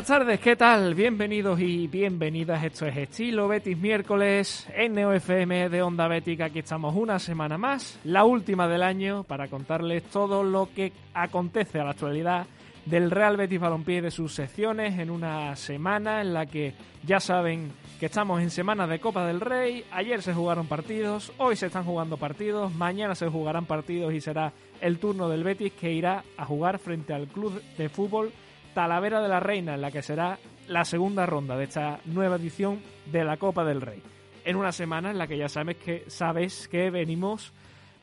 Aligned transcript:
Buenas 0.00 0.18
tardes, 0.18 0.40
¿qué 0.40 0.56
tal? 0.56 0.94
Bienvenidos 0.94 1.60
y 1.60 1.86
bienvenidas. 1.86 2.64
Esto 2.64 2.86
es 2.86 2.96
Estilo 2.96 3.48
Betis 3.48 3.76
miércoles 3.76 4.66
en 4.74 4.94
NeoFM 4.94 5.68
de 5.68 5.82
Onda 5.82 6.08
Bética. 6.08 6.46
Aquí 6.46 6.60
estamos 6.60 6.96
una 6.96 7.18
semana 7.18 7.58
más, 7.58 8.00
la 8.04 8.24
última 8.24 8.66
del 8.66 8.82
año, 8.82 9.24
para 9.24 9.48
contarles 9.48 10.04
todo 10.04 10.42
lo 10.42 10.70
que 10.74 10.94
acontece 11.12 11.80
a 11.80 11.84
la 11.84 11.90
actualidad 11.90 12.46
del 12.86 13.10
Real 13.10 13.36
Betis 13.36 13.60
Balompié 13.60 14.00
de 14.00 14.10
sus 14.10 14.32
secciones 14.32 14.98
en 14.98 15.10
una 15.10 15.54
semana 15.54 16.22
en 16.22 16.32
la 16.32 16.46
que 16.46 16.72
ya 17.04 17.20
saben 17.20 17.70
que 18.00 18.06
estamos 18.06 18.40
en 18.40 18.48
semana 18.48 18.86
de 18.86 19.00
Copa 19.00 19.26
del 19.26 19.42
Rey. 19.42 19.84
Ayer 19.92 20.22
se 20.22 20.32
jugaron 20.32 20.66
partidos, 20.66 21.30
hoy 21.36 21.56
se 21.56 21.66
están 21.66 21.84
jugando 21.84 22.16
partidos, 22.16 22.72
mañana 22.72 23.14
se 23.14 23.28
jugarán 23.28 23.66
partidos 23.66 24.14
y 24.14 24.22
será 24.22 24.54
el 24.80 24.98
turno 24.98 25.28
del 25.28 25.44
Betis 25.44 25.74
que 25.74 25.92
irá 25.92 26.24
a 26.38 26.46
jugar 26.46 26.78
frente 26.78 27.12
al 27.12 27.26
club 27.26 27.60
de 27.76 27.90
fútbol 27.90 28.32
Talavera 28.74 29.20
de 29.20 29.28
la 29.28 29.40
Reina, 29.40 29.74
en 29.74 29.80
la 29.80 29.90
que 29.90 30.02
será 30.02 30.38
la 30.68 30.84
segunda 30.84 31.26
ronda 31.26 31.56
de 31.56 31.64
esta 31.64 32.00
nueva 32.06 32.36
edición 32.36 32.80
de 33.10 33.24
la 33.24 33.36
Copa 33.36 33.64
del 33.64 33.80
Rey. 33.80 34.02
En 34.44 34.56
una 34.56 34.72
semana 34.72 35.10
en 35.10 35.18
la 35.18 35.26
que 35.26 35.36
ya 35.36 35.48
sabes 35.48 35.76
que, 35.76 36.04
sabes 36.08 36.68
que 36.68 36.90
venimos 36.90 37.52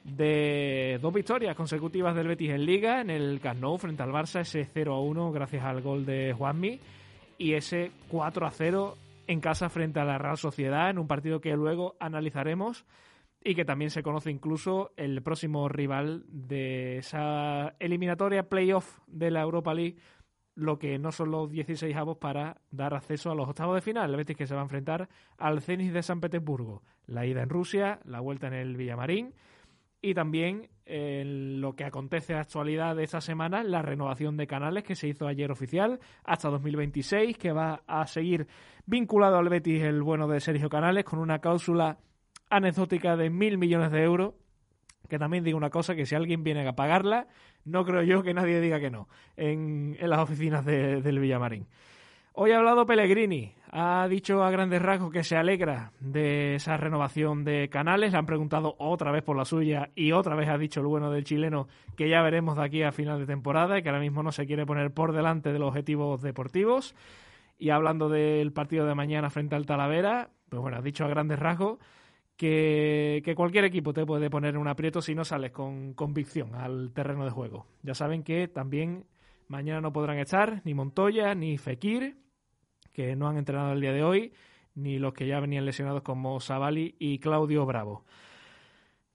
de 0.04 1.00
dos 1.02 1.14
victorias 1.14 1.56
consecutivas 1.56 2.16
del 2.16 2.28
Betis 2.28 2.52
en 2.52 2.66
Liga, 2.66 3.02
en 3.02 3.10
el 3.10 3.40
Camp 3.42 3.60
Nou 3.60 3.78
frente 3.78 4.04
al 4.04 4.12
Barça, 4.12 4.42
ese 4.42 4.64
0 4.64 4.94
a 4.94 5.02
1 5.02 5.32
gracias 5.32 5.64
al 5.64 5.82
gol 5.82 6.06
de 6.06 6.34
Juanmi, 6.34 6.80
y 7.38 7.54
ese 7.54 7.92
4 8.08 8.46
a 8.46 8.52
0 8.52 8.96
en 9.28 9.42
casa 9.42 9.70
frente 9.70 10.00
a 10.00 10.06
la 10.06 10.18
Real 10.18 10.38
Sociedad, 10.38 10.90
en 10.90 11.00
un 11.00 11.08
partido 11.08 11.42
que 11.42 11.56
luego 11.56 11.96
analizaremos 12.00 12.86
y 13.44 13.56
que 13.56 13.66
también 13.66 13.92
se 13.92 14.04
conoce 14.04 14.31
incluso 14.31 14.92
el 14.98 15.22
próximo 15.22 15.70
rival 15.70 16.24
de 16.28 16.98
esa 16.98 17.76
eliminatoria 17.80 18.50
playoff 18.50 19.00
de 19.08 19.31
la 19.31 19.42
Europa 19.42 19.74
League, 19.74 19.98
lo 20.58 20.80
que 20.80 20.97
no 20.97 21.11
son 21.11 21.30
los 21.30 21.52
16 21.52 21.95
avos 21.95 22.17
para 22.17 22.58
dar 22.72 22.95
acceso 22.95 23.30
a 23.30 23.36
los 23.36 23.47
octavos 23.47 23.75
de 23.75 23.81
final. 23.81 24.09
El 24.09 24.17
Betis 24.17 24.36
que 24.36 24.47
se 24.47 24.55
va 24.55 24.61
a 24.61 24.63
enfrentar 24.63 25.08
al 25.38 25.61
Zenit 25.61 25.94
de 25.94 26.02
San 26.02 26.19
Petersburgo. 26.19 26.81
La 27.05 27.27
ida 27.27 27.44
en 27.44 27.50
Rusia, 27.50 28.00
la 28.05 28.22
vuelta 28.22 28.47
en 28.47 28.53
el 28.53 28.75
Villamarín 28.75 29.35
y 30.02 30.16
también 30.16 30.69
eh, 30.88 31.23
lo 31.25 31.75
que 31.75 31.83
acontece 31.83 32.33
la 32.33 32.41
actualidad 32.41 32.95
de 32.95 33.03
esta 33.03 33.22
semana, 33.22 33.63
la 33.63 33.83
renovación 33.83 34.35
de 34.35 34.47
canales 34.47 34.83
que 34.83 34.95
se 34.95 35.08
hizo 35.08 35.28
ayer 35.28 35.52
oficial 35.52 36.00
hasta 36.23 36.50
2026, 36.50 37.38
que 37.38 37.52
va 37.52 37.83
a 37.85 38.08
seguir 38.08 38.47
vinculado 38.88 39.38
al 39.38 39.50
Betis 39.50 39.83
el 39.83 40.02
bueno 40.02 40.28
de 40.28 40.39
Sergio 40.39 40.69
Canales 40.69 41.05
con 41.05 41.19
una 41.19 41.38
cláusula 41.38 42.00
anecdótica 42.50 43.16
de 43.16 43.30
mil 43.30 43.59
millones 43.59 43.91
de 43.91 44.02
euros. 44.02 44.33
Que 45.08 45.19
también 45.19 45.44
digo 45.44 45.58
una 45.58 45.69
cosa, 45.69 45.95
que 45.95 46.05
si 46.05 46.16
alguien 46.16 46.44
viene 46.44 46.67
a 46.67 46.73
pagarla, 46.73 47.27
no 47.66 47.86
creo 47.86 48.03
yo 48.03 48.23
que 48.23 48.33
nadie 48.33 48.59
diga 48.61 48.80
que 48.80 48.89
no 48.89 49.08
en, 49.36 49.97
las 50.02 50.19
oficinas 50.19 50.66
del 50.66 51.19
Villamarín. 51.19 51.67
Hoy 52.39 52.52
ha 52.52 52.59
hablado 52.59 52.86
Pellegrini, 52.86 53.52
ha 53.72 54.08
dicho 54.08 54.44
a 54.44 54.52
grandes 54.52 54.80
rasgos 54.80 55.11
que 55.11 55.23
se 55.23 55.35
alegra 55.35 55.91
de 56.00 56.53
esa 56.53 56.78
renovación 56.78 57.44
de 57.44 57.67
canales, 57.67 58.11
le 58.11 58.17
han 58.19 58.28
preguntado 58.28 58.75
otra 58.78 59.11
vez 59.11 59.23
por 59.23 59.35
la 59.35 59.44
suya 59.44 59.89
y 59.95 60.11
otra 60.11 60.35
vez 60.35 60.47
ha 60.47 60.59
dicho 60.59 60.81
el 60.81 60.85
bueno 60.85 61.09
del 61.09 61.23
chileno 61.23 61.67
que 61.95 62.09
ya 62.09 62.22
veremos 62.22 62.55
de 62.55 62.63
aquí 62.63 62.83
a 62.83 62.91
final 62.91 63.17
de 63.17 63.25
temporada 63.25 63.80
y 63.80 63.81
que 63.81 63.89
ahora 63.89 64.02
mismo 64.02 64.22
no 64.22 64.31
se 64.31 64.45
quiere 64.45 64.67
poner 64.67 64.91
por 64.91 65.13
delante 65.13 65.52
de 65.52 65.58
los 65.58 65.69
objetivos 65.69 66.22
deportivos. 66.22 66.94
Y 67.58 67.72
hablando 67.72 68.07
del 68.07 68.53
partido 68.53 68.85
de 68.85 68.94
mañana 68.94 69.31
frente 69.31 69.56
al 69.56 69.66
Talavera, 69.66 70.29
pues 70.50 70.62
bueno, 70.62 70.78
ha 70.78 70.81
dicho 70.81 71.06
a 71.06 71.07
grandes 71.07 71.40
rasgos 71.40 71.79
que, 72.38 73.34
cualquier 73.36 73.66
equipo 73.66 73.94
te 73.94 74.06
puede 74.06 74.30
poner 74.30 74.53
en 74.53 74.62
un 74.62 74.68
aprieto 74.68 75.02
si 75.02 75.16
no 75.16 75.25
sales 75.25 75.52
con 75.52 75.94
convicción 75.94 76.56
al 76.56 76.94
terreno 76.94 77.25
de 77.25 77.31
juego. 77.31 77.66
Ya 77.81 77.96
saben 77.96 78.24
que 78.24 78.48
también 78.48 79.06
mañana 79.48 79.81
no 79.81 79.92
podrán 79.92 80.20
estar 80.20 80.62
ni 80.64 80.74
Montoya 80.74 81.34
ni 81.36 81.58
Fekir, 81.58 82.18
que 82.94 83.16
no 83.16 83.28
han 83.28 83.38
entrenado 83.38 83.74
el 83.74 83.81
día 83.81 83.92
de 83.92 84.03
hoy, 84.03 84.34
ni 84.76 85.00
los 85.00 85.14
que 85.14 85.28
ya 85.28 85.40
venían 85.40 85.66
lesionados 85.66 86.03
como 86.03 86.40
Savali 86.40 86.96
y 87.00 87.20
Claudio 87.20 87.66
Bravo. 87.66 88.06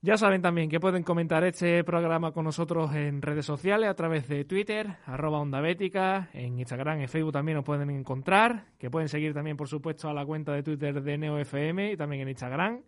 Ya 0.01 0.17
saben 0.17 0.41
también 0.41 0.69
que 0.69 0.81
pueden 0.81 1.03
comentar 1.03 1.45
este 1.45 1.81
programa 1.85 2.33
con 2.33 2.43
nosotros 2.43 2.93
en 2.93 3.21
redes 3.21 3.45
sociales 3.45 3.89
a 3.89 3.93
través 3.93 4.27
de 4.27 4.43
Twitter, 4.43 4.97
arroba 5.05 5.39
Onda 5.39 5.61
Bética, 5.61 6.27
en 6.33 6.59
Instagram, 6.59 6.99
en 6.99 7.07
Facebook 7.07 7.31
también 7.31 7.55
nos 7.55 7.63
pueden 7.63 7.89
encontrar, 7.89 8.65
que 8.77 8.91
pueden 8.91 9.07
seguir 9.07 9.33
también, 9.33 9.55
por 9.55 9.69
supuesto, 9.69 10.09
a 10.09 10.13
la 10.13 10.25
cuenta 10.25 10.51
de 10.51 10.61
Twitter 10.61 11.01
de 11.01 11.17
NeoFM 11.17 11.93
y 11.93 11.95
también 11.95 12.23
en 12.23 12.27
Instagram 12.27 12.81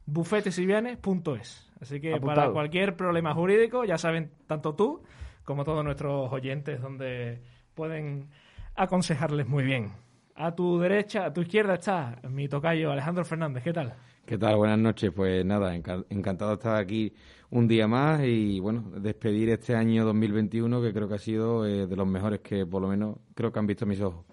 bufetesivianes.es. 0.07 1.73
Así 1.81 2.01
que 2.01 2.21
para 2.21 2.51
cualquier 2.53 2.97
problema 2.97 3.35
jurídico, 3.35 3.85
ya 3.85 3.99
saben, 3.99 4.31
tanto 4.47 4.77
tú 4.77 5.03
como 5.43 5.65
todos 5.65 5.83
nuestros 5.83 6.33
oyentes, 6.33 6.81
donde 6.81 7.43
pueden 7.75 8.29
aconsejarles 8.77 9.49
muy 9.49 9.65
bien. 9.65 9.91
A 10.37 10.55
tu 10.55 10.79
derecha, 10.79 11.25
a 11.25 11.33
tu 11.33 11.41
izquierda 11.41 11.75
está 11.75 12.21
mi 12.31 12.47
tocayo 12.47 12.93
Alejandro 12.93 13.25
Fernández. 13.25 13.65
¿Qué 13.65 13.73
tal? 13.73 13.95
¿Qué 14.25 14.39
tal? 14.39 14.57
Buenas 14.59 14.79
noches. 14.79 15.11
Pues 15.11 15.45
nada, 15.45 15.75
encantado 15.75 16.53
de 16.53 16.55
estar 16.55 16.77
aquí 16.77 17.13
un 17.51 17.67
día 17.67 17.89
más 17.89 18.21
y 18.23 18.61
bueno, 18.61 18.93
despedir 19.01 19.49
este 19.49 19.75
año 19.75 20.05
2021 20.05 20.83
que 20.83 20.93
creo 20.93 21.09
que 21.09 21.15
ha 21.15 21.19
sido 21.19 21.67
eh, 21.67 21.89
de 21.89 21.97
los 21.97 22.07
mejores 22.07 22.41
que 22.41 22.65
por 22.65 22.81
lo 22.81 22.87
menos 22.87 23.17
creo 23.35 23.51
que 23.51 23.59
han 23.59 23.67
visto 23.67 23.87
mis 23.87 24.01
ojos. 24.01 24.25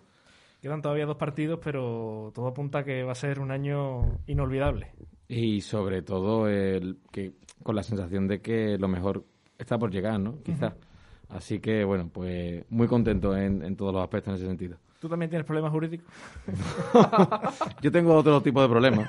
Quedan 0.66 0.82
todavía 0.82 1.06
dos 1.06 1.18
partidos, 1.18 1.60
pero 1.64 2.32
todo 2.34 2.48
apunta 2.48 2.80
a 2.80 2.84
que 2.84 3.04
va 3.04 3.12
a 3.12 3.16
ser 3.16 3.40
un 3.40 3.52
año 3.52 4.18
inolvidable. 4.26 4.94
Y 5.28 5.62
sobre 5.62 6.02
todo 6.02 6.48
el 6.48 6.98
que 7.12 7.34
con 7.62 7.76
la 7.76 7.84
sensación 7.84 8.28
de 8.28 8.42
que 8.42 8.76
lo 8.80 8.88
mejor 8.88 9.26
está 9.60 9.78
por 9.78 9.92
llegar, 9.92 10.20
¿no? 10.20 10.42
Quizás. 10.42 10.74
Así 11.30 11.60
que, 11.60 11.84
bueno, 11.84 12.10
pues 12.12 12.66
muy 12.72 12.88
contento 12.88 13.38
en, 13.38 13.76
todos 13.76 13.94
los 13.94 14.02
aspectos 14.02 14.30
en 14.30 14.36
ese 14.38 14.48
sentido. 14.48 14.78
¿Tú 15.00 15.08
también 15.08 15.30
tienes 15.30 15.46
problemas 15.46 15.72
jurídicos? 15.72 16.08
Yo 17.84 17.92
tengo 17.92 18.16
otro 18.16 18.42
tipo 18.42 18.60
de 18.64 18.68
problemas. 18.68 19.08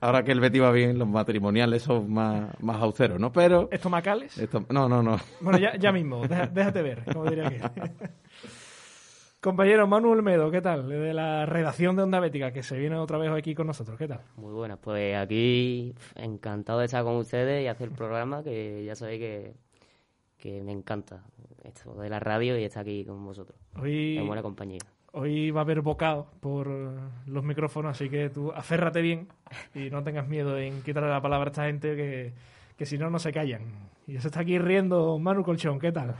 Ahora 0.00 0.24
que 0.24 0.32
el 0.32 0.40
Betty 0.40 0.60
va 0.60 0.70
bien, 0.72 0.98
los 0.98 1.08
matrimoniales 1.08 1.82
son 1.82 2.10
más, 2.10 2.58
más 2.62 2.80
austeros, 2.80 3.20
¿no? 3.20 3.30
Pero... 3.32 3.68
¿Estomacales? 3.70 4.40
No, 4.70 4.88
no, 4.88 5.02
no. 5.02 5.18
Bueno, 5.42 5.58
ya, 5.58 5.76
ya 5.76 5.92
mismo, 5.92 6.26
déjate 6.26 6.80
ver, 6.80 7.04
como 7.12 7.28
diría 7.28 7.50
que... 7.50 7.60
Compañero 9.46 9.86
Manuel 9.86 10.24
Medo, 10.24 10.50
¿qué 10.50 10.60
tal? 10.60 10.88
De 10.88 11.14
la 11.14 11.46
redacción 11.46 11.94
de 11.94 12.02
Onda 12.02 12.18
Bética, 12.18 12.52
que 12.52 12.64
se 12.64 12.76
viene 12.76 12.96
otra 12.96 13.16
vez 13.16 13.30
aquí 13.30 13.54
con 13.54 13.68
nosotros, 13.68 13.96
¿qué 13.96 14.08
tal? 14.08 14.22
Muy 14.34 14.52
buenas, 14.52 14.76
pues 14.80 15.16
aquí 15.16 15.94
encantado 16.16 16.80
de 16.80 16.86
estar 16.86 17.04
con 17.04 17.14
ustedes 17.14 17.62
y 17.62 17.68
hacer 17.68 17.90
el 17.90 17.94
programa, 17.94 18.42
que 18.42 18.82
ya 18.84 18.96
sabéis 18.96 19.20
que, 19.20 19.54
que 20.36 20.64
me 20.64 20.72
encanta 20.72 21.22
esto 21.62 21.94
de 21.94 22.10
la 22.10 22.18
radio 22.18 22.58
y 22.58 22.64
estar 22.64 22.82
aquí 22.82 23.04
con 23.04 23.24
vosotros. 23.24 23.56
Hoy, 23.80 24.18
en 24.18 24.26
buena 24.26 24.42
compañía. 24.42 24.80
Hoy 25.12 25.52
va 25.52 25.60
a 25.60 25.62
haber 25.62 25.80
bocado 25.80 26.26
por 26.40 26.66
los 27.26 27.44
micrófonos, 27.44 27.92
así 27.92 28.10
que 28.10 28.28
tú 28.30 28.50
aférrate 28.50 29.00
bien 29.00 29.28
y 29.76 29.90
no 29.90 30.02
tengas 30.02 30.26
miedo 30.26 30.58
en 30.58 30.82
quitarle 30.82 31.08
la 31.08 31.22
palabra 31.22 31.50
a 31.50 31.52
esta 31.52 31.66
gente 31.66 31.94
que, 31.94 32.32
que 32.76 32.84
si 32.84 32.98
no, 32.98 33.10
no 33.10 33.20
se 33.20 33.32
callan. 33.32 33.62
Y 34.08 34.18
se 34.18 34.26
está 34.26 34.40
aquí 34.40 34.58
riendo 34.58 35.20
Manu 35.20 35.44
Colchón, 35.44 35.78
¿qué 35.78 35.92
tal? 35.92 36.16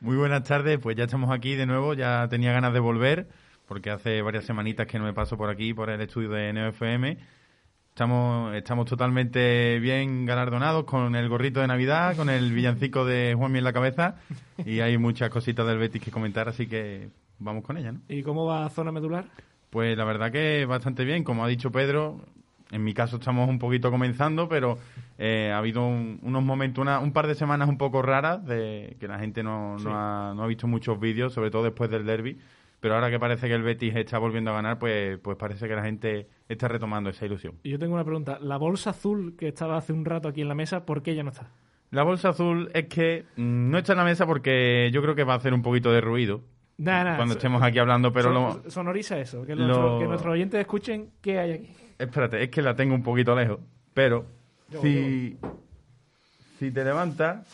Muy 0.00 0.16
buenas 0.16 0.44
tardes, 0.44 0.78
pues 0.78 0.96
ya 0.96 1.04
estamos 1.04 1.28
aquí 1.32 1.56
de 1.56 1.66
nuevo, 1.66 1.92
ya 1.92 2.28
tenía 2.28 2.52
ganas 2.52 2.72
de 2.72 2.78
volver, 2.78 3.26
porque 3.66 3.90
hace 3.90 4.22
varias 4.22 4.44
semanitas 4.44 4.86
que 4.86 4.96
no 4.96 5.04
me 5.04 5.12
paso 5.12 5.36
por 5.36 5.50
aquí, 5.50 5.74
por 5.74 5.90
el 5.90 6.00
estudio 6.00 6.30
de 6.30 6.52
NeoFM. 6.52 7.18
Estamos, 7.88 8.54
estamos 8.54 8.86
totalmente 8.86 9.80
bien 9.80 10.24
galardonados 10.24 10.84
con 10.84 11.16
el 11.16 11.28
gorrito 11.28 11.58
de 11.60 11.66
Navidad, 11.66 12.14
con 12.14 12.30
el 12.30 12.52
villancico 12.52 13.04
de 13.04 13.34
Juanmi 13.36 13.58
en 13.58 13.64
la 13.64 13.72
cabeza, 13.72 14.14
y 14.64 14.78
hay 14.78 14.96
muchas 14.98 15.30
cositas 15.30 15.66
del 15.66 15.78
Betis 15.78 16.00
que 16.00 16.12
comentar, 16.12 16.48
así 16.48 16.68
que 16.68 17.08
vamos 17.40 17.64
con 17.64 17.76
ella, 17.76 17.90
¿no? 17.90 18.00
¿Y 18.08 18.22
cómo 18.22 18.46
va 18.46 18.70
zona 18.70 18.92
medular? 18.92 19.24
Pues 19.70 19.98
la 19.98 20.04
verdad 20.04 20.30
que 20.30 20.64
bastante 20.64 21.04
bien, 21.04 21.24
como 21.24 21.44
ha 21.44 21.48
dicho 21.48 21.72
Pedro, 21.72 22.20
en 22.70 22.84
mi 22.84 22.94
caso 22.94 23.16
estamos 23.16 23.48
un 23.48 23.58
poquito 23.58 23.90
comenzando, 23.90 24.48
pero 24.48 24.78
eh, 25.18 25.50
ha 25.52 25.58
habido 25.58 25.86
unos 25.86 26.42
momentos, 26.42 26.82
una, 26.82 26.98
un 26.98 27.12
par 27.12 27.26
de 27.26 27.34
semanas 27.34 27.68
un 27.68 27.78
poco 27.78 28.02
raras, 28.02 28.44
de 28.44 28.96
que 29.00 29.08
la 29.08 29.18
gente 29.18 29.42
no, 29.42 29.76
no, 29.78 29.90
ha, 29.94 30.34
no 30.34 30.42
ha 30.42 30.46
visto 30.46 30.66
muchos 30.66 30.98
vídeos, 31.00 31.32
sobre 31.32 31.50
todo 31.50 31.62
después 31.64 31.90
del 31.90 32.04
derby. 32.04 32.38
Pero 32.80 32.94
ahora 32.94 33.10
que 33.10 33.18
parece 33.18 33.48
que 33.48 33.54
el 33.54 33.62
Betis 33.62 33.96
está 33.96 34.18
volviendo 34.18 34.52
a 34.52 34.54
ganar, 34.54 34.78
pues, 34.78 35.18
pues 35.18 35.36
parece 35.36 35.66
que 35.66 35.74
la 35.74 35.82
gente 35.82 36.28
está 36.48 36.68
retomando 36.68 37.10
esa 37.10 37.26
ilusión. 37.26 37.54
Y 37.64 37.70
yo 37.70 37.78
tengo 37.78 37.94
una 37.94 38.04
pregunta. 38.04 38.38
La 38.40 38.56
bolsa 38.56 38.90
azul 38.90 39.34
que 39.36 39.48
estaba 39.48 39.76
hace 39.76 39.92
un 39.92 40.04
rato 40.04 40.28
aquí 40.28 40.42
en 40.42 40.48
la 40.48 40.54
mesa, 40.54 40.86
¿por 40.86 41.02
qué 41.02 41.16
ya 41.16 41.24
no 41.24 41.30
está? 41.30 41.48
La 41.90 42.04
bolsa 42.04 42.28
azul 42.28 42.70
es 42.74 42.84
que 42.86 43.24
mm, 43.36 43.70
no 43.70 43.78
está 43.78 43.94
en 43.94 43.98
la 43.98 44.04
mesa 44.04 44.26
porque 44.26 44.90
yo 44.92 45.02
creo 45.02 45.16
que 45.16 45.24
va 45.24 45.32
a 45.32 45.36
hacer 45.38 45.54
un 45.54 45.62
poquito 45.62 45.90
de 45.90 46.00
ruido. 46.00 46.42
Nah, 46.76 47.02
nah, 47.02 47.16
cuando 47.16 47.34
so- 47.34 47.38
estemos 47.38 47.60
aquí 47.64 47.80
hablando, 47.80 48.12
pero 48.12 48.32
son- 48.32 48.62
lo, 48.62 48.70
Sonoriza 48.70 49.18
eso, 49.18 49.44
que, 49.44 49.56
lo- 49.56 49.98
que 49.98 50.06
nuestros 50.06 50.32
oyentes 50.34 50.60
escuchen 50.60 51.10
qué 51.20 51.40
hay 51.40 51.52
aquí. 51.52 51.70
Espérate, 51.98 52.42
es 52.42 52.48
que 52.50 52.62
la 52.62 52.74
tengo 52.76 52.94
un 52.94 53.02
poquito 53.02 53.34
lejos. 53.34 53.58
Pero 53.94 54.24
Yo, 54.70 54.80
si, 54.82 55.36
si 56.58 56.70
te 56.70 56.84
levantas, 56.84 57.46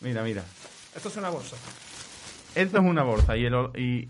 mira, 0.00 0.22
mira. 0.22 0.42
Esto 0.94 1.08
es 1.08 1.16
una 1.16 1.30
bolsa. 1.30 1.56
Esto 2.54 2.78
es 2.78 2.84
una 2.84 3.02
bolsa 3.02 3.36
y, 3.36 3.46
el 3.46 3.54
y 3.76 4.08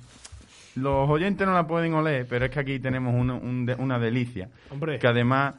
los 0.75 1.09
oyentes 1.09 1.47
no 1.47 1.55
la 1.55 1.67
pueden 1.67 1.95
oler, 1.95 2.27
pero 2.29 2.45
es 2.47 2.51
que 2.51 2.61
aquí 2.61 2.79
tenemos 2.79 3.15
una, 3.15 3.35
un 3.35 3.65
de- 3.65 3.75
una 3.77 3.99
delicia. 3.99 4.49
Hombre. 4.71 4.99
Que 4.99 5.07
además, 5.07 5.55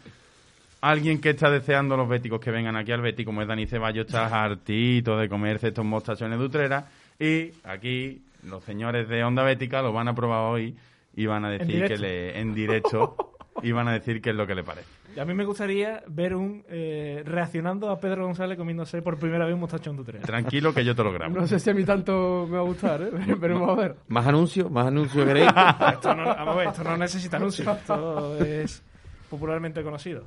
alguien 0.81 1.19
que 1.21 1.31
está 1.31 1.49
deseando 1.49 1.95
los 1.97 2.07
béticos 2.07 2.39
que 2.39 2.51
vengan 2.51 2.75
aquí 2.75 2.91
al 2.91 3.01
Betis, 3.01 3.25
como 3.25 3.41
es 3.41 3.47
Dani 3.47 3.65
Ceballos, 3.65 4.05
está 4.05 4.43
hartito 4.43 5.17
de 5.17 5.29
comerse 5.29 5.69
estos 5.69 5.85
mostachones 5.85 6.37
de 6.37 6.45
Utrera. 6.45 6.87
Y 7.19 7.51
aquí 7.63 8.21
los 8.43 8.63
señores 8.65 9.07
de 9.07 9.23
Onda 9.23 9.41
Bética 9.43 9.81
lo 9.81 9.93
van 9.93 10.09
a 10.09 10.13
probar 10.13 10.51
hoy 10.51 10.75
y 11.15 11.25
van 11.25 11.45
a 11.45 11.49
decir 11.49 11.85
que 11.87 11.97
le 11.97 12.39
en 12.39 12.53
directo 12.53 13.15
y 13.61 13.71
van 13.71 13.87
a 13.87 13.93
decir 13.93 14.21
qué 14.21 14.31
es 14.31 14.35
lo 14.35 14.45
que 14.45 14.55
le 14.55 14.63
parece. 14.63 14.87
Y 15.15 15.19
a 15.19 15.25
mí 15.25 15.33
me 15.33 15.45
gustaría 15.45 16.03
ver 16.07 16.35
un 16.35 16.63
eh, 16.67 17.23
reaccionando 17.25 17.89
a 17.89 17.99
Pedro 17.99 18.25
González 18.25 18.57
comiéndose 18.57 19.01
por 19.01 19.17
primera 19.17 19.45
vez 19.45 19.53
un 19.53 19.61
mostachón 19.61 20.03
de. 20.03 20.13
Tranquilo 20.19 20.73
que 20.73 20.83
yo 20.83 20.93
te 20.95 21.03
lo 21.03 21.11
grabo. 21.11 21.33
No 21.33 21.47
sé 21.47 21.59
si 21.59 21.69
a 21.69 21.73
mí 21.73 21.83
tanto 21.85 22.45
me 22.49 22.57
va 22.57 22.63
a 22.63 22.65
gustar, 22.65 23.01
¿eh? 23.01 23.11
Veremos 23.39 23.69
a 23.69 23.75
ver. 23.75 23.95
¿Más 24.07 24.27
anuncios? 24.27 24.69
¿Más 24.69 24.87
anuncios 24.87 25.25
queréis? 25.27 25.47
Esto 25.47 26.13
no, 26.13 26.25
vamos 26.25 26.55
a 26.55 26.57
ver, 26.57 26.67
esto 26.67 26.83
no 26.83 26.97
necesita 26.97 27.37
anuncio, 27.37 27.71
esto 27.71 28.37
es 28.43 28.83
popularmente 29.29 29.83
conocido. 29.83 30.25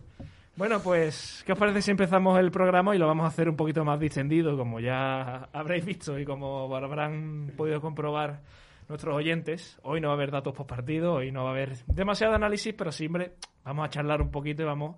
Bueno, 0.57 0.81
pues, 0.81 1.45
¿qué 1.47 1.53
os 1.53 1.59
parece 1.59 1.83
si 1.83 1.93
empezamos 1.93 2.37
el 2.39 2.51
programa 2.51 2.95
y 2.97 2.99
lo 2.99 3.07
vamos 3.07 3.25
a 3.25 3.29
hacer 3.29 3.49
un 3.49 3.55
poquito 3.55 3.85
más 3.85 4.01
distendido, 4.01 4.57
como 4.57 4.81
ya 4.81 5.49
habréis 5.53 5.85
visto 5.85 6.19
y 6.19 6.25
como 6.25 6.75
habrán 6.75 7.53
podido 7.57 7.81
comprobar 7.81 8.41
nuestros 8.89 9.17
oyentes? 9.17 9.79
Hoy 9.83 10.01
no 10.01 10.09
va 10.09 10.15
a 10.15 10.17
haber 10.17 10.31
datos 10.31 10.55
post 10.55 10.69
partido, 10.69 11.15
hoy 11.15 11.31
no 11.31 11.45
va 11.45 11.51
a 11.51 11.53
haber 11.53 11.77
demasiado 11.87 12.35
análisis, 12.35 12.75
pero 12.75 12.93
siempre 12.93 13.35
vamos 13.65 13.87
a 13.87 13.91
charlar 13.91 14.23
un 14.23 14.31
poquito 14.31 14.63
y 14.63 14.67
vamos 14.67 14.97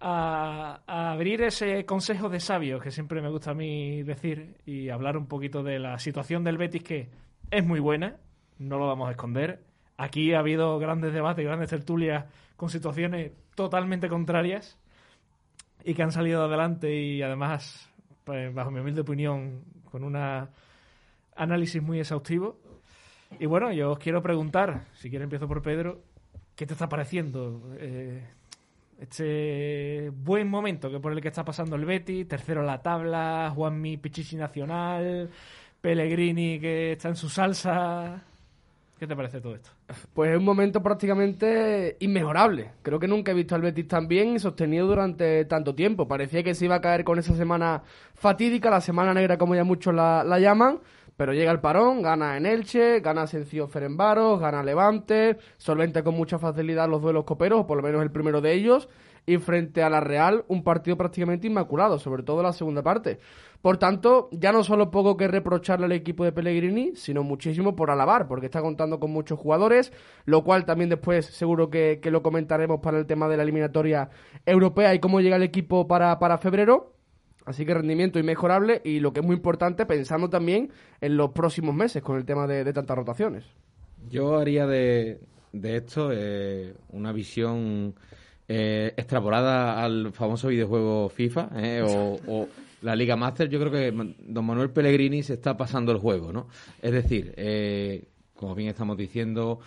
a, 0.00 0.80
a 0.86 1.12
abrir 1.12 1.42
ese 1.42 1.84
consejo 1.86 2.28
de 2.28 2.40
sabios 2.40 2.82
que 2.82 2.90
siempre 2.90 3.22
me 3.22 3.30
gusta 3.30 3.52
a 3.52 3.54
mí 3.54 4.02
decir 4.02 4.56
y 4.66 4.88
hablar 4.88 5.16
un 5.16 5.26
poquito 5.26 5.62
de 5.62 5.78
la 5.78 5.98
situación 5.98 6.44
del 6.44 6.58
Betis 6.58 6.82
que 6.82 7.08
es 7.50 7.64
muy 7.64 7.80
buena, 7.80 8.16
no 8.58 8.78
lo 8.78 8.86
vamos 8.86 9.08
a 9.08 9.12
esconder. 9.12 9.62
Aquí 9.96 10.32
ha 10.34 10.40
habido 10.40 10.78
grandes 10.78 11.12
debates, 11.12 11.44
grandes 11.44 11.68
tertulias 11.68 12.24
con 12.56 12.70
situaciones 12.70 13.32
totalmente 13.54 14.08
contrarias 14.08 14.78
y 15.84 15.94
que 15.94 16.02
han 16.02 16.12
salido 16.12 16.44
adelante 16.44 16.94
y 16.94 17.22
además, 17.22 17.90
pues, 18.24 18.52
bajo 18.54 18.70
mi 18.70 18.80
humilde 18.80 19.02
opinión, 19.02 19.64
con 19.90 20.04
un 20.04 20.16
análisis 21.36 21.82
muy 21.82 22.00
exhaustivo. 22.00 22.58
Y 23.38 23.46
bueno, 23.46 23.72
yo 23.72 23.92
os 23.92 23.98
quiero 23.98 24.22
preguntar, 24.22 24.84
si 24.94 25.10
quiere 25.10 25.24
empiezo 25.24 25.48
por 25.48 25.62
Pedro, 25.62 26.00
¿qué 26.54 26.66
te 26.66 26.74
está 26.74 26.88
pareciendo 26.88 27.70
eh, 27.78 28.22
este 29.00 30.10
buen 30.14 30.48
momento 30.48 30.90
que 30.90 31.00
por 31.00 31.12
el 31.12 31.20
que 31.20 31.28
está 31.28 31.44
pasando 31.44 31.76
el 31.76 31.84
Betis? 31.84 32.28
Tercero 32.28 32.60
en 32.60 32.66
la 32.66 32.82
tabla, 32.82 33.52
Juanmi 33.54 33.96
Pichichi 33.96 34.36
Nacional, 34.36 35.30
Pellegrini 35.80 36.60
que 36.60 36.92
está 36.92 37.08
en 37.08 37.16
su 37.16 37.28
salsa. 37.28 38.22
¿Qué 38.98 39.08
te 39.08 39.16
parece 39.16 39.40
todo 39.40 39.56
esto? 39.56 39.70
Pues 40.14 40.30
es 40.30 40.38
un 40.38 40.44
momento 40.44 40.80
prácticamente 40.80 41.96
inmejorable. 41.98 42.70
Creo 42.82 43.00
que 43.00 43.08
nunca 43.08 43.32
he 43.32 43.34
visto 43.34 43.56
al 43.56 43.62
Betis 43.62 43.88
tan 43.88 44.06
bien 44.06 44.36
y 44.36 44.38
sostenido 44.38 44.86
durante 44.86 45.44
tanto 45.46 45.74
tiempo. 45.74 46.06
Parecía 46.06 46.44
que 46.44 46.54
se 46.54 46.66
iba 46.66 46.76
a 46.76 46.80
caer 46.80 47.02
con 47.02 47.18
esa 47.18 47.34
semana 47.34 47.82
fatídica, 48.14 48.70
la 48.70 48.80
semana 48.80 49.12
negra 49.12 49.36
como 49.38 49.56
ya 49.56 49.64
muchos 49.64 49.92
la 49.92 50.38
llaman, 50.38 50.78
pero 51.16 51.32
llega 51.32 51.52
el 51.52 51.60
parón, 51.60 52.02
gana 52.02 52.36
en 52.36 52.46
Elche, 52.46 53.00
gana 53.00 53.26
Sencillo 53.26 53.68
Ferenbaros, 53.68 54.40
gana 54.40 54.62
Levante, 54.62 55.38
solventa 55.56 56.02
con 56.02 56.14
mucha 56.14 56.38
facilidad 56.38 56.88
los 56.88 57.02
duelos 57.02 57.24
coperos, 57.24 57.60
o 57.60 57.66
por 57.66 57.76
lo 57.76 57.82
menos 57.82 58.02
el 58.02 58.10
primero 58.10 58.40
de 58.40 58.52
ellos, 58.52 58.88
y 59.26 59.38
frente 59.38 59.82
a 59.82 59.90
la 59.90 60.00
Real 60.00 60.44
un 60.48 60.64
partido 60.64 60.96
prácticamente 60.96 61.46
inmaculado, 61.46 61.98
sobre 61.98 62.22
todo 62.22 62.42
la 62.42 62.52
segunda 62.52 62.82
parte. 62.82 63.18
Por 63.60 63.76
tanto, 63.78 64.28
ya 64.32 64.50
no 64.50 64.64
solo 64.64 64.90
poco 64.90 65.16
que 65.16 65.28
reprocharle 65.28 65.86
al 65.86 65.92
equipo 65.92 66.24
de 66.24 66.32
Pellegrini, 66.32 66.96
sino 66.96 67.22
muchísimo 67.22 67.76
por 67.76 67.92
alabar, 67.92 68.26
porque 68.26 68.46
está 68.46 68.60
contando 68.60 68.98
con 68.98 69.12
muchos 69.12 69.38
jugadores, 69.38 69.92
lo 70.24 70.42
cual 70.42 70.64
también 70.64 70.90
después 70.90 71.26
seguro 71.26 71.70
que, 71.70 72.00
que 72.02 72.10
lo 72.10 72.22
comentaremos 72.22 72.80
para 72.80 72.98
el 72.98 73.06
tema 73.06 73.28
de 73.28 73.36
la 73.36 73.44
eliminatoria 73.44 74.10
europea 74.44 74.94
y 74.94 74.98
cómo 74.98 75.20
llega 75.20 75.36
el 75.36 75.44
equipo 75.44 75.86
para, 75.86 76.18
para 76.18 76.38
febrero. 76.38 76.92
Así 77.44 77.66
que 77.66 77.74
rendimiento 77.74 78.18
inmejorable 78.18 78.80
y 78.84 79.00
lo 79.00 79.12
que 79.12 79.20
es 79.20 79.26
muy 79.26 79.36
importante, 79.36 79.86
pensando 79.86 80.30
también 80.30 80.70
en 81.00 81.16
los 81.16 81.30
próximos 81.32 81.74
meses 81.74 82.02
con 82.02 82.16
el 82.16 82.24
tema 82.24 82.46
de, 82.46 82.64
de 82.64 82.72
tantas 82.72 82.96
rotaciones. 82.96 83.44
Yo 84.08 84.38
haría 84.38 84.66
de, 84.66 85.20
de 85.52 85.76
esto 85.76 86.10
eh, 86.12 86.74
una 86.90 87.12
visión 87.12 87.94
eh, 88.48 88.92
extrapolada 88.96 89.82
al 89.82 90.12
famoso 90.12 90.48
videojuego 90.48 91.08
FIFA 91.08 91.50
eh, 91.56 91.82
o, 92.26 92.48
la 92.82 92.96
Liga 92.96 93.14
Master. 93.16 93.48
Yo 93.48 93.60
creo 93.60 93.70
que 93.70 94.14
don 94.18 94.44
Manuel 94.44 94.70
Pellegrini 94.70 95.22
se 95.22 95.34
está 95.34 95.56
pasando 95.56 95.92
el 95.92 95.98
juego, 95.98 96.32
¿no? 96.32 96.48
Es 96.80 96.90
decir, 96.90 97.32
como 98.34 98.56
bien 98.56 98.70
estamos 98.70 98.96
diciendo, 98.96 99.60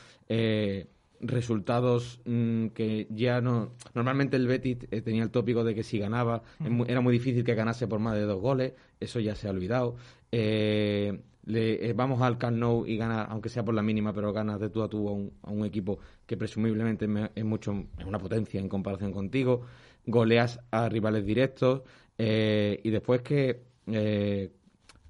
resultados 1.20 2.20
mm, 2.26 2.68
que 2.68 3.08
ya 3.10 3.42
no... 3.42 3.74
Normalmente 3.94 4.36
el 4.38 4.48
Betis 4.48 4.78
eh, 4.92 5.02
tenía 5.02 5.24
el 5.24 5.32
tópico 5.32 5.64
de 5.64 5.76
que 5.76 5.84
si 5.84 6.00
ganaba 6.00 6.44
era 6.88 7.02
muy 7.02 7.14
difícil 7.14 7.44
que 7.44 7.56
ganase 7.56 7.88
por 7.88 8.00
más 8.00 8.16
de 8.16 8.22
dos 8.24 8.42
goles, 8.42 8.74
eso 9.00 9.20
ya 9.20 9.36
se 9.36 9.48
ha 9.48 9.52
olvidado. 9.52 9.96
Eh, 10.32 11.22
le, 11.46 11.90
eh, 11.90 11.94
vamos 11.94 12.22
al 12.22 12.38
Camp 12.38 12.58
Nou 12.58 12.86
y 12.86 12.98
gana, 12.98 13.24
aunque 13.24 13.50
sea 13.50 13.64
por 13.64 13.76
la 13.76 13.84
mínima, 13.84 14.14
pero 14.14 14.34
ganas 14.34 14.60
de 14.60 14.70
tú 14.70 14.82
a 14.84 14.90
tú 14.90 15.08
a 15.10 15.12
un, 15.14 15.32
a 15.44 15.52
un 15.52 15.66
equipo 15.66 16.00
que 16.26 16.38
presumiblemente 16.38 17.08
me- 17.08 17.32
es 17.36 17.46
mucho 17.46 17.86
es 18.00 18.06
una 18.06 18.18
potencia 18.20 18.60
en 18.60 18.68
comparación 18.70 19.12
contigo, 19.12 19.62
goleas 20.06 20.60
a 20.72 20.90
rivales 20.90 21.26
directos 21.26 21.82
y 22.18 22.90
después 22.90 23.22
que 23.22 23.62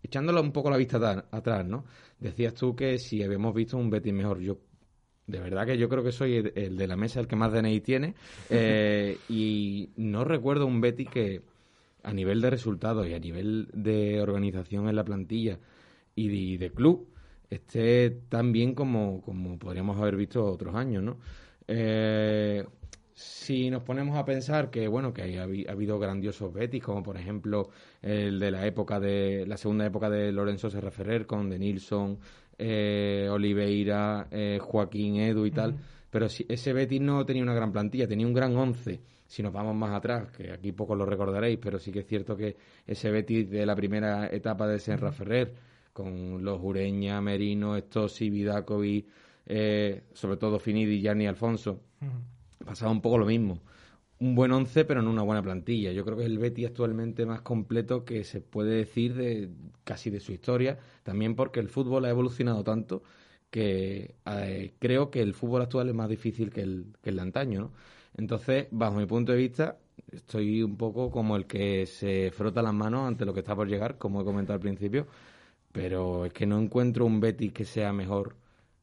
echándolo 0.03 0.41
un 0.41 0.51
poco 0.51 0.69
la 0.69 0.77
vista 0.77 1.25
atrás, 1.31 1.65
¿no? 1.65 1.85
Decías 2.19 2.53
tú 2.53 2.75
que 2.75 2.97
si 2.99 3.23
habíamos 3.23 3.53
visto 3.53 3.77
un 3.77 3.89
Betis 3.89 4.13
mejor, 4.13 4.39
yo 4.39 4.57
de 5.27 5.39
verdad 5.39 5.65
que 5.65 5.77
yo 5.77 5.89
creo 5.89 6.03
que 6.03 6.11
soy 6.11 6.51
el, 6.55 6.77
de 6.77 6.87
la 6.87 6.95
mesa 6.95 7.19
el 7.19 7.27
que 7.27 7.35
más 7.35 7.51
DNI 7.51 7.81
tiene 7.81 8.13
eh, 8.49 9.17
y 9.29 9.89
no 9.97 10.23
recuerdo 10.23 10.65
un 10.67 10.81
Betis 10.81 11.09
que 11.09 11.41
a 12.03 12.13
nivel 12.13 12.41
de 12.41 12.49
resultados 12.51 13.07
y 13.07 13.13
a 13.13 13.19
nivel 13.19 13.67
de 13.73 14.21
organización 14.21 14.87
en 14.87 14.95
la 14.95 15.03
plantilla 15.03 15.59
y 16.15 16.27
de, 16.29 16.35
y 16.35 16.57
de 16.57 16.69
club 16.71 17.07
esté 17.49 18.09
tan 18.29 18.51
bien 18.51 18.73
como, 18.75 19.21
como 19.21 19.57
podríamos 19.57 19.97
haber 19.99 20.15
visto 20.15 20.45
otros 20.45 20.75
años, 20.75 21.03
¿no? 21.03 21.17
Eh, 21.67 22.63
si 23.13 23.69
nos 23.69 23.81
ponemos 23.83 24.17
a 24.17 24.25
pensar 24.25 24.69
que 24.69 24.87
bueno 24.89 25.13
que 25.13 25.21
ha, 25.39 25.45
habi- 25.47 25.65
ha 25.67 25.71
habido 25.71 25.97
grandiosos 25.99 26.53
Betis 26.53 26.83
como 26.83 27.01
por 27.01 27.15
ejemplo 27.17 27.69
el 28.01 28.39
de 28.39 28.51
la 28.51 28.67
época 28.67 28.99
de 28.99 29.45
la 29.47 29.55
segunda 29.57 29.85
época 29.85 30.09
de 30.09 30.31
Lorenzo 30.33 30.69
Serra 30.69 30.91
Ferrer 30.91 31.25
con 31.25 31.49
De 31.49 31.57
Nilsson 31.57 32.19
eh, 32.57 33.27
Oliveira 33.29 34.27
eh, 34.31 34.59
Joaquín 34.61 35.17
Edu 35.17 35.45
y 35.45 35.51
tal. 35.51 35.75
Pero 36.09 36.29
si 36.29 36.45
ese 36.47 36.73
Betis 36.73 37.01
no 37.01 37.25
tenía 37.25 37.43
una 37.43 37.53
gran 37.53 37.71
plantilla 37.71 38.07
tenía 38.07 38.27
un 38.27 38.33
gran 38.33 38.55
once. 38.55 38.99
Si 39.27 39.41
nos 39.41 39.51
vamos 39.51 39.75
más 39.75 39.93
atrás 39.93 40.31
que 40.31 40.51
aquí 40.51 40.71
pocos 40.71 40.97
lo 40.97 41.05
recordaréis 41.05 41.59
pero 41.61 41.79
sí 41.79 41.91
que 41.91 41.99
es 41.99 42.07
cierto 42.07 42.37
que 42.37 42.55
ese 42.85 43.09
Betis 43.09 43.49
de 43.49 43.65
la 43.65 43.75
primera 43.75 44.27
etapa 44.27 44.67
de 44.67 44.79
Serra 44.79 45.11
Ferrer 45.11 45.53
con 45.91 46.43
los 46.43 46.59
Ureña 46.61 47.19
Merino 47.21 47.75
Estosi 47.75 48.29
Vidakovic 48.29 49.05
eh, 49.45 50.03
sobre 50.13 50.37
todo 50.37 50.59
Finidi, 50.59 51.01
Gianni 51.01 51.27
Alfonso, 51.27 51.81
pasaba 52.63 52.91
un 52.91 53.01
poco 53.01 53.17
lo 53.17 53.25
mismo. 53.25 53.59
Un 54.17 54.33
buen 54.33 54.51
once, 54.53 54.85
pero 54.85 55.01
no 55.01 55.09
una 55.11 55.23
buena 55.23 55.43
plantilla. 55.43 55.91
Yo 55.91 56.05
creo 56.05 56.15
que 56.17 56.23
es 56.23 56.29
el 56.29 56.39
Betis 56.39 56.67
actualmente 56.67 57.25
más 57.25 57.41
completo 57.41 58.05
que 58.05 58.23
se 58.23 58.39
puede 58.41 58.75
decir 58.77 59.13
de 59.13 59.49
casi 59.83 60.09
de 60.09 60.21
su 60.21 60.31
historia, 60.31 60.79
también 61.03 61.35
porque 61.35 61.59
el 61.59 61.67
fútbol 61.69 62.05
ha 62.05 62.09
evolucionado 62.09 62.63
tanto 62.63 63.03
que 63.49 64.15
eh, 64.25 64.73
creo 64.79 65.11
que 65.11 65.21
el 65.21 65.33
fútbol 65.33 65.61
actual 65.63 65.89
es 65.89 65.95
más 65.95 66.09
difícil 66.09 66.49
que 66.51 66.61
el, 66.61 66.95
que 67.01 67.09
el 67.09 67.17
de 67.17 67.21
antaño. 67.23 67.71
Entonces, 68.15 68.67
bajo 68.71 68.95
mi 68.97 69.05
punto 69.05 69.33
de 69.33 69.37
vista, 69.37 69.79
estoy 70.11 70.63
un 70.63 70.77
poco 70.77 71.11
como 71.11 71.35
el 71.35 71.45
que 71.45 71.85
se 71.85 72.31
frota 72.31 72.61
las 72.61 72.73
manos 72.73 73.07
ante 73.07 73.25
lo 73.25 73.33
que 73.33 73.41
está 73.41 73.55
por 73.55 73.67
llegar, 73.67 73.97
como 73.97 74.21
he 74.21 74.25
comentado 74.25 74.55
al 74.55 74.61
principio, 74.61 75.07
pero 75.71 76.25
es 76.25 76.33
que 76.33 76.45
no 76.45 76.59
encuentro 76.59 77.05
un 77.05 77.19
Betis 77.19 77.53
que 77.53 77.65
sea 77.65 77.93
mejor 77.93 78.35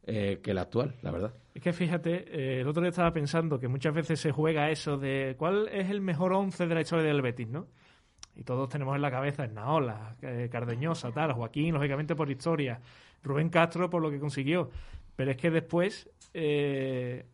eh, 0.06 0.40
que 0.42 0.50
el 0.50 0.59
actual, 0.59 0.97
la 1.02 1.11
verdad. 1.11 1.35
Es 1.54 1.62
que 1.62 1.73
fíjate, 1.73 2.25
eh, 2.28 2.61
el 2.61 2.68
otro 2.68 2.82
día 2.82 2.90
estaba 2.90 3.12
pensando 3.12 3.59
que 3.61 3.68
muchas 3.68 3.94
veces 3.94 4.21
se 4.21 4.32
juega 4.32 4.71
eso 4.71 4.99
de 4.99 5.35
cuál 5.38 5.68
es 5.68 5.90
el 5.90 6.00
mejor 6.00 6.32
once 6.32 6.66
de 6.66 6.75
la 6.75 6.80
historia 6.80 7.04
del 7.04 7.23
Betis, 7.23 7.49
¿no? 7.49 7.68
Y 8.35 8.44
todos 8.44 8.68
tenemos 8.68 8.97
en 8.97 9.02
la 9.02 9.11
cabeza 9.11 9.47
Naola, 9.47 10.16
eh, 10.23 10.49
Cardeñosa, 10.50 11.12
tal, 11.12 11.32
Joaquín, 11.32 11.75
lógicamente 11.75 12.14
por 12.14 12.30
historia, 12.30 12.80
Rubén 13.23 13.50
Castro 13.50 13.90
por 13.90 14.00
lo 14.00 14.11
que 14.11 14.18
consiguió. 14.18 14.71
Pero 15.14 15.30
es 15.30 15.37
que 15.37 15.50
después 15.50 16.09
de 16.32 17.25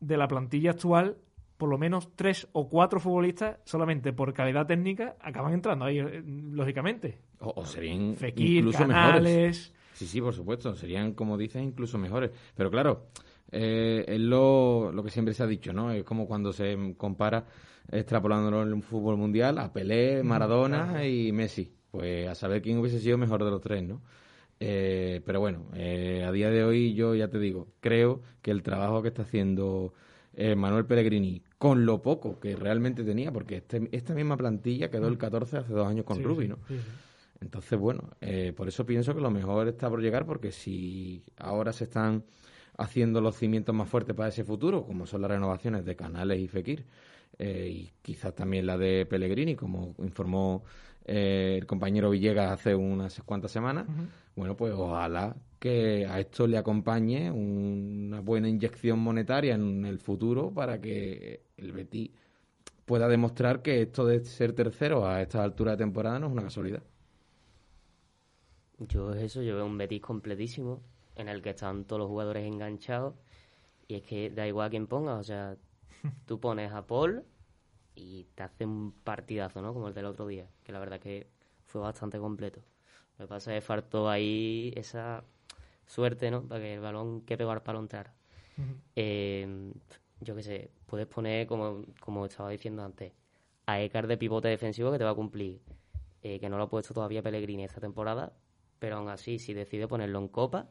la 0.00 0.28
plantilla 0.28 0.72
actual 0.72 1.16
por 1.58 1.68
lo 1.68 1.76
menos 1.76 2.14
tres 2.14 2.48
o 2.52 2.68
cuatro 2.68 3.00
futbolistas, 3.00 3.58
solamente 3.64 4.12
por 4.12 4.32
calidad 4.32 4.66
técnica, 4.66 5.16
acaban 5.20 5.52
entrando 5.52 5.84
ahí, 5.84 5.98
eh, 5.98 6.22
lógicamente. 6.24 7.18
O, 7.40 7.66
serían 7.66 8.14
Fekir, 8.16 8.58
incluso 8.58 8.78
Canales... 8.78 9.22
mejores. 9.22 9.74
Sí, 9.98 10.06
sí, 10.06 10.20
por 10.20 10.32
supuesto. 10.32 10.76
Serían, 10.76 11.12
como 11.12 11.36
dices, 11.36 11.60
incluso 11.60 11.98
mejores. 11.98 12.30
Pero 12.54 12.70
claro, 12.70 13.08
eh, 13.50 14.04
es 14.06 14.20
lo, 14.20 14.92
lo 14.92 15.02
que 15.02 15.10
siempre 15.10 15.34
se 15.34 15.42
ha 15.42 15.46
dicho, 15.48 15.72
¿no? 15.72 15.90
Es 15.90 16.04
como 16.04 16.28
cuando 16.28 16.52
se 16.52 16.94
compara, 16.96 17.46
extrapolándolo 17.90 18.62
en 18.62 18.74
un 18.74 18.82
fútbol 18.82 19.16
mundial, 19.16 19.58
a 19.58 19.72
Pelé, 19.72 20.22
Maradona 20.22 21.04
y 21.04 21.32
Messi. 21.32 21.72
Pues 21.90 22.28
a 22.28 22.36
saber 22.36 22.62
quién 22.62 22.78
hubiese 22.78 23.00
sido 23.00 23.18
mejor 23.18 23.44
de 23.44 23.50
los 23.50 23.60
tres, 23.60 23.82
¿no? 23.82 24.00
Eh, 24.60 25.20
pero 25.26 25.40
bueno, 25.40 25.66
eh, 25.74 26.24
a 26.24 26.30
día 26.30 26.48
de 26.48 26.62
hoy 26.62 26.94
yo 26.94 27.16
ya 27.16 27.26
te 27.26 27.40
digo, 27.40 27.66
creo 27.80 28.22
que 28.40 28.52
el 28.52 28.62
trabajo 28.62 29.02
que 29.02 29.08
está 29.08 29.22
haciendo 29.22 29.94
eh, 30.34 30.54
Manuel 30.54 30.86
Pellegrini 30.86 31.42
con 31.58 31.86
lo 31.86 32.02
poco 32.02 32.38
que 32.38 32.54
realmente 32.54 33.02
tenía, 33.02 33.32
porque 33.32 33.56
este, 33.56 33.88
esta 33.90 34.14
misma 34.14 34.36
plantilla 34.36 34.90
quedó 34.90 35.08
el 35.08 35.18
14 35.18 35.56
mm. 35.56 35.58
hace 35.58 35.72
dos 35.72 35.88
años 35.88 36.04
con 36.04 36.22
Rubi, 36.22 36.46
¿no? 36.46 36.58
Entonces, 37.40 37.78
bueno, 37.78 38.10
eh, 38.20 38.52
por 38.56 38.68
eso 38.68 38.84
pienso 38.84 39.14
que 39.14 39.20
lo 39.20 39.30
mejor 39.30 39.68
está 39.68 39.88
por 39.88 40.00
llegar, 40.00 40.26
porque 40.26 40.50
si 40.52 41.24
ahora 41.36 41.72
se 41.72 41.84
están 41.84 42.24
haciendo 42.76 43.20
los 43.20 43.36
cimientos 43.36 43.74
más 43.74 43.88
fuertes 43.88 44.14
para 44.14 44.28
ese 44.28 44.44
futuro, 44.44 44.84
como 44.84 45.06
son 45.06 45.22
las 45.22 45.30
renovaciones 45.30 45.84
de 45.84 45.96
Canales 45.96 46.40
y 46.40 46.48
Fekir, 46.48 46.84
eh, 47.38 47.68
y 47.70 47.92
quizás 48.02 48.34
también 48.34 48.66
la 48.66 48.76
de 48.76 49.06
Pellegrini, 49.06 49.54
como 49.54 49.94
informó 49.98 50.64
el 51.04 51.64
compañero 51.64 52.10
Villegas 52.10 52.52
hace 52.52 52.74
unas 52.74 53.22
cuantas 53.24 53.50
semanas, 53.50 53.86
bueno, 54.36 54.56
pues 54.56 54.74
ojalá 54.74 55.34
que 55.58 56.06
a 56.06 56.20
esto 56.20 56.46
le 56.46 56.58
acompañe 56.58 57.30
una 57.30 58.20
buena 58.20 58.48
inyección 58.48 58.98
monetaria 58.98 59.54
en 59.54 59.86
el 59.86 59.98
futuro 60.00 60.52
para 60.52 60.80
que 60.80 61.44
el 61.56 61.72
Betis 61.72 62.10
pueda 62.84 63.08
demostrar 63.08 63.62
que 63.62 63.82
esto 63.82 64.06
de 64.06 64.24
ser 64.24 64.52
tercero 64.52 65.06
a 65.06 65.22
esta 65.22 65.42
altura 65.42 65.72
de 65.72 65.78
temporada 65.78 66.18
no 66.18 66.26
es 66.26 66.32
una 66.32 66.42
casualidad. 66.42 66.82
Yo 68.78 69.12
eso, 69.14 69.42
yo 69.42 69.56
veo 69.56 69.66
un 69.66 69.76
Betis 69.76 70.00
completísimo 70.00 70.80
en 71.16 71.28
el 71.28 71.42
que 71.42 71.50
están 71.50 71.84
todos 71.84 72.00
los 72.00 72.08
jugadores 72.08 72.46
enganchados 72.46 73.14
y 73.88 73.96
es 73.96 74.02
que 74.02 74.30
da 74.30 74.46
igual 74.46 74.68
a 74.68 74.70
quién 74.70 74.86
ponga, 74.86 75.16
o 75.16 75.24
sea, 75.24 75.56
tú 76.26 76.38
pones 76.38 76.72
a 76.72 76.86
Paul 76.86 77.24
y 77.96 78.24
te 78.34 78.44
hace 78.44 78.64
un 78.64 78.92
partidazo, 78.92 79.60
¿no? 79.62 79.74
Como 79.74 79.88
el 79.88 79.94
del 79.94 80.04
otro 80.04 80.26
día, 80.26 80.46
que 80.62 80.72
la 80.72 80.78
verdad 80.78 81.00
que 81.00 81.26
fue 81.66 81.80
bastante 81.80 82.18
completo. 82.18 82.60
Lo 83.18 83.24
que 83.24 83.28
pasa 83.28 83.52
es 83.52 83.62
que 83.62 83.66
faltó 83.66 84.08
ahí 84.08 84.72
esa 84.76 85.24
suerte, 85.86 86.30
¿no? 86.30 86.42
Para 86.42 86.60
que 86.60 86.74
el 86.74 86.80
balón 86.80 87.22
que 87.22 87.36
pegó 87.36 87.50
al 87.50 87.62
palo 87.62 87.80
entrara. 87.80 88.14
Eh, 88.94 89.72
yo 90.20 90.34
qué 90.36 90.42
sé, 90.42 90.70
puedes 90.86 91.06
poner, 91.06 91.46
como, 91.46 91.84
como 92.00 92.26
estaba 92.26 92.50
diciendo 92.50 92.84
antes, 92.84 93.12
a 93.66 93.80
Ekar 93.80 94.06
de 94.06 94.16
pivote 94.16 94.48
defensivo 94.48 94.92
que 94.92 94.98
te 94.98 95.04
va 95.04 95.10
a 95.10 95.14
cumplir. 95.14 95.60
Eh, 96.22 96.40
que 96.40 96.48
no 96.48 96.58
lo 96.58 96.64
ha 96.64 96.68
puesto 96.68 96.94
todavía 96.94 97.22
Pellegrini 97.22 97.64
esta 97.64 97.80
temporada, 97.80 98.32
pero 98.78 98.96
aún 98.96 99.08
así, 99.08 99.38
si 99.38 99.54
decide 99.54 99.88
ponerlo 99.88 100.18
en 100.18 100.28
Copa, 100.28 100.70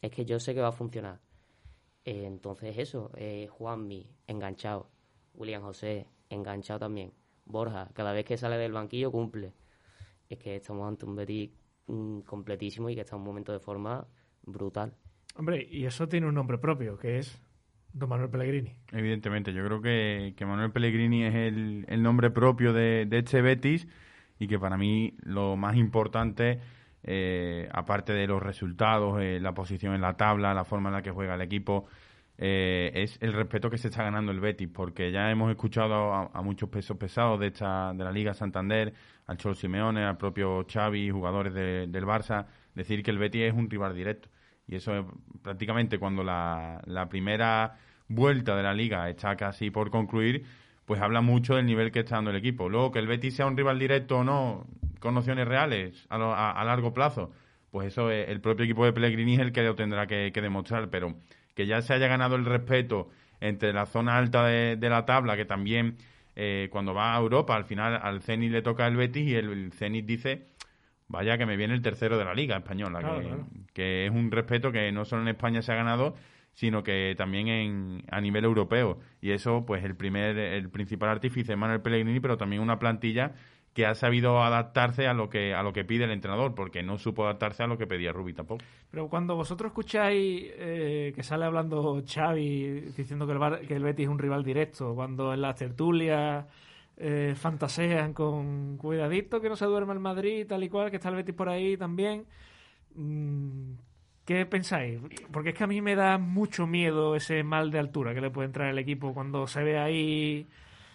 es 0.00 0.10
que 0.10 0.24
yo 0.24 0.38
sé 0.40 0.54
que 0.54 0.60
va 0.60 0.68
a 0.68 0.72
funcionar. 0.72 1.20
Eh, 2.04 2.24
entonces, 2.26 2.76
eso, 2.78 3.10
Juanmi, 3.50 4.08
enganchado. 4.26 4.90
William 5.34 5.62
José, 5.62 6.06
enganchado 6.28 6.80
también. 6.80 7.12
Borja, 7.44 7.90
cada 7.94 8.12
vez 8.12 8.24
que 8.24 8.36
sale 8.36 8.56
del 8.56 8.72
banquillo 8.72 9.10
cumple. 9.10 9.52
Es 10.28 10.38
que 10.38 10.56
estamos 10.56 10.86
ante 10.86 11.06
un 11.06 11.16
Betis 11.16 11.50
mm, 11.86 12.20
completísimo 12.20 12.88
y 12.88 12.94
que 12.94 13.00
está 13.02 13.16
en 13.16 13.22
un 13.22 13.26
momento 13.26 13.52
de 13.52 13.58
forma 13.58 14.06
brutal. 14.42 14.94
Hombre, 15.36 15.66
y 15.68 15.84
eso 15.84 16.08
tiene 16.08 16.26
un 16.26 16.34
nombre 16.34 16.58
propio, 16.58 16.98
que 16.98 17.18
es 17.18 17.40
Don 17.92 18.08
Manuel 18.08 18.30
Pellegrini. 18.30 18.74
Evidentemente, 18.92 19.52
yo 19.52 19.64
creo 19.64 19.80
que, 19.80 20.34
Manuel 20.44 20.72
Pellegrini 20.72 21.24
es 21.24 21.34
el, 21.34 22.02
nombre 22.02 22.30
propio 22.30 22.72
de, 22.72 23.06
de, 23.06 23.18
este 23.18 23.42
Betis 23.42 23.88
y 24.38 24.46
que 24.46 24.58
para 24.58 24.76
mí 24.76 25.16
lo 25.22 25.56
más 25.56 25.76
importante, 25.76 26.60
eh, 27.02 27.68
aparte 27.72 28.12
de 28.12 28.26
los 28.26 28.42
resultados, 28.42 29.20
eh, 29.20 29.38
la 29.40 29.52
posición 29.52 29.94
en 29.94 30.00
la 30.00 30.16
tabla, 30.16 30.54
la 30.54 30.64
forma 30.64 30.90
en 30.90 30.94
la 30.96 31.02
que 31.02 31.10
juega 31.10 31.34
el 31.34 31.40
equipo, 31.40 31.86
eh, 32.36 32.90
es 32.94 33.18
el 33.20 33.32
respeto 33.32 33.68
que 33.68 33.78
se 33.78 33.88
está 33.88 34.02
ganando 34.02 34.32
el 34.32 34.40
Betis, 34.40 34.68
porque 34.72 35.12
ya 35.12 35.30
hemos 35.30 35.50
escuchado 35.50 36.14
a, 36.14 36.42
muchos 36.42 36.70
pesos 36.70 36.96
pesados 36.96 37.38
de 37.38 37.48
esta 37.48 37.92
de 37.92 38.02
la 38.04 38.12
Liga 38.12 38.32
Santander, 38.32 38.94
al 39.26 39.36
Cholo 39.36 39.54
Simeone, 39.54 40.04
al 40.04 40.16
propio 40.16 40.66
Xavi, 40.66 41.10
jugadores 41.10 41.52
del 41.54 42.04
Barça, 42.06 42.46
decir 42.74 43.02
que 43.02 43.10
el 43.10 43.18
Betis 43.18 43.42
es 43.42 43.54
un 43.54 43.68
rival 43.68 43.94
directo. 43.94 44.30
Y 44.66 44.76
eso 44.76 44.96
es 44.96 45.04
prácticamente 45.42 45.98
cuando 45.98 46.22
la, 46.22 46.80
la 46.86 47.08
primera 47.08 47.76
vuelta 48.08 48.56
de 48.56 48.62
la 48.62 48.72
Liga 48.72 49.08
está 49.10 49.36
casi 49.36 49.70
por 49.70 49.90
concluir, 49.90 50.44
pues 50.90 51.00
habla 51.00 51.20
mucho 51.20 51.54
del 51.54 51.66
nivel 51.66 51.92
que 51.92 52.00
está 52.00 52.16
dando 52.16 52.32
el 52.32 52.36
equipo. 52.36 52.68
Luego, 52.68 52.90
que 52.90 52.98
el 52.98 53.06
Betis 53.06 53.36
sea 53.36 53.46
un 53.46 53.56
rival 53.56 53.78
directo 53.78 54.18
o 54.18 54.24
no, 54.24 54.66
con 54.98 55.14
nociones 55.14 55.46
reales 55.46 56.04
a, 56.08 56.50
a, 56.50 56.64
largo 56.64 56.92
plazo, 56.92 57.30
pues 57.70 57.86
eso 57.86 58.10
es, 58.10 58.28
el 58.28 58.40
propio 58.40 58.64
equipo 58.64 58.84
de 58.84 58.92
Pellegrini 58.92 59.34
es 59.34 59.38
el 59.38 59.52
que 59.52 59.62
lo 59.62 59.76
tendrá 59.76 60.08
que 60.08 60.32
demostrar, 60.32 60.90
pero 60.90 61.14
que 61.54 61.68
ya 61.68 61.80
se 61.80 61.94
haya 61.94 62.08
ganado 62.08 62.34
el 62.34 62.44
respeto 62.44 63.08
entre 63.40 63.72
la 63.72 63.86
zona 63.86 64.18
alta 64.18 64.44
de, 64.46 64.76
la 64.80 65.06
tabla, 65.06 65.36
que 65.36 65.44
también 65.44 65.96
eh, 66.34 66.66
cuando 66.72 66.92
va 66.92 67.14
a 67.14 67.20
Europa, 67.20 67.54
al 67.54 67.66
final 67.66 68.00
al 68.02 68.20
Zenit 68.20 68.50
le 68.50 68.60
toca 68.60 68.88
el 68.88 68.96
Betis 68.96 69.28
y 69.28 69.36
el, 69.36 69.70
Zenit 69.70 70.04
dice, 70.06 70.48
vaya 71.06 71.38
que 71.38 71.46
me 71.46 71.56
viene 71.56 71.74
el 71.74 71.82
tercero 71.82 72.18
de 72.18 72.24
la 72.24 72.34
liga 72.34 72.56
española, 72.56 73.00
que, 73.72 74.06
es 74.06 74.10
un 74.10 74.32
respeto 74.32 74.72
que 74.72 74.90
no 74.90 75.04
solo 75.04 75.22
en 75.22 75.28
España 75.28 75.62
se 75.62 75.70
ha 75.70 75.76
ganado, 75.76 76.16
sino 76.60 76.82
que 76.82 77.14
también 77.16 77.48
en, 77.48 78.04
a 78.10 78.20
nivel 78.20 78.44
europeo. 78.44 78.98
Y 79.22 79.30
eso, 79.30 79.64
pues 79.64 79.82
el 79.82 79.96
primer, 79.96 80.36
el 80.36 80.68
principal 80.68 81.08
artífice 81.08 81.52
es 81.52 81.58
Manuel 81.58 81.80
Pellegrini, 81.80 82.20
pero 82.20 82.36
también 82.36 82.60
una 82.60 82.78
plantilla 82.78 83.32
que 83.72 83.86
ha 83.86 83.94
sabido 83.94 84.42
adaptarse 84.42 85.06
a 85.06 85.14
lo 85.14 85.30
que 85.30 85.54
a 85.54 85.62
lo 85.62 85.72
que 85.72 85.86
pide 85.86 86.04
el 86.04 86.10
entrenador, 86.10 86.54
porque 86.54 86.82
no 86.82 86.98
supo 86.98 87.24
adaptarse 87.24 87.62
a 87.62 87.66
lo 87.66 87.78
que 87.78 87.86
pedía 87.86 88.12
Rubi 88.12 88.34
tampoco. 88.34 88.62
Pero 88.90 89.08
cuando 89.08 89.36
vosotros 89.36 89.70
escucháis 89.70 90.52
eh, 90.54 91.12
que 91.14 91.22
sale 91.22 91.46
hablando 91.46 92.02
Xavi 92.06 92.92
diciendo 92.94 93.26
que 93.26 93.32
el, 93.32 93.66
que 93.66 93.76
el 93.76 93.82
Betis 93.82 94.04
es 94.04 94.10
un 94.10 94.18
rival 94.18 94.44
directo, 94.44 94.94
cuando 94.94 95.32
en 95.32 95.40
las 95.40 95.56
tertulias 95.56 96.44
eh, 96.98 97.32
fantasean 97.36 98.12
con 98.12 98.76
cuidadito 98.76 99.40
que 99.40 99.48
no 99.48 99.56
se 99.56 99.64
duerma 99.64 99.94
el 99.94 100.00
Madrid, 100.00 100.46
tal 100.46 100.62
y 100.62 100.68
cual, 100.68 100.90
que 100.90 100.96
está 100.96 101.08
el 101.08 101.14
Betis 101.14 101.34
por 101.34 101.48
ahí 101.48 101.78
también, 101.78 102.26
mm, 102.96 103.72
¿qué 104.30 104.46
pensáis? 104.46 105.00
Porque 105.32 105.48
es 105.48 105.56
que 105.56 105.64
a 105.64 105.66
mí 105.66 105.82
me 105.82 105.96
da 105.96 106.16
mucho 106.16 106.64
miedo 106.64 107.16
ese 107.16 107.42
mal 107.42 107.72
de 107.72 107.80
altura 107.80 108.14
que 108.14 108.20
le 108.20 108.30
puede 108.30 108.46
entrar 108.46 108.68
el 108.68 108.78
equipo 108.78 109.12
cuando 109.12 109.48
se 109.48 109.64
ve 109.64 109.76
ahí 109.76 110.46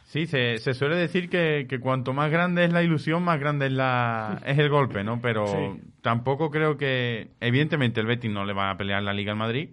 Sí, 0.06 0.26
se, 0.26 0.58
se 0.60 0.74
suele 0.74 0.96
decir 0.96 1.30
que, 1.30 1.66
que, 1.68 1.82
cuanto 1.82 2.14
más 2.14 2.32
grande 2.32 2.64
es 2.64 2.72
la 2.72 2.82
ilusión, 2.82 3.24
más 3.24 3.38
grande 3.38 3.66
es, 3.66 3.74
la, 3.74 4.42
es 4.46 4.58
el 4.58 4.70
golpe, 4.70 5.04
¿no? 5.04 5.20
Pero 5.20 5.78
tampoco 6.02 6.50
creo 6.50 6.78
que... 6.78 7.32
Evidentemente 7.42 8.00
el 8.00 8.08
Betis 8.08 8.32
no 8.32 8.46
le 8.46 8.54
va 8.54 8.70
a 8.70 8.78
pelear 8.78 9.04
la 9.04 9.12
Liga 9.12 9.34
al 9.34 9.38
Madrid. 9.38 9.72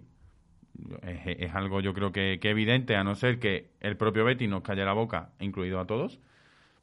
Es, 1.01 1.21
es 1.25 1.55
algo 1.55 1.79
yo 1.79 1.93
creo 1.93 2.11
que, 2.11 2.39
que, 2.41 2.49
evidente, 2.49 2.97
a 2.97 3.05
no 3.05 3.15
ser 3.15 3.39
que 3.39 3.69
el 3.79 3.95
propio 3.95 4.25
Betis 4.25 4.49
nos 4.49 4.63
calle 4.63 4.83
la 4.83 4.91
boca, 4.91 5.29
incluido 5.39 5.79
a 5.79 5.85
todos. 5.85 6.19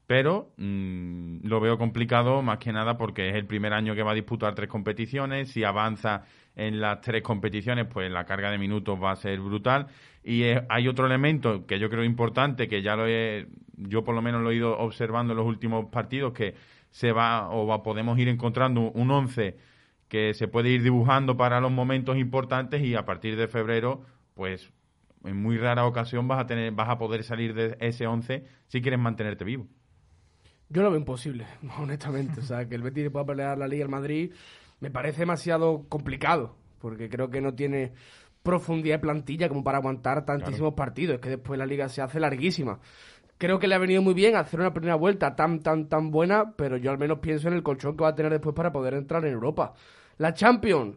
Pero 0.07 0.51
mm, 0.57 1.47
lo 1.47 1.61
veo 1.61 1.77
complicado 1.77 2.41
más 2.41 2.59
que 2.59 2.73
nada 2.73 2.97
porque 2.97 3.29
es 3.29 3.35
el 3.35 3.47
primer 3.47 3.73
año 3.73 3.95
que 3.95 4.03
va 4.03 4.13
a 4.13 4.15
disputar 4.15 4.57
tres 4.57 4.69
competiciones. 4.69 5.51
Si 5.51 5.63
avanza 5.63 6.25
en 6.61 6.79
las 6.79 7.01
tres 7.01 7.23
competiciones, 7.23 7.87
pues 7.87 8.11
la 8.11 8.27
carga 8.27 8.51
de 8.51 8.59
minutos 8.59 9.03
va 9.03 9.13
a 9.13 9.17
ser 9.17 9.41
brutal. 9.41 9.87
Y 10.23 10.45
hay 10.69 10.89
otro 10.89 11.07
elemento 11.07 11.65
que 11.67 11.79
yo 11.79 11.89
creo 11.89 12.05
importante, 12.05 12.69
que 12.69 12.83
ya 12.83 12.97
lo 12.97 13.07
he, 13.07 13.49
yo 13.77 14.05
por 14.05 14.15
lo 14.15 14.21
menos 14.21 14.43
lo 14.43 14.51
he 14.51 14.57
ido 14.57 14.79
observando 14.79 15.33
en 15.33 15.39
los 15.39 15.47
últimos 15.47 15.87
partidos, 15.87 16.35
que 16.35 16.55
se 16.91 17.13
va 17.13 17.51
o 17.51 17.67
va, 17.67 17.83
podemos 17.83 18.19
ir 18.19 18.29
encontrando 18.29 18.91
un 18.91 19.11
once 19.11 19.57
que 20.09 20.35
se 20.35 20.49
puede 20.49 20.69
ir 20.69 20.83
dibujando 20.83 21.37
para 21.37 21.61
los 21.63 21.71
momentos 21.71 22.19
importantes 22.19 22.83
y 22.83 22.95
a 22.95 23.07
partir 23.07 23.37
de 23.37 23.49
febrero, 23.49 24.03
pues 24.35 24.71
en 25.25 25.41
muy 25.41 25.57
rara 25.57 25.87
ocasión 25.87 26.29
vas 26.29 26.41
a 26.41 26.47
tener 26.47 26.73
vas 26.73 26.91
a 26.91 26.99
poder 26.99 27.23
salir 27.25 27.55
de 27.55 27.77
ese 27.81 28.07
11 28.07 28.45
si 28.67 28.83
quieres 28.83 29.01
mantenerte 29.01 29.45
vivo. 29.45 29.67
Yo 30.69 30.83
lo 30.83 30.91
veo 30.91 30.99
imposible, 30.99 31.47
honestamente. 31.79 32.41
O 32.41 32.43
sea, 32.43 32.69
que 32.69 32.75
el 32.75 32.83
Betis 32.83 33.09
pueda 33.09 33.25
pelear 33.25 33.57
la 33.57 33.67
Liga 33.67 33.85
al 33.85 33.91
Madrid 33.91 34.33
me 34.81 34.91
parece 34.91 35.21
demasiado 35.21 35.87
complicado, 35.89 36.57
porque 36.81 37.09
creo 37.09 37.31
que 37.31 37.41
no 37.41 37.55
tiene 37.55 37.93
profundidad 38.43 38.97
de 38.97 39.01
plantilla 39.01 39.49
como 39.49 39.63
para 39.63 39.79
aguantar 39.79 40.25
tantísimos 40.25 40.75
partidos. 40.75 41.17
Es 41.17 41.21
que 41.21 41.29
después 41.29 41.59
la 41.59 41.67
Liga 41.67 41.89
se 41.89 42.03
hace 42.03 42.19
larguísima. 42.19 42.81
Creo 43.39 43.59
que 43.59 43.69
le 43.69 43.75
ha 43.75 43.79
venido 43.79 44.03
muy 44.03 44.15
bien 44.15 44.37
hacer 44.37 44.61
una 44.61 44.73
primera 44.73 44.97
vuelta 44.97 45.35
tan, 45.35 45.61
tan, 45.61 45.89
tan 45.89 46.11
buena, 46.11 46.53
pero 46.57 46.77
yo 46.77 46.91
al 46.91 46.99
menos 46.99 47.21
pienso 47.21 47.49
en 47.49 47.55
el 47.55 47.63
colchón 47.63 47.97
que 47.97 48.05
va 48.05 48.11
a 48.11 48.15
tener 48.15 48.33
después 48.33 48.55
para 48.55 48.73
poder 48.73 48.95
entrar 48.95 49.25
en 49.25 49.33
Europa. 49.33 49.73
La 50.19 50.35
Champions, 50.35 50.97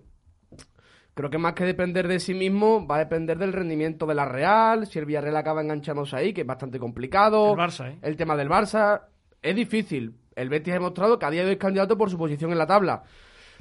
creo 1.14 1.30
que 1.30 1.38
más 1.38 1.54
que 1.54 1.64
depender 1.64 2.08
de 2.08 2.20
sí 2.20 2.34
mismo, 2.34 2.86
va 2.86 2.98
a 2.98 3.00
depender 3.00 3.38
del 3.38 3.54
rendimiento 3.54 4.06
de 4.06 4.16
la 4.16 4.26
Real, 4.26 4.88
si 4.88 5.00
el 5.00 5.06
Villarreal 5.06 5.38
acaba 5.38 5.62
enganchándose 5.62 6.16
ahí, 6.18 6.34
que 6.34 6.42
es 6.42 6.48
bastante 6.48 6.80
complicado. 6.80 7.52
El 7.52 7.60
Barça, 7.60 7.92
¿eh? 7.92 8.00
El 8.02 8.18
tema 8.18 8.36
del 8.36 8.50
Barça 8.50 9.04
es 9.42 9.56
difícil. 9.56 10.16
El 10.36 10.50
Betis 10.50 10.72
ha 10.72 10.76
demostrado 10.76 11.20
que 11.20 11.26
a 11.26 11.30
día 11.30 11.44
de 11.44 11.48
hoy 11.48 11.54
es 11.54 11.60
candidato 11.60 11.98
por 11.98 12.10
su 12.10 12.18
posición 12.18 12.52
en 12.52 12.58
la 12.58 12.68
tabla. 12.68 13.04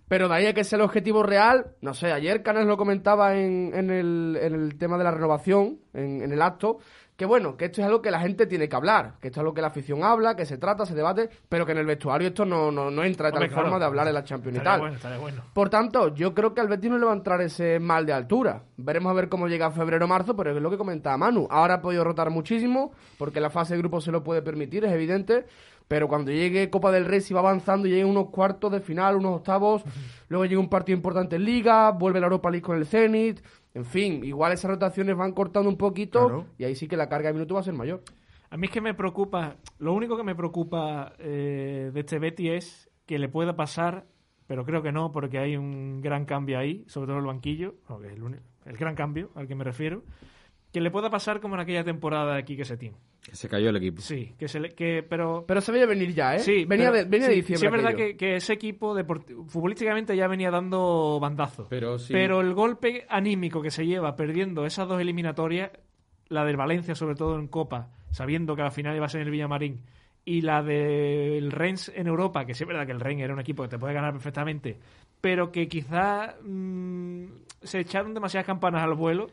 Pero 0.08 0.28
de 0.28 0.34
ahí 0.34 0.46
a 0.46 0.52
que 0.54 0.64
sea 0.64 0.76
el 0.76 0.82
objetivo 0.82 1.22
real, 1.22 1.72
no 1.80 1.94
sé, 1.94 2.12
ayer 2.12 2.42
Canes 2.42 2.66
lo 2.66 2.76
comentaba 2.76 3.34
en, 3.36 3.72
en, 3.74 3.90
el, 3.90 4.38
en 4.40 4.54
el 4.54 4.76
tema 4.76 4.98
de 4.98 5.04
la 5.04 5.10
renovación, 5.10 5.78
en, 5.94 6.22
en 6.22 6.32
el 6.32 6.42
acto, 6.42 6.78
que 7.16 7.26
bueno, 7.26 7.56
que 7.56 7.66
esto 7.66 7.80
es 7.80 7.86
algo 7.86 8.02
que 8.02 8.10
la 8.10 8.20
gente 8.20 8.46
tiene 8.46 8.68
que 8.68 8.74
hablar, 8.74 9.14
que 9.20 9.28
esto 9.28 9.38
es 9.38 9.42
algo 9.42 9.54
que 9.54 9.60
la 9.60 9.68
afición 9.68 10.02
habla, 10.02 10.34
que 10.34 10.44
se 10.44 10.58
trata, 10.58 10.84
se 10.86 10.94
debate, 10.94 11.28
pero 11.48 11.64
que 11.64 11.72
en 11.72 11.78
el 11.78 11.86
vestuario 11.86 12.28
esto 12.28 12.44
no, 12.44 12.70
no, 12.72 12.90
no 12.90 13.04
entra 13.04 13.26
de 13.26 13.32
tal 13.32 13.42
Hombre, 13.42 13.48
claro. 13.48 13.62
forma 13.64 13.78
de 13.78 13.84
hablar 13.84 14.08
en 14.08 14.14
la 14.14 14.24
Champions 14.24 14.58
y 14.58 14.60
tal. 14.60 14.80
bueno, 14.80 14.96
estaría 14.96 15.18
bueno. 15.18 15.42
Por 15.52 15.68
tanto, 15.70 16.14
yo 16.14 16.34
creo 16.34 16.52
que 16.52 16.60
al 16.62 16.68
Betis 16.68 16.90
no 16.90 16.98
le 16.98 17.04
va 17.06 17.12
a 17.12 17.16
entrar 17.16 17.40
ese 17.42 17.78
mal 17.78 18.06
de 18.06 18.12
altura. 18.12 18.64
Veremos 18.76 19.10
a 19.10 19.14
ver 19.14 19.28
cómo 19.28 19.46
llega 19.46 19.70
febrero 19.70 20.06
o 20.06 20.08
marzo, 20.08 20.34
pero 20.34 20.56
es 20.56 20.60
lo 20.60 20.70
que 20.70 20.78
comentaba 20.78 21.16
Manu. 21.16 21.46
Ahora 21.50 21.74
ha 21.74 21.80
podido 21.80 22.02
rotar 22.02 22.30
muchísimo, 22.30 22.92
porque 23.18 23.40
la 23.40 23.50
fase 23.50 23.74
de 23.74 23.78
grupo 23.80 24.00
se 24.00 24.10
lo 24.10 24.24
puede 24.24 24.42
permitir, 24.42 24.84
es 24.84 24.92
evidente. 24.92 25.44
Pero 25.92 26.08
cuando 26.08 26.32
llegue 26.32 26.70
Copa 26.70 26.90
del 26.90 27.04
Rey, 27.04 27.20
si 27.20 27.34
va 27.34 27.40
avanzando 27.40 27.86
y 27.86 27.90
llegue 27.90 28.06
unos 28.06 28.30
cuartos 28.30 28.72
de 28.72 28.80
final, 28.80 29.14
unos 29.16 29.36
octavos, 29.36 29.82
luego 30.30 30.46
llega 30.46 30.58
un 30.58 30.70
partido 30.70 30.96
importante 30.96 31.36
en 31.36 31.44
Liga, 31.44 31.90
vuelve 31.90 32.18
la 32.18 32.28
Europa 32.28 32.50
League 32.50 32.62
con 32.62 32.78
el 32.78 32.86
Zenit. 32.86 33.42
En 33.74 33.84
fin, 33.84 34.24
igual 34.24 34.52
esas 34.52 34.70
rotaciones 34.70 35.14
van 35.14 35.32
cortando 35.32 35.68
un 35.68 35.76
poquito 35.76 36.20
Claro. 36.26 36.46
y 36.56 36.64
ahí 36.64 36.74
sí 36.76 36.88
que 36.88 36.96
la 36.96 37.10
carga 37.10 37.28
de 37.28 37.34
minutos 37.34 37.56
va 37.56 37.60
a 37.60 37.64
ser 37.64 37.74
mayor. 37.74 38.02
A 38.48 38.56
mí 38.56 38.68
es 38.68 38.72
que 38.72 38.80
me 38.80 38.94
preocupa, 38.94 39.56
lo 39.80 39.92
único 39.92 40.16
que 40.16 40.22
me 40.22 40.34
preocupa 40.34 41.12
eh, 41.18 41.90
de 41.92 42.00
este 42.00 42.18
Betty 42.18 42.48
es 42.48 42.88
que 43.04 43.18
le 43.18 43.28
pueda 43.28 43.54
pasar, 43.54 44.06
pero 44.46 44.64
creo 44.64 44.82
que 44.82 44.92
no, 44.92 45.12
porque 45.12 45.40
hay 45.40 45.58
un 45.58 46.00
gran 46.00 46.24
cambio 46.24 46.58
ahí, 46.58 46.84
sobre 46.86 47.08
todo 47.08 47.18
el 47.18 47.26
banquillo, 47.26 47.74
no, 47.90 48.00
que 48.00 48.06
es 48.06 48.12
el, 48.14 48.40
el 48.64 48.76
gran 48.78 48.94
cambio 48.94 49.30
al 49.34 49.46
que 49.46 49.54
me 49.54 49.64
refiero, 49.64 50.04
que 50.72 50.80
le 50.80 50.90
pueda 50.90 51.10
pasar 51.10 51.40
como 51.40 51.54
en 51.54 51.60
aquella 51.60 51.84
temporada 51.84 52.34
de 52.34 52.44
Quique 52.44 52.64
Setién. 52.64 52.94
Que 53.22 53.36
se 53.36 53.48
cayó 53.48 53.68
el 53.68 53.76
equipo. 53.76 54.00
Sí, 54.00 54.34
que 54.38 54.48
se 54.48 54.58
le, 54.58 54.70
que, 54.70 55.02
pero 55.08 55.44
Pero 55.46 55.60
se 55.60 55.70
veía 55.70 55.86
venir 55.86 56.14
ya, 56.14 56.34
¿eh? 56.34 56.38
Sí, 56.40 56.64
venía, 56.64 56.90
pero- 56.90 57.04
de, 57.04 57.10
venía 57.10 57.28
de 57.28 57.34
diciembre. 57.34 57.58
Sí, 57.60 57.66
es 57.66 57.72
verdad 57.72 57.94
que, 57.94 58.16
que 58.16 58.36
ese 58.36 58.54
equipo 58.54 58.96
futbolísticamente 59.48 60.16
ya 60.16 60.26
venía 60.28 60.50
dando 60.50 61.18
bandazos. 61.20 61.66
Pero 61.68 61.98
sí. 61.98 62.12
Pero 62.12 62.40
el 62.40 62.54
golpe 62.54 63.06
anímico 63.08 63.60
que 63.62 63.70
se 63.70 63.86
lleva 63.86 64.16
perdiendo 64.16 64.64
esas 64.64 64.88
dos 64.88 65.00
eliminatorias, 65.00 65.70
la 66.28 66.44
del 66.44 66.56
Valencia, 66.56 66.94
sobre 66.94 67.14
todo 67.14 67.38
en 67.38 67.48
Copa, 67.48 67.90
sabiendo 68.10 68.56
que 68.56 68.62
la 68.62 68.70
final 68.70 68.96
iba 68.96 69.06
a 69.06 69.08
ser 69.10 69.20
en 69.20 69.26
el 69.26 69.32
Villamarín, 69.32 69.82
y 70.24 70.40
la 70.40 70.62
del 70.62 71.50
Rennes 71.52 71.92
en 71.94 72.06
Europa, 72.06 72.44
que 72.46 72.54
sí 72.54 72.64
es 72.64 72.68
verdad 72.68 72.86
que 72.86 72.92
el 72.92 73.00
Rennes 73.00 73.24
era 73.24 73.34
un 73.34 73.40
equipo 73.40 73.62
que 73.64 73.68
te 73.68 73.78
puede 73.78 73.92
ganar 73.92 74.12
perfectamente, 74.12 74.78
pero 75.20 75.52
que 75.52 75.68
quizá 75.68 76.36
mm, 76.42 77.24
se 77.62 77.80
echaron 77.80 78.14
demasiadas 78.14 78.46
campanas 78.46 78.82
al 78.82 78.94
vuelo. 78.94 79.28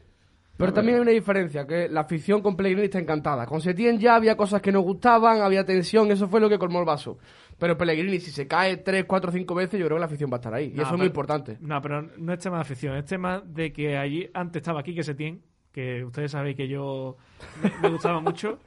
Pero 0.59 0.73
también 0.73 0.97
hay 0.97 1.01
una 1.03 1.11
diferencia, 1.11 1.65
que 1.65 1.87
la 1.87 2.01
afición 2.01 2.41
con 2.41 2.57
Pellegrini 2.57 2.87
está 2.87 2.99
encantada. 2.99 3.45
Con 3.45 3.61
Setién 3.61 3.97
ya 3.97 4.15
había 4.15 4.35
cosas 4.35 4.61
que 4.61 4.73
nos 4.73 4.83
gustaban, 4.83 5.41
había 5.41 5.63
tensión, 5.63 6.11
eso 6.11 6.27
fue 6.27 6.41
lo 6.41 6.49
que 6.49 6.59
colmó 6.59 6.79
el 6.79 6.85
vaso. 6.85 7.17
Pero 7.57 7.77
Pellegrini, 7.77 8.19
si 8.19 8.29
se 8.29 8.45
cae 8.45 8.75
tres, 8.75 9.05
cuatro, 9.05 9.31
cinco 9.31 9.55
veces, 9.55 9.79
yo 9.79 9.85
creo 9.85 9.95
que 9.95 10.01
la 10.01 10.07
afición 10.07 10.29
va 10.29 10.35
a 10.35 10.39
estar 10.39 10.53
ahí. 10.53 10.73
Y 10.75 10.81
eso 10.81 10.91
es 10.91 10.97
muy 10.97 11.07
importante. 11.07 11.57
No, 11.61 11.81
pero 11.81 12.01
no 12.01 12.33
es 12.33 12.39
tema 12.39 12.57
de 12.57 12.61
afición, 12.63 12.97
es 12.97 13.05
tema 13.05 13.41
de 13.45 13.71
que 13.71 13.97
allí 13.97 14.29
antes 14.33 14.59
estaba 14.59 14.83
Quique 14.83 15.01
Setién, 15.01 15.41
que 15.71 16.03
ustedes 16.03 16.31
sabéis 16.31 16.57
que 16.57 16.67
yo 16.67 17.15
me, 17.63 17.71
me 17.81 17.89
gustaba 17.91 18.19
mucho, 18.19 18.59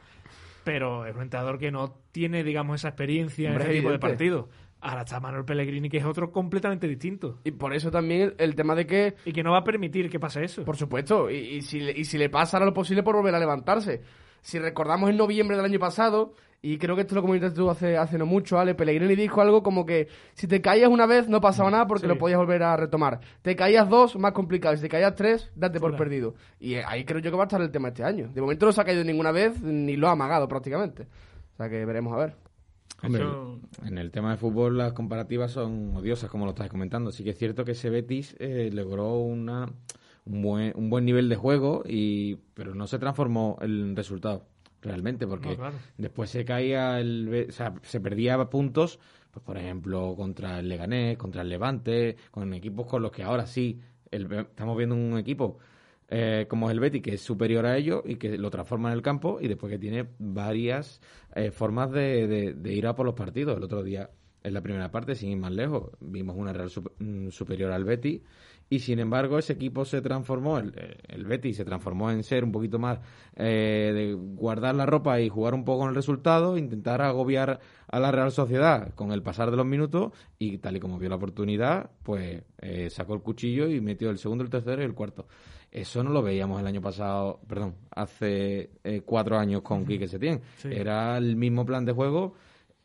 pero 0.64 1.04
es 1.04 1.14
un 1.14 1.20
entrenador 1.20 1.58
que 1.58 1.70
no 1.70 1.92
tiene, 2.10 2.42
digamos, 2.42 2.80
esa 2.80 2.88
experiencia 2.88 3.50
Hombre, 3.50 3.64
en 3.64 3.70
ese 3.70 3.80
tipo 3.80 3.92
de 3.92 3.98
partidos. 3.98 4.46
Ahora 4.84 5.02
está 5.02 5.20
Manuel 5.20 5.44
Pellegrini, 5.44 5.88
que 5.88 5.98
es 5.98 6.04
otro 6.04 6.32
completamente 6.32 6.88
distinto. 6.88 7.38
Y 7.44 7.52
por 7.52 7.72
eso 7.72 7.90
también 7.90 8.34
el, 8.38 8.54
tema 8.56 8.74
de 8.74 8.84
que, 8.86 9.14
Y 9.24 9.32
que 9.32 9.42
no 9.44 9.52
va 9.52 9.58
a 9.58 9.64
permitir 9.64 10.10
que 10.10 10.18
pase 10.18 10.42
eso. 10.44 10.64
por 10.64 10.76
supuesto, 10.76 11.30
y, 11.30 11.36
y 11.36 11.62
si, 11.62 11.78
le- 11.80 11.92
y 11.96 12.04
si 12.04 12.18
le 12.18 12.28
pasa 12.28 12.58
lo 12.58 12.74
posible 12.74 13.02
por 13.04 13.14
volver 13.16 13.34
a 13.34 13.38
levantarse. 13.38 14.02
Si 14.40 14.58
recordamos 14.58 15.08
en 15.08 15.16
noviembre 15.16 15.56
del 15.56 15.66
año 15.66 15.78
pasado, 15.78 16.34
y 16.60 16.78
creo 16.78 16.96
que 16.96 17.02
esto 17.02 17.14
lo 17.14 17.22
comentaste 17.22 17.56
tú 17.56 17.70
hace, 17.70 17.96
hace 17.96 18.18
no 18.18 18.26
mucho, 18.26 18.58
Ale, 18.58 18.74
Pellegrini 18.74 19.14
dijo 19.14 19.40
algo 19.40 19.62
como 19.62 19.86
que 19.86 20.08
si 20.34 20.48
te 20.48 20.60
caías 20.60 20.88
una 20.90 21.06
vez 21.06 21.28
no 21.28 21.40
pasaba 21.40 21.70
nada 21.70 21.86
porque 21.86 22.02
Sí. 22.02 22.08
lo 22.08 22.18
podías 22.18 22.38
volver 22.38 22.64
a 22.64 22.76
retomar. 22.76 23.20
Te 23.42 23.54
caías 23.54 23.88
dos, 23.88 24.16
más 24.16 24.32
complicado. 24.32 24.74
Si 24.74 24.82
te 24.82 24.88
caías 24.88 25.14
tres, 25.14 25.50
date 25.54 25.78
por 25.78 25.96
perdido. 25.96 26.34
Y 26.58 26.74
ahí 26.74 27.04
creo 27.04 27.20
yo 27.20 27.30
que 27.30 27.36
va 27.36 27.44
a 27.44 27.46
estar 27.46 27.60
el 27.60 27.70
tema 27.70 27.88
este 27.88 28.02
año. 28.02 28.30
De 28.34 28.40
momento 28.40 28.66
no 28.66 28.72
se 28.72 28.80
ha 28.80 28.84
caído 28.84 29.04
ninguna 29.04 29.30
vez, 29.30 29.60
ni 29.62 29.96
lo 29.96 30.08
ha 30.08 30.12
amagado 30.12 30.48
prácticamente. 30.48 31.04
O 31.54 31.56
sea 31.56 31.68
que 31.68 31.84
veremos 31.84 32.12
a 32.14 32.16
ver. 32.16 32.36
Hombre, 33.02 33.22
Eso- 33.22 33.60
en 33.84 33.98
el 33.98 34.10
tema 34.10 34.30
de 34.32 34.36
fútbol 34.36 34.78
las 34.78 34.92
comparativas 34.92 35.50
son 35.52 35.96
odiosas, 35.96 36.30
como 36.30 36.44
lo 36.44 36.50
estás 36.52 36.68
comentando. 36.68 37.10
Sí 37.10 37.24
que 37.24 37.30
es 37.30 37.38
cierto 37.38 37.64
que 37.64 37.72
ese 37.72 37.90
Betis 37.90 38.36
eh, 38.38 38.70
logró 38.72 39.18
una, 39.18 39.66
un, 40.24 40.42
buen, 40.42 40.72
un 40.76 40.88
buen 40.90 41.04
nivel 41.04 41.28
de 41.28 41.36
juego, 41.36 41.82
y 41.86 42.36
pero 42.54 42.74
no 42.74 42.86
se 42.86 42.98
transformó 42.98 43.58
el 43.60 43.96
resultado 43.96 44.46
realmente, 44.82 45.26
porque 45.26 45.50
No, 45.50 45.56
claro. 45.56 45.76
después 45.96 46.30
se 46.30 46.44
caía, 46.44 47.00
el, 47.00 47.46
o 47.48 47.52
sea, 47.52 47.74
se 47.82 48.00
perdía 48.00 48.38
puntos, 48.50 48.98
pues 49.30 49.44
por 49.44 49.56
ejemplo, 49.56 50.14
contra 50.16 50.60
el 50.60 50.68
Leganés, 50.68 51.16
contra 51.16 51.42
el 51.42 51.48
Levante, 51.48 52.16
con 52.30 52.52
equipos 52.54 52.86
con 52.86 53.02
los 53.02 53.10
que 53.12 53.22
ahora 53.22 53.46
sí 53.46 53.80
el 54.10 54.30
estamos 54.32 54.76
viendo 54.76 54.94
un 54.94 55.16
equipo 55.18 55.58
eh, 56.14 56.44
como 56.46 56.68
es 56.68 56.74
el 56.74 56.80
Betis, 56.80 57.00
que 57.02 57.14
es 57.14 57.22
superior 57.22 57.64
a 57.64 57.76
ello 57.78 58.02
y 58.04 58.16
que 58.16 58.36
lo 58.36 58.50
transforma 58.50 58.90
en 58.90 58.94
el 58.96 59.02
campo 59.02 59.38
y 59.40 59.48
después 59.48 59.70
que 59.72 59.78
tiene 59.78 60.06
varias 60.18 61.00
eh, 61.34 61.50
formas 61.50 61.90
de, 61.90 62.52
de- 62.52 62.72
ir 62.74 62.86
a 62.86 62.94
por 62.94 63.06
los 63.06 63.14
partidos. 63.14 63.56
El 63.56 63.62
otro 63.64 63.82
día, 63.82 64.10
en 64.42 64.52
la 64.52 64.60
primera 64.60 64.90
parte, 64.90 65.14
sin 65.14 65.30
ir 65.30 65.38
más 65.38 65.52
lejos, 65.52 65.90
vimos 66.00 66.36
una 66.36 66.52
Real 66.52 66.68
sup- 66.68 66.92
mm, 66.98 67.30
superior 67.30 67.72
al 67.72 67.84
Betis 67.84 68.20
y 68.68 68.78
sin 68.80 68.98
embargo 68.98 69.38
ese 69.38 69.52
equipo 69.54 69.84
se 69.84 70.00
transformó, 70.02 70.58
el, 70.58 70.72
el 71.08 71.24
Betis 71.24 71.56
se 71.58 71.64
transformó 71.64 72.10
en 72.10 72.22
ser 72.24 72.42
un 72.42 72.52
poquito 72.52 72.78
más 72.78 73.00
eh, 73.36 73.92
de 73.94 74.14
guardar 74.14 74.74
la 74.74 74.86
ropa 74.86 75.20
y 75.20 75.28
jugar 75.28 75.54
un 75.54 75.64
poco 75.64 75.80
con 75.80 75.88
el 75.90 75.94
resultado, 75.94 76.56
intentar 76.58 77.02
agobiar 77.02 77.60
a 77.88 78.00
la 78.00 78.10
Real 78.10 78.32
Sociedad 78.32 78.94
con 78.94 79.12
el 79.12 79.22
pasar 79.22 79.50
de 79.50 79.56
los 79.58 79.66
minutos 79.66 80.12
y 80.38 80.58
tal 80.58 80.76
y 80.76 80.80
como 80.80 80.98
vio 80.98 81.10
la 81.10 81.16
oportunidad, 81.16 81.90
pues 82.02 82.42
eh, 82.62 82.88
sacó 82.90 83.14
el 83.14 83.20
cuchillo 83.20 83.68
y 83.68 83.80
metió 83.80 84.08
el 84.10 84.18
segundo, 84.18 84.42
el 84.44 84.50
tercero 84.50 84.80
y 84.82 84.86
el 84.86 84.94
cuarto. 84.94 85.26
Eso 85.72 86.04
no 86.04 86.10
lo 86.10 86.22
veíamos 86.22 86.60
el 86.60 86.66
año 86.66 86.82
pasado, 86.82 87.40
perdón, 87.48 87.76
hace 87.90 88.70
eh, 88.84 89.00
cuatro 89.06 89.38
años 89.38 89.62
con 89.62 89.86
Quique 89.86 90.06
Setién. 90.06 90.42
Sí. 90.58 90.68
Era 90.70 91.16
el 91.16 91.34
mismo 91.34 91.64
plan 91.64 91.86
de 91.86 91.92
juego, 91.92 92.34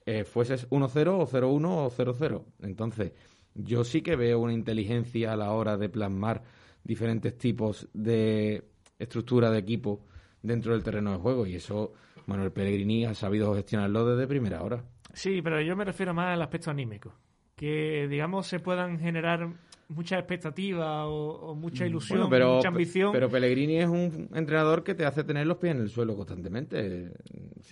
eh, 0.06 0.24
fueses 0.24 0.70
1-0 0.70 1.20
o 1.20 1.28
0-1 1.28 1.66
o 1.68 1.92
0-0. 1.92 2.44
Entonces, 2.62 3.12
yo 3.54 3.84
sí 3.84 4.02
que 4.02 4.16
veo 4.16 4.40
una 4.40 4.54
inteligencia 4.54 5.34
a 5.34 5.36
la 5.36 5.52
hora 5.52 5.76
de 5.76 5.90
plasmar 5.90 6.44
diferentes 6.82 7.38
tipos 7.38 7.90
de 7.94 8.64
estructura 8.98 9.52
de 9.52 9.60
equipo 9.60 10.06
dentro 10.42 10.72
del 10.72 10.84
terreno 10.84 11.12
de 11.12 11.18
juego 11.18 11.46
y 11.46 11.56
eso 11.56 11.92
Manuel 12.26 12.54
Pellegrini 12.54 13.04
ha 13.04 13.14
sabido 13.14 13.54
gestionarlo 13.54 14.06
desde 14.06 14.28
primera 14.28 14.64
hora. 14.64 14.82
Sí, 15.14 15.42
pero 15.42 15.60
yo 15.60 15.76
me 15.76 15.84
refiero 15.84 16.14
más 16.14 16.34
al 16.34 16.42
aspecto 16.42 16.72
anímico. 16.72 17.14
Que, 17.56 18.08
digamos, 18.08 18.48
se 18.48 18.60
puedan 18.60 19.00
generar 19.00 19.50
mucha 19.90 20.18
expectativa 20.20 21.06
o, 21.08 21.52
o 21.52 21.56
mucha 21.56 21.86
ilusión, 21.86 22.20
Mm, 22.20 22.22
Bueno, 22.22 22.30
pero, 22.30 22.56
mucha 22.58 22.68
ambición. 22.68 23.12
pero 23.14 23.30
Pellegrini 23.30 23.78
es 23.78 23.88
un 23.88 24.30
entrenador 24.34 24.84
que 24.84 24.96
te 24.96 25.06
hace 25.06 25.24
tener 25.24 25.48
los 25.48 25.58
pies 25.58 25.76
en 25.76 25.82
el 25.82 25.90
suelo 25.90 26.16
constantemente. 26.16 27.12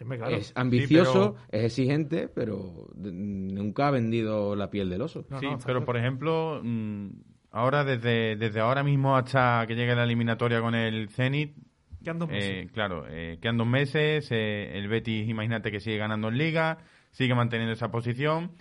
Claro. 0.07 0.35
Es 0.35 0.51
ambicioso, 0.55 1.35
Sí, 1.37 1.57
es 1.57 1.63
exigente, 1.65 2.27
pero 2.27 2.87
nunca 2.95 3.87
ha 3.87 3.91
vendido 3.91 4.55
la 4.55 4.69
piel 4.69 4.89
del 4.89 5.01
oso. 5.01 5.25
No, 5.29 5.39
sí, 5.39 5.45
no, 5.45 5.51
pero 5.57 5.63
claro. 5.79 5.85
por 5.85 5.97
ejemplo, 5.97 6.61
mm, 6.63 7.07
ahora 7.51 7.83
desde, 7.83 8.35
desde 8.35 8.59
ahora 8.59 8.83
mismo 8.83 9.15
hasta 9.15 9.65
que 9.67 9.75
llegue 9.75 9.95
la 9.95 10.03
eliminatoria 10.03 10.61
con 10.61 10.75
el 10.75 11.09
Zenit, 11.09 11.55
Quedan 12.03 12.19
dos 12.19 12.29
meses. 12.29 12.51
eh, 12.51 12.69
claro, 12.71 13.05
eh, 13.09 13.39
quedan 13.41 13.57
dos 13.57 13.67
meses, 13.67 14.27
eh, 14.31 14.77
el 14.77 14.87
Betis, 14.87 15.27
imagínate 15.27 15.71
que 15.71 15.79
sigue 15.79 15.97
ganando 15.97 16.27
en 16.27 16.37
Liga, 16.37 16.77
sigue 17.11 17.33
manteniendo 17.33 17.73
esa 17.73 17.89
posición 17.89 18.51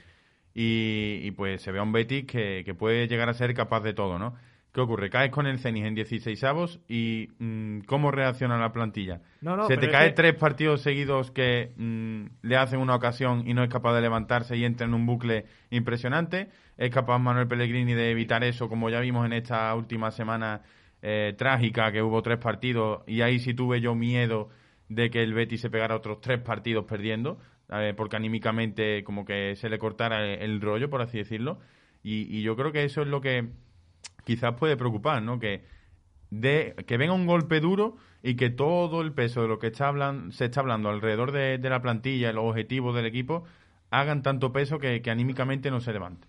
y, 0.54 1.20
y 1.22 1.30
pues 1.32 1.62
se 1.62 1.72
ve 1.72 1.78
a 1.80 1.82
un 1.82 1.92
Betis 1.92 2.24
que, 2.26 2.62
que 2.64 2.74
puede 2.74 3.08
llegar 3.08 3.28
a 3.28 3.34
ser 3.34 3.52
capaz 3.54 3.80
de 3.80 3.92
todo, 3.94 4.18
¿no? 4.18 4.34
¿Qué 4.72 4.80
ocurre? 4.80 5.08
Caes 5.08 5.30
con 5.30 5.46
el 5.46 5.60
Zenit 5.60 5.84
en 5.84 5.94
16 5.94 6.42
avos 6.42 6.80
y 6.88 7.28
mm, 7.38 7.80
¿cómo 7.86 8.10
reacciona 8.10 8.58
la 8.58 8.72
plantilla? 8.72 9.20
No, 9.40 9.56
no, 9.56 9.68
Se 9.68 9.76
te 9.76 9.88
cae 9.88 10.08
que- 10.08 10.14
tres 10.14 10.34
partidos 10.34 10.80
seguidos 10.82 11.30
que 11.30 11.70
mm, 11.76 12.24
le 12.42 12.56
hacen 12.56 12.80
una 12.80 12.96
ocasión 12.96 13.46
y 13.46 13.54
no 13.54 13.62
es 13.62 13.68
capaz 13.68 13.94
de 13.94 14.00
levantarse 14.00 14.56
y 14.56 14.64
entra 14.64 14.84
en 14.86 14.94
un 14.94 15.06
bucle 15.06 15.44
impresionante. 15.70 16.48
es 16.76 16.90
capaz 16.90 17.20
Manuel 17.20 17.46
Pellegrini 17.46 17.94
de 17.94 18.10
evitar 18.10 18.42
eso, 18.42 18.68
como 18.68 18.90
ya 18.90 18.98
vimos 18.98 19.24
en 19.26 19.32
esta 19.34 19.72
última 19.76 20.10
semana 20.10 20.62
eh, 21.02 21.34
trágica, 21.38 21.92
que 21.92 22.02
hubo 22.02 22.20
tres 22.22 22.38
partidos, 22.38 23.02
y 23.06 23.20
ahí 23.20 23.38
sí 23.38 23.54
tuve 23.54 23.80
yo 23.80 23.94
miedo 23.94 24.48
de 24.88 25.08
que 25.10 25.22
el 25.22 25.34
Betis 25.34 25.60
se 25.60 25.70
pegara 25.70 25.94
otros 25.94 26.20
tres 26.20 26.40
partidos 26.40 26.84
perdiendo, 26.86 27.38
eh, 27.70 27.94
porque 27.96 28.16
anímicamente 28.16 29.04
como 29.04 29.24
que 29.24 29.56
se 29.56 29.68
le 29.68 29.78
cortara 29.78 30.24
el, 30.24 30.42
el 30.42 30.60
rollo, 30.60 30.90
por 30.90 31.02
así 31.02 31.18
decirlo. 31.18 31.58
Y, 32.02 32.36
y 32.36 32.42
yo 32.42 32.56
creo 32.56 32.72
que 32.72 32.84
eso 32.84 33.02
es 33.02 33.08
lo 33.08 33.20
que 33.20 33.48
quizás 34.24 34.54
puede 34.54 34.76
preocupar, 34.76 35.22
¿no? 35.22 35.38
Que 35.38 35.64
de 36.30 36.74
que 36.86 36.96
venga 36.96 37.12
un 37.12 37.26
golpe 37.26 37.60
duro 37.60 37.96
y 38.22 38.36
que 38.36 38.50
todo 38.50 39.02
el 39.02 39.12
peso 39.12 39.42
de 39.42 39.48
lo 39.48 39.58
que 39.58 39.68
está 39.68 39.88
hablan, 39.88 40.32
se 40.32 40.46
está 40.46 40.60
hablando 40.60 40.88
alrededor 40.88 41.32
de, 41.32 41.58
de 41.58 41.70
la 41.70 41.80
plantilla, 41.80 42.32
los 42.32 42.44
objetivos 42.44 42.94
del 42.94 43.06
equipo, 43.06 43.44
hagan 43.90 44.22
tanto 44.22 44.52
peso 44.52 44.78
que, 44.78 45.02
que 45.02 45.10
anímicamente 45.10 45.70
no 45.70 45.80
se 45.80 45.92
levante. 45.92 46.26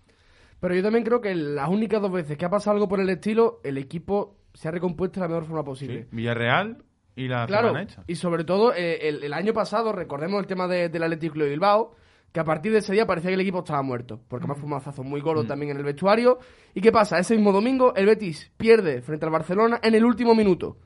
Pero 0.59 0.75
yo 0.75 0.83
también 0.83 1.03
creo 1.03 1.21
que 1.21 1.33
las 1.35 1.69
únicas 1.69 2.01
dos 2.01 2.11
veces 2.11 2.37
que 2.37 2.45
ha 2.45 2.49
pasado 2.49 2.75
algo 2.75 2.87
por 2.87 2.99
el 2.99 3.09
estilo, 3.09 3.59
el 3.63 3.77
equipo 3.77 4.37
se 4.53 4.67
ha 4.67 4.71
recompuesto 4.71 5.19
de 5.19 5.25
la 5.25 5.29
mejor 5.29 5.45
forma 5.45 5.63
posible. 5.63 6.03
¿sí? 6.03 6.07
Villarreal 6.11 6.83
y 7.15 7.27
la 7.27 7.45
Claro, 7.47 7.69
y 8.07 8.15
sobre 8.15 8.43
todo 8.43 8.73
eh, 8.73 9.07
el, 9.07 9.23
el 9.23 9.33
año 9.33 9.53
pasado, 9.53 9.91
recordemos 9.93 10.39
el 10.41 10.47
tema 10.47 10.67
de- 10.67 10.89
del 10.89 11.03
Atlético 11.03 11.39
de 11.39 11.49
Bilbao, 11.49 11.95
que 12.31 12.39
a 12.41 12.43
partir 12.43 12.71
de 12.73 12.79
ese 12.79 12.91
día 12.91 13.05
parecía 13.05 13.29
que 13.29 13.35
el 13.35 13.41
equipo 13.41 13.59
estaba 13.59 13.81
muerto, 13.81 14.19
porque 14.27 14.43
además 14.43 14.57
fue 14.57 14.65
un 14.65 14.71
mazazo 14.71 15.03
muy 15.03 15.21
gordo 15.21 15.43
también 15.47 15.71
en 15.71 15.77
el 15.77 15.83
vestuario. 15.83 16.37
¿Y 16.73 16.81
qué 16.81 16.91
pasa? 16.91 17.17
Ese 17.17 17.35
mismo 17.35 17.53
domingo 17.53 17.93
el 17.95 18.05
Betis 18.07 18.51
pierde 18.57 19.01
frente 19.01 19.25
al 19.25 19.31
Barcelona 19.31 19.79
en 19.81 19.95
el 19.95 20.03
último 20.03 20.35
minuto. 20.35 20.77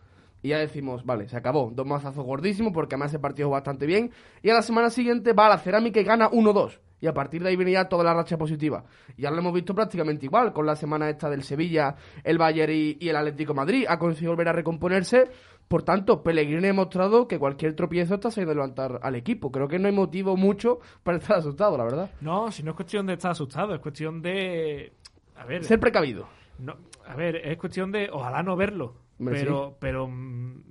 Y 0.44 0.50
ya 0.50 0.60
decimos, 0.60 1.04
vale, 1.04 1.28
se 1.28 1.36
acabó. 1.36 1.72
Dos 1.74 1.86
mazazos 1.88 2.24
gordísimos 2.24 2.72
porque 2.72 2.94
además 2.96 3.10
ese 3.12 3.20
partido 3.20 3.50
bastante 3.50 3.86
bien. 3.88 4.12
Y 4.44 4.50
a 4.52 4.54
la 4.54 4.62
semana 4.62 4.89
siguiente 4.92 5.34
va 5.34 5.48
a 5.48 5.50
la 5.50 5.58
cerámica 5.58 6.00
y 6.00 6.04
gana 6.04 6.30
1-2. 6.30 6.80
Y 7.02 7.08
a 7.08 7.14
partir 7.14 7.42
de 7.42 7.50
ahí 7.50 7.56
viene 7.56 7.72
ya 7.72 7.88
toda 7.88 8.04
la 8.04 8.14
racha 8.14 8.38
positiva. 8.38 8.84
Y 9.16 9.22
ya 9.24 9.32
lo 9.32 9.38
hemos 9.38 9.54
visto 9.54 9.74
prácticamente 9.74 10.26
igual 10.26 10.52
con 10.54 10.66
la 10.66 10.76
semana 10.76 11.10
esta 11.10 11.30
del 11.30 11.44
Sevilla, 11.44 11.96
el 12.24 12.38
Bayern 12.38 12.74
y, 12.74 12.98
y 13.00 13.10
el 13.10 13.16
Atlético 13.16 13.54
de 13.54 13.58
Madrid. 13.58 13.86
Ha 13.88 13.98
conseguido 13.98 14.34
volver 14.34 14.50
a 14.50 14.54
recomponerse. 14.54 15.30
Por 15.68 15.84
tanto, 15.84 16.24
Pellegrini 16.24 16.64
ha 16.66 16.68
demostrado 16.68 17.28
que 17.28 17.38
cualquier 17.38 17.76
tropiezo 17.76 18.16
está 18.16 18.32
sabiendo 18.32 18.56
levantar 18.56 19.00
al 19.04 19.16
equipo. 19.16 19.52
Creo 19.52 19.68
que 19.68 19.78
no 19.78 19.88
hay 19.88 19.94
motivo 19.94 20.36
mucho 20.36 20.80
para 21.04 21.18
estar 21.20 21.38
asustado, 21.38 21.78
la 21.78 21.84
verdad. 21.84 22.10
No, 22.22 22.52
si 22.52 22.64
no 22.64 22.72
es 22.72 22.76
cuestión 22.76 23.06
de 23.06 23.14
estar 23.14 23.32
asustado, 23.32 23.76
es 23.76 23.80
cuestión 23.80 24.22
de... 24.22 24.94
A 25.36 25.46
ver, 25.46 25.64
Ser 25.64 25.80
precavido. 25.80 26.28
no, 26.58 26.76
a 27.08 27.16
ver, 27.16 27.36
es 27.38 27.58
cuestión 27.58 27.92
de 27.92 28.10
ojalá 28.12 28.44
no 28.44 28.56
verlo. 28.56 28.96
Pero, 29.24 29.78
pero 29.80 30.08
mm, 30.08 30.62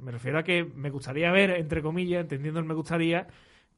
me 0.00 0.10
refiero 0.12 0.38
a 0.38 0.42
que 0.42 0.64
me 0.64 0.90
gustaría 0.90 1.30
ver, 1.32 1.50
entre 1.50 1.82
comillas, 1.82 2.22
entendiendo 2.22 2.60
el 2.60 2.66
me 2.66 2.74
gustaría, 2.74 3.26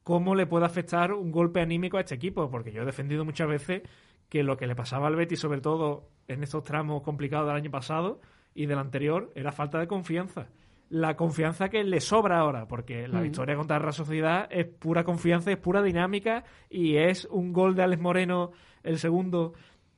cómo 0.03 0.35
le 0.35 0.45
puede 0.45 0.65
afectar 0.65 1.13
un 1.13 1.31
golpe 1.31 1.61
anímico 1.61 1.97
a 1.97 2.01
este 2.01 2.15
equipo. 2.15 2.49
Porque 2.49 2.71
yo 2.71 2.83
he 2.83 2.85
defendido 2.85 3.25
muchas 3.25 3.47
veces 3.47 3.81
que 4.29 4.43
lo 4.43 4.57
que 4.57 4.67
le 4.67 4.75
pasaba 4.75 5.07
al 5.07 5.15
Betis, 5.15 5.39
sobre 5.39 5.61
todo 5.61 6.09
en 6.27 6.43
estos 6.43 6.63
tramos 6.63 7.01
complicados 7.03 7.47
del 7.47 7.55
año 7.55 7.71
pasado 7.71 8.21
y 8.53 8.65
del 8.65 8.79
anterior, 8.79 9.31
era 9.35 9.51
falta 9.51 9.79
de 9.79 9.87
confianza. 9.87 10.47
La 10.89 11.15
confianza 11.15 11.69
que 11.69 11.83
le 11.83 11.99
sobra 11.99 12.39
ahora, 12.39 12.67
porque 12.67 13.07
la 13.07 13.21
victoria 13.21 13.55
contra 13.55 13.79
la 13.79 13.91
Sociedad 13.91 14.47
es 14.51 14.67
pura 14.67 15.03
confianza, 15.03 15.51
es 15.51 15.57
pura 15.57 15.81
dinámica 15.81 16.43
y 16.69 16.97
es 16.97 17.25
un 17.31 17.51
gol 17.51 17.75
de 17.75 17.83
Alex 17.83 18.01
Moreno, 18.01 18.51
el 18.83 18.99
segundo, 18.99 19.53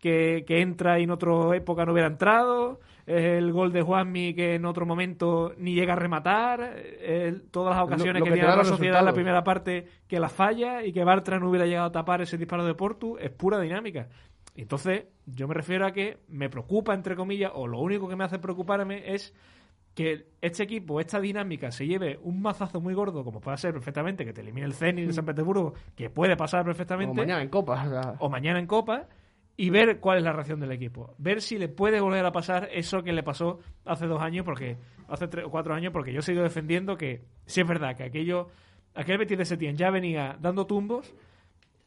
que, 0.05 0.43
que 0.45 0.61
entra 0.61 0.99
y 0.99 1.03
en 1.05 1.09
otra 1.09 1.55
época 1.55 1.83
no 1.83 1.93
hubiera 1.93 2.07
entrado. 2.07 2.79
El 3.07 3.51
gol 3.51 3.71
de 3.73 3.81
Juanmi 3.81 4.35
que 4.35 4.53
en 4.53 4.65
otro 4.65 4.85
momento 4.85 5.53
ni 5.57 5.73
llega 5.73 5.93
a 5.93 5.95
rematar. 5.95 6.59
eh, 6.75 7.35
todas 7.49 7.75
las 7.75 7.83
ocasiones 7.85 8.19
lo 8.19 8.25
que 8.25 8.31
que 8.31 8.37
tiene 8.37 8.55
la 8.55 8.63
Sociedad 8.63 8.99
en 8.99 9.05
la 9.05 9.13
primera 9.13 9.43
parte 9.43 9.87
que 10.07 10.19
la 10.19 10.29
falla 10.29 10.83
y 10.83 10.93
que 10.93 11.03
Bartra 11.03 11.39
no 11.39 11.49
hubiera 11.49 11.65
llegado 11.65 11.87
a 11.87 11.91
tapar 11.91 12.21
ese 12.21 12.37
disparo 12.37 12.63
de 12.65 12.75
Portu, 12.75 13.17
es 13.17 13.31
pura 13.31 13.59
dinámica. 13.59 14.09
Entonces, 14.55 15.05
yo 15.25 15.47
me 15.47 15.55
refiero 15.55 15.87
a 15.87 15.91
que 15.91 16.19
me 16.27 16.49
preocupa, 16.49 16.93
entre 16.93 17.15
comillas, 17.15 17.51
o 17.55 17.65
lo 17.67 17.79
único 17.79 18.07
que 18.07 18.15
me 18.15 18.23
hace 18.25 18.37
preocuparme 18.37 19.15
es 19.15 19.33
que 19.95 20.27
este 20.41 20.61
equipo, 20.63 20.99
esta 20.99 21.19
dinámica, 21.19 21.71
se 21.71 21.87
lleve 21.87 22.19
un 22.21 22.41
mazazo 22.41 22.79
muy 22.79 22.93
gordo, 22.93 23.23
como 23.23 23.39
puede 23.39 23.57
ser 23.57 23.73
perfectamente 23.73 24.23
que 24.23 24.33
te 24.33 24.41
elimine 24.41 24.67
el 24.67 24.73
Zenit 24.73 25.07
de 25.07 25.13
San 25.13 25.25
Petersburgo, 25.25 25.73
que 25.95 26.09
puede 26.09 26.35
pasar 26.37 26.63
perfectamente, 26.63 27.09
Como 27.09 27.21
mañana 27.21 27.41
en 27.41 27.49
Copa. 27.49 27.83
o 27.85 27.89
sea. 27.89 28.15
o 28.19 28.29
mañana 28.29 28.59
en 28.59 28.67
Copa, 28.67 29.07
y 29.57 29.69
ver 29.69 29.99
cuál 29.99 30.17
es 30.17 30.23
la 30.23 30.33
reacción 30.33 30.59
del 30.59 30.71
equipo. 30.71 31.15
Ver 31.17 31.41
si 31.41 31.57
le 31.57 31.69
puede 31.69 32.01
volver 32.01 32.25
a 32.25 32.31
pasar 32.31 32.69
eso 32.71 33.03
que 33.03 33.13
le 33.13 33.23
pasó 33.23 33.59
hace 33.85 34.05
dos 34.05 34.21
años, 34.21 34.43
porque 34.43 34.77
hace 35.07 35.27
tres 35.27 35.45
o 35.45 35.49
cuatro 35.49 35.73
años, 35.73 35.93
porque 35.93 36.11
yo 36.13 36.21
sigo 36.21 36.41
defendiendo 36.43 36.97
que 36.97 37.23
sí 37.45 37.61
es 37.61 37.67
verdad 37.67 37.95
que 37.95 38.03
aquello, 38.03 38.49
aquel 38.93 39.17
Betis 39.17 39.37
de 39.37 39.45
Setién 39.45 39.77
ya 39.77 39.91
venía 39.91 40.37
dando 40.41 40.65
tumbos, 40.67 41.13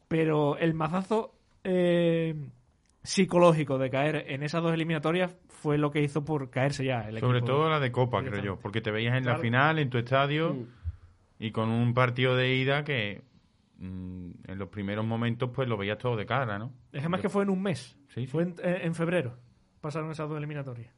pero 0.09 0.57
el 0.57 0.73
mazazo 0.73 1.35
eh, 1.65 2.35
psicológico 3.03 3.79
de 3.79 3.91
caer 3.91 4.25
en 4.29 4.43
esas 4.43 4.63
dos 4.63 4.73
eliminatorias 4.73 5.37
fue 5.49 5.77
lo 5.77 5.91
que 5.91 6.01
hizo 6.03 6.25
por 6.25 6.51
caerse 6.51 6.85
ya 6.85 7.09
el 7.09 7.19
Sobre 7.19 7.39
equipo. 7.39 7.53
todo 7.55 7.69
la 7.69 7.81
de 7.81 7.93
Copa, 7.93 8.23
creo 8.23 8.43
yo, 8.43 8.57
porque 8.59 8.81
te 8.81 8.91
veías 8.91 9.17
en 9.17 9.27
la 9.27 9.39
final, 9.39 9.79
en 9.79 9.91
tu 9.91 9.99
estadio, 9.99 10.57
y 11.39 11.51
con 11.51 11.69
un 11.69 11.93
partido 11.95 12.35
de 12.37 12.55
ida 12.55 12.85
que 12.85 13.23
mm, 13.79 14.31
en 14.47 14.59
los 14.59 14.69
primeros 14.69 15.05
momentos 15.07 15.51
pues 15.55 15.69
lo 15.69 15.77
veías 15.77 15.99
todo 15.99 16.17
de 16.17 16.27
cara, 16.27 16.59
¿no? 16.59 16.73
Es 16.93 17.03
que 17.03 17.09
más 17.09 17.21
que 17.21 17.29
fue 17.29 17.43
en 17.45 17.51
un 17.51 17.63
mes, 17.63 17.97
Sí, 18.09 18.21
sí. 18.23 18.27
fue 18.27 18.43
en, 18.45 18.55
en 18.63 18.95
febrero, 18.95 19.37
pasaron 19.81 20.11
esas 20.11 20.29
dos 20.29 20.39
eliminatorias. 20.39 20.95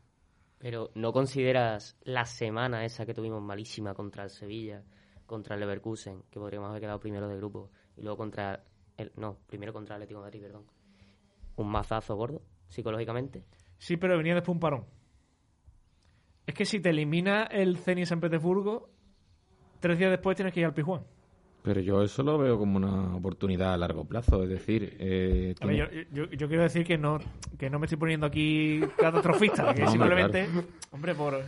Pero 0.59 0.91
¿no 0.95 1.13
consideras 1.13 1.97
la 2.03 2.27
semana 2.27 2.85
esa 2.85 3.07
que 3.07 3.15
tuvimos 3.15 3.43
malísima 3.43 3.95
contra 3.95 4.25
el 4.25 4.31
Sevilla, 4.31 4.83
contra 5.25 5.55
el 5.55 5.61
Leverkusen, 5.61 6.25
que 6.31 6.39
podríamos 6.39 6.69
haber 6.69 6.83
quedado 6.83 7.01
primero 7.01 7.29
de 7.29 7.37
grupo, 7.37 7.71
y 7.97 8.03
luego 8.03 8.19
contra 8.19 8.63
el... 8.99 9.11
No, 9.17 9.39
primero 9.47 9.73
contra 9.73 9.97
el 9.97 10.03
Atlético 10.03 10.21
de 10.21 10.27
Madrid, 10.27 10.43
perdón. 10.43 10.65
Un 11.57 11.71
mazazo 11.71 12.15
gordo, 12.15 12.43
psicológicamente. 12.69 13.45
Sí, 13.79 13.97
pero 13.97 14.19
venía 14.19 14.35
después 14.35 14.55
un 14.55 14.61
parón. 14.61 14.85
Es 16.47 16.55
que 16.55 16.65
si 16.67 16.81
te 16.81 16.91
elimina 16.91 17.45
el 17.45 17.79
Zenit 17.79 18.07
San 18.07 18.21
Petersburgo, 18.21 18.91
tres 19.79 19.99
días 19.99 20.11
después 20.11 20.37
tienes 20.37 20.53
que 20.53 20.61
ir 20.61 20.67
al 20.67 20.75
Pijuán. 20.75 21.05
Pero 21.63 21.81
yo 21.81 22.03
eso 22.03 22.23
lo 22.23 22.39
veo 22.39 22.59
como 22.59 22.79
una 22.79 23.15
oportunidad 23.17 23.75
a 23.75 23.77
largo 23.77 24.05
plazo. 24.07 24.43
Es 24.45 24.49
decir, 24.49 24.97
eh, 24.99 25.55
A 25.61 25.67
ver, 25.67 25.89
tiene- 25.91 26.07
yo, 26.13 26.25
yo- 26.25 26.31
yo 26.31 26.49
quiero 26.49 26.63
decir 26.63 26.85
que 26.87 26.97
no, 26.97 27.19
que 27.59 27.69
no 27.69 27.79
me 27.79 27.87
estoy 27.87 27.99
poniendo 27.99 28.27
aquí 28.27 28.81
catastrofista, 28.97 29.75
que 29.75 29.83
No, 29.83 29.91
hombre, 29.91 30.09
simplemente, 30.09 30.49
hombre, 30.91 31.15
por... 31.15 31.41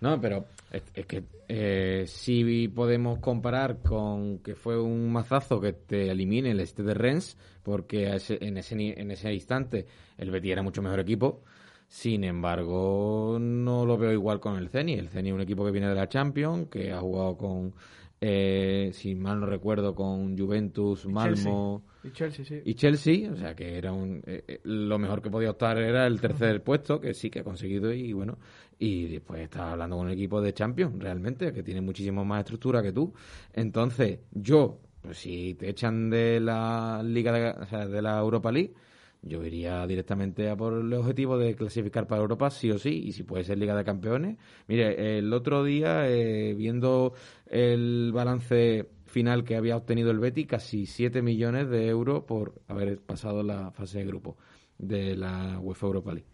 No, 0.00 0.20
pero 0.20 0.44
es, 0.70 0.84
es 0.94 1.06
que 1.06 1.24
eh, 1.48 2.04
si 2.06 2.68
podemos 2.68 3.18
comparar 3.18 3.78
con 3.82 4.38
que 4.38 4.54
fue 4.54 4.80
un 4.80 5.10
mazazo 5.10 5.60
que 5.60 5.72
te 5.72 6.08
elimine 6.08 6.52
el 6.52 6.60
este 6.60 6.84
de 6.84 6.94
Rennes, 6.94 7.36
porque 7.64 8.14
ese- 8.14 8.38
en, 8.40 8.58
ese, 8.58 8.76
en 9.00 9.10
ese 9.10 9.34
instante 9.34 9.86
el 10.16 10.30
Betis 10.30 10.52
era 10.52 10.62
mucho 10.62 10.82
mejor 10.82 11.00
equipo. 11.00 11.42
Sin 11.88 12.22
embargo, 12.22 13.38
no 13.40 13.86
lo 13.86 13.96
veo 13.98 14.12
igual 14.12 14.38
con 14.40 14.56
el 14.56 14.68
Ceni. 14.68 14.92
El 14.92 15.08
Ceni 15.08 15.30
es 15.30 15.34
un 15.34 15.40
equipo 15.40 15.64
que 15.64 15.72
viene 15.72 15.88
de 15.88 15.94
la 15.94 16.08
Champions, 16.08 16.68
que 16.70 16.92
ha 16.92 17.00
jugado 17.00 17.36
con, 17.36 17.74
eh, 18.20 18.90
si 18.92 19.14
mal 19.14 19.40
no 19.40 19.46
recuerdo, 19.46 19.94
con 19.94 20.36
Juventus, 20.36 21.06
Malmo 21.06 21.84
Y 22.02 22.10
Chelsea, 22.10 22.44
sí. 22.44 22.60
y 22.64 22.74
Chelsea, 22.74 23.30
o 23.30 23.36
sea 23.36 23.54
que 23.54 23.78
era 23.78 23.92
un 23.92 24.22
eh, 24.26 24.44
eh, 24.46 24.60
lo 24.64 24.98
mejor 24.98 25.22
que 25.22 25.30
podía 25.30 25.50
optar 25.50 25.78
era 25.78 26.06
el 26.06 26.20
tercer 26.20 26.62
puesto, 26.62 27.00
que 27.00 27.14
sí 27.14 27.30
que 27.30 27.40
ha 27.40 27.44
conseguido 27.44 27.92
y 27.92 28.12
bueno, 28.12 28.38
y 28.78 29.06
después 29.06 29.40
está 29.42 29.72
hablando 29.72 29.96
con 29.96 30.06
un 30.06 30.12
equipo 30.12 30.40
de 30.40 30.52
Champions, 30.52 30.98
realmente, 30.98 31.52
que 31.52 31.62
tiene 31.62 31.80
muchísimo 31.80 32.24
más 32.24 32.40
estructura 32.40 32.82
que 32.82 32.92
tú. 32.92 33.12
Entonces, 33.52 34.20
yo, 34.32 34.80
pues, 35.00 35.18
si 35.18 35.54
te 35.54 35.68
echan 35.68 36.10
de 36.10 36.40
la 36.40 37.02
Liga 37.04 37.32
de, 37.32 37.50
o 37.50 37.66
sea, 37.66 37.86
de 37.86 38.02
la 38.02 38.18
Europa 38.18 38.50
League, 38.50 38.74
yo 39.22 39.44
iría 39.44 39.86
directamente 39.86 40.48
a 40.48 40.56
por 40.56 40.74
el 40.74 40.92
objetivo 40.92 41.38
de 41.38 41.54
clasificar 41.54 42.06
para 42.06 42.22
Europa, 42.22 42.50
sí 42.50 42.70
o 42.70 42.78
sí, 42.78 43.02
y 43.06 43.12
si 43.12 43.22
puede 43.22 43.44
ser 43.44 43.58
Liga 43.58 43.76
de 43.76 43.84
Campeones. 43.84 44.36
Mire, 44.66 45.18
el 45.18 45.32
otro 45.32 45.64
día, 45.64 46.08
eh, 46.08 46.54
viendo 46.54 47.14
el 47.46 48.12
balance 48.12 48.88
final 49.06 49.44
que 49.44 49.56
había 49.56 49.76
obtenido 49.76 50.10
el 50.10 50.18
Betis, 50.18 50.46
casi 50.46 50.86
7 50.86 51.22
millones 51.22 51.68
de 51.68 51.88
euros 51.88 52.24
por 52.24 52.54
haber 52.68 52.98
pasado 53.00 53.42
la 53.42 53.70
fase 53.72 53.98
de 53.98 54.06
grupo 54.06 54.36
de 54.78 55.16
la 55.16 55.58
UEFA 55.60 55.86
Europa 55.86 56.12
League. 56.12 56.28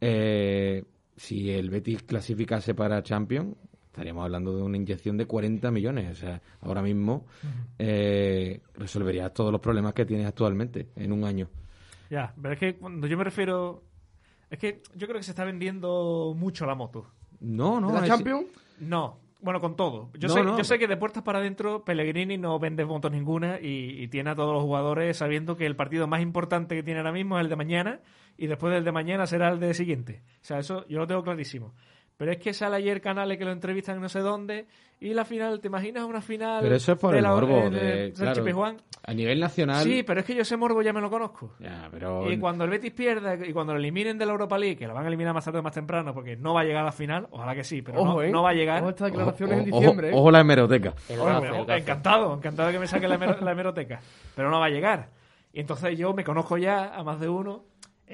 Eh, 0.00 0.84
si 1.16 1.50
el 1.50 1.70
Betis 1.70 2.02
clasificase 2.04 2.74
para 2.74 3.02
Champions, 3.02 3.56
estaríamos 3.86 4.24
hablando 4.24 4.56
de 4.56 4.62
una 4.62 4.78
inyección 4.78 5.18
de 5.18 5.26
40 5.26 5.70
millones. 5.70 6.10
O 6.10 6.14
sea, 6.14 6.40
ahora 6.62 6.82
mismo 6.82 7.26
eh, 7.78 8.60
resolverías 8.74 9.34
todos 9.34 9.52
los 9.52 9.60
problemas 9.60 9.92
que 9.92 10.06
tienes 10.06 10.26
actualmente 10.26 10.88
en 10.96 11.12
un 11.12 11.24
año. 11.24 11.48
Ya, 12.12 12.34
pero 12.40 12.52
es 12.52 12.60
que 12.60 12.76
cuando 12.76 13.06
yo 13.06 13.16
me 13.16 13.24
refiero... 13.24 13.84
Es 14.50 14.58
que 14.58 14.82
yo 14.94 15.06
creo 15.06 15.18
que 15.18 15.22
se 15.22 15.30
está 15.30 15.44
vendiendo 15.44 16.34
mucho 16.36 16.66
la 16.66 16.74
moto. 16.74 17.06
No, 17.40 17.80
no. 17.80 17.88
¿De 17.88 17.94
la 17.94 18.00
es- 18.00 18.06
Champions? 18.06 18.44
No, 18.80 19.18
bueno, 19.40 19.60
con 19.60 19.76
todo. 19.76 20.10
Yo, 20.18 20.28
No, 20.28 20.34
sé, 20.34 20.42
no. 20.44 20.58
yo 20.58 20.64
sé 20.64 20.78
que 20.78 20.86
de 20.86 20.98
puertas 20.98 21.22
para 21.22 21.38
adentro 21.38 21.84
Pellegrini 21.86 22.36
no 22.36 22.58
vende 22.58 22.84
motos 22.84 23.10
ninguna 23.12 23.58
y, 23.60 24.02
y 24.02 24.08
tiene 24.08 24.28
a 24.28 24.34
todos 24.34 24.52
los 24.52 24.62
jugadores 24.62 25.16
sabiendo 25.16 25.56
que 25.56 25.64
el 25.64 25.74
partido 25.74 26.06
más 26.06 26.20
importante 26.20 26.74
que 26.76 26.82
tiene 26.82 27.00
ahora 27.00 27.12
mismo 27.12 27.38
es 27.38 27.44
el 27.44 27.48
de 27.48 27.56
mañana 27.56 28.00
y 28.36 28.46
después 28.46 28.74
del 28.74 28.84
de 28.84 28.92
mañana 28.92 29.26
será 29.26 29.48
el 29.48 29.58
de 29.58 29.72
siguiente. 29.72 30.22
O 30.42 30.44
sea, 30.44 30.58
eso 30.58 30.86
yo 30.88 30.98
lo 30.98 31.06
tengo 31.06 31.22
clarísimo. 31.22 31.72
Pero 32.16 32.30
es 32.32 32.38
que 32.38 32.52
sale 32.54 32.76
ayer 32.76 33.00
canales 33.00 33.36
que 33.38 33.44
lo 33.44 33.50
entrevistan 33.52 33.96
en 33.96 34.02
no 34.02 34.08
sé 34.08 34.20
dónde 34.20 34.66
y 35.00 35.12
la 35.14 35.24
final, 35.24 35.58
¿te 35.60 35.66
imaginas 35.66 36.04
una 36.04 36.20
final? 36.20 36.62
Pero 36.62 36.76
eso 36.76 36.92
es 36.92 36.98
por 36.98 37.10
de 37.12 37.16
el 37.18 37.24
la- 37.24 37.30
morbo. 37.30 37.62
el 37.64 37.72
de- 37.72 38.12
claro, 38.16 38.44
Pizjuán? 38.44 38.76
a 39.04 39.12
nivel 39.14 39.40
nacional. 39.40 39.82
Sí, 39.82 40.04
pero 40.04 40.20
es 40.20 40.26
que 40.26 40.34
yo 40.36 40.42
ese 40.42 40.56
morbo 40.56 40.80
ya 40.82 40.92
me 40.92 41.00
lo 41.00 41.10
conozco. 41.10 41.54
Ya, 41.58 41.88
pero. 41.90 42.30
Y 42.30 42.38
cuando 42.38 42.62
el 42.64 42.70
Betis 42.70 42.92
pierda 42.92 43.34
y 43.34 43.52
cuando 43.52 43.72
lo 43.72 43.80
eliminen 43.80 44.16
de 44.18 44.26
la 44.26 44.32
Europa 44.32 44.56
League, 44.56 44.76
que 44.76 44.86
lo 44.86 44.94
van 44.94 45.04
a 45.04 45.08
eliminar 45.08 45.34
más 45.34 45.44
tarde 45.44 45.58
o 45.58 45.62
más 45.62 45.72
temprano 45.72 46.14
porque 46.14 46.36
no 46.36 46.54
va 46.54 46.60
a 46.60 46.64
llegar 46.64 46.82
a 46.82 46.86
la 46.86 46.92
final, 46.92 47.26
ojalá 47.32 47.54
que 47.56 47.64
sí, 47.64 47.82
pero 47.82 48.00
Ojo, 48.00 48.12
no, 48.14 48.22
¿eh? 48.22 48.30
no 48.30 48.42
va 48.44 48.50
a 48.50 48.54
llegar. 48.54 48.80
Ojo 48.82 48.90
estas 48.90 49.08
declaraciones 49.08 49.58
en 49.58 49.72
ojo, 49.72 49.80
diciembre, 49.80 50.08
¿eh? 50.10 50.12
ojo 50.14 50.30
la 50.30 50.40
hemeroteca. 50.40 50.94
El 51.08 51.18
Oye, 51.18 51.32
gafe, 51.32 51.46
el 51.48 51.64
gafe. 51.66 51.80
encantado, 51.80 52.34
encantado 52.34 52.70
que 52.70 52.78
me 52.78 52.86
saque 52.86 53.08
la, 53.08 53.16
la 53.16 53.50
hemeroteca. 53.52 53.98
Pero 54.36 54.50
no 54.50 54.60
va 54.60 54.66
a 54.66 54.70
llegar. 54.70 55.08
Y 55.52 55.58
entonces 55.60 55.98
yo 55.98 56.14
me 56.14 56.22
conozco 56.22 56.56
ya 56.58 56.94
a 56.94 57.02
más 57.02 57.18
de 57.18 57.28
uno. 57.28 57.64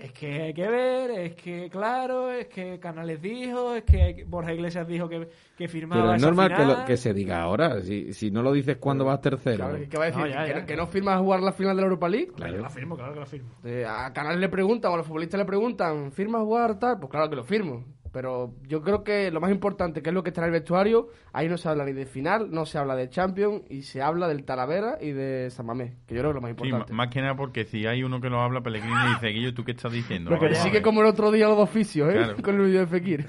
Es 0.01 0.13
que 0.13 0.43
hay 0.43 0.55
que 0.55 0.69
ver, 0.69 1.11
es 1.11 1.35
que 1.35 1.69
claro, 1.71 2.31
es 2.31 2.47
que 2.47 2.79
Canales 2.79 3.21
dijo, 3.21 3.75
es 3.75 3.83
que 3.83 4.25
Borja 4.29 4.53
Iglesias 4.55 4.87
dijo 4.87 5.09
que, 5.09 5.29
que 5.57 5.67
firmaba 5.69 6.03
Pero 6.03 6.15
es 6.15 6.23
normal 6.23 6.55
que, 6.57 6.65
lo- 6.65 6.85
que 6.85 6.97
se 6.97 7.13
diga 7.13 7.43
ahora. 7.43 7.81
Si, 7.83 8.13
si 8.13 8.31
no 8.31 8.43
lo 8.43 8.53
dices 8.53 8.77
cuando 8.77 9.05
vas 9.05 9.21
tercero. 9.21 9.57
Claro, 9.69 9.79
¿qué 9.91 9.97
va 9.99 10.05
a 10.05 10.07
decir? 10.07 10.21
No, 10.23 10.27
ya, 10.29 10.45
¿Que, 10.45 10.51
ya. 10.61 10.67
que 10.67 10.77
no 10.77 10.87
firma 10.87 11.15
a 11.15 11.19
jugar 11.19 11.41
la 11.41 11.53
final 11.53 11.75
de 11.77 11.83
la 11.83 11.87
Europa 11.87 12.09
League? 12.09 12.29
Claro 12.37 12.55
que 12.57 12.61
la 12.63 12.71
firmo, 12.71 12.97
claro 12.97 13.13
que 13.15 13.21
la 13.21 13.27
firmo. 13.27 13.51
Eh, 13.65 13.85
a 13.89 14.13
Canales 14.13 14.39
le 14.41 14.49
preguntan 14.49 14.91
o 14.93 14.95
a 14.95 14.99
los 14.99 15.07
futbolistas 15.07 15.39
le 15.39 15.45
preguntan, 15.47 16.13
¿firma 16.13 16.39
a 16.39 16.43
jugar 16.43 16.79
tal? 16.79 16.99
Pues 17.01 17.11
claro 17.11 17.29
que 17.29 17.37
lo 17.37 17.45
firmo. 17.45 17.85
Pero 18.13 18.55
yo 18.67 18.83
creo 18.83 19.05
que 19.05 19.31
lo 19.31 19.41
más 19.41 19.51
importante, 19.51 20.03
que 20.03 20.11
es 20.11 20.15
lo 20.15 20.23
que 20.23 20.31
está 20.31 20.41
en 20.43 20.47
el 20.47 20.53
vestuario, 20.53 21.09
ahí 21.33 21.49
no 21.49 21.57
se 21.59 21.69
habla 21.69 21.85
ni 21.85 21.93
de 21.93 22.07
final, 22.07 22.51
no 22.51 22.65
se 22.67 22.79
habla 22.79 22.97
de 22.97 23.09
Champions 23.11 23.63
y 23.69 23.83
se 23.83 24.01
habla 24.03 24.29
del 24.29 24.45
Talavera 24.45 24.99
y 25.01 25.13
de 25.13 25.51
San 25.51 25.67
Mamés, 25.67 25.95
que 26.07 26.15
yo 26.15 26.21
creo 26.23 26.25
que 26.25 26.29
es 26.31 26.35
lo 26.35 26.41
más 26.41 26.49
Sí, 26.51 26.65
importante. 26.65 26.93
m- 26.93 26.97
más 26.97 27.09
que 27.09 27.21
nada 27.21 27.37
porque 27.37 27.65
si 27.65 27.87
hay 27.87 28.03
uno 28.03 28.21
que 28.21 28.31
lo 28.31 28.41
habla, 28.41 28.61
Pellegrini 28.63 28.95
dice, 29.15 29.29
Guillo, 29.29 29.53
¿tú 29.55 29.65
qué 29.65 29.73
estás 29.73 29.93
diciendo? 29.93 30.31
Ver". 30.31 30.83
como 30.83 31.01
el 31.03 31.07
otro 31.07 31.31
día 31.31 31.47
los 31.49 31.57
dos 31.57 31.69
oficios, 31.69 32.09
¿eh? 32.11 32.15
Claro. 32.15 32.37
Con 32.43 32.55
el 32.57 32.67
vídeo 32.67 32.81
de 32.81 32.87
Fekir. 32.87 33.27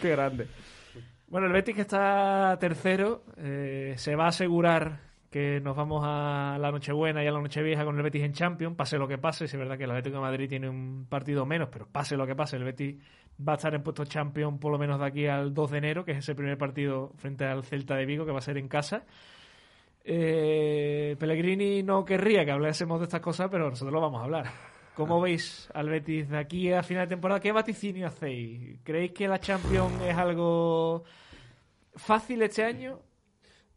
Qué 0.00 0.10
grande. 0.10 0.46
Bueno, 1.28 1.46
el 1.46 1.52
Betis 1.52 1.74
que 1.74 1.82
está 1.82 2.56
tercero 2.58 3.22
eh, 3.36 3.94
se 3.98 4.16
va 4.16 4.24
a 4.24 4.28
asegurar 4.28 5.00
que 5.30 5.60
nos 5.60 5.76
vamos 5.76 6.02
a 6.06 6.56
la 6.58 6.70
Nochebuena 6.70 7.22
y 7.22 7.26
a 7.26 7.30
la 7.32 7.40
Nochevieja 7.40 7.84
con 7.84 7.96
el 7.96 8.02
Betis 8.02 8.22
en 8.22 8.32
Champions, 8.32 8.74
pase 8.76 8.96
lo 8.96 9.06
que 9.06 9.18
pase. 9.18 9.46
Si 9.46 9.56
es 9.56 9.60
verdad 9.60 9.76
que 9.76 9.84
el 9.84 9.90
Atlético 9.90 10.16
de 10.16 10.22
Madrid 10.22 10.48
tiene 10.48 10.68
un 10.70 11.06
partido 11.08 11.44
menos, 11.44 11.68
pero 11.70 11.86
pase 11.86 12.16
lo 12.16 12.26
que 12.26 12.34
pase, 12.34 12.56
el 12.56 12.64
Betis 12.64 12.96
va 13.46 13.52
a 13.52 13.56
estar 13.56 13.74
en 13.74 13.82
puestos 13.82 14.08
Champions 14.08 14.58
por 14.58 14.72
lo 14.72 14.78
menos 14.78 14.98
de 14.98 15.06
aquí 15.06 15.26
al 15.26 15.52
2 15.52 15.70
de 15.70 15.78
enero, 15.78 16.04
que 16.04 16.12
es 16.12 16.18
ese 16.18 16.34
primer 16.34 16.56
partido 16.56 17.12
frente 17.16 17.44
al 17.44 17.62
Celta 17.64 17.94
de 17.96 18.06
Vigo, 18.06 18.24
que 18.24 18.32
va 18.32 18.38
a 18.38 18.42
ser 18.42 18.56
en 18.56 18.68
casa. 18.68 19.04
Eh, 20.04 21.16
Pellegrini 21.18 21.82
no 21.82 22.04
querría 22.04 22.44
que 22.44 22.50
hablásemos 22.50 22.98
de 23.00 23.04
estas 23.04 23.20
cosas, 23.20 23.48
pero 23.50 23.68
nosotros 23.68 23.92
lo 23.92 24.00
vamos 24.00 24.20
a 24.20 24.24
hablar. 24.24 24.46
¿Cómo 24.94 25.20
veis 25.20 25.70
al 25.74 25.88
Betis 25.90 26.28
de 26.28 26.38
aquí 26.38 26.72
a 26.72 26.82
final 26.82 27.04
de 27.06 27.10
temporada? 27.14 27.38
¿Qué 27.40 27.52
vaticinio 27.52 28.06
hacéis? 28.08 28.80
¿Creéis 28.82 29.12
que 29.12 29.28
la 29.28 29.38
Champions 29.38 29.92
es 30.02 30.16
algo 30.16 31.04
fácil 31.94 32.42
este 32.42 32.64
año? 32.64 32.98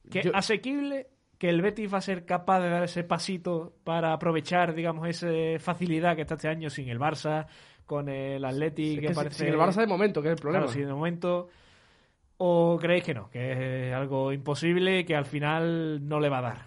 ¿Que 0.10 0.24
Yo- 0.24 0.32
asequible? 0.34 1.08
¿Que 1.42 1.50
el 1.50 1.64
Betis 1.64 1.92
va 1.92 1.98
a 1.98 2.02
ser 2.02 2.24
capaz 2.24 2.60
de 2.60 2.70
dar 2.70 2.84
ese 2.84 3.04
pasito 3.04 3.74
para 3.84 4.14
aprovechar, 4.14 4.76
digamos, 4.76 5.08
esa 5.08 5.28
facilidad 5.58 6.16
que 6.16 6.22
está 6.22 6.36
este 6.36 6.48
año 6.48 6.70
sin 6.70 6.88
el 6.88 7.00
Barça, 7.00 7.48
con 7.84 8.10
el 8.10 8.46
Atleti, 8.46 8.94
Es 8.94 9.00
que, 9.00 9.10
parece... 9.16 9.46
sin 9.46 9.48
el 9.48 9.58
Barça 9.58 9.78
de 9.78 9.88
momento, 9.88 10.22
que 10.22 10.28
es 10.28 10.34
el 10.34 10.40
problema. 10.40 10.68
Claro, 10.68 10.88
de 10.88 10.94
momento. 10.94 11.50
¿O 12.38 12.78
creéis 12.80 13.04
que 13.06 13.16
no? 13.16 13.32
Que 13.32 13.88
es 13.88 13.96
algo 13.96 14.32
imposible 14.32 15.00
y 15.00 15.04
que 15.04 15.16
al 15.16 15.26
final 15.26 16.08
no 16.08 16.20
le 16.20 16.30
va 16.30 16.38
a 16.38 16.42
dar. 16.42 16.58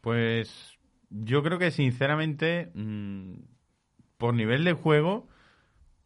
Pues 0.00 0.78
yo 1.10 1.42
creo 1.42 1.58
que 1.58 1.70
sinceramente, 1.70 2.70
mm, 2.72 3.34
por 4.16 4.32
nivel 4.32 4.64
de 4.64 4.72
juego, 4.72 5.28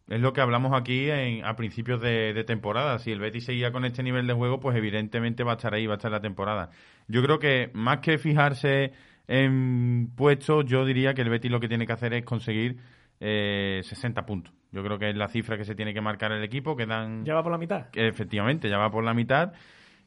es 0.09 0.21
lo 0.21 0.33
que 0.33 0.41
hablamos 0.41 0.73
aquí 0.79 1.11
en- 1.11 1.45
a 1.45 1.57
principios 1.57 2.01
de, 2.01 2.33
de 2.35 2.45
temporada. 2.45 2.99
Si 2.99 3.11
el 3.13 3.21
Betis 3.21 3.45
seguía 3.47 3.73
con 3.73 3.85
este 3.85 4.03
nivel 4.03 4.27
de 4.27 4.35
juego, 4.35 4.61
pues 4.61 4.77
evidentemente 4.77 5.45
va 5.45 5.53
a 5.53 5.57
estar 5.57 5.73
ahí, 5.75 5.87
va 5.87 5.95
a 5.95 5.97
estar 5.97 6.11
la 6.11 6.21
temporada. 6.21 6.71
Yo 7.09 7.23
creo 7.23 7.39
que 7.39 7.71
más 7.75 7.99
que 8.01 8.19
fijarse 8.19 8.93
en 9.29 10.11
puestos, 10.17 10.65
yo 10.67 10.85
diría 10.85 11.15
que 11.15 11.23
el 11.23 11.31
Betis 11.31 11.51
lo 11.51 11.61
que 11.61 11.69
tiene 11.69 11.87
que 11.87 11.93
hacer 11.93 12.13
es 12.15 12.25
conseguir 12.25 12.77
eh, 13.21 13.81
60 13.85 14.27
puntos. 14.27 14.53
Yo 14.73 14.83
creo 14.83 14.99
que 14.99 15.11
es 15.11 15.17
la 15.17 15.29
cifra 15.29 15.57
que 15.57 15.65
se 15.65 15.75
tiene 15.75 15.95
que 15.95 16.01
marcar 16.01 16.33
el 16.33 16.43
equipo, 16.43 16.77
que 16.77 16.85
dan... 16.87 17.25
¿Ya 17.25 17.35
va 17.35 17.43
por 17.43 17.53
la 17.53 17.59
mitad? 17.59 17.89
que 17.91 18.07
efectivamente 18.09 18.69
ya 18.69 18.77
va 18.79 18.91
por 18.91 19.05
la 19.05 19.15
mitad 19.15 19.53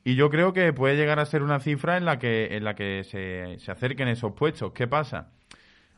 y 0.04 0.16
yo 0.16 0.30
creo 0.30 0.54
que 0.54 0.72
puede 0.74 0.96
llegar 0.96 1.20
a 1.20 1.26
ser 1.26 1.42
una 1.42 1.60
cifra 1.60 1.98
en 1.98 2.06
la 2.06 2.20
que 2.20 2.56
en 2.56 2.64
la 2.64 2.76
que 2.76 3.04
se, 3.04 3.58
se 3.60 3.72
acerquen 3.72 4.08
esos 4.08 4.34
puestos 4.34 4.72
qué 4.74 4.88
pasa 4.88 5.32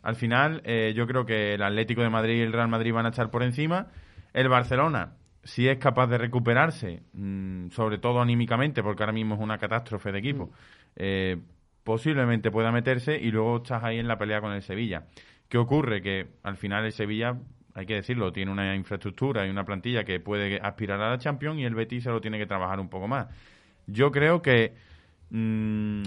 al 0.01 0.15
final 0.15 0.61
eh, 0.65 0.93
yo 0.95 1.07
creo 1.07 1.25
que 1.25 1.55
el 1.55 1.63
Atlético 1.63 2.01
de 2.01 2.09
Madrid 2.09 2.37
y 2.37 2.41
el 2.41 2.53
Real 2.53 2.67
Madrid 2.67 2.93
van 2.93 3.05
a 3.05 3.09
estar 3.09 3.29
por 3.29 3.43
encima 3.43 3.87
el 4.33 4.49
Barcelona 4.49 5.13
si 5.43 5.67
es 5.67 5.77
capaz 5.77 6.07
de 6.07 6.17
recuperarse 6.17 7.03
mm, 7.13 7.69
sobre 7.69 7.97
todo 7.97 8.21
anímicamente 8.21 8.83
porque 8.83 9.03
ahora 9.03 9.13
mismo 9.13 9.35
es 9.35 9.41
una 9.41 9.57
catástrofe 9.57 10.11
de 10.11 10.19
equipo 10.19 10.51
eh, 10.95 11.37
posiblemente 11.83 12.51
pueda 12.51 12.71
meterse 12.71 13.17
y 13.17 13.31
luego 13.31 13.57
estás 13.57 13.83
ahí 13.83 13.99
en 13.99 14.07
la 14.07 14.17
pelea 14.17 14.41
con 14.41 14.51
el 14.51 14.61
Sevilla 14.61 15.05
¿qué 15.47 15.57
ocurre? 15.57 16.01
que 16.01 16.27
al 16.43 16.57
final 16.57 16.85
el 16.85 16.91
Sevilla 16.91 17.37
hay 17.79 17.85
que 17.85 17.95
decirlo, 17.95 18.33
tiene 18.33 18.51
una 18.51 18.75
infraestructura 18.75 19.45
y 19.45 19.49
una 19.49 19.63
plantilla 19.63 20.03
que 20.03 20.19
puede 20.19 20.59
aspirar 20.61 20.99
a 21.01 21.11
la 21.11 21.17
Champions 21.17 21.59
y 21.59 21.63
el 21.63 21.75
Betis 21.75 22.03
se 22.03 22.09
lo 22.09 22.19
tiene 22.19 22.37
que 22.37 22.45
trabajar 22.45 22.79
un 22.79 22.89
poco 22.89 23.07
más. 23.07 23.27
Yo 23.87 24.11
creo 24.11 24.41
que 24.41 24.73
mm, 25.29 26.03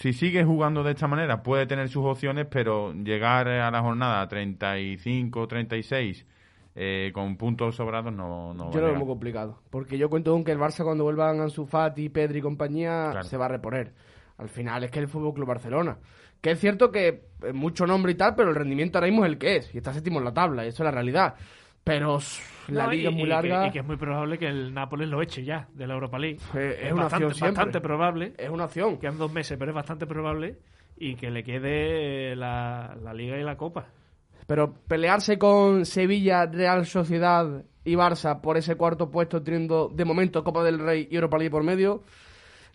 si 0.00 0.14
sigue 0.14 0.44
jugando 0.44 0.82
de 0.82 0.92
esta 0.92 1.06
manera 1.06 1.42
puede 1.42 1.66
tener 1.66 1.90
sus 1.90 2.04
opciones, 2.06 2.46
pero 2.50 2.94
llegar 2.94 3.46
a 3.48 3.70
la 3.70 3.82
jornada 3.82 4.26
35, 4.26 5.46
36 5.46 6.26
eh, 6.74 7.10
con 7.12 7.36
puntos 7.36 7.76
sobrados 7.76 8.10
no, 8.10 8.54
Yo 8.72 8.80
lo 8.80 8.86
veo 8.86 8.96
muy 8.96 9.06
complicado. 9.06 9.58
Porque 9.68 9.98
yo 9.98 10.08
cuento 10.08 10.32
con 10.32 10.42
que 10.42 10.52
el 10.52 10.58
Barça 10.58 10.84
cuando 10.84 11.04
vuelvan 11.04 11.40
Ansu 11.40 11.66
Fati, 11.66 12.08
Pedri 12.08 12.38
y 12.38 12.42
compañía 12.42 13.08
Claro. 13.10 13.26
se 13.28 13.36
va 13.36 13.44
a 13.44 13.48
reponer. 13.48 13.92
Al 14.38 14.48
final 14.48 14.84
es 14.84 14.90
que 14.90 15.00
el 15.00 15.08
Fútbol 15.08 15.34
Club 15.34 15.48
Barcelona. 15.48 15.98
Que 16.40 16.52
es 16.52 16.58
cierto 16.58 16.90
que 16.90 17.24
es 17.42 17.52
mucho 17.54 17.86
nombre 17.86 18.12
y 18.12 18.14
tal, 18.14 18.34
pero 18.34 18.48
el 18.48 18.54
rendimiento 18.54 18.96
ahora 18.96 19.08
mismo 19.08 19.26
es 19.26 19.32
el 19.32 19.38
que 19.38 19.56
es. 19.56 19.74
Y 19.74 19.78
está 19.78 19.92
séptimo 19.92 20.18
en 20.18 20.24
la 20.24 20.32
tabla, 20.32 20.64
y 20.64 20.68
eso 20.68 20.82
es 20.82 20.84
la 20.86 20.92
realidad. 20.92 21.34
Pero 21.92 22.18
la 22.68 22.84
No, 22.84 22.90
liga 22.92 23.02
y- 23.02 23.06
es 23.06 23.12
muy 23.12 23.20
y 23.22 23.24
que- 23.24 23.28
larga. 23.30 23.66
Y 23.66 23.70
que, 23.72 23.78
es 23.80 23.84
muy 23.86 23.96
probable 23.96 24.38
que 24.38 24.46
el 24.46 24.72
Nápoles 24.74 25.08
lo 25.08 25.20
eche 25.22 25.44
ya 25.44 25.68
de 25.74 25.86
la 25.86 25.94
Europa 25.94 26.18
League. 26.18 26.38
Eh, 26.54 26.80
es 26.84 26.92
una 26.92 27.02
bastante, 27.04 27.26
opción 27.26 27.34
siempre. 27.34 27.56
bastante 27.64 27.80
probable. 27.80 28.32
Es 28.38 28.48
una 28.50 28.64
opción. 28.66 28.98
Quedan 28.98 29.18
dos 29.18 29.32
meses, 29.32 29.56
pero 29.58 29.70
es 29.70 29.74
bastante 29.74 30.06
probable. 30.06 30.58
Y 30.96 31.14
que 31.16 31.30
le 31.30 31.42
quede 31.42 32.36
la, 32.36 32.96
la 33.02 33.14
Liga 33.14 33.38
y 33.38 33.42
la 33.42 33.56
Copa. 33.56 33.86
Pero 34.46 34.74
pelearse 34.86 35.38
con 35.38 35.86
Sevilla, 35.86 36.46
Real 36.46 36.84
Sociedad 36.86 37.64
y 37.84 37.94
Barça 37.94 38.40
por 38.40 38.56
ese 38.58 38.76
cuarto 38.76 39.10
puesto, 39.10 39.42
teniendo 39.42 39.88
de 39.88 40.04
momento 40.04 40.44
Copa 40.44 40.62
del 40.62 40.78
Rey 40.78 41.08
y 41.10 41.14
Europa 41.14 41.38
League 41.38 41.50
por 41.50 41.62
medio, 41.64 42.02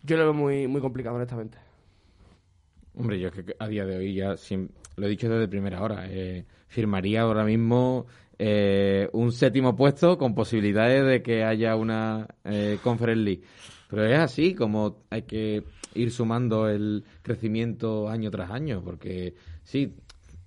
yo 0.03 0.17
lo 0.17 0.23
veo 0.23 0.33
muy, 0.33 0.67
muy 0.67 0.81
complicado, 0.81 1.15
honestamente. 1.17 1.57
Hombre, 2.97 3.19
yo 3.19 3.27
es 3.27 3.33
que 3.33 3.55
a 3.59 3.67
día 3.67 3.85
de 3.85 3.97
hoy 3.97 4.13
ya 4.15 4.35
lo 4.95 5.05
he 5.05 5.09
dicho 5.09 5.29
desde 5.29 5.47
primera 5.47 5.81
hora. 5.81 6.05
eh, 6.09 6.45
firmaría 6.67 7.21
ahora 7.21 7.43
mismo 7.45 8.05
eh, 8.39 9.09
un 9.13 9.31
séptimo 9.31 9.75
puesto 9.75 10.17
con 10.17 10.35
posibilidades 10.35 11.05
de 11.05 11.21
que 11.23 11.43
haya 11.43 11.75
una 11.75 12.27
eh, 12.43 12.79
Conference 12.81 13.23
League. 13.23 13.43
Pero 13.87 14.05
es 14.05 14.17
así 14.19 14.55
como 14.55 15.03
hay 15.09 15.23
que 15.23 15.63
ir 15.93 16.11
sumando 16.11 16.67
el 16.69 17.05
crecimiento 17.21 18.09
año 18.09 18.31
tras 18.31 18.51
año, 18.51 18.83
porque 18.83 19.35
sí, 19.63 19.95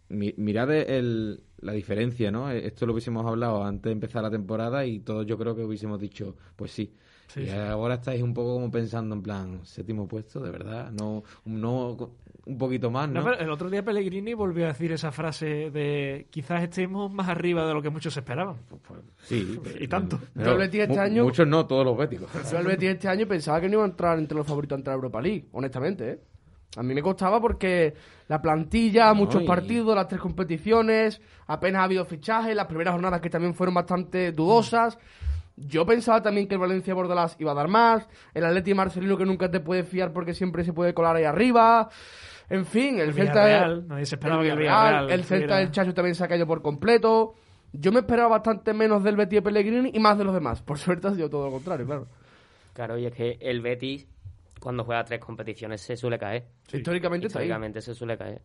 mi- 0.08 0.34
mirad 0.36 0.70
el, 0.72 1.42
la 1.60 1.72
diferencia, 1.72 2.30
¿no? 2.30 2.50
Eh, 2.50 2.66
Esto 2.66 2.86
lo 2.86 2.92
hubiésemos 2.92 3.24
hablado 3.26 3.64
antes 3.64 3.84
de 3.84 3.92
empezar 3.92 4.22
la 4.22 4.30
temporada 4.30 4.84
y 4.86 5.00
todos 5.00 5.26
yo 5.26 5.38
creo 5.38 5.54
que 5.56 5.64
hubiésemos 5.64 6.00
dicho, 6.00 6.36
pues 6.56 6.72
sí. 6.72 6.94
Sí, 7.28 7.42
y 7.42 7.48
sí. 7.48 7.50
ahora 7.50 7.94
estáis 7.94 8.22
un 8.22 8.34
poco 8.34 8.54
como 8.54 8.70
pensando 8.70 9.14
en 9.14 9.22
plan, 9.22 9.60
séptimo 9.64 10.08
puesto, 10.08 10.40
de 10.40 10.50
verdad, 10.50 10.90
no, 10.90 11.22
no 11.44 12.14
un 12.48 12.58
poquito 12.58 12.90
más, 12.90 13.08
No, 13.08 13.20
¿no? 13.20 13.24
pero 13.30 13.38
el 13.40 13.50
otro 13.50 13.68
día 13.70 13.84
Pellegrini 13.84 14.32
volvió 14.34 14.64
a 14.64 14.68
decir 14.68 14.90
esa 14.90 15.12
frase 15.12 15.70
de 15.70 16.26
quizás 16.30 16.62
estemos 16.62 17.12
más 17.12 17.28
arriba 17.28 17.66
de 17.66 17.74
lo 17.74 17.82
que 17.82 17.90
muchos 17.90 18.16
esperaban. 18.16 18.56
Sí. 19.22 19.60
Y 19.78 19.86
tanto. 19.86 20.18
Yo 20.34 20.52
el 20.52 20.58
Betis 20.58 20.80
este 20.80 20.98
año- 20.98 21.24
Muchos 21.24 21.46
no, 21.46 21.66
todos 21.66 21.84
los 21.84 21.96
béticos. 21.96 22.30
Yo 22.50 22.58
el 22.58 22.66
Betis 22.66 22.88
este 22.90 23.08
año 23.08 23.26
pensaba 23.26 23.60
que 23.60 23.68
no 23.68 23.74
iba 23.74 23.82
a 23.84 23.88
entrar 23.88 24.18
entre 24.18 24.36
los 24.36 24.46
favoritos 24.46 24.76
a 24.76 24.78
entrar 24.80 24.94
a 24.94 24.96
Europa 24.96 25.20
League, 25.20 25.46
honestamente, 25.52 26.10
¿eh? 26.10 26.18
A 26.76 26.82
mí 26.82 26.94
me 26.94 27.02
costaba 27.02 27.40
porque 27.40 27.94
la 28.28 28.40
plantilla, 28.42 29.12
muchos 29.14 29.42
partidos, 29.44 29.96
las 29.96 30.06
tres 30.06 30.20
competiciones, 30.20 31.20
apenas 31.46 31.80
ha 31.80 31.84
habido 31.84 32.04
fichajes, 32.04 32.54
las 32.54 32.66
primeras 32.66 32.92
jornadas 32.92 33.20
que 33.20 33.30
también 33.30 33.54
fueron 33.54 33.74
bastante 33.74 34.32
dudosas. 34.32 34.98
Yo 35.56 35.84
pensaba 35.86 36.22
también 36.22 36.46
que 36.46 36.54
el 36.54 36.60
Valencia 36.60 36.94
Bordalás 36.94 37.36
iba 37.40 37.50
a 37.52 37.54
dar 37.54 37.68
más, 37.68 38.06
el 38.34 38.44
Atleti 38.44 38.74
Marcelino 38.74 39.16
que 39.16 39.24
nunca 39.24 39.50
te 39.50 39.60
puede 39.60 39.82
fiar 39.82 40.12
porque 40.12 40.34
siempre 40.34 40.62
se 40.62 40.72
puede 40.72 40.94
colar 40.94 41.16
ahí 41.16 41.24
arriba. 41.24 41.88
En 42.50 42.64
fin, 42.64 42.98
el, 42.98 43.08
El 43.08 43.14
Celta 43.14 43.44
Villarreal, 43.44 43.88
nadie 43.88 44.06
se 44.06 44.14
esperaba 44.14 44.42
que 44.42 44.48
el 44.48 44.58
Villarreal, 44.58 44.86
Villarreal 44.86 45.20
el 45.20 45.24
Celta 45.24 45.56
del 45.58 45.70
Chacho 45.70 45.94
también 45.94 46.14
se 46.14 46.24
ha 46.24 46.28
caído 46.28 46.46
por 46.46 46.62
completo. 46.62 47.34
Yo 47.72 47.92
me 47.92 48.00
esperaba 48.00 48.28
bastante 48.28 48.72
menos 48.72 49.04
del 49.04 49.16
Betis 49.16 49.38
de 49.38 49.42
Pellegrini 49.42 49.90
y 49.92 49.98
más 49.98 50.16
de 50.16 50.24
los 50.24 50.32
demás. 50.32 50.62
Por 50.62 50.78
suerte 50.78 51.08
ha 51.08 51.14
sido 51.14 51.28
todo 51.28 51.46
lo 51.46 51.52
contrario, 51.52 51.84
claro. 51.84 52.08
Claro, 52.72 52.96
y 52.96 53.06
es 53.06 53.12
que 53.12 53.36
el 53.40 53.60
Betis, 53.60 54.06
cuando 54.60 54.84
juega 54.84 55.04
tres 55.04 55.20
competiciones, 55.20 55.80
se 55.82 55.96
suele 55.96 56.18
caer. 56.18 56.46
Históricamente 56.72 57.26
está 57.26 57.40
ahí. 57.40 57.46
Históricamente 57.46 57.82
se 57.82 57.94
suele 57.94 58.16
caer. 58.16 58.40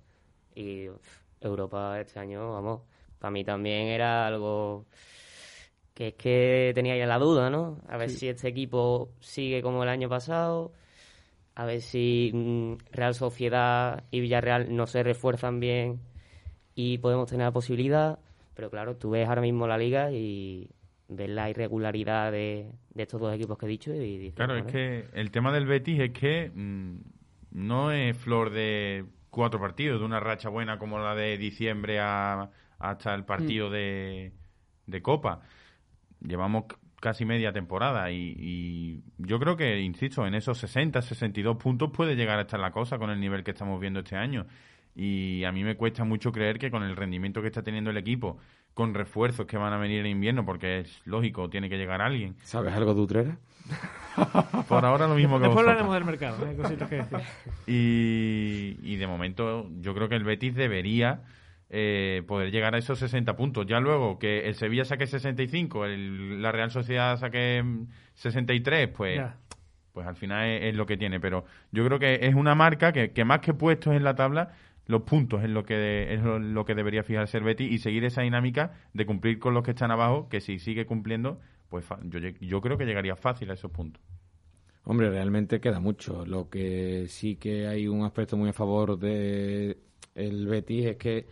Y 0.56 0.90
uf, 0.90 1.22
Europa 1.40 2.00
este 2.00 2.20
año, 2.20 2.52
vamos, 2.52 2.82
para 3.20 3.32
mí 3.32 3.44
también 3.44 3.88
era 3.88 4.28
algo 4.28 4.86
que 5.94 6.10
es 6.10 6.14
que 6.16 6.72
tenía 6.74 6.98
ya 6.98 7.06
la 7.06 7.20
duda, 7.20 7.50
¿no? 7.50 7.78
A 7.88 7.98
ver 7.98 8.10
si 8.10 8.28
este 8.28 8.48
equipo 8.48 9.12
sigue 9.20 9.62
como 9.62 9.84
el 9.84 9.90
año 9.90 10.10
pasado, 10.10 10.74
a 11.56 11.66
ver 11.66 11.82
si 11.82 12.32
mm, 12.34 12.74
Real 12.92 13.14
Sociedad 13.16 14.04
y 14.12 14.20
Villarreal 14.22 14.76
no 14.76 14.88
se 14.88 15.04
refuerzan 15.04 15.60
bien 15.60 16.00
y 16.76 16.98
podemos 17.00 17.30
tener 17.30 17.46
la 17.46 17.52
posibilidad. 17.52 18.20
Pero 18.56 18.70
claro, 18.70 18.96
tú 18.96 19.12
ves 19.12 19.28
ahora 19.28 19.42
mismo 19.42 19.68
la 19.68 19.78
liga 19.78 20.12
y 20.12 20.70
ves 21.08 21.30
la 21.30 21.50
irregularidad 21.50 22.32
de, 22.32 22.72
de 22.94 23.04
estos 23.04 23.20
dos 23.22 23.34
equipos 23.34 23.58
que 23.58 23.66
he 23.66 23.70
dicho 23.70 23.94
y 23.94 24.18
dices, 24.18 24.36
Claro, 24.36 24.56
es 24.56 24.64
"Bueno, 24.64 24.72
que 24.80 25.06
el 25.14 25.32
tema 25.32 25.52
del 25.52 25.66
Betis 25.66 26.00
es 26.00 26.12
que 26.12 26.52
mm, 26.54 26.98
no 27.52 27.92
es 27.92 28.18
flor 28.18 28.50
de 28.52 29.06
cuatro 29.30 29.60
partidos, 29.60 30.00
de 30.00 30.06
una 30.06 30.20
racha 30.20 30.50
buena 30.50 30.78
como 30.78 31.00
la 31.00 31.16
de 31.16 31.38
diciembre 31.38 32.00
a- 32.00 32.50
hasta 32.80 33.14
el 33.16 33.26
partido 33.26 33.70
de, 33.70 34.34
de 34.88 35.02
Copa. 35.02 35.42
Llevamos 36.22 36.66
casi 37.04 37.26
media 37.26 37.52
temporada 37.52 38.10
y, 38.12 38.34
y 38.40 39.02
yo 39.18 39.38
creo 39.38 39.58
que, 39.58 39.82
insisto, 39.82 40.26
en 40.26 40.36
esos 40.36 40.58
60, 40.60 41.02
62 41.02 41.58
puntos 41.58 41.92
puede 41.92 42.16
llegar 42.16 42.40
a 42.40 42.44
estar 42.44 42.62
la 42.62 42.72
cosa 42.72 42.98
con 42.98 43.10
el 43.10 43.20
nivel 43.20 43.44
que 43.44 43.52
estamos 43.52 43.78
viendo 43.82 44.00
este 44.00 44.16
año. 44.16 44.46
Y 44.96 45.44
a 45.44 45.52
mí 45.52 45.66
me 45.66 45.76
cuesta 45.76 46.06
mucho 46.06 46.32
creer 46.32 46.60
que 46.60 46.72
con 46.72 46.82
el 46.82 46.96
rendimiento 46.96 47.42
que 47.42 47.48
está 47.48 47.62
teniendo 47.62 47.90
el 47.90 47.98
equipo, 47.98 48.38
con 48.74 48.94
refuerzos 48.94 49.46
que 49.48 49.58
van 49.58 49.74
a 49.74 49.78
venir 49.78 50.00
en 50.00 50.12
invierno, 50.12 50.46
porque 50.46 50.80
es 50.80 51.02
lógico, 51.06 51.50
tiene 51.50 51.68
que 51.68 51.78
llegar 51.78 52.02
alguien. 52.02 52.38
¿Sabes 52.44 52.74
algo 52.74 52.94
de 52.94 53.02
Utrera? 53.02 53.38
Por 54.70 54.86
ahora 54.86 55.06
lo 55.08 55.16
mismo 55.16 55.40
que 55.40 55.48
Después 55.48 55.66
vosotros. 55.66 55.82
hablaremos 55.82 55.94
del 55.96 56.06
mercado, 56.06 56.48
hay 56.48 56.56
cositas 56.56 56.88
que 56.90 56.96
decir. 56.98 57.18
Y, 57.68 58.78
y 58.82 58.96
de 58.96 59.08
momento 59.08 59.70
yo 59.82 59.94
creo 59.94 60.08
que 60.08 60.16
el 60.16 60.24
Betis 60.24 60.56
debería 60.56 61.22
eh, 61.76 62.22
poder 62.28 62.52
llegar 62.52 62.76
a 62.76 62.78
esos 62.78 63.00
60 63.00 63.36
puntos. 63.36 63.66
Ya 63.66 63.80
luego 63.80 64.20
que 64.20 64.48
el 64.48 64.54
Sevilla 64.54 64.86
saque 64.86 65.08
65, 65.08 65.86
el, 65.86 66.42
la 66.42 66.52
Real 66.52 66.70
Sociedad 66.70 67.18
saque 67.18 67.64
mm, 67.64 67.88
63, 68.14 68.90
pues, 68.90 69.16
Ya. 69.18 69.38
pues 69.92 70.06
al 70.06 70.16
final 70.16 70.46
es, 70.48 70.64
es 70.66 70.76
lo 70.76 70.86
que 70.86 70.98
tiene. 70.98 71.20
Pero 71.20 71.46
yo 71.72 71.84
creo 71.86 71.98
que 71.98 72.20
es 72.28 72.36
una 72.36 72.54
marca 72.54 72.94
que, 72.94 73.12
que 73.12 73.26
más 73.26 73.40
que 73.40 73.54
puestos 73.56 73.96
en 73.96 74.04
la 74.04 74.14
tabla, 74.16 74.54
los 74.86 75.02
puntos 75.02 75.44
es 75.44 75.50
lo 75.50 75.64
que 75.66 76.14
es 76.14 76.22
lo, 76.22 76.38
lo 76.38 76.64
que 76.66 76.76
debería 76.76 77.02
fijarse 77.04 77.38
el 77.40 77.44
Betis 77.44 77.72
y 77.72 77.80
seguir 77.80 78.04
esa 78.06 78.22
dinámica 78.22 78.74
de 78.94 79.06
cumplir 79.08 79.40
con 79.40 79.54
los 79.56 79.64
que 79.64 79.72
están 79.72 79.90
abajo, 79.92 80.30
que 80.30 80.42
si 80.42 80.60
sigue 80.60 80.86
cumpliendo, 80.86 81.40
pues 81.70 81.86
yo, 82.04 82.20
yo 82.20 82.62
creo 82.62 82.78
que 82.78 82.86
llegaría 82.86 83.16
fácil 83.16 83.50
a 83.50 83.56
esos 83.56 83.72
puntos. 83.72 84.04
Hombre, 84.84 85.10
realmente 85.10 85.60
queda 85.60 85.80
mucho. 85.80 86.26
Lo 86.26 86.50
que 86.50 87.06
sí 87.08 87.38
que 87.38 87.66
hay 87.68 87.88
un 87.88 88.04
aspecto 88.04 88.36
muy 88.38 88.50
a 88.50 88.54
favor 88.54 89.00
de 89.00 89.78
el 90.14 90.46
Betis 90.46 90.86
es 90.86 90.98
que 90.98 91.26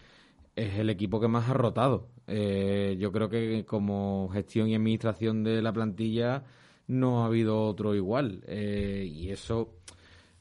es 0.56 0.78
el 0.78 0.90
equipo 0.90 1.20
que 1.20 1.28
más 1.28 1.50
ha 1.50 1.54
rotado. 1.54 2.10
Eh, 2.28 2.96
yo 3.00 3.12
creo 3.12 3.30
que 3.30 3.66
como 3.66 4.30
gestión 4.32 4.68
y 4.70 4.76
administración 4.76 5.44
de 5.44 5.62
la 5.62 5.74
plantilla 5.74 6.44
no 6.88 7.24
ha 7.24 7.26
habido 7.28 7.66
otro 7.66 7.96
igual. 7.96 8.44
Eh, 8.48 9.10
y 9.12 9.30
eso 9.30 9.76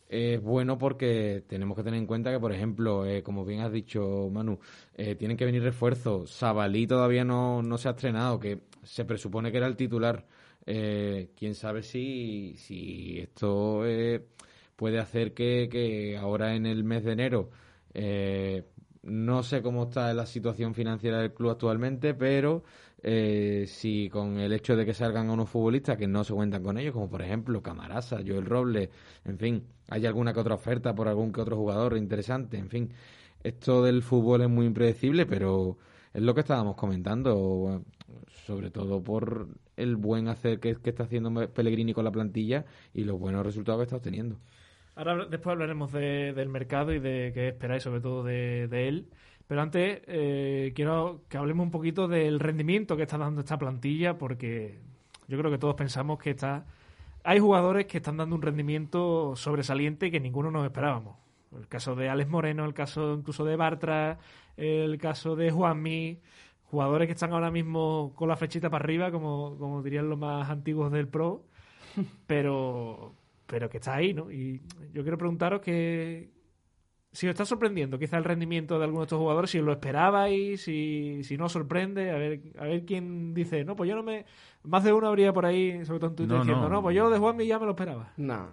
es 0.08 0.42
bueno 0.42 0.78
porque 0.78 1.44
tenemos 1.46 1.76
que 1.76 1.84
tener 1.84 1.98
en 1.98 2.06
cuenta 2.06 2.32
que, 2.32 2.40
por 2.40 2.52
ejemplo, 2.52 3.06
eh, 3.06 3.22
como 3.22 3.44
bien 3.44 3.60
has 3.60 3.72
dicho, 3.72 4.28
Manu, 4.30 4.58
tienen 5.18 5.36
que 5.36 5.44
venir 5.44 5.62
refuerzos. 5.62 6.30
Sabalí 6.30 6.86
todavía 6.86 7.24
no, 7.24 7.62
no 7.62 7.78
se 7.78 7.88
ha 7.88 7.92
estrenado, 7.92 8.40
que 8.40 8.60
se 8.82 9.04
presupone 9.04 9.50
que 9.50 9.58
era 9.58 9.66
el 9.66 9.76
titular. 9.76 10.26
Quién 10.64 11.54
sabe 11.54 11.82
si, 11.82 12.54
si 12.56 13.18
esto 13.18 13.82
puede 14.76 14.98
hacer 14.98 15.34
que, 15.34 15.68
que 15.70 16.16
ahora 16.16 16.54
en 16.54 16.66
el 16.66 16.84
mes 16.84 17.04
de 17.04 17.12
enero, 17.12 17.50
no 19.02 19.42
sé 19.42 19.62
cómo 19.62 19.84
está 19.84 20.12
la 20.14 20.26
situación 20.26 20.74
financiera 20.74 21.18
del 21.18 21.32
club 21.32 21.50
actualmente, 21.50 22.14
pero 22.14 22.64
eh, 23.02 23.64
si 23.66 24.10
con 24.10 24.38
el 24.38 24.52
hecho 24.52 24.76
de 24.76 24.84
que 24.84 24.94
salgan 24.94 25.30
unos 25.30 25.48
futbolistas 25.48 25.96
que 25.96 26.06
no 26.06 26.24
se 26.24 26.34
cuentan 26.34 26.62
con 26.62 26.78
ellos, 26.78 26.92
como 26.92 27.08
por 27.08 27.22
ejemplo 27.22 27.62
Camarasa, 27.62 28.16
Joel 28.26 28.46
Robles, 28.46 28.90
en 29.24 29.38
fin, 29.38 29.66
hay 29.88 30.06
alguna 30.06 30.32
que 30.34 30.40
otra 30.40 30.54
oferta 30.54 30.94
por 30.94 31.08
algún 31.08 31.32
que 31.32 31.40
otro 31.40 31.56
jugador 31.56 31.96
interesante, 31.96 32.58
en 32.58 32.68
fin, 32.68 32.92
esto 33.42 33.82
del 33.82 34.02
fútbol 34.02 34.42
es 34.42 34.50
muy 34.50 34.66
impredecible, 34.66 35.26
pero 35.26 35.78
es 36.12 36.22
lo 36.22 36.34
que 36.34 36.40
estábamos 36.40 36.76
comentando, 36.76 37.82
sobre 38.46 38.70
todo 38.70 39.02
por 39.02 39.48
el 39.76 39.96
buen 39.96 40.28
hacer 40.28 40.60
que, 40.60 40.76
que 40.76 40.90
está 40.90 41.04
haciendo 41.04 41.32
Pellegrini 41.52 41.94
con 41.94 42.04
la 42.04 42.12
plantilla 42.12 42.66
y 42.92 43.04
los 43.04 43.18
buenos 43.18 43.46
resultados 43.46 43.80
que 43.80 43.84
está 43.84 43.96
obteniendo. 43.96 44.38
Ahora 44.96 45.24
después 45.26 45.52
hablaremos 45.54 45.92
de- 45.92 46.32
del 46.34 46.48
mercado 46.48 46.92
y 46.92 46.98
de 46.98 47.30
qué 47.34 47.48
esperáis 47.48 47.82
sobre 47.82 48.00
todo 48.00 48.22
de, 48.24 48.68
de 48.68 48.88
él. 48.88 49.08
Pero 49.46 49.62
antes 49.62 50.02
eh, 50.06 50.72
quiero 50.76 51.22
que 51.28 51.36
hablemos 51.38 51.64
un 51.64 51.70
poquito 51.70 52.06
del 52.06 52.38
rendimiento 52.38 52.96
que 52.96 53.02
está 53.02 53.18
dando 53.18 53.40
esta 53.40 53.58
plantilla 53.58 54.16
porque 54.18 54.78
yo 55.28 55.38
creo 55.38 55.50
que 55.50 55.58
todos 55.58 55.74
pensamos 55.74 56.18
que 56.18 56.30
está... 56.30 56.66
Hay 57.24 57.38
jugadores 57.38 57.86
que 57.86 57.98
están 57.98 58.16
dando 58.16 58.36
un 58.36 58.42
rendimiento 58.42 59.34
sobresaliente 59.36 60.10
que 60.10 60.20
ninguno 60.20 60.50
nos 60.50 60.64
esperábamos. 60.64 61.16
El 61.56 61.66
caso 61.66 61.94
de 61.96 62.08
Alex 62.08 62.30
Moreno, 62.30 62.64
el 62.64 62.74
caso 62.74 63.14
incluso 63.14 63.44
de 63.44 63.56
Bartra, 63.56 64.18
el 64.56 64.98
caso 64.98 65.34
de 65.36 65.50
Juanmi, 65.50 66.20
jugadores 66.70 67.08
que 67.08 67.12
están 67.12 67.32
ahora 67.32 67.50
mismo 67.50 68.12
con 68.14 68.28
la 68.28 68.36
flechita 68.36 68.70
para 68.70 68.84
arriba, 68.84 69.10
como, 69.10 69.56
como 69.58 69.82
dirían 69.82 70.08
los 70.08 70.18
más 70.18 70.48
antiguos 70.48 70.92
del 70.92 71.08
Pro, 71.08 71.42
pero, 72.26 73.14
pero 73.50 73.68
que 73.68 73.78
está 73.78 73.94
ahí, 73.96 74.14
¿no? 74.14 74.30
Y 74.30 74.62
yo 74.92 75.02
quiero 75.02 75.18
preguntaros 75.18 75.60
que 75.60 76.30
si 77.12 77.26
os 77.26 77.30
está 77.30 77.44
sorprendiendo 77.44 77.98
quizá 77.98 78.16
el 78.16 78.22
rendimiento 78.24 78.78
de 78.78 78.84
algunos 78.84 79.02
de 79.02 79.06
estos 79.06 79.18
jugadores, 79.18 79.50
si 79.50 79.58
os 79.58 79.64
lo 79.64 79.72
esperabais, 79.72 80.60
si, 80.62 81.24
si 81.24 81.36
no 81.36 81.46
os 81.46 81.52
sorprende, 81.52 82.12
a 82.12 82.16
ver, 82.16 82.40
a 82.56 82.64
ver 82.66 82.84
quién 82.84 83.34
dice, 83.34 83.64
no, 83.64 83.74
pues 83.74 83.90
yo 83.90 83.96
no 83.96 84.04
me... 84.04 84.24
Más 84.62 84.84
de 84.84 84.92
uno 84.92 85.08
habría 85.08 85.32
por 85.32 85.44
ahí, 85.44 85.84
sobre 85.84 85.98
todo 85.98 86.10
en 86.10 86.16
Twitter, 86.16 86.36
No, 86.36 86.42
diciendo, 86.44 86.68
no, 86.68 86.76
no. 86.76 86.82
pues 86.82 86.94
yo 86.94 87.04
lo 87.04 87.10
de 87.10 87.18
Juanmi 87.18 87.46
ya 87.46 87.58
me 87.58 87.64
lo 87.64 87.72
esperaba. 87.72 88.12
No. 88.16 88.48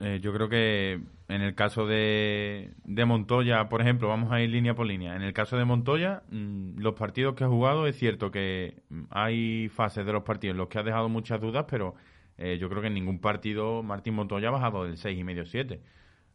Eh, 0.00 0.18
yo 0.22 0.32
creo 0.34 0.48
que 0.48 1.00
en 1.28 1.42
el 1.42 1.54
caso 1.54 1.86
de, 1.86 2.72
de 2.84 3.04
Montoya, 3.06 3.68
por 3.70 3.80
ejemplo, 3.80 4.08
vamos 4.08 4.30
a 4.32 4.42
ir 4.42 4.50
línea 4.50 4.74
por 4.74 4.86
línea. 4.86 5.14
En 5.16 5.22
el 5.22 5.32
caso 5.32 5.56
de 5.56 5.64
Montoya, 5.64 6.22
mm, 6.30 6.78
los 6.80 6.94
partidos 6.94 7.34
que 7.34 7.44
ha 7.44 7.48
jugado, 7.48 7.86
es 7.86 7.96
cierto 7.96 8.30
que 8.30 8.82
mm, 8.90 9.02
hay 9.10 9.68
fases 9.68 10.04
de 10.04 10.12
los 10.12 10.22
partidos 10.22 10.52
en 10.54 10.58
los 10.58 10.68
que 10.68 10.78
ha 10.78 10.82
dejado 10.82 11.08
muchas 11.08 11.40
dudas, 11.40 11.64
pero 11.68 11.94
eh, 12.40 12.58
yo 12.58 12.68
creo 12.68 12.80
que 12.80 12.88
en 12.88 12.94
ningún 12.94 13.20
partido 13.20 13.82
Martín 13.82 14.14
Montoya 14.14 14.48
ha 14.48 14.50
bajado 14.50 14.84
del 14.84 14.96
6,5-7. 14.96 15.80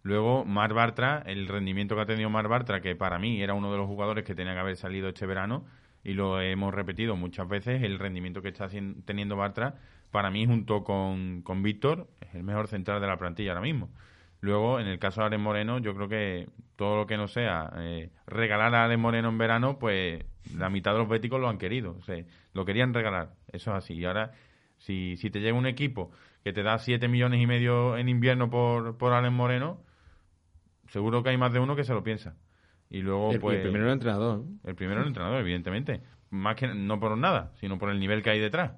Luego, 0.04 0.46
Mar 0.46 0.74
Bartra, 0.74 1.24
el 1.26 1.48
rendimiento 1.48 1.96
que 1.96 2.02
ha 2.02 2.06
tenido 2.06 2.30
Mar 2.30 2.48
Bartra, 2.48 2.80
que 2.80 2.96
para 2.96 3.18
mí 3.18 3.42
era 3.42 3.56
uno 3.56 3.72
de 3.72 3.78
los 3.78 3.88
jugadores 3.88 4.24
que 4.24 4.36
tenía 4.36 4.54
que 4.54 4.60
haber 4.60 4.78
salido 4.78 5.10
este 5.10 5.26
verano, 5.26 5.66
y 6.04 6.14
lo 6.14 6.40
hemos 6.40 6.74
repetido 6.74 7.16
muchas 7.16 7.50
veces, 7.50 7.82
el 7.82 7.98
rendimiento 7.98 8.44
que 8.44 8.50
está 8.50 8.70
teniendo 9.06 9.36
Bartra, 9.36 9.76
para 10.12 10.30
mí, 10.30 10.46
junto 10.46 10.84
con, 10.84 11.42
con 11.42 11.64
Víctor, 11.64 12.08
es 12.22 12.36
el 12.36 12.44
mejor 12.44 12.68
central 12.68 13.02
de 13.02 13.08
la 13.08 13.18
plantilla 13.18 13.52
ahora 13.52 13.62
mismo. 13.62 13.90
Luego, 14.42 14.80
en 14.80 14.86
el 14.86 15.00
caso 15.00 15.22
de 15.22 15.28
Alex 15.28 15.42
Moreno, 15.42 15.80
yo 15.80 15.96
creo 15.96 16.08
que 16.08 16.48
todo 16.76 16.98
lo 16.98 17.08
que 17.08 17.18
no 17.18 17.28
sea 17.28 17.72
eh, 17.78 18.12
regalar 18.28 18.76
a 18.76 18.86
Alex 18.86 19.00
Moreno 19.00 19.30
en 19.30 19.40
verano, 19.40 19.80
pues 19.80 20.24
la 20.56 20.70
mitad 20.70 20.92
de 20.92 21.00
los 21.00 21.10
béticos 21.10 21.42
lo 21.42 21.50
han 21.50 21.58
querido. 21.58 21.96
O 22.00 22.04
sea, 22.04 22.24
lo 22.54 22.64
querían 22.64 22.94
regalar. 22.94 23.32
Eso 23.52 23.72
es 23.72 23.78
así. 23.78 23.96
Y 23.96 24.06
ahora, 24.06 24.34
si, 24.86 25.18
si 25.18 25.32
te 25.32 25.40
llega 25.40 25.58
un 25.58 25.66
equipo 25.66 26.12
que 26.44 26.54
te 26.54 26.62
da 26.62 26.78
7 26.78 27.08
millones 27.08 27.42
y 27.42 27.48
medio 27.48 27.98
en 27.98 28.08
invierno 28.08 28.50
por, 28.50 28.98
por 28.98 29.14
Alex 29.14 29.34
Moreno, 29.34 29.82
seguro 30.90 31.24
que 31.24 31.30
hay 31.30 31.38
más 31.38 31.52
de 31.52 31.60
uno 31.60 31.76
que 31.76 31.84
se 31.84 31.94
lo 31.94 32.04
piensa. 32.04 32.36
Y 32.90 33.02
luego, 33.02 33.32
el, 33.32 33.40
pues. 33.40 33.58
el 33.58 33.64
primero 33.64 33.88
el 33.88 33.94
entrenador. 33.94 34.44
El 34.64 34.76
primero 34.76 35.02
el 35.02 35.08
entrenador, 35.08 35.40
evidentemente. 35.40 36.02
Más 36.30 36.56
que 36.56 36.68
no 36.68 37.00
por 37.00 37.18
nada, 37.18 37.52
sino 37.56 37.80
por 37.80 37.90
el 37.90 38.00
nivel 38.00 38.22
que 38.22 38.30
hay 38.30 38.40
detrás. 38.40 38.74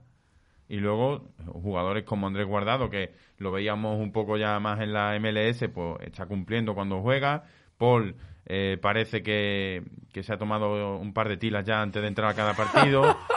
Y 0.70 0.78
luego 0.78 1.30
jugadores 1.46 2.04
como 2.04 2.28
Andrés 2.28 2.48
Guardado, 2.48 2.90
que 2.90 3.14
lo 3.38 3.52
veíamos 3.52 4.00
un 4.00 4.12
poco 4.14 4.38
ya 4.38 4.60
más 4.60 4.80
en 4.80 4.94
la 4.94 5.18
MLS, 5.20 5.68
pues 5.74 5.98
está 6.02 6.26
cumpliendo 6.26 6.74
cuando 6.74 7.02
juega. 7.02 7.44
Paul 7.78 8.16
eh, 8.46 8.78
parece 8.82 9.24
que, 9.24 9.84
que 10.14 10.24
se 10.24 10.34
ha 10.34 10.38
tomado 10.38 10.98
un 10.98 11.14
par 11.14 11.28
de 11.28 11.38
tilas 11.38 11.66
ya 11.66 11.82
antes 11.82 12.02
de 12.02 12.08
entrar 12.08 12.30
a 12.30 12.34
cada 12.34 12.54
partido. 12.54 13.18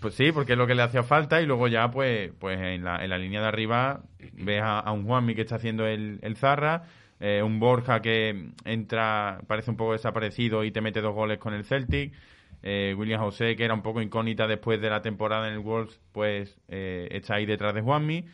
Pues 0.00 0.14
sí, 0.14 0.32
porque 0.32 0.52
es 0.52 0.58
lo 0.58 0.66
que 0.66 0.74
le 0.74 0.82
hacía 0.82 1.02
falta 1.02 1.42
y 1.42 1.46
luego 1.46 1.68
ya 1.68 1.90
pues 1.90 2.32
pues 2.38 2.58
en 2.58 2.84
la, 2.84 3.04
en 3.04 3.10
la 3.10 3.18
línea 3.18 3.42
de 3.42 3.48
arriba 3.48 4.00
ves 4.32 4.62
a, 4.64 4.90
un 4.92 5.04
Juanmi 5.04 5.34
que 5.34 5.42
está 5.42 5.56
haciendo 5.56 5.86
el, 5.86 6.18
el 6.22 6.36
Zarra, 6.36 6.84
eh, 7.20 7.42
un 7.42 7.60
Borja 7.60 8.00
que 8.00 8.52
entra, 8.64 9.40
parece 9.46 9.70
un 9.70 9.76
poco 9.76 9.92
desaparecido 9.92 10.64
y 10.64 10.70
te 10.70 10.80
mete 10.80 11.02
dos 11.02 11.14
goles 11.14 11.36
con 11.38 11.52
el 11.52 11.64
Celtic, 11.64 12.14
eh, 12.62 12.94
William 12.96 13.20
José 13.20 13.56
que 13.56 13.64
era 13.64 13.74
un 13.74 13.82
poco 13.82 14.00
incógnita 14.00 14.46
después 14.46 14.80
de 14.80 14.88
la 14.88 15.02
temporada 15.02 15.48
en 15.48 15.54
el 15.54 15.60
Wolves, 15.60 16.00
pues 16.12 16.58
eh, 16.68 17.08
está 17.10 17.34
ahí 17.34 17.44
detrás 17.44 17.74
de 17.74 17.82
Juanmi 17.82 18.24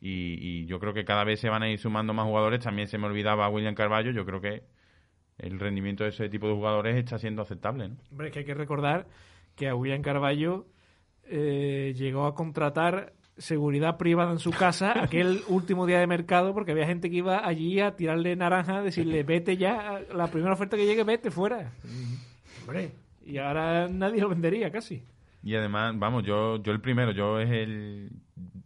y, 0.00 0.38
y 0.40 0.66
yo 0.66 0.80
creo 0.80 0.92
que 0.92 1.04
cada 1.04 1.22
vez 1.22 1.38
se 1.38 1.48
van 1.48 1.62
a 1.62 1.70
ir 1.70 1.78
sumando 1.78 2.12
más 2.14 2.26
jugadores, 2.26 2.58
también 2.60 2.88
se 2.88 2.98
me 2.98 3.06
olvidaba 3.06 3.48
William 3.48 3.76
Carballo, 3.76 4.10
yo 4.10 4.26
creo 4.26 4.40
que 4.40 4.64
el 5.38 5.60
rendimiento 5.60 6.02
de 6.02 6.10
ese 6.10 6.28
tipo 6.28 6.48
de 6.48 6.54
jugadores 6.54 6.96
está 6.96 7.16
siendo 7.18 7.42
aceptable, 7.42 7.90
¿no? 7.90 7.96
Hombre, 8.10 8.28
es 8.28 8.32
que 8.32 8.40
hay 8.40 8.44
que 8.44 8.54
recordar 8.54 9.06
que 9.54 9.68
a 9.68 9.74
William 9.74 10.02
Carballo 10.02 10.66
eh, 11.34 11.94
llegó 11.96 12.26
a 12.26 12.34
contratar 12.34 13.14
seguridad 13.38 13.96
privada 13.96 14.32
en 14.32 14.38
su 14.38 14.50
casa 14.50 14.92
aquel 15.02 15.40
último 15.48 15.86
día 15.86 15.98
de 15.98 16.06
mercado 16.06 16.52
porque 16.52 16.72
había 16.72 16.86
gente 16.86 17.08
que 17.08 17.16
iba 17.16 17.46
allí 17.46 17.80
a 17.80 17.96
tirarle 17.96 18.36
naranja, 18.36 18.82
decirle 18.82 19.22
vete 19.24 19.56
ya, 19.56 20.02
la 20.14 20.26
primera 20.26 20.52
oferta 20.52 20.76
que 20.76 20.84
llegue, 20.84 21.04
vete 21.04 21.30
fuera. 21.30 21.72
Hombre, 22.60 22.92
y 23.24 23.38
ahora 23.38 23.88
nadie 23.88 24.20
lo 24.20 24.28
vendería 24.28 24.70
casi. 24.70 25.02
Y 25.42 25.54
además, 25.54 25.98
vamos, 25.98 26.22
yo, 26.22 26.62
yo 26.62 26.70
el 26.70 26.80
primero, 26.80 27.12
yo 27.12 27.40
es 27.40 27.50
el... 27.50 28.10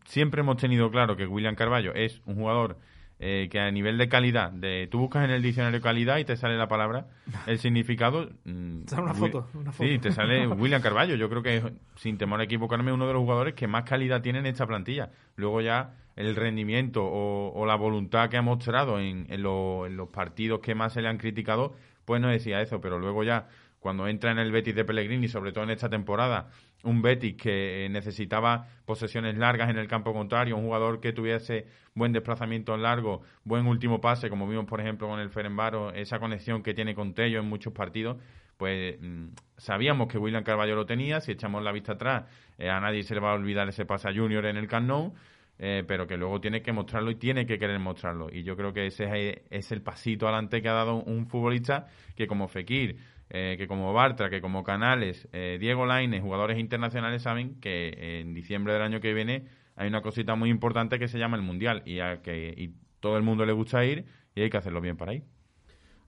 Siempre 0.05 0.41
hemos 0.41 0.57
tenido 0.57 0.91
claro 0.91 1.17
que 1.17 1.27
William 1.27 1.55
Carballo 1.55 1.95
es 1.95 2.21
un 2.27 2.35
jugador 2.35 2.79
eh, 3.19 3.49
que 3.51 3.59
a 3.61 3.71
nivel 3.71 3.97
de 3.99 4.09
calidad, 4.09 4.51
de 4.53 4.89
tú 4.91 4.99
buscas 4.99 5.25
en 5.25 5.31
el 5.31 5.43
diccionario 5.43 5.81
calidad 5.81 6.19
y 6.19 6.25
te 6.25 6.37
sale 6.37 6.57
la 6.59 6.69
palabra, 6.69 7.07
el 7.47 7.59
significado... 7.59 8.29
mm, 8.45 8.83
Te 8.85 8.91
sale 8.91 9.03
una 9.03 9.15
foto, 9.15 9.49
una 9.55 9.73
foto. 9.73 9.89
Sí, 9.89 9.99
te 9.99 10.13
sale 10.13 10.47
William 10.49 10.83
Carballo. 10.83 11.15
Yo 11.17 11.29
creo 11.31 11.43
que, 11.43 11.63
sin 11.97 12.19
temor 12.19 12.41
a 12.41 12.45
equivocarme, 12.45 12.93
uno 12.93 13.07
de 13.07 13.13
los 13.15 13.23
jugadores 13.23 13.55
que 13.55 13.67
más 13.67 13.85
calidad 13.85 14.21
tiene 14.23 14.41
en 14.41 14.47
esta 14.47 14.67
plantilla. 14.67 15.11
Luego 15.37 15.61
ya 15.61 15.95
el 16.17 16.35
rendimiento 16.37 17.05
o, 17.05 17.53
o 17.55 17.67
la 17.67 17.75
voluntad 17.75 18.29
que 18.31 18.37
ha 18.37 18.43
mostrado 18.43 18.99
en, 19.01 19.27
en 19.29 19.43
lo- 19.43 19.87
en 19.87 19.97
los 19.97 20.09
partidos 20.09 20.61
que 20.61 20.75
más 20.75 20.93
se 20.95 21.03
le 21.03 21.09
han 21.09 21.19
criticado, 21.19 21.75
pues 22.05 22.21
no 22.21 22.29
decía 22.29 22.61
eso, 22.63 22.81
pero 22.81 22.99
luego 22.99 23.23
ya 23.25 23.49
cuando 23.81 24.09
entra 24.09 24.31
en 24.33 24.39
el 24.39 24.51
Betis 24.51 24.75
de 24.75 24.85
Pellegrini, 24.85 25.29
sobre 25.29 25.53
todo 25.53 25.63
en 25.65 25.71
esta 25.71 25.89
temporada, 25.89 26.49
un 26.85 27.03
Betis 27.03 27.35
que 27.37 27.85
eh, 27.85 27.89
necesitaba 27.89 28.67
posesiones 28.85 29.37
largas 29.37 29.71
en 29.71 29.79
el 29.79 29.89
campo 29.89 30.13
contrario, 30.13 30.57
un 30.57 30.65
jugador 30.65 31.01
que 31.01 31.13
tuviese 31.13 31.67
buen 31.95 32.13
desplazamiento 32.13 32.77
largo, 32.77 33.23
buen 33.45 33.67
último 33.67 34.01
pase, 34.01 34.29
como 34.31 34.47
vimos 34.47 34.67
por 34.67 34.81
ejemplo 34.81 35.09
con 35.09 35.21
el 35.21 35.31
Ferenbaro, 35.31 35.93
esa 35.93 36.19
conexión 36.19 36.63
que 36.63 36.75
tiene 36.75 36.95
con 36.95 37.15
Tello 37.15 37.41
en 37.41 37.49
muchos 37.49 37.73
partidos, 37.73 38.19
pues 38.57 38.97
mm, 39.01 39.29
sabíamos 39.57 40.09
que 40.09 40.19
William 40.19 40.45
Carballo 40.45 40.75
lo 40.75 40.87
tenía, 40.87 41.21
si 41.21 41.33
echamos 41.33 41.63
la 41.63 41.73
vista 41.73 41.93
atrás, 41.93 42.25
eh, 42.59 42.71
a 42.71 42.81
nadie 42.81 43.03
se 43.03 43.15
le 43.15 43.21
va 43.21 43.33
a 43.33 43.35
olvidar 43.35 43.69
ese 43.69 43.85
pase 43.85 44.09
a 44.09 44.15
Junior 44.15 44.47
en 44.47 44.57
el 44.57 44.69
Camp 44.69 44.87
Nou, 44.87 45.15
eh, 45.59 45.85
pero 45.87 46.07
que 46.07 46.19
luego 46.19 46.41
tiene 46.41 46.61
que 46.61 46.73
mostrarlo 46.73 47.11
y 47.11 47.17
tiene 47.17 47.47
que 47.47 47.59
querer 47.59 47.79
mostrarlo. 47.79 48.29
Y 48.31 48.43
yo 48.43 48.57
creo 48.57 48.73
que 48.73 48.87
ese 48.87 49.05
es, 49.05 49.43
es 49.51 49.73
el 49.73 49.83
pasito 49.83 50.27
adelante 50.27 50.61
que 50.61 50.69
ha 50.69 50.75
dado 50.75 50.97
un 51.03 51.27
futbolista 51.27 51.87
que 52.15 52.27
como 52.27 52.47
Fekir, 52.47 52.97
eh, 53.31 53.57
que 53.59 53.67
como 53.67 53.93
Bartra, 53.93 54.31
que 54.31 54.41
como 54.41 54.63
Canales, 54.63 55.29
eh, 55.33 55.59
Diego 55.61 55.87
Lainez, 55.87 56.23
jugadores 56.23 56.59
internacionales 56.59 57.23
saben 57.23 57.61
que 57.61 58.21
en 58.21 58.35
diciembre 58.35 58.73
del 58.73 58.83
año 58.83 59.01
que 59.01 59.13
viene 59.15 59.47
hay 59.75 59.89
una 59.89 60.01
cosita 60.01 60.35
muy 60.35 60.51
importante 60.51 60.99
que 60.99 61.09
se 61.09 61.19
llama 61.19 61.37
el 61.37 61.43
Mundial 61.43 61.83
y 61.85 62.01
a 62.01 62.23
que 62.23 62.55
y 62.57 62.75
todo 63.01 63.17
el 63.17 63.23
mundo 63.23 63.45
le 63.45 63.53
gusta 63.53 63.85
ir 63.85 64.07
y 64.35 64.43
hay 64.43 64.51
que 64.51 64.57
hacerlo 64.57 64.81
bien 64.81 64.97
para 64.97 65.15
ir. 65.15 65.25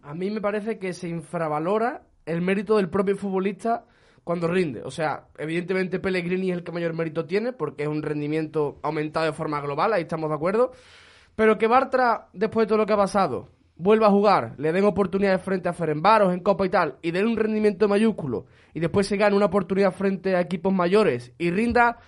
A 0.03 0.15
mí 0.15 0.31
me 0.31 0.41
parece 0.41 0.79
que 0.79 0.93
se 0.93 1.09
infravalora 1.09 2.03
el 2.25 2.41
mérito 2.41 2.77
del 2.77 2.89
propio 2.89 3.17
futbolista 3.17 3.85
cuando 4.23 4.47
rinde. 4.47 4.83
O 4.85 4.91
sea, 4.91 5.29
evidentemente 5.39 5.99
Pellegrini 5.99 6.51
es 6.51 6.59
el 6.59 6.65
que 6.65 6.73
mayor 6.73 6.95
mérito 6.95 7.25
tiene 7.25 7.53
porque 7.53 7.85
es 7.85 7.89
un 7.89 8.03
rendimiento 8.03 8.79
aumentado 8.83 9.27
de 9.27 9.33
forma 9.33 9.61
global, 9.61 9.93
ahí 9.93 10.03
estamos 10.03 10.29
de 10.29 10.37
acuerdo. 10.37 10.73
Pero 11.35 11.57
que 11.57 11.67
Bartra, 11.67 12.29
después 12.33 12.67
de 12.67 12.69
todo 12.69 12.79
lo 12.79 12.87
que 12.87 12.93
ha 12.93 12.97
pasado, 12.99 13.49
vuelva 13.79 14.09
a 14.09 14.11
jugar, 14.11 14.55
le 14.59 14.73
den 14.73 14.85
oportunidades 14.85 15.41
frente 15.41 15.69
a 15.69 15.73
Ferenbaros 15.73 16.33
en 16.35 16.41
Copa 16.41 16.67
y 16.67 16.69
tal, 16.69 16.97
y 17.01 17.11
den 17.13 17.27
un 17.27 17.37
rendimiento 17.37 17.89
mayúsculo, 17.89 18.47
y 18.75 18.81
después 18.81 19.07
se 19.07 19.17
gane 19.17 19.35
una 19.37 19.47
oportunidad 19.47 19.93
frente 19.93 20.35
a 20.37 20.41
equipos 20.41 20.73
mayores 20.73 21.33
y 21.39 21.51
rinda, 21.51 21.99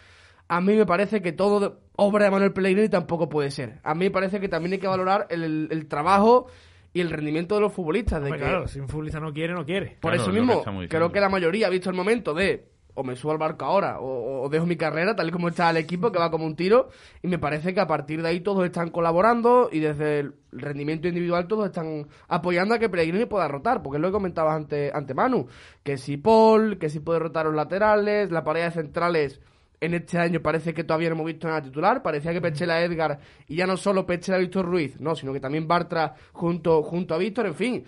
a 0.49 0.61
mí 0.61 0.75
me 0.75 0.85
parece 0.85 1.23
que 1.23 1.33
todo 1.33 1.81
obra 1.97 2.25
de 2.25 2.31
Manuel 2.33 2.53
Pellegrini 2.53 2.89
tampoco 2.89 3.29
puede 3.29 3.51
ser. 3.53 3.79
A 3.85 3.95
mí 3.95 4.07
me 4.07 4.11
parece 4.11 4.41
que 4.41 4.49
también 4.49 4.73
hay 4.73 4.79
que 4.81 4.89
valorar 4.89 5.27
el, 5.31 5.45
el- 5.45 5.69
el 5.71 5.87
trabajo 5.87 6.47
y 6.93 7.01
el 7.01 7.11
rendimiento 7.11 7.55
de 7.55 7.61
los 7.61 7.73
futbolistas. 7.73 8.21
De 8.21 8.27
Hombre, 8.31 8.41
que, 8.41 8.47
claro, 8.47 8.67
si 8.67 8.81
un 8.81 8.89
futbolista 8.89 9.21
no 9.21 9.33
quiere, 9.33 9.53
no 9.55 9.65
quiere. 9.65 9.97
por 10.01 10.11
Claro, 10.11 10.15
eso 10.17 10.23
es 10.23 10.27
lo 10.29 10.33
que 10.35 10.41
mismo, 10.41 10.89
creo 10.89 11.13
que 11.13 11.21
la 11.21 11.29
mayoría 11.29 11.69
ha 11.69 11.71
visto 11.71 11.89
el 11.89 11.95
momento 11.95 12.35
de 12.35 12.65
o 12.95 13.03
me 13.03 13.17
subo 13.17 13.33
al 13.33 13.39
barco 13.39 13.65
ahora 13.65 14.01
o, 14.01 14.43
o 14.43 14.49
dejo 14.49 14.67
mi 14.67 14.77
carrera 14.77 15.15
tal 15.15 15.29
y 15.29 15.31
como 15.31 15.49
está 15.49 15.71
el 15.71 15.77
equipo 15.77 16.11
que 16.11 16.19
va 16.19 16.31
como 16.31 16.47
un 16.47 16.57
tiro 16.57 16.89
y 17.23 17.29
me 17.29 17.39
parece 17.39 17.75
que 17.75 17.81
a 17.81 17.87
partir 17.87 18.23
de 18.23 18.29
ahí 18.29 18.41
todos 18.41 18.65
están 18.65 18.91
colaborando 18.91 19.69
y 19.73 19.81
desde 19.81 20.21
el 20.21 20.35
rendimiento 20.53 21.09
individual 21.09 21.47
todos 21.47 21.67
están 21.67 22.07
apoyando 22.29 22.75
a 22.75 22.79
que 22.79 22.89
Pellegrini 22.89 23.27
pueda 23.27 23.49
rotar 23.49 23.83
porque 23.83 23.97
es 23.97 24.03
lo 24.03 24.09
que 24.09 24.13
comentabas 24.13 24.57
ante, 24.57 24.91
ante 24.93 25.15
Manu 25.15 25.47
que 25.83 25.97
si 25.97 26.17
Paul, 26.17 26.79
que 26.79 26.89
si 26.89 27.01
puede 27.01 27.19
rotar 27.19 27.47
los 27.47 27.55
laterales 27.55 28.31
la 28.31 28.45
pareja 28.45 28.67
de 28.67 28.73
centrales 28.73 29.41
en 29.81 29.95
este 29.95 30.19
año 30.19 30.41
parece 30.41 30.75
que 30.75 30.85
todavía 30.85 31.09
no 31.09 31.15
hemos 31.15 31.27
visto 31.27 31.49
nada 31.49 31.63
titular. 31.63 32.03
Parecía 32.03 32.33
que 32.33 32.41
Pechela 32.41 32.83
Edgar 32.83 33.19
y 33.49 33.57
ya 33.57 33.67
no 33.67 33.77
solo 33.77 34.07
Pechela 34.07 34.39
Víctor 34.39 34.67
Ruiz, 34.67 35.01
no, 35.01 35.15
sino 35.15 35.33
que 35.33 35.41
también 35.41 35.67
Bartra 35.67 36.15
junto, 36.33 36.83
junto 36.83 37.15
a 37.15 37.19
Víctor. 37.19 37.47
En 37.47 37.55
fin, 37.55 37.85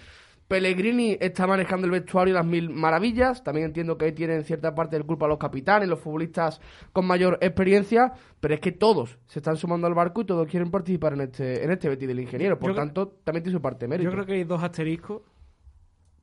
Pellegrini 0.52 1.16
está 1.20 1.46
manejando 1.46 1.86
el 1.86 1.90
vestuario 1.90 2.34
las 2.34 2.44
mil 2.46 2.68
maravillas. 2.70 3.42
También 3.42 3.66
entiendo 3.66 3.96
que 3.96 4.04
ahí 4.06 4.12
tienen 4.12 4.44
cierta 4.44 4.74
parte 4.74 4.96
del 4.96 5.06
culpa 5.06 5.26
los 5.26 5.38
capitanes, 5.38 5.88
los 5.88 5.98
futbolistas 5.98 6.60
con 6.92 7.06
mayor 7.06 7.38
experiencia. 7.40 8.12
Pero 8.40 8.54
es 8.54 8.60
que 8.60 8.72
todos 8.72 9.18
se 9.26 9.38
están 9.38 9.56
sumando 9.56 9.86
al 9.86 9.94
barco 9.94 10.20
y 10.20 10.24
todos 10.24 10.46
quieren 10.48 10.70
participar 10.70 11.14
en 11.14 11.22
este, 11.22 11.64
en 11.64 11.70
este 11.70 11.88
Betis 11.88 12.06
del 12.08 12.20
ingeniero. 12.20 12.58
Por 12.58 12.70
Yo 12.70 12.74
creo- 12.74 12.84
tanto, 12.84 13.08
también 13.24 13.42
tiene 13.44 13.56
su 13.58 13.62
parte 13.62 13.84
de 13.86 13.88
mérito. 13.88 14.10
Yo 14.10 14.12
creo 14.14 14.26
que 14.26 14.34
hay 14.34 14.44
dos 14.44 14.62
asteriscos 14.62 15.22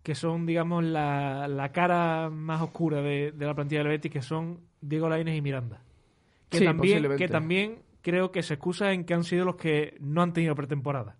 que 0.04 0.16
son, 0.16 0.46
digamos, 0.46 0.84
la, 0.84 1.48
la 1.48 1.72
cara 1.72 2.30
más 2.30 2.62
oscura 2.62 3.02
de, 3.02 3.32
de 3.32 3.46
la 3.46 3.54
plantilla 3.54 3.80
del 3.82 3.90
Betis, 3.90 4.12
que 4.12 4.22
son 4.22 4.60
Diego 4.82 5.10
Lainez 5.10 5.36
y 5.36 5.42
Miranda. 5.42 5.82
Que, 6.50 6.60
Sí, 6.60 6.66
también, 6.66 7.16
que 7.18 7.28
también 7.28 7.80
creo 8.02 8.32
que 8.32 8.42
se 8.44 8.54
excusa 8.56 8.92
en 8.94 9.04
que 9.06 9.14
han 9.14 9.24
sido 9.24 9.46
los 9.46 9.56
que 9.56 9.96
no 10.00 10.22
han 10.22 10.34
tenido 10.34 10.56
pretemporada. 10.56 11.18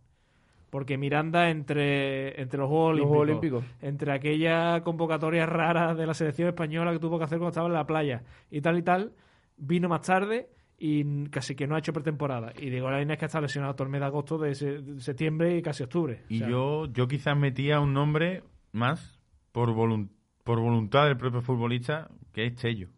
Porque 0.70 0.98
Miranda, 0.98 1.50
entre, 1.50 2.40
entre 2.40 2.60
los 2.60 2.70
Juegos 2.70 2.98
Los 2.98 3.08
Olímpicos, 3.10 3.10
Juegos 3.10 3.64
Olímpicos. 3.64 3.64
entre 3.82 4.12
aquella 4.12 4.82
convocatoria 4.84 5.46
rara 5.46 5.96
de 5.96 6.06
la 6.06 6.14
selección 6.14 6.48
española 6.50 6.92
que 6.92 7.00
tuvo 7.00 7.18
que 7.18 7.24
hacer 7.24 7.38
cuando 7.40 7.50
estaba 7.50 7.68
en 7.68 7.74
la 7.74 7.88
playa 7.88 8.24
y 8.52 8.62
tal 8.62 8.78
y 8.78 8.84
tal, 8.84 9.14
vino 9.58 9.90
más 9.90 10.02
tarde 10.04 10.50
y 10.78 11.26
casi 11.30 11.56
que 11.56 11.66
no 11.68 11.76
ha 11.76 11.80
hecho 11.80 11.92
pretemporada. 11.92 12.54
Y 12.58 12.70
Diego 12.70 12.90
Lainez 12.92 13.18
que 13.18 13.26
está 13.26 13.42
lesionado 13.42 13.74
todo 13.74 13.86
el 13.86 13.90
mes 13.92 14.00
de 14.02 14.06
agosto, 14.08 14.38
de, 14.38 14.54
se- 14.56 14.82
de 14.82 15.02
septiembre 15.02 15.58
y 15.58 15.62
casi 15.62 15.84
octubre. 15.84 16.22
O 16.30 16.34
Y 16.34 16.38
sea, 16.40 16.48
yo, 16.50 16.86
yo 16.86 17.08
quizás 17.08 17.36
metía 17.36 17.80
un 17.80 17.92
nombre 17.94 18.44
más 18.72 19.20
por, 19.52 19.70
volun- 19.74 20.10
por 20.44 20.60
voluntad 20.60 21.06
del 21.08 21.18
propio 21.18 21.42
futbolista, 21.42 22.10
que 22.32 22.46
es 22.46 22.56
Tello. 22.56 22.90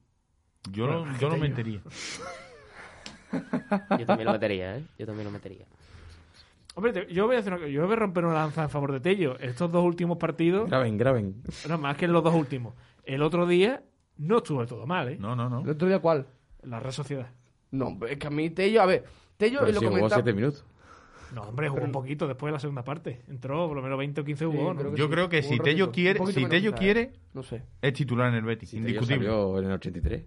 Yo, 0.72 0.86
lo- 0.88 1.06
yo 1.20 1.30
lo 1.30 1.38
metería. 1.38 1.80
Yo 3.98 4.06
también 4.06 4.26
lo 4.26 4.34
metería, 4.34 4.78
¿eh? 4.78 4.84
Yo 5.00 5.06
también 5.06 5.26
lo 5.26 5.32
metería. 5.32 5.66
Hombre, 6.76 6.94
te- 6.94 7.14
yo 7.14 7.28
voy 7.28 7.36
a 7.36 7.40
hacer 7.40 7.54
una- 7.54 7.68
yo 7.68 7.84
voy 7.86 7.94
a 7.94 7.96
romper 7.98 8.24
una 8.26 8.34
lanza 8.36 8.64
en 8.64 8.70
favor 8.70 8.92
de 8.94 9.00
Tello. 9.02 9.38
Estos 9.40 9.72
dos 9.72 9.84
últimos 9.84 10.18
partidos, 10.18 10.70
Graben, 10.70 10.98
graben. 10.98 11.44
no 11.68 11.78
más 11.78 11.98
que 11.98 12.08
los 12.08 12.24
dos 12.24 12.34
últimos. 12.34 12.74
El 13.04 13.22
otro 13.24 13.46
día 13.46 13.84
no 14.18 14.38
estuvo 14.38 14.66
todo 14.66 14.86
mal, 14.88 15.10
¿eh? 15.10 15.18
No, 15.20 15.36
no, 15.36 15.50
no. 15.50 15.62
¿El 15.62 15.70
otro 15.72 15.88
día 15.88 16.00
cuál? 16.00 16.28
La 16.64 16.80
Real 16.80 16.94
Sociedad. 16.94 17.28
No, 17.72 17.98
es 18.08 18.18
que 18.18 18.28
a 18.28 18.30
mí 18.30 18.50
Tello, 18.52 18.82
a 18.82 18.86
ver, 18.86 19.04
Tello 19.38 19.60
Pero 19.62 19.72
lo 19.74 19.80
si 19.80 19.86
jugó 19.86 19.98
comentaba. 19.98 20.22
7 20.22 20.34
minutos. 20.36 20.66
No, 21.34 21.44
hombre, 21.44 21.70
jugó 21.70 21.84
un 21.86 21.92
poquito 21.94 22.28
después 22.28 22.50
de 22.50 22.54
la 22.54 22.60
segunda 22.60 22.84
parte. 22.84 23.22
Entró 23.30 23.68
por 23.68 23.78
lo 23.78 23.82
menos 23.82 23.98
20 23.98 24.20
o 24.22 24.24
15 24.26 24.46
jugó, 24.46 24.74
¿no? 24.74 24.80
creo 24.82 24.96
Yo 24.96 25.06
sí, 25.06 25.12
creo 25.12 25.30
que 25.30 25.42
si 25.44 25.60
Tello 25.60 25.90
quiere- 25.92 26.26
si 26.28 26.46
Tello 26.46 26.74
quiere-. 26.74 27.14
No 27.34 27.42
sé. 27.42 27.64
Es 27.82 27.94
titular 27.94 28.28
en 28.30 28.36
el 28.36 28.44
Betis, 28.44 28.72
Tello 28.72 28.82
indiscutible. 28.82 29.26
salió 29.28 29.60
en 29.60 29.66
el 29.66 29.72
83. 29.72 30.24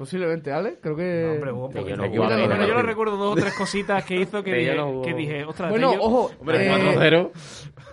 Posiblemente, 0.00 0.50
¿Ale? 0.50 0.78
Creo 0.80 0.96
que... 0.96 1.24
No, 1.44 1.52
hombre, 1.64 1.74
poquito. 1.78 1.96
no 1.98 2.66
yo 2.66 2.80
recuerdo 2.80 3.18
dos 3.18 3.32
o 3.32 3.34
tres 3.38 3.52
cositas 3.52 4.02
que 4.02 4.16
hizo 4.16 4.42
que 4.42 4.54
dije, 4.54 4.74
que 5.04 5.12
dije 5.12 5.44
ostras, 5.44 5.68
Bueno, 5.68 5.90
Tello- 5.92 6.00
ojo, 6.00 6.30
Hombre, 6.40 6.66
eh, 6.66 6.70
4-0. 6.96 7.30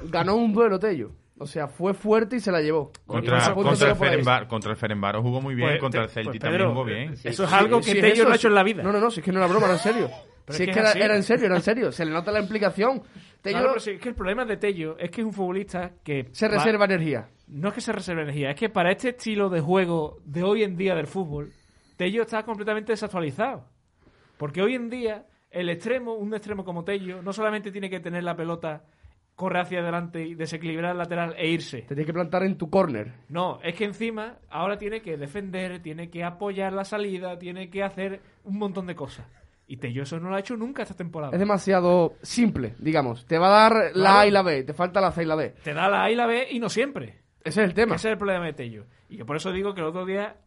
ganó 0.04 0.38
un 0.38 0.54
duelo 0.54 0.80
Tello. 0.80 1.12
O 1.38 1.46
sea, 1.46 1.68
fue 1.68 1.94
fuerte 1.94 2.38
y 2.38 2.40
se 2.40 2.50
la 2.50 2.62
llevó. 2.62 2.94
Contra, 3.06 3.54
contra, 3.54 3.90
el. 3.90 3.96
Ferenbar, 3.98 4.48
contra 4.48 4.72
el 4.72 4.78
Ferenbaro 4.78 5.22
jugó 5.22 5.42
muy 5.42 5.54
bien, 5.54 5.68
Pues, 5.68 5.80
contra 5.82 6.04
el 6.04 6.10
Celtic 6.10 6.32
pues, 6.32 6.40
también 6.40 6.62
Pedro, 6.62 6.72
jugó 6.72 6.86
bien. 6.86 7.14
Eso 7.22 7.44
es 7.44 7.52
algo 7.52 7.80
que 7.80 7.92
Sí, 7.92 8.00
Tello 8.00 8.14
eso, 8.14 8.24
no 8.24 8.32
ha 8.32 8.36
hecho 8.38 8.48
en 8.48 8.56
la 8.56 8.64
vida. 8.64 8.84
No, 8.84 8.94
no, 8.94 9.00
no, 9.02 9.12
si 9.12 9.20
es 9.20 9.26
que 9.26 9.34
no 9.34 9.40
era 9.40 9.48
broma, 9.48 9.66
era 9.66 9.74
en 9.76 9.82
serio. 9.82 10.10
Pero 10.46 10.56
si 10.58 10.64
es 10.64 10.70
es 10.70 10.74
que 10.76 10.80
era, 10.80 10.92
era 10.94 11.16
en 11.18 11.24
serio, 11.24 11.46
era 11.48 11.56
en 11.58 11.62
serio. 11.62 11.92
Se 11.92 12.06
le 12.06 12.12
nota 12.12 12.32
la 12.32 12.40
implicación. 12.40 13.04
Tello 13.42 13.58
Claro, 13.58 13.68
pero 13.72 13.80
sí, 13.82 13.92
es 13.92 14.00
que 14.00 14.08
el 14.08 14.16
problema 14.16 14.46
de 14.46 14.56
Tello 14.56 14.96
es 14.98 15.12
que 15.12 15.20
es 15.20 15.28
un 15.28 15.34
futbolista 15.34 15.92
que 16.06 16.30
se 16.32 16.48
va- 16.48 16.56
reserva 16.56 16.86
energía. 16.86 17.28
No 17.50 17.68
es 17.68 17.74
que 17.74 17.82
se 17.82 17.92
reserve 17.92 18.22
energía, 18.22 18.52
es 18.52 18.56
que 18.56 18.70
para 18.70 18.94
este 18.94 19.10
estilo 19.10 19.50
de 19.50 19.60
juego 19.60 20.20
de 20.24 20.44
hoy 20.44 20.64
en 20.64 20.78
día 20.78 20.96
del 20.96 21.08
fútbol, 21.08 21.52
Tello 21.98 22.22
está 22.22 22.44
completamente 22.44 22.94
desactualizado. 22.94 23.66
Porque 24.38 24.62
hoy 24.62 24.76
en 24.76 24.90
día, 24.90 25.26
el 25.50 25.70
extremo, 25.70 26.14
un 26.14 26.34
extremo 26.34 26.64
como 26.64 26.84
Tello, 26.84 27.22
no 27.22 27.34
solamente 27.34 27.72
tiene 27.72 27.90
que 27.90 28.00
tener 28.00 28.24
la 28.24 28.36
pelota, 28.36 28.84
correr 29.36 29.64
hacia 29.64 29.80
adelante 29.80 30.24
y 30.24 30.36
desequilibrar 30.36 30.92
el 30.92 31.00
lateral 31.00 31.34
e 31.38 31.50
irse. 31.50 31.80
Te 31.82 31.88
tienes 31.90 32.06
que 32.06 32.14
plantar 32.14 32.44
en 32.44 32.58
tu 32.58 32.70
córner. 32.70 33.14
No, 33.30 33.60
es 33.64 33.76
que 33.76 33.86
encima 33.86 34.38
ahora 34.50 34.78
tiene 34.78 35.02
que 35.02 35.18
defender, 35.18 35.82
tiene 35.82 36.10
que 36.10 36.24
apoyar 36.24 36.72
la 36.74 36.86
salida, 36.86 37.38
tiene 37.40 37.70
que 37.70 37.84
hacer 37.84 38.22
un 38.44 38.60
montón 38.60 38.86
de 38.86 38.96
cosas. 38.96 39.26
Y 39.70 39.78
Tello 39.78 40.04
eso 40.04 40.20
no 40.20 40.30
lo 40.30 40.36
ha 40.36 40.40
hecho 40.40 40.56
nunca 40.56 40.84
esta 40.84 40.96
temporada. 40.96 41.34
Es 41.34 41.40
demasiado 41.40 42.14
simple, 42.22 42.76
digamos. 42.80 43.26
Te 43.26 43.38
va 43.38 43.48
a 43.48 43.70
dar 43.70 43.74
la 43.74 43.92
Claro. 43.92 44.20
A 44.20 44.28
y 44.28 44.32
la 44.32 44.42
B, 44.44 44.64
te 44.64 44.74
falta 44.74 45.02
la 45.02 45.12
C 45.12 45.24
y 45.24 45.26
la 45.26 45.36
D. 45.36 45.50
Te 45.64 45.74
da 45.74 45.90
la 45.90 46.04
A 46.04 46.12
y 46.12 46.16
la 46.16 46.26
B 46.26 46.48
y 46.52 46.60
no 46.60 46.70
siempre. 46.70 47.24
Ese 47.44 47.64
es 47.64 47.70
el 47.70 47.74
tema. 47.74 47.96
Ese 47.96 48.08
es 48.08 48.12
el 48.14 48.18
problema 48.18 48.46
de 48.46 48.54
Tello. 48.54 48.86
Y 49.10 49.18
yo 49.18 49.26
por 49.26 49.36
eso 49.36 49.52
digo 49.52 49.74
que 49.74 49.82
el 49.82 49.88
otro 49.88 50.06
día 50.06 50.38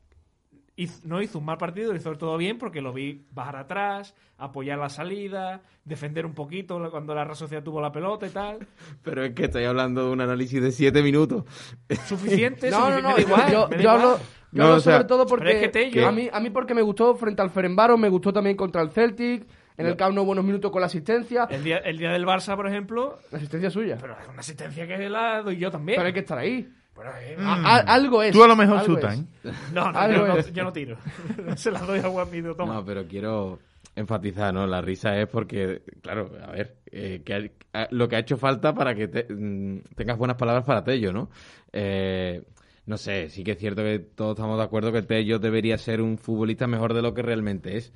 hizo- 0.83 1.01
no 1.05 1.21
hizo 1.23 1.39
un 1.39 1.45
mal 1.45 1.57
partido, 1.59 1.93
lo 1.93 1.97
hizo 1.99 2.13
todo 2.17 2.37
bien 2.37 2.59
porque 2.59 2.81
lo 2.81 2.93
vi 2.93 3.25
bajar 3.33 3.57
atrás, 3.57 4.15
apoyar 4.39 4.79
la 4.79 4.89
salida, 4.89 5.63
defender 5.85 6.27
un 6.27 6.35
poquito 6.35 6.81
cuando 6.91 7.15
la 7.15 7.25
Real 7.25 7.37
Sociedad 7.37 7.63
tuvo 7.63 7.81
la 7.81 7.93
pelota 7.93 8.27
y 8.27 8.31
tal. 8.31 8.59
Pero 9.03 9.25
es 9.25 9.35
que 9.35 9.45
estoy 9.45 9.65
hablando 9.65 10.05
de 10.07 10.11
un 10.13 10.21
análisis 10.21 10.63
de 10.63 10.73
7 10.73 11.03
minutos. 11.03 11.45
Suficiente, 12.07 12.71
No, 12.71 12.91
no, 12.91 13.01
no. 13.01 13.09
me 13.11 13.15
da 13.15 13.21
igual, 13.21 13.53
yo 13.53 13.69
me 13.69 13.77
da 13.77 13.83
yo 13.83 13.89
igual. 13.91 13.97
hablo, 14.01 14.17
yo 14.19 14.23
No, 14.53 14.65
hablo 14.65 14.77
o 14.77 14.81
sea, 14.81 14.93
sobre 14.95 15.09
todo 15.09 15.27
porque 15.27 15.65
es 15.73 15.93
que 15.93 16.05
a, 16.05 16.11
mí, 16.13 16.29
a 16.33 16.41
mí 16.41 16.51
porque 16.51 16.75
me 16.75 16.83
gustó 16.83 17.15
frente 17.15 17.43
al 17.43 17.51
Ferenbaro, 17.51 17.97
me 17.97 18.09
gustó 18.09 18.33
también 18.33 18.57
contra 18.57 18.83
el 18.83 18.91
Celtic. 18.91 19.47
En 19.77 19.87
el 19.87 19.97
Camp 19.97 20.15
Nou 20.15 20.27
buenos 20.27 20.45
minutos 20.45 20.71
con 20.71 20.83
la 20.83 20.89
asistencia. 20.89 21.47
El 21.49 21.65
día, 21.65 21.79
el 21.79 21.97
día 21.97 22.11
del 22.13 22.27
Barça, 22.27 22.55
por 22.55 22.67
ejemplo, 22.67 23.19
La 23.31 23.39
asistencia 23.39 23.71
suya. 23.71 23.97
pero 23.99 24.13
es 24.21 24.29
una 24.29 24.41
asistencia 24.41 24.87
que 24.87 25.09
la 25.09 25.41
doy 25.41 25.57
yo 25.57 25.71
también. 25.71 25.97
Pero 25.97 26.07
hay 26.09 26.13
que 26.13 26.21
estar 26.21 26.37
ahí. 26.37 26.69
Pero, 26.97 27.11
eh, 27.17 27.37
Mm. 27.39 27.47
A- 27.47 27.77
a- 27.77 27.95
algo 27.95 28.23
es. 28.23 28.33
Tú 28.33 28.43
a 28.45 28.49
lo 28.49 28.57
mejor. 28.57 28.81
¿eh? 28.81 29.25
No, 29.73 29.91
no, 29.93 30.11
yo 30.13 30.27
no, 30.27 30.41
yo 30.41 30.65
no 30.65 30.73
tiro. 30.73 30.97
Se 31.57 31.71
las 31.71 31.87
doy 31.87 32.01
a 32.01 32.09
Juan 32.09 32.31
Mido, 32.31 32.55
toma. 32.55 32.75
No, 32.75 32.85
pero 32.85 33.07
quiero 33.07 33.59
enfatizar, 33.97 34.53
¿no? 34.55 34.67
La 34.67 34.81
risa 34.81 35.19
es 35.21 35.27
porque, 35.29 35.83
claro, 36.03 36.31
a 36.47 36.51
ver, 36.53 36.77
eh, 36.93 37.23
que 37.25 37.35
hay- 37.35 37.51
a- 37.73 37.89
lo 37.91 38.09
que 38.09 38.17
ha 38.17 38.21
hecho 38.21 38.37
falta 38.37 38.75
para 38.75 38.95
que 38.95 39.09
te- 39.09 39.27
mm, 39.33 39.81
tengas 39.97 40.19
buenas 40.19 40.37
palabras 40.37 40.65
para 40.65 40.85
Tello, 40.85 41.13
¿no? 41.13 41.31
Eh, 41.73 42.43
no 42.87 42.97
sé, 42.97 43.29
sí 43.31 43.45
que 43.45 43.53
es 43.53 43.59
cierto 43.59 43.83
que 43.83 43.99
todos 44.01 44.33
estamos 44.37 44.59
de 44.59 44.65
acuerdo 44.65 44.93
que 44.93 45.03
Tello 45.03 45.39
debería 45.39 45.79
ser 45.79 46.01
un 46.01 46.19
futbolista 46.19 46.67
mejor 46.67 46.93
de 46.95 47.03
lo 47.03 47.15
que 47.15 47.23
realmente 47.23 47.77
es. 47.77 47.93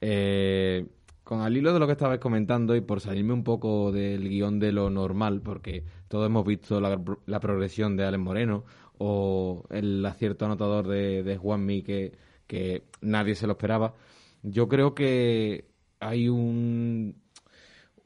Eh, 0.00 0.86
con 1.30 1.42
al 1.42 1.56
hilo 1.56 1.72
de 1.72 1.78
lo 1.78 1.86
que 1.86 1.92
estabais 1.92 2.18
comentando 2.18 2.74
y 2.74 2.80
por 2.80 3.00
salirme 3.00 3.32
un 3.32 3.44
poco 3.44 3.92
del 3.92 4.28
guion 4.28 4.58
de 4.58 4.72
lo 4.72 4.90
normal, 4.90 5.42
porque 5.42 5.84
todos 6.08 6.26
hemos 6.26 6.44
visto 6.44 6.80
la, 6.80 7.00
la 7.26 7.38
progresión 7.38 7.96
de 7.96 8.04
Alex 8.04 8.20
Moreno 8.20 8.64
o 8.98 9.62
el 9.70 10.04
acierto 10.04 10.46
anotador 10.46 10.88
de, 10.88 11.22
de 11.22 11.36
Juanmi 11.36 11.82
que, 11.84 12.18
que 12.48 12.82
nadie 13.00 13.36
se 13.36 13.46
lo 13.46 13.52
esperaba. 13.52 13.94
Yo 14.42 14.66
creo 14.66 14.92
que 14.92 15.66
hay 16.00 16.28
un, 16.28 17.14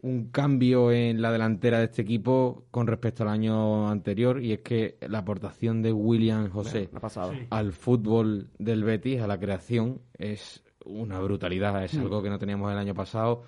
un 0.03 0.29
cambio 0.31 0.93
en 0.93 1.23
la 1.23 1.33
delantera 1.33 1.79
de 1.79 1.85
este 1.87 2.03
equipo 2.03 2.67
con 2.71 2.87
respecto 2.87 3.23
al 3.23 3.31
año 3.31 3.89
anterior 3.89 4.43
y 4.45 4.53
es 4.53 4.61
que 4.61 4.99
la 5.01 5.21
aportación 5.21 5.81
de 5.81 5.95
William 5.95 6.51
José 6.51 6.91
Ha 6.93 7.01
pasado. 7.01 7.33
Sí. 7.33 7.39
al 7.49 7.73
fútbol 7.73 8.51
del 8.59 8.85
Betis, 8.85 9.23
a 9.23 9.27
la 9.27 9.41
creación, 9.41 10.03
es 10.19 10.64
una 10.85 11.19
brutalidad. 11.21 11.85
Es 11.85 11.97
algo 11.97 12.23
que 12.23 12.31
no 12.31 12.39
teníamos 12.39 12.71
el 12.73 12.79
año 12.79 12.95
pasado, 12.95 13.43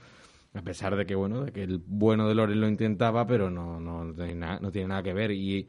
a 0.55 0.62
pesar 0.62 0.97
de 0.97 1.05
que 1.07 1.14
bueno, 1.14 1.45
de 1.45 1.53
que 1.53 1.62
el 1.62 1.80
bueno 1.87 2.28
de 2.28 2.34
Loren 2.34 2.61
lo 2.61 2.68
intentaba, 2.68 3.26
pero 3.26 3.51
no, 3.51 3.78
no, 3.80 4.12
tiene, 4.14 4.34
nada, 4.34 4.59
no 4.61 4.70
tiene 4.70 4.89
nada 4.89 5.03
que 5.03 5.12
ver. 5.12 5.30
Y 5.32 5.68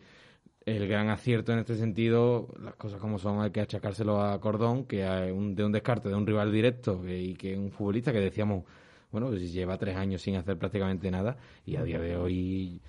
el 0.65 0.87
gran 0.87 1.09
acierto 1.09 1.53
en 1.53 1.59
este 1.59 1.75
sentido, 1.75 2.49
las 2.61 2.75
cosas 2.75 2.99
como 2.99 3.19
son, 3.19 3.41
hay 3.41 3.51
que 3.51 3.61
achacárselo 3.61 4.21
a 4.21 4.39
Cordón, 4.41 4.85
que 4.85 5.05
un- 5.31 5.55
de 5.55 5.63
un 5.63 5.71
descarte 5.71 6.09
de 6.09 6.15
un 6.15 6.25
rival 6.27 6.51
directo 6.51 7.01
y 7.07 7.35
que 7.35 7.57
un 7.57 7.71
futbolista 7.71 8.11
que 8.11 8.19
decíamos, 8.19 8.65
bueno, 9.11 9.27
pues 9.27 9.53
lleva 9.53 9.77
tres 9.77 9.95
años 9.95 10.21
sin 10.21 10.35
hacer 10.35 10.57
prácticamente 10.57 11.09
nada 11.09 11.37
y 11.65 11.77
a 11.77 11.83
día 11.83 11.99
de 11.99 12.17
hoy 12.17 12.81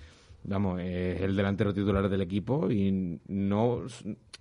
vamos, 0.43 0.81
es 0.81 1.21
el 1.21 1.35
delantero 1.37 1.73
titular 1.73 2.09
del 2.09 2.21
equipo 2.21 2.69
y 2.69 3.17
no, 3.29 3.63
o 3.71 3.87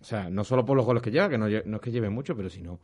sea, 0.01 0.29
no 0.31 0.43
solo 0.43 0.65
por 0.65 0.77
los 0.77 0.85
goles 0.85 1.03
que 1.03 1.13
lleva, 1.13 1.29
que 1.29 1.39
no, 1.39 1.47
no 1.49 1.77
es 1.77 1.81
que 1.83 1.91
lleve 1.93 2.11
mucho, 2.11 2.37
pero 2.37 2.49
sino 2.51 2.81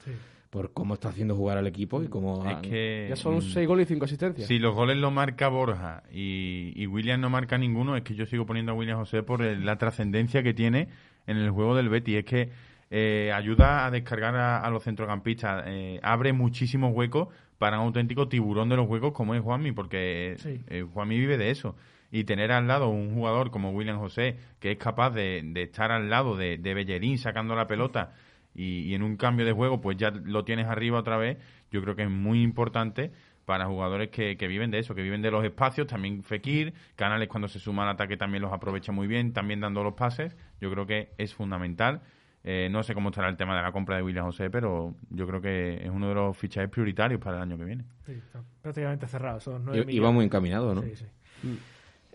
por 0.55 0.73
cómo 0.73 0.95
está 0.95 1.09
haciendo 1.09 1.35
jugar 1.35 1.59
al 1.59 1.67
equipo 1.67 2.01
y 2.03 2.07
cómo 2.07 2.47
Es 2.49 2.55
han- 2.57 2.63
que 2.63 3.07
Ya 3.11 3.17
son 3.17 3.39
mm, 3.39 3.43
6 3.43 3.67
goles 3.67 3.87
y 3.91 3.95
5 3.95 4.05
asistencias. 4.05 4.47
si 4.47 4.61
los 4.61 4.73
goles 4.73 4.97
los 4.99 5.13
marca 5.13 5.49
Borja 5.49 6.05
y, 6.13 6.73
y 6.77 6.87
William 6.87 7.21
no 7.21 7.29
marca 7.29 7.59
ninguno, 7.59 7.97
es 7.97 8.05
que 8.05 8.15
yo 8.15 8.25
sigo 8.25 8.47
poniendo 8.47 8.71
a 8.71 8.77
William 8.77 8.97
José 8.99 9.25
por 9.25 9.43
el- 9.43 9.67
la 9.67 9.79
trascendencia 9.79 10.45
que 10.45 10.55
tiene 10.55 10.87
en 11.27 11.39
el 11.39 11.51
juego 11.51 11.75
del 11.75 11.89
Betis. 11.89 12.19
Es 12.19 12.25
que 12.25 12.51
eh, 12.91 13.33
ayuda 13.35 13.85
a 13.85 13.91
descargar 13.91 14.37
a, 14.37 14.61
a 14.61 14.71
los 14.71 14.85
centrocampistas, 14.85 15.65
eh, 15.67 15.99
abre 16.05 16.33
muchísimos 16.33 16.95
huecos 16.95 17.29
para 17.59 17.81
un 17.81 17.87
auténtico 17.87 18.29
tiburón 18.29 18.69
de 18.69 18.77
los 18.77 18.89
huecos 18.89 19.13
como 19.13 19.35
es 19.35 19.41
Juanmi, 19.43 19.73
porque 19.73 20.37
Sí. 20.39 20.61
eh, 20.69 20.83
Juanmi 20.83 21.19
vive 21.19 21.37
de 21.37 21.51
eso. 21.51 21.75
Y 22.13 22.23
tener 22.23 22.53
al 22.53 22.69
lado 22.69 22.91
un 22.91 23.13
jugador 23.13 23.51
como 23.51 23.71
William 23.73 23.99
José, 23.99 24.37
que 24.61 24.71
es 24.71 24.79
capaz 24.79 25.11
de, 25.11 25.43
de 25.45 25.63
estar 25.63 25.91
al 25.91 26.09
lado 26.09 26.37
de, 26.37 26.59
de 26.59 26.75
Bellerín 26.75 27.19
sacando 27.19 27.57
la 27.57 27.67
pelota 27.67 28.13
y, 28.55 28.81
y 28.81 28.95
en 28.95 29.03
un 29.03 29.17
cambio 29.17 29.45
de 29.45 29.53
juego 29.53 29.81
pues 29.81 29.97
ya 29.97 30.11
lo 30.11 30.45
tienes 30.45 30.67
arriba 30.67 30.99
otra 30.99 31.17
vez, 31.17 31.39
yo 31.71 31.83
creo 31.83 31.97
que 31.97 32.05
es 32.05 32.11
muy 32.11 32.43
importante 32.43 33.13
para 33.45 33.67
jugadores 33.67 34.09
que, 34.09 34.37
que 34.37 34.49
viven 34.49 34.71
de 34.71 34.79
eso, 34.79 34.95
que 34.95 35.03
viven 35.03 35.21
de 35.21 35.31
los 35.31 35.45
espacios, 35.45 35.87
también 35.87 36.23
Fekir, 36.23 36.73
Canales 36.97 37.29
cuando 37.29 37.49
se 37.49 37.59
suma 37.59 37.83
al 37.83 37.91
ataque 37.91 38.17
también 38.17 38.43
los 38.43 38.53
aprovecha 38.53 38.91
muy 38.93 39.07
bien, 39.07 39.33
también 39.33 39.61
dando 39.61 39.83
los 39.83 39.95
pases, 39.95 40.37
yo 40.61 40.71
creo 40.71 40.87
que 40.87 41.13
es 41.19 41.35
fundamental. 41.35 42.01
Eh, 42.47 42.69
no 42.71 42.83
sé 42.83 42.93
cómo 42.93 43.09
estará 43.09 43.29
el 43.31 43.39
tema 43.39 43.57
de 43.57 43.63
la 43.63 43.73
compra 43.73 43.97
de 43.97 44.03
William 44.03 44.27
José, 44.27 44.51
pero 44.51 44.95
yo 45.09 45.27
creo 45.27 45.41
que 45.41 45.83
es 45.83 45.91
uno 45.91 46.09
de 46.11 46.15
los 46.15 46.37
fichajes 46.37 46.69
prioritarios 46.69 47.19
para 47.19 47.39
el 47.39 47.43
año 47.43 47.57
que 47.57 47.65
viene. 47.65 47.85
Sí, 48.05 48.13
está 48.13 48.43
prácticamente 48.61 49.07
cerrado. 49.09 49.41
Son 49.41 49.65
nueve 49.65 49.79
y, 49.79 49.83
y 49.83 49.87
millones. 49.87 50.09
va 50.09 50.13
muy 50.13 50.25
encaminado, 50.27 50.75
¿no? 50.75 50.83
Sí, 50.83 50.95
sí. 50.95 51.07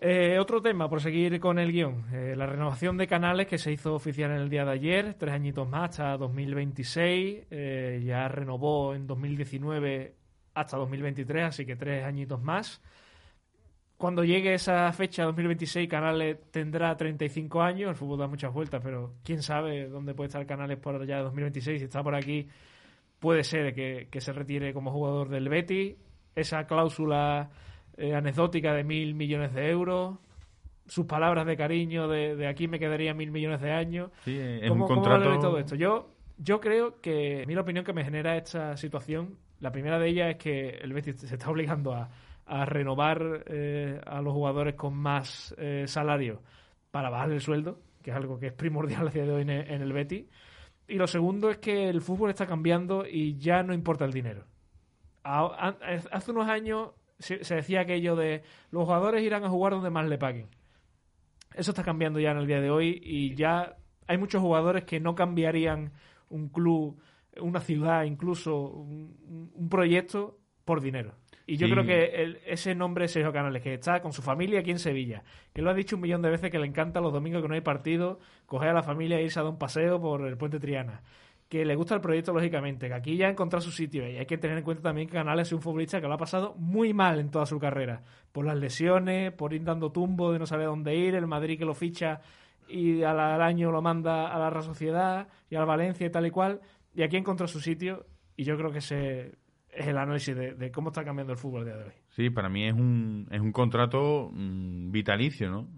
Eh, 0.02 0.38
otro 0.38 0.62
tema, 0.62 0.88
por 0.88 1.02
seguir 1.02 1.38
con 1.38 1.58
el 1.58 1.72
guion, 1.72 2.06
eh, 2.14 2.34
la 2.34 2.46
renovación 2.46 2.96
de 2.96 3.06
canales 3.06 3.46
que 3.46 3.58
se 3.58 3.70
hizo 3.70 3.94
oficial 3.94 4.30
en 4.30 4.38
el 4.38 4.48
día 4.48 4.64
de 4.64 4.72
ayer, 4.72 5.14
tres 5.18 5.34
añitos 5.34 5.68
más 5.68 5.90
hasta 5.90 6.16
2026, 6.16 7.48
eh, 7.50 8.02
ya 8.02 8.26
renovó 8.28 8.94
en 8.94 9.06
2019 9.06 10.14
hasta 10.54 10.78
2023, 10.78 11.44
así 11.44 11.66
que 11.66 11.76
tres 11.76 12.02
añitos 12.02 12.40
más. 12.40 12.80
Cuando 13.98 14.24
llegue 14.24 14.54
esa 14.54 14.90
fecha, 14.94 15.24
2026, 15.24 15.86
Canales 15.86 16.50
tendrá 16.50 16.96
35 16.96 17.60
años, 17.60 17.90
el 17.90 17.96
fútbol 17.96 18.20
da 18.20 18.26
muchas 18.26 18.54
vueltas, 18.54 18.80
pero 18.82 19.16
quién 19.22 19.42
sabe 19.42 19.86
dónde 19.86 20.14
puede 20.14 20.28
estar 20.28 20.46
Canales 20.46 20.78
por 20.78 20.94
allá 20.94 21.18
de 21.18 21.24
2026, 21.24 21.78
si 21.78 21.84
está 21.84 22.02
por 22.02 22.14
aquí, 22.14 22.48
puede 23.18 23.44
ser 23.44 23.74
que, 23.74 24.08
que 24.10 24.22
se 24.22 24.32
retire 24.32 24.72
como 24.72 24.92
jugador 24.92 25.28
del 25.28 25.50
Betis, 25.50 25.96
esa 26.34 26.66
cláusula 26.66 27.50
eh, 27.96 28.14
anecdótica 28.14 28.72
de 28.74 28.84
mil 28.84 29.14
millones 29.14 29.52
de 29.54 29.70
euros, 29.70 30.18
sus 30.86 31.06
palabras 31.06 31.46
de 31.46 31.56
cariño 31.56 32.08
de, 32.08 32.34
de 32.36 32.46
aquí 32.48 32.66
me 32.68 32.78
quedaría 32.78 33.14
mil 33.14 33.30
millones 33.30 33.60
de 33.60 33.72
años. 33.72 34.10
Sí, 34.24 34.38
es 34.38 34.68
¿Cómo, 34.68 34.86
un 34.86 34.94
contrato... 34.94 35.38
todo 35.38 35.58
esto? 35.58 35.74
Yo, 35.76 36.10
yo 36.38 36.60
creo 36.60 37.00
que, 37.00 37.42
a 37.42 37.46
mí 37.46 37.54
la 37.54 37.60
opinión 37.60 37.84
que 37.84 37.92
me 37.92 38.04
genera 38.04 38.36
esta 38.36 38.76
situación, 38.76 39.36
la 39.60 39.70
primera 39.70 39.98
de 39.98 40.08
ellas 40.08 40.30
es 40.30 40.36
que 40.36 40.68
el 40.70 40.92
Betis 40.92 41.20
se 41.20 41.34
está 41.34 41.50
obligando 41.50 41.92
a, 41.94 42.08
a 42.46 42.64
renovar 42.64 43.44
eh, 43.46 44.00
a 44.06 44.20
los 44.20 44.32
jugadores 44.32 44.74
con 44.74 44.94
más 44.96 45.54
eh, 45.58 45.84
salario 45.86 46.42
para 46.90 47.10
bajar 47.10 47.30
el 47.30 47.40
sueldo, 47.40 47.78
que 48.02 48.10
es 48.10 48.16
algo 48.16 48.40
que 48.40 48.48
es 48.48 48.52
primordial 48.52 49.06
a 49.06 49.10
día 49.10 49.24
de 49.24 49.32
hoy 49.32 49.42
en 49.42 49.50
el, 49.50 49.70
en 49.70 49.82
el 49.82 49.92
Betis. 49.92 50.26
Y 50.88 50.94
lo 50.94 51.06
segundo 51.06 51.50
es 51.50 51.58
que 51.58 51.88
el 51.88 52.00
fútbol 52.00 52.30
está 52.30 52.46
cambiando 52.46 53.06
y 53.06 53.36
ya 53.36 53.62
no 53.62 53.72
importa 53.72 54.04
el 54.04 54.12
dinero. 54.12 54.44
A- 55.22 55.44
a- 55.68 55.76
hace 56.10 56.30
unos 56.32 56.48
años 56.48 56.90
se, 57.20 57.44
se 57.44 57.54
decía 57.54 57.80
aquello 57.82 58.16
de 58.16 58.42
los 58.72 58.84
jugadores 58.84 59.22
irán 59.22 59.44
a 59.44 59.48
jugar 59.48 59.72
donde 59.74 59.90
más 59.90 60.08
le 60.08 60.18
paguen. 60.18 60.48
Eso 61.54 61.70
está 61.72 61.82
cambiando 61.82 62.20
ya 62.20 62.30
en 62.32 62.38
el 62.38 62.46
día 62.46 62.60
de 62.60 62.70
hoy 62.70 63.00
y 63.02 63.34
ya 63.34 63.76
hay 64.06 64.18
muchos 64.18 64.40
jugadores 64.40 64.84
que 64.84 65.00
no 65.00 65.14
cambiarían 65.14 65.92
un 66.28 66.48
club, 66.48 67.00
una 67.40 67.60
ciudad, 67.60 68.04
incluso 68.04 68.56
un, 68.68 69.68
proyecto 69.68 70.38
por 70.64 70.80
dinero. 70.80 71.14
Y 71.46 71.56
yo 71.56 71.66
Sí. 71.66 71.72
creo 71.72 71.84
que 71.84 72.04
el- 72.22 72.38
ese 72.46 72.74
nombre 72.76 73.06
es 73.06 73.12
Sergio 73.12 73.32
Canales, 73.32 73.62
que 73.62 73.74
está 73.74 74.00
con 74.00 74.12
su 74.12 74.22
familia 74.22 74.60
aquí 74.60 74.70
en 74.70 74.78
Sevilla, 74.78 75.24
que 75.52 75.62
lo 75.62 75.70
ha 75.70 75.74
dicho 75.74 75.96
un 75.96 76.02
millón 76.02 76.22
de 76.22 76.30
veces 76.30 76.50
que 76.50 76.58
le 76.60 76.66
encanta 76.66 77.00
los 77.00 77.12
domingos 77.12 77.42
que 77.42 77.48
no 77.48 77.54
hay 77.54 77.60
partido, 77.60 78.20
coger 78.46 78.68
a 78.68 78.74
la 78.74 78.82
familia 78.84 79.18
e 79.18 79.24
irse 79.24 79.40
a 79.40 79.42
dar 79.42 79.52
un 79.52 79.58
paseo 79.58 80.00
por 80.00 80.24
el 80.26 80.36
puente 80.36 80.60
Triana. 80.60 81.02
Que 81.50 81.64
le 81.64 81.74
gusta 81.74 81.96
el 81.96 82.00
proyecto, 82.00 82.32
lógicamente, 82.32 82.86
que 82.88 82.94
aquí 82.94 83.16
ya 83.16 83.26
ha 83.26 83.30
encontrado 83.30 83.60
su 83.60 83.72
sitio. 83.72 84.08
Y 84.08 84.16
hay 84.16 84.24
que 84.24 84.38
tener 84.38 84.56
en 84.56 84.64
cuenta 84.64 84.84
también 84.84 85.08
que 85.08 85.14
Canales 85.14 85.48
es 85.48 85.52
un 85.52 85.60
futbolista 85.60 86.00
que 86.00 86.06
lo 86.06 86.14
ha 86.14 86.16
pasado 86.16 86.54
muy 86.56 86.94
mal 86.94 87.18
en 87.18 87.28
toda 87.28 87.44
su 87.44 87.58
carrera. 87.58 88.02
Por 88.30 88.46
las 88.46 88.56
lesiones, 88.56 89.32
por 89.32 89.52
ir 89.52 89.64
dando 89.64 89.90
tumbo 89.90 90.32
de 90.32 90.38
no 90.38 90.46
saber 90.46 90.66
dónde 90.66 90.94
ir, 90.94 91.16
el 91.16 91.26
Madrid 91.26 91.58
que 91.58 91.64
lo 91.64 91.74
ficha 91.74 92.20
y 92.70 93.02
al, 93.02 93.42
año 93.42 93.72
lo 93.72 93.82
manda 93.82 94.28
a 94.28 94.38
la 94.38 94.50
Real 94.50 94.62
Sociedad 94.62 95.28
y 95.50 95.56
al 95.56 95.66
Valencia 95.66 96.06
y 96.06 96.10
tal 96.10 96.26
y 96.26 96.30
cual. 96.30 96.60
Y 96.94 97.02
aquí 97.02 97.16
encontró 97.16 97.48
su 97.48 97.60
sitio 97.60 98.06
y 98.36 98.44
yo 98.44 98.56
creo 98.56 98.70
que 98.70 98.78
ese 98.78 99.32
es 99.72 99.86
el 99.86 99.98
análisis 99.98 100.36
de, 100.36 100.70
cómo 100.72 100.90
está 100.90 101.04
cambiando 101.04 101.32
el 101.32 101.38
fútbol 101.38 101.62
el 101.62 101.66
día 101.66 101.76
de 101.76 101.84
hoy. 101.84 101.92
Sí, 102.10 102.30
para 102.30 102.48
mí 102.48 102.64
es 102.64 102.74
un, 102.74 103.28
es 103.30 103.40
un 103.40 103.52
contrato 103.52 104.30
mm, 104.32 104.90
vitalicio, 104.90 105.50
¿no? 105.50 105.68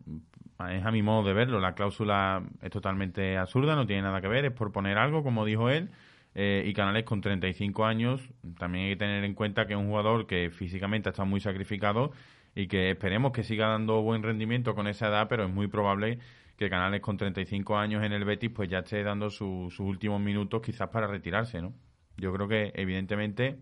Es 0.71 0.85
a 0.85 0.91
mi 0.93 1.03
modo 1.03 1.27
de 1.27 1.33
verlo. 1.35 1.61
La 1.61 1.75
cláusula 1.75 2.43
es 2.61 2.71
totalmente 2.71 3.37
absurda, 3.37 3.75
no 3.75 3.87
tiene 3.87 4.03
nada 4.03 4.21
que 4.21 4.29
ver, 4.29 4.45
es 4.45 4.53
por 4.53 4.71
poner 4.73 4.97
algo, 4.99 5.23
como 5.23 5.45
dijo 5.45 5.69
él. 5.71 5.91
Eh, 6.35 6.65
y 6.67 6.73
Canales 6.73 7.05
con 7.05 7.21
35 7.21 7.85
años, 7.85 8.23
también 8.59 8.87
hay 8.87 8.91
que 8.93 8.97
tener 8.97 9.25
en 9.25 9.35
cuenta 9.35 9.67
que 9.67 9.75
es 9.75 9.79
un 9.79 9.89
jugador 9.89 10.27
que 10.27 10.51
físicamente 10.51 11.11
está 11.11 11.25
muy 11.25 11.41
sacrificado 11.41 12.13
y 12.55 12.69
que 12.69 12.91
esperemos 12.91 13.33
que 13.33 13.43
siga 13.43 13.67
dando 13.69 14.01
buen 14.03 14.23
rendimiento 14.23 14.75
con 14.75 14.87
esa 14.87 15.09
edad, 15.09 15.27
pero 15.29 15.45
es 15.45 15.51
muy 15.51 15.67
probable 15.69 16.19
que 16.57 16.71
Canales 16.71 17.01
con 17.03 17.17
35 17.19 17.77
años 17.77 18.03
en 18.05 18.13
el 18.13 18.25
Betis 18.25 18.51
pues 18.55 18.69
ya 18.71 18.79
esté 18.79 19.03
dando 19.03 19.29
su- 19.31 19.69
sus 19.71 19.81
últimos 19.81 20.21
minutos 20.23 20.63
quizás 20.63 20.89
para 20.89 21.07
retirarse, 21.07 21.61
¿no? 21.61 21.75
Yo 22.17 22.33
creo 22.33 22.49
que 22.49 22.73
evidentemente 22.77 23.59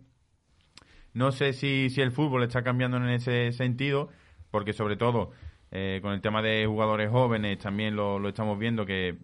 no 1.12 1.32
sé 1.32 1.53
si, 1.53 1.91
si 1.91 2.01
el 2.01 2.12
fútbol 2.12 2.43
está 2.45 2.62
cambiando 2.62 2.97
en 2.99 3.09
ese 3.09 3.53
sentido, 3.53 4.09
porque 4.51 4.72
sobre 4.72 4.97
todo 4.97 5.32
eh, 5.70 6.00
con 6.02 6.12
el 6.12 6.20
tema 6.20 6.42
de 6.42 6.66
jugadores 6.66 7.10
jóvenes 7.10 7.58
también 7.58 7.96
lo, 7.96 8.18
lo 8.18 8.28
estamos 8.28 8.58
viendo 8.58 8.84
que 8.84 9.18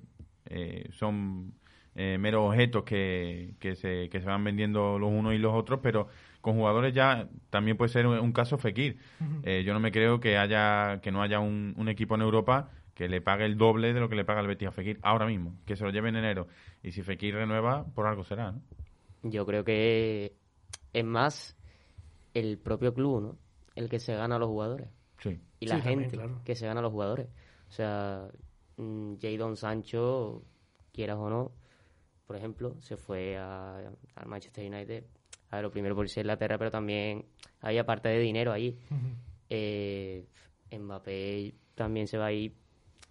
eh, 0.47 0.88
son 0.92 1.55
eh, 1.94 2.18
meros 2.18 2.49
objetos 2.49 2.84
que, 2.84 3.55
que, 3.59 3.74
se, 3.74 4.09
que 4.09 4.20
se 4.20 4.26
van 4.26 4.44
vendiendo 4.44 4.99
los 4.99 5.11
unos 5.11 5.34
y 5.34 5.38
los 5.38 5.55
otros, 5.55 5.80
pero 5.82 6.09
con 6.40 6.55
jugadores 6.57 6.94
ya 6.94 7.28
también 7.51 7.76
puede 7.76 7.88
ser 7.88 8.07
un, 8.07 8.18
un 8.18 8.32
caso 8.32 8.59
Fekir. 8.59 8.99
Eh, 9.42 9.64
yo 9.64 9.72
no 9.72 9.80
me 9.80 9.90
creo 9.90 10.20
que 10.20 10.36
haya 10.36 11.01
que 11.01 11.11
no 11.11 11.22
haya 11.22 11.40
un, 11.40 11.74
un 11.76 11.88
equipo 11.88 12.14
en 12.14 12.20
Europa 12.20 12.70
que 12.94 13.09
le 13.09 13.20
pague 13.20 13.44
el 13.44 13.57
doble 13.57 13.92
de 13.92 14.01
lo 14.01 14.09
que 14.09 14.14
le 14.14 14.24
paga 14.24 14.40
el 14.40 14.47
Betis 14.47 14.68
a 14.68 14.72
Fekir 14.72 14.99
ahora 15.03 15.26
mismo, 15.26 15.55
que 15.66 15.76
se 15.76 15.84
lo 15.84 15.90
lleve 15.90 16.09
en 16.09 16.16
enero. 16.16 16.49
Y 16.82 16.92
si 16.92 17.03
Fekir 17.03 17.34
renueva, 17.34 17.84
por 17.94 18.07
algo 18.07 18.24
será, 18.24 18.53
¿no? 18.53 18.62
Yo 19.22 19.44
creo 19.44 19.64
que 19.64 20.34
es 20.92 21.05
más 21.05 21.57
el 22.32 22.59
propio 22.59 22.94
club, 22.94 23.22
¿no? 23.22 23.38
El 23.74 23.88
que 23.88 23.99
se 23.99 24.14
gana 24.14 24.36
a 24.36 24.38
los 24.38 24.49
jugadores. 24.49 24.88
Y 25.61 25.66
la 25.66 25.76
Sí, 25.76 25.82
también, 25.82 26.00
gente 26.11 26.16
claro. 26.16 26.40
que 26.44 26.54
se 26.54 26.66
gana 26.66 26.80
a 26.80 26.82
los 26.82 26.92
jugadores. 26.92 27.28
O 27.68 27.72
sea, 27.72 28.28
mm, 28.76 29.14
Jadon 29.20 29.57
Sancho, 29.57 30.42
quieras 30.92 31.16
o 31.18 31.30
no, 31.30 31.52
por 32.26 32.36
ejemplo, 32.36 32.76
se 32.80 32.96
fue 32.96 33.36
a- 33.38 33.78
al 34.16 34.26
Manchester 34.26 34.70
United. 34.72 35.04
A 35.50 35.57
ver, 35.57 35.64
lo 35.64 35.70
primero 35.70 35.94
por 35.94 36.07
a 36.07 36.20
Inglaterra, 36.20 36.59
pero 36.59 36.70
también 36.70 37.24
había 37.61 37.86
parte 37.86 38.09
de 38.09 38.18
dinero 38.18 38.52
allí. 38.52 38.78
Eh, 39.48 40.26
Mbappé 40.76 41.54
también 41.74 42.09
se 42.09 42.18
va 42.18 42.26
a 42.26 42.32
ir 42.32 42.54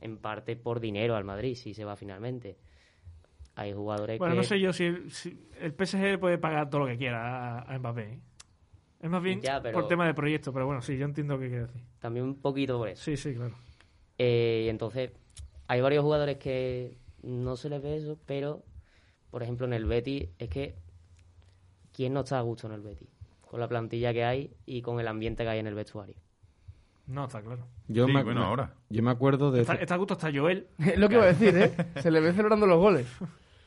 en 0.02 0.18
parte 0.18 0.56
por 0.58 0.80
dinero 0.80 1.16
al 1.16 1.24
Madrid, 1.24 1.56
si 1.56 1.74
se 1.74 1.86
va 1.86 1.96
finalmente. 1.96 2.58
Hay 3.56 3.72
jugadores 3.74 4.20
Bueno, 4.20 4.34
que... 4.36 4.38
no 4.42 4.44
sé 4.44 4.60
yo 4.60 4.74
si, 4.74 5.10
si 5.10 5.48
el 5.62 5.74
PSG 5.74 6.20
puede 6.20 6.38
pagar 6.38 6.70
todo 6.70 6.82
lo 6.82 6.88
que 6.88 6.98
quiera 6.98 7.60
a, 7.60 7.74
a 7.74 7.80
Mbappé. 7.80 8.02
¿eh? 8.04 8.20
Es 9.06 9.12
más 9.12 9.22
bien 9.22 9.40
Ya, 9.40 9.62
pero- 9.62 9.78
por 9.80 9.88
tema 9.88 10.08
de 10.08 10.16
proyecto, 10.16 10.52
pero 10.52 10.66
bueno, 10.66 10.82
sí, 10.82 10.98
yo 10.98 11.06
entiendo 11.06 11.36
lo 11.36 11.40
que 11.40 11.48
quiere 11.50 11.66
decir. 11.68 11.82
También 12.00 12.26
un 12.26 12.42
poquito 12.42 12.80
por 12.80 12.90
eso. 12.90 13.04
Sí, 13.04 13.16
sí, 13.18 13.36
claro. 13.36 13.54
Eh, 14.18 14.64
y 14.66 14.70
entonces, 14.70 15.12
hay 15.68 15.80
varios 15.82 16.04
jugadores 16.04 16.38
que 16.38 16.98
no 17.22 17.56
se 17.56 17.70
les 17.70 17.84
ve 17.84 17.98
eso, 17.98 18.18
pero, 18.26 18.64
por 19.30 19.44
ejemplo, 19.44 19.68
en 19.68 19.74
el 19.74 19.86
Betis, 19.86 20.30
es 20.40 20.50
que, 20.50 20.76
¿quién 21.94 22.14
no 22.14 22.22
está 22.22 22.40
a 22.40 22.42
gusto 22.42 22.66
en 22.66 22.74
el 22.74 22.82
Betis? 22.82 23.08
Con 23.42 23.60
la 23.60 23.68
plantilla 23.68 24.12
que 24.12 24.24
hay 24.24 24.52
y 24.66 24.82
con 24.82 25.00
el 25.00 25.08
ambiente 25.08 25.44
que 25.44 25.50
hay 25.50 25.60
en 25.60 25.68
el 25.68 25.76
vestuario. 25.76 26.16
No, 27.06 27.26
está 27.26 27.44
claro. 27.44 27.68
Yo 27.88 28.08
Sí, 28.08 28.12
me, 28.12 28.24
bueno, 28.24 28.40
me- 28.42 28.48
ahora. 28.48 28.74
Yo 28.90 29.04
me 29.04 29.12
acuerdo 29.12 29.52
de... 29.52 29.62
Está, 29.62 29.76
está 29.76 29.94
a 29.94 29.98
gusto 29.98 30.16
hasta 30.16 30.32
Joel. 30.34 30.66
Es 30.80 30.98
lo 30.98 31.08
que 31.10 31.14
iba 31.16 31.26
a 31.26 31.28
decir, 31.28 31.56
¿eh? 31.56 31.76
Se 32.02 32.10
le 32.10 32.22
ve 32.22 32.32
celebrando 32.34 32.66
los 32.66 32.80
goles. 32.80 33.06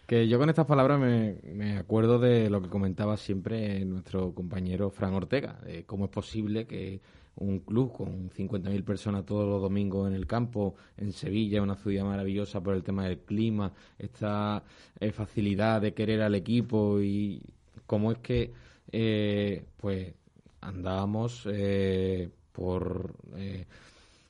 Que 0.09 0.26
yo 0.26 0.38
con 0.38 0.48
estas 0.48 0.64
palabras 0.64 0.98
me, 0.98 1.36
me 1.52 1.76
acuerdo 1.76 2.18
de 2.18 2.48
lo 2.48 2.62
que 2.62 2.70
comentaba 2.70 3.18
siempre 3.18 3.84
nuestro 3.84 4.34
compañero 4.34 4.88
Fran 4.88 5.12
Ortega, 5.12 5.61
de 5.66 5.84
cómo 5.84 6.06
es 6.06 6.11
posible 6.11 6.66
que 6.66 7.02
un 7.36 7.59
club 7.59 7.92
con 7.92 8.30
50.000 8.30 8.84
personas 8.84 9.26
todos 9.26 9.46
los 9.46 9.61
domingos 9.61 10.09
en 10.09 10.14
el 10.14 10.26
campo, 10.26 10.76
en 10.96 11.12
Sevilla, 11.12 11.61
una 11.61 11.76
ciudad 11.76 12.06
maravillosa 12.06 12.62
por 12.62 12.72
el 12.72 12.82
tema 12.82 13.04
del 13.04 13.18
clima, 13.18 13.74
esta 13.98 14.64
eh, 14.98 15.12
facilidad 15.12 15.82
de 15.82 15.92
querer 15.92 16.22
al 16.22 16.34
equipo 16.34 17.02
y 17.02 17.42
cómo 17.84 18.11
es 18.11 18.16
que 18.20 18.54
eh, 18.90 19.62
pues 19.76 20.14
andábamos 20.62 21.46
eh, 21.52 22.30
por 22.52 23.14
eh, 23.36 23.66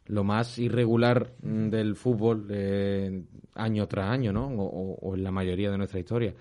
lo 0.08 0.24
más 0.24 0.58
irregular 0.58 1.32
mm, 1.42 1.68
del 1.68 1.94
fútbol 1.96 2.46
eh, 2.50 3.22
año 3.54 3.86
tras 3.86 4.10
año, 4.10 4.32
¿no? 4.32 4.46
O, 4.48 4.62
o- 4.64 4.98
o 5.00 5.14
en 5.14 5.22
la 5.22 5.30
mayoría 5.30 5.70
de 5.70 5.78
nuestra 5.78 6.00
historia. 6.00 6.34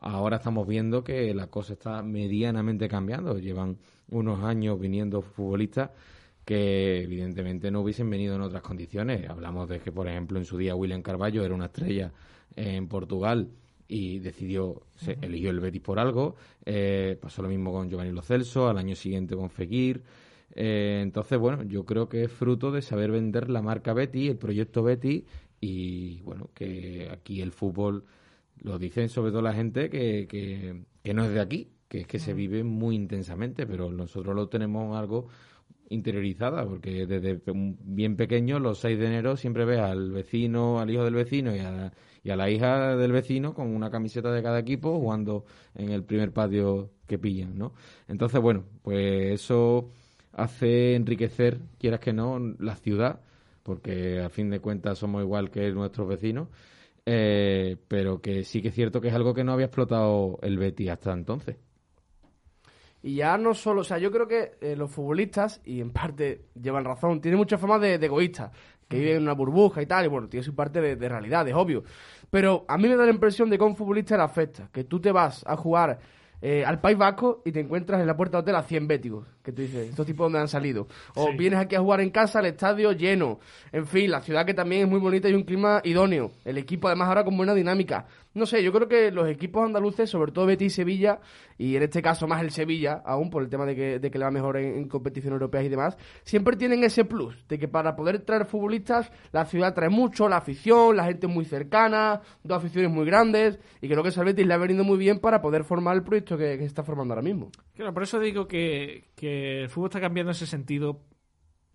Ahora 0.00 0.36
estamos 0.38 0.66
viendo 0.66 1.02
que 1.04 1.32
la 1.34 1.46
cosa 1.46 1.74
está 1.74 2.02
medianamente 2.02 2.88
cambiando. 2.88 3.38
Llevan 3.38 3.76
unos 4.10 4.42
años 4.42 4.78
viniendo 4.80 5.22
futbolistas 5.22 5.90
que 6.44 7.02
evidentemente 7.02 7.70
no 7.70 7.82
hubiesen 7.82 8.10
venido 8.10 8.34
en 8.34 8.40
otras 8.42 8.62
condiciones. 8.62 9.28
Hablamos 9.30 9.68
de 9.68 9.78
que, 9.78 9.92
por 9.92 10.08
ejemplo, 10.08 10.38
en 10.38 10.44
su 10.44 10.58
día 10.58 10.74
William 10.74 11.02
Carballo 11.02 11.44
era 11.44 11.54
una 11.54 11.66
estrella 11.66 12.10
en 12.56 12.88
Portugal 12.88 13.48
y 13.86 14.18
decidió, 14.18 14.82
se 14.96 15.18
eligió 15.20 15.50
el 15.50 15.60
Betis 15.60 15.82
por 15.82 16.00
algo. 16.00 16.34
Eh, 16.64 17.16
pasó 17.20 17.42
lo 17.42 17.48
mismo 17.48 17.70
con 17.72 17.88
Giovanni 17.88 18.10
Lo 18.10 18.22
Celso, 18.22 18.68
al 18.68 18.78
año 18.78 18.96
siguiente 18.96 19.36
con 19.36 19.50
Fekir. 19.50 20.02
Eh, 20.54 21.00
entonces, 21.02 21.38
bueno, 21.38 21.62
yo 21.64 21.84
creo 21.84 22.08
que 22.08 22.24
es 22.24 22.32
fruto 22.32 22.70
de 22.70 22.82
saber 22.82 23.10
vender 23.10 23.50
la 23.50 23.62
marca 23.62 23.92
Betty, 23.94 24.28
el 24.28 24.36
proyecto 24.36 24.82
Betty, 24.82 25.26
y 25.60 26.20
bueno, 26.22 26.50
que 26.54 27.08
aquí 27.10 27.40
el 27.40 27.52
fútbol 27.52 28.04
lo 28.58 28.78
dicen 28.78 29.08
sobre 29.08 29.30
todo 29.30 29.42
la 29.42 29.54
gente 29.54 29.90
que, 29.90 30.26
que, 30.28 30.84
que 31.02 31.14
no 31.14 31.24
es 31.24 31.32
de 31.32 31.40
aquí, 31.40 31.70
que 31.88 32.00
es 32.00 32.06
que 32.06 32.18
se 32.18 32.34
vive 32.34 32.64
muy 32.64 32.96
intensamente, 32.96 33.66
pero 33.66 33.90
nosotros 33.90 34.34
lo 34.34 34.48
tenemos 34.48 34.96
algo 34.96 35.28
interiorizada, 35.92 36.64
porque 36.66 37.06
desde 37.06 37.40
bien 37.44 38.16
pequeño, 38.16 38.58
los 38.58 38.78
6 38.78 38.98
de 38.98 39.06
enero, 39.06 39.36
siempre 39.36 39.64
ves 39.64 39.80
al 39.80 40.10
vecino, 40.10 40.80
al 40.80 40.90
hijo 40.90 41.04
del 41.04 41.14
vecino 41.14 41.54
y 41.54 41.58
a, 41.58 41.70
la, 41.70 41.92
y 42.24 42.30
a 42.30 42.36
la 42.36 42.50
hija 42.50 42.96
del 42.96 43.12
vecino 43.12 43.54
con 43.54 43.74
una 43.74 43.90
camiseta 43.90 44.32
de 44.32 44.42
cada 44.42 44.58
equipo 44.58 44.98
jugando 44.98 45.44
en 45.74 45.90
el 45.90 46.02
primer 46.04 46.32
patio 46.32 46.90
que 47.06 47.18
pillan, 47.18 47.58
¿no? 47.58 47.74
Entonces, 48.08 48.40
bueno, 48.40 48.64
pues 48.82 49.32
eso 49.32 49.90
hace 50.32 50.94
enriquecer, 50.94 51.60
quieras 51.78 52.00
que 52.00 52.12
no, 52.12 52.38
la 52.58 52.76
ciudad, 52.76 53.20
porque 53.62 54.20
a 54.20 54.28
fin 54.28 54.50
de 54.50 54.60
cuentas 54.60 54.98
somos 54.98 55.22
igual 55.22 55.50
que 55.50 55.70
nuestros 55.72 56.08
vecinos, 56.08 56.48
eh, 57.04 57.76
pero 57.88 58.20
que 58.20 58.44
sí 58.44 58.62
que 58.62 58.68
es 58.68 58.74
cierto 58.74 59.00
que 59.00 59.08
es 59.08 59.14
algo 59.14 59.34
que 59.34 59.44
no 59.44 59.52
había 59.52 59.66
explotado 59.66 60.38
el 60.42 60.58
Betis 60.58 60.90
hasta 60.90 61.12
entonces. 61.12 61.56
Y 63.04 63.16
ya 63.16 63.36
no 63.36 63.52
solo, 63.52 63.80
o 63.80 63.84
sea, 63.84 63.98
yo 63.98 64.12
creo 64.12 64.28
que 64.28 64.52
eh, 64.60 64.76
los 64.76 64.88
futbolistas, 64.88 65.60
y 65.64 65.80
en 65.80 65.90
parte 65.90 66.46
llevan 66.54 66.84
razón, 66.84 67.20
tienen 67.20 67.38
mucha 67.38 67.58
fama 67.58 67.80
de, 67.80 67.98
de 67.98 68.06
egoístas, 68.06 68.52
que 68.92 68.98
viven 68.98 69.16
en 69.16 69.22
una 69.22 69.32
burbuja 69.32 69.80
y 69.80 69.86
tal, 69.86 70.04
y 70.04 70.08
bueno, 70.08 70.28
tiene 70.28 70.44
su 70.44 70.54
parte 70.54 70.80
de, 70.80 71.08
realidad, 71.08 71.48
es 71.48 71.54
obvio. 71.54 71.82
Pero 72.30 72.64
a 72.68 72.76
mí 72.76 72.88
me 72.88 72.96
da 72.96 73.04
la 73.04 73.10
impresión 73.10 73.48
de 73.48 73.56
que 73.56 73.64
a 73.64 73.66
un 73.66 73.74
futbolista 73.74 74.16
le 74.16 74.22
afecta, 74.22 74.68
que 74.70 74.84
tú 74.84 75.00
te 75.00 75.10
vas 75.10 75.42
a 75.46 75.56
jugar 75.56 75.98
eh, 76.42 76.64
al 76.66 76.80
País 76.80 76.98
Vasco 76.98 77.40
y 77.44 77.52
te 77.52 77.60
encuentras 77.60 78.00
en 78.00 78.06
la 78.06 78.16
puerta 78.16 78.36
de 78.38 78.42
hotel 78.42 78.56
a 78.56 78.62
100 78.64 78.88
béticos, 78.88 79.26
que 79.44 79.52
tú 79.52 79.62
dices, 79.62 79.88
estos 79.90 80.04
tipos 80.04 80.24
donde 80.26 80.40
han 80.40 80.48
salido. 80.48 80.88
O 81.14 81.28
Sí. 81.28 81.36
vienes 81.38 81.60
aquí 81.60 81.76
a 81.76 81.80
jugar 81.80 82.00
en 82.00 82.10
casa, 82.10 82.40
al 82.40 82.46
estadio 82.46 82.92
lleno. 82.92 83.38
En 83.70 83.86
fin, 83.86 84.10
la 84.10 84.20
ciudad 84.20 84.44
que 84.44 84.52
también 84.52 84.82
es 84.82 84.88
muy 84.88 84.98
bonita 85.00 85.28
y 85.28 85.34
un 85.34 85.44
clima 85.44 85.80
idóneo. 85.84 86.32
El 86.44 86.58
equipo 86.58 86.88
además 86.88 87.08
ahora 87.08 87.24
con 87.24 87.36
buena 87.36 87.54
dinámica. 87.54 88.06
No 88.34 88.46
sé, 88.46 88.62
yo 88.62 88.72
creo 88.72 88.88
que 88.88 89.10
los 89.10 89.28
equipos 89.28 89.64
andaluces, 89.64 90.08
sobre 90.08 90.32
todo 90.32 90.46
Betis 90.46 90.72
y 90.72 90.76
Sevilla, 90.76 91.20
y 91.58 91.76
en 91.76 91.82
este 91.82 92.00
caso 92.00 92.26
más 92.26 92.42
el 92.42 92.50
Sevilla, 92.50 93.02
aún 93.04 93.28
por 93.28 93.42
el 93.42 93.50
tema 93.50 93.66
de 93.66 93.76
que, 93.76 93.98
de 93.98 94.10
que 94.10 94.18
le 94.18 94.24
va 94.24 94.30
mejor 94.30 94.56
en, 94.56 94.88
competiciones 94.88 95.34
europeas 95.34 95.64
y 95.64 95.68
demás, 95.68 95.96
siempre 96.24 96.56
tienen 96.56 96.82
ese 96.82 97.04
plus, 97.04 97.46
de 97.48 97.58
que 97.58 97.68
para 97.68 97.94
poder 97.94 98.20
traer 98.20 98.46
futbolistas, 98.46 99.12
la 99.32 99.44
ciudad 99.44 99.74
trae 99.74 99.90
mucho, 99.90 100.28
la 100.28 100.38
afición, 100.38 100.96
la 100.96 101.04
gente 101.04 101.26
muy 101.26 101.44
cercana, 101.44 102.22
dos 102.42 102.58
aficiones 102.58 102.90
muy 102.90 103.04
grandes, 103.04 103.58
y 103.80 103.88
creo 103.88 104.02
que 104.02 104.08
eso 104.08 104.20
al 104.20 104.26
Betis 104.26 104.46
le 104.46 104.54
ha 104.54 104.58
venido 104.58 104.82
muy 104.82 104.96
bien 104.96 105.18
para 105.18 105.42
poder 105.42 105.64
formar 105.64 105.96
el 105.96 106.02
proyecto 106.02 106.38
que, 106.38 106.56
se 106.56 106.64
está 106.64 106.82
formando 106.82 107.12
ahora 107.12 107.22
mismo. 107.22 107.50
Claro, 107.74 107.92
por 107.92 108.02
eso 108.02 108.18
digo 108.18 108.46
que, 108.46 109.10
que 109.14 109.62
el 109.62 109.68
fútbol 109.68 109.88
está 109.88 110.00
cambiando 110.00 110.32
ese 110.32 110.46
sentido. 110.46 111.00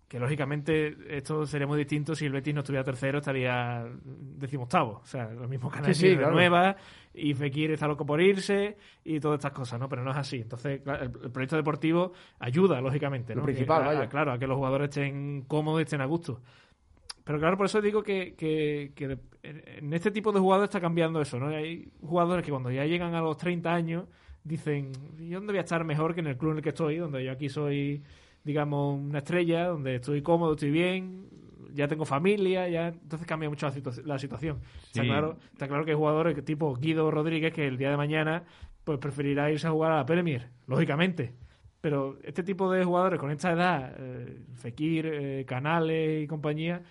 Que 0.08 0.18
lógicamente 0.18 0.96
esto 1.18 1.44
sería 1.46 1.66
muy 1.66 1.76
distinto 1.76 2.14
si 2.14 2.24
el 2.24 2.32
Betis 2.32 2.54
no 2.54 2.60
estuviera 2.60 2.82
tercero, 2.82 3.18
estaría 3.18 3.86
decimoctavo. 4.04 5.00
O 5.02 5.06
sea, 5.06 5.28
lo 5.30 5.46
mismo 5.46 5.68
Canales 5.70 5.98
Sí, 5.98 6.08
sí, 6.08 6.16
claro. 6.16 6.30
renueva 6.30 6.76
y 7.12 7.34
Fekir 7.34 7.72
está 7.72 7.86
loco 7.86 8.06
por 8.06 8.20
irse 8.22 8.78
y 9.04 9.20
todas 9.20 9.38
estas 9.38 9.52
cosas, 9.52 9.78
¿no? 9.78 9.86
Pero 9.88 10.02
no 10.02 10.10
es 10.12 10.16
así. 10.16 10.36
Entonces, 10.40 10.80
el, 10.86 11.10
proyecto 11.30 11.56
deportivo 11.56 12.12
ayuda, 12.38 12.80
lógicamente, 12.80 13.34
Lo 13.34 13.40
¿no? 13.42 13.44
principal, 13.44 13.82
a- 13.82 13.86
vaya. 13.86 14.08
Claro, 14.08 14.32
a 14.32 14.38
que 14.38 14.46
los 14.46 14.56
jugadores 14.56 14.88
estén 14.88 15.42
cómodos 15.42 15.80
y 15.80 15.82
estén 15.82 16.00
a 16.00 16.06
gusto. 16.06 16.40
Pero 17.24 17.38
claro, 17.38 17.58
por 17.58 17.66
eso 17.66 17.82
digo 17.82 18.02
que, 18.02 18.34
que- 18.34 18.92
que 18.94 19.18
en 19.42 19.92
este 19.92 20.10
tipo 20.10 20.32
de 20.32 20.40
jugadores 20.40 20.68
está 20.70 20.80
cambiando 20.80 21.20
eso, 21.20 21.38
¿no? 21.38 21.48
Hay 21.48 21.90
jugadores 22.00 22.42
que 22.46 22.50
cuando 22.50 22.70
ya 22.70 22.86
llegan 22.86 23.14
a 23.14 23.20
los 23.20 23.36
30 23.36 23.74
años 23.74 24.06
dicen, 24.42 24.92
¿y 25.18 25.28
dónde 25.32 25.52
voy 25.52 25.58
a 25.58 25.62
estar 25.62 25.84
mejor 25.84 26.14
que 26.14 26.20
en 26.20 26.28
el 26.28 26.38
club 26.38 26.52
en 26.52 26.56
el 26.58 26.62
que 26.62 26.70
estoy? 26.70 26.96
Donde 26.96 27.22
yo 27.22 27.30
aquí 27.32 27.50
soy, 27.50 28.02
digamos, 28.48 28.98
una 28.98 29.18
estrella, 29.18 29.66
donde 29.66 29.96
estoy 29.96 30.22
cómodo, 30.22 30.54
estoy 30.54 30.70
bien, 30.70 31.28
ya 31.74 31.86
tengo 31.86 32.06
familia, 32.06 32.66
ya 32.66 32.88
entonces 32.88 33.26
cambia 33.26 33.50
mucho 33.50 33.66
la, 33.66 33.74
situa- 33.74 34.02
la 34.04 34.18
situación. 34.18 34.60
Está, 34.86 35.02
claro, 35.02 35.36
está 35.52 35.68
claro 35.68 35.84
que 35.84 35.90
hay 35.90 35.96
jugadores 35.98 36.42
tipo 36.46 36.74
Guido 36.74 37.10
Rodríguez 37.10 37.52
que 37.52 37.66
el 37.66 37.76
día 37.76 37.90
de 37.90 37.98
mañana 37.98 38.44
pues 38.84 38.98
preferirá 38.98 39.50
irse 39.52 39.66
a 39.66 39.70
jugar 39.70 39.92
a 39.92 39.96
la 39.96 40.06
Premier, 40.06 40.48
lógicamente. 40.66 41.34
Pero 41.82 42.18
este 42.24 42.42
tipo 42.42 42.72
de 42.72 42.84
jugadores 42.84 43.20
con 43.20 43.30
esta 43.30 43.52
edad, 43.52 43.94
eh, 43.98 44.46
Fekir, 44.54 45.06
eh, 45.12 45.44
Canales 45.46 46.24
y 46.24 46.26
compañía, 46.26 46.82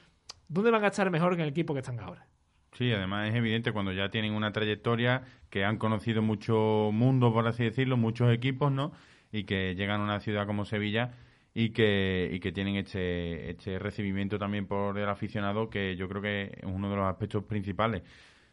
¿dónde 0.48 0.70
van 0.70 0.84
a 0.84 0.88
estar 0.88 1.10
mejor 1.10 1.32
que 1.36 1.42
en 1.42 1.48
el 1.48 1.50
equipo 1.50 1.74
que 1.74 1.80
están 1.80 2.00
ahora? 2.00 2.28
Sí, 2.74 2.92
además 2.94 3.30
es 3.30 3.36
evidente 3.36 3.72
cuando 3.72 3.92
ya 3.94 4.12
tienen 4.12 4.34
una 4.34 4.52
trayectoria, 4.52 5.24
que 5.50 5.66
han 5.66 5.78
conocido 5.78 6.22
mucho 6.22 6.92
mundo, 6.94 7.34
por 7.34 7.48
así 7.48 7.64
decirlo, 7.64 7.98
muchos 7.98 8.32
equipos, 8.32 8.72
¿no? 8.72 8.92
Y 9.32 9.46
que 9.46 9.74
llegan 9.76 10.02
a 10.02 10.04
una 10.04 10.20
ciudad 10.20 10.46
como 10.46 10.64
Sevilla 10.66 11.14
y 11.60 11.72
que, 11.72 12.30
y 12.32 12.40
que 12.40 12.52
tienen 12.52 12.76
este, 12.76 13.50
este 13.50 13.80
recibimiento 13.80 14.38
también 14.38 14.68
por 14.68 14.96
el 15.00 15.10
aficionado, 15.10 15.72
que 15.72 15.96
yo 15.96 16.08
creo 16.08 16.22
que 16.22 16.52
es 16.56 16.64
uno 16.64 16.88
de 16.88 16.96
los 16.96 17.06
aspectos 17.06 17.46
principales. 17.46 18.04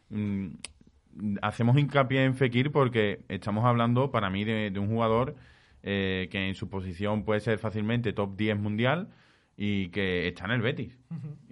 Mm, 0.09 0.47
hacemos 1.43 1.77
hincapié 1.77 2.23
en 2.23 2.33
Fekir 2.33 2.71
porque 2.71 3.19
estamos 3.29 3.63
hablando, 3.63 4.09
para 4.09 4.31
mí, 4.31 4.43
de, 4.43 4.71
de 4.71 4.79
un 4.79 4.87
jugador 4.87 5.35
eh, 5.83 6.29
que 6.31 6.47
en 6.47 6.55
su 6.55 6.67
posición 6.67 7.25
puede 7.25 7.41
ser 7.41 7.59
fácilmente 7.59 8.11
top 8.11 8.35
10 8.35 8.57
mundial 8.57 9.09
y 9.55 9.89
que 9.89 10.27
está 10.27 10.45
en 10.45 10.51
el 10.51 10.61
Betis. 10.61 10.97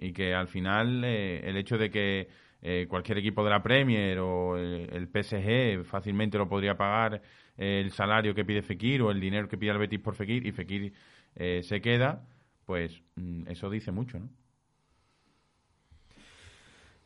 Y 0.00 0.12
que 0.12 0.34
al 0.34 0.48
final 0.48 1.04
eh, 1.04 1.40
el 1.44 1.56
hecho 1.56 1.78
de 1.78 1.88
que 1.88 2.26
eh, 2.62 2.86
cualquier 2.88 3.18
equipo 3.18 3.44
de 3.44 3.50
la 3.50 3.62
Premier 3.62 4.18
o 4.18 4.58
el, 4.58 4.90
el 4.92 5.06
PSG 5.06 5.84
fácilmente 5.84 6.36
lo 6.36 6.48
podría 6.48 6.76
pagar 6.76 7.22
eh, 7.56 7.82
el 7.84 7.92
salario 7.92 8.34
que 8.34 8.44
pide 8.44 8.62
Fekir 8.62 9.02
o 9.02 9.10
el 9.10 9.20
dinero 9.20 9.48
que 9.48 9.56
pide 9.56 9.70
el 9.70 9.78
Betis 9.78 10.00
por 10.00 10.14
Fekir 10.14 10.46
y 10.46 10.52
Fekir 10.52 10.92
eh, 11.36 11.62
se 11.62 11.80
queda, 11.80 12.26
pues 12.64 13.02
mm, 13.16 13.48
eso 13.48 13.70
dice 13.70 13.92
mucho, 13.92 14.18
¿no? 14.18 14.28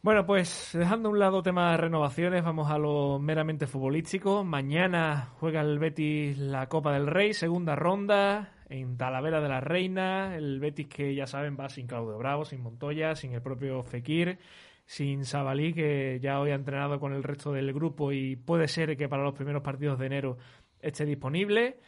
Bueno, 0.00 0.24
pues 0.24 0.70
dejando 0.74 1.08
a 1.08 1.12
un 1.12 1.18
lado 1.18 1.42
temas 1.42 1.72
de 1.72 1.76
renovaciones, 1.76 2.44
vamos 2.44 2.70
a 2.70 2.78
lo 2.78 3.18
meramente 3.18 3.66
futbolístico. 3.66 4.44
Mañana 4.44 5.32
juega 5.40 5.60
el 5.60 5.80
Betis 5.80 6.38
la 6.38 6.68
Copa 6.68 6.92
del 6.92 7.08
Rey, 7.08 7.34
segunda 7.34 7.74
ronda, 7.74 8.54
en 8.68 8.96
Talavera 8.96 9.40
de 9.40 9.48
la 9.48 9.60
Reina. 9.60 10.36
El 10.36 10.60
Betis 10.60 10.86
que 10.86 11.16
ya 11.16 11.26
saben 11.26 11.56
va 11.58 11.68
sin 11.68 11.88
Claudio 11.88 12.16
Bravo, 12.16 12.44
sin 12.44 12.62
Montoya, 12.62 13.16
sin 13.16 13.32
el 13.32 13.42
propio 13.42 13.82
Fekir. 13.82 14.38
sin 14.86 15.24
Sabalí, 15.24 15.74
que 15.74 16.20
ya 16.22 16.40
hoy 16.40 16.52
ha 16.52 16.54
entrenado 16.54 17.00
con 17.00 17.12
el 17.12 17.24
resto 17.24 17.52
del 17.52 17.72
grupo 17.72 18.12
y 18.12 18.36
puede 18.36 18.68
ser 18.68 18.96
que 18.96 19.08
para 19.08 19.24
los 19.24 19.34
primeros 19.34 19.62
partidos 19.62 19.98
de 19.98 20.06
enero 20.06 20.38
esté 20.80 21.04
disponible. 21.06 21.80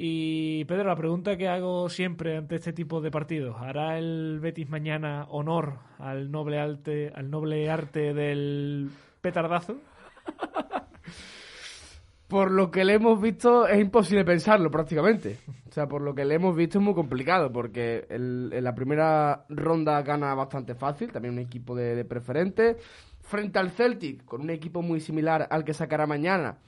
Y 0.00 0.64
Pedro, 0.66 0.84
la 0.84 0.94
pregunta 0.94 1.36
que 1.36 1.48
hago 1.48 1.88
siempre 1.88 2.36
ante 2.36 2.54
este 2.54 2.72
tipo 2.72 3.00
de 3.00 3.10
partidos, 3.10 3.56
¿hará 3.58 3.98
el 3.98 4.38
Betis 4.40 4.70
mañana 4.70 5.26
honor 5.28 5.80
al 5.98 6.30
noble 6.30 6.60
arte, 6.60 7.10
al 7.12 7.28
noble 7.28 7.68
arte 7.68 8.14
del 8.14 8.90
petardazo? 9.20 9.78
Por 12.28 12.52
lo 12.52 12.70
que 12.70 12.84
le 12.84 12.94
hemos 12.94 13.20
visto 13.20 13.66
es 13.66 13.80
imposible 13.80 14.24
pensarlo 14.24 14.70
prácticamente. 14.70 15.38
O 15.68 15.72
sea, 15.72 15.88
por 15.88 16.02
lo 16.02 16.14
que 16.14 16.26
le 16.26 16.34
hemos 16.34 16.54
visto 16.54 16.78
es 16.78 16.84
muy 16.84 16.94
complicado 16.94 17.50
porque 17.50 18.06
en 18.10 18.62
la 18.62 18.74
primera 18.74 19.46
ronda 19.48 20.02
gana 20.02 20.34
bastante 20.34 20.74
fácil, 20.74 21.10
también 21.10 21.34
un 21.34 21.40
equipo 21.40 21.74
de 21.74 22.04
preferente. 22.04 22.76
Frente 23.22 23.58
al 23.58 23.70
Celtic, 23.70 24.26
con 24.26 24.42
un 24.42 24.50
equipo 24.50 24.82
muy 24.82 25.00
similar 25.00 25.48
al 25.50 25.64
que 25.64 25.72
sacará 25.72 26.06
mañana. 26.06 26.58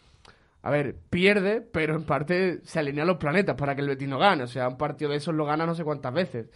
A 0.63 0.71
ver, 0.71 0.97
pierde, 1.09 1.61
pero 1.61 1.95
en 1.95 2.05
parte 2.05 2.61
se 2.65 2.79
alinean 2.79 3.07
los 3.07 3.17
planetas 3.17 3.57
para 3.57 3.75
que 3.75 3.81
el 3.81 3.89
Betis 3.89 4.09
no 4.09 4.19
gane. 4.19 4.43
O 4.43 4.47
sea, 4.47 4.69
un 4.69 4.77
partido 4.77 5.11
de 5.11 5.17
esos 5.17 5.35
lo 5.35 5.47
gana 5.47 5.67
no 5.67 5.75
sé 5.75 5.85
cuántas 5.85 6.13
veces. 6.13 6.51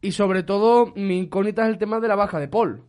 Y 0.00 0.12
sobre 0.12 0.42
todo, 0.42 0.92
mi 0.94 1.18
incógnita 1.18 1.64
es 1.64 1.68
el 1.68 1.78
tema 1.78 2.00
de 2.00 2.08
la 2.08 2.16
baja 2.16 2.38
de 2.38 2.48
Paul. 2.48 2.82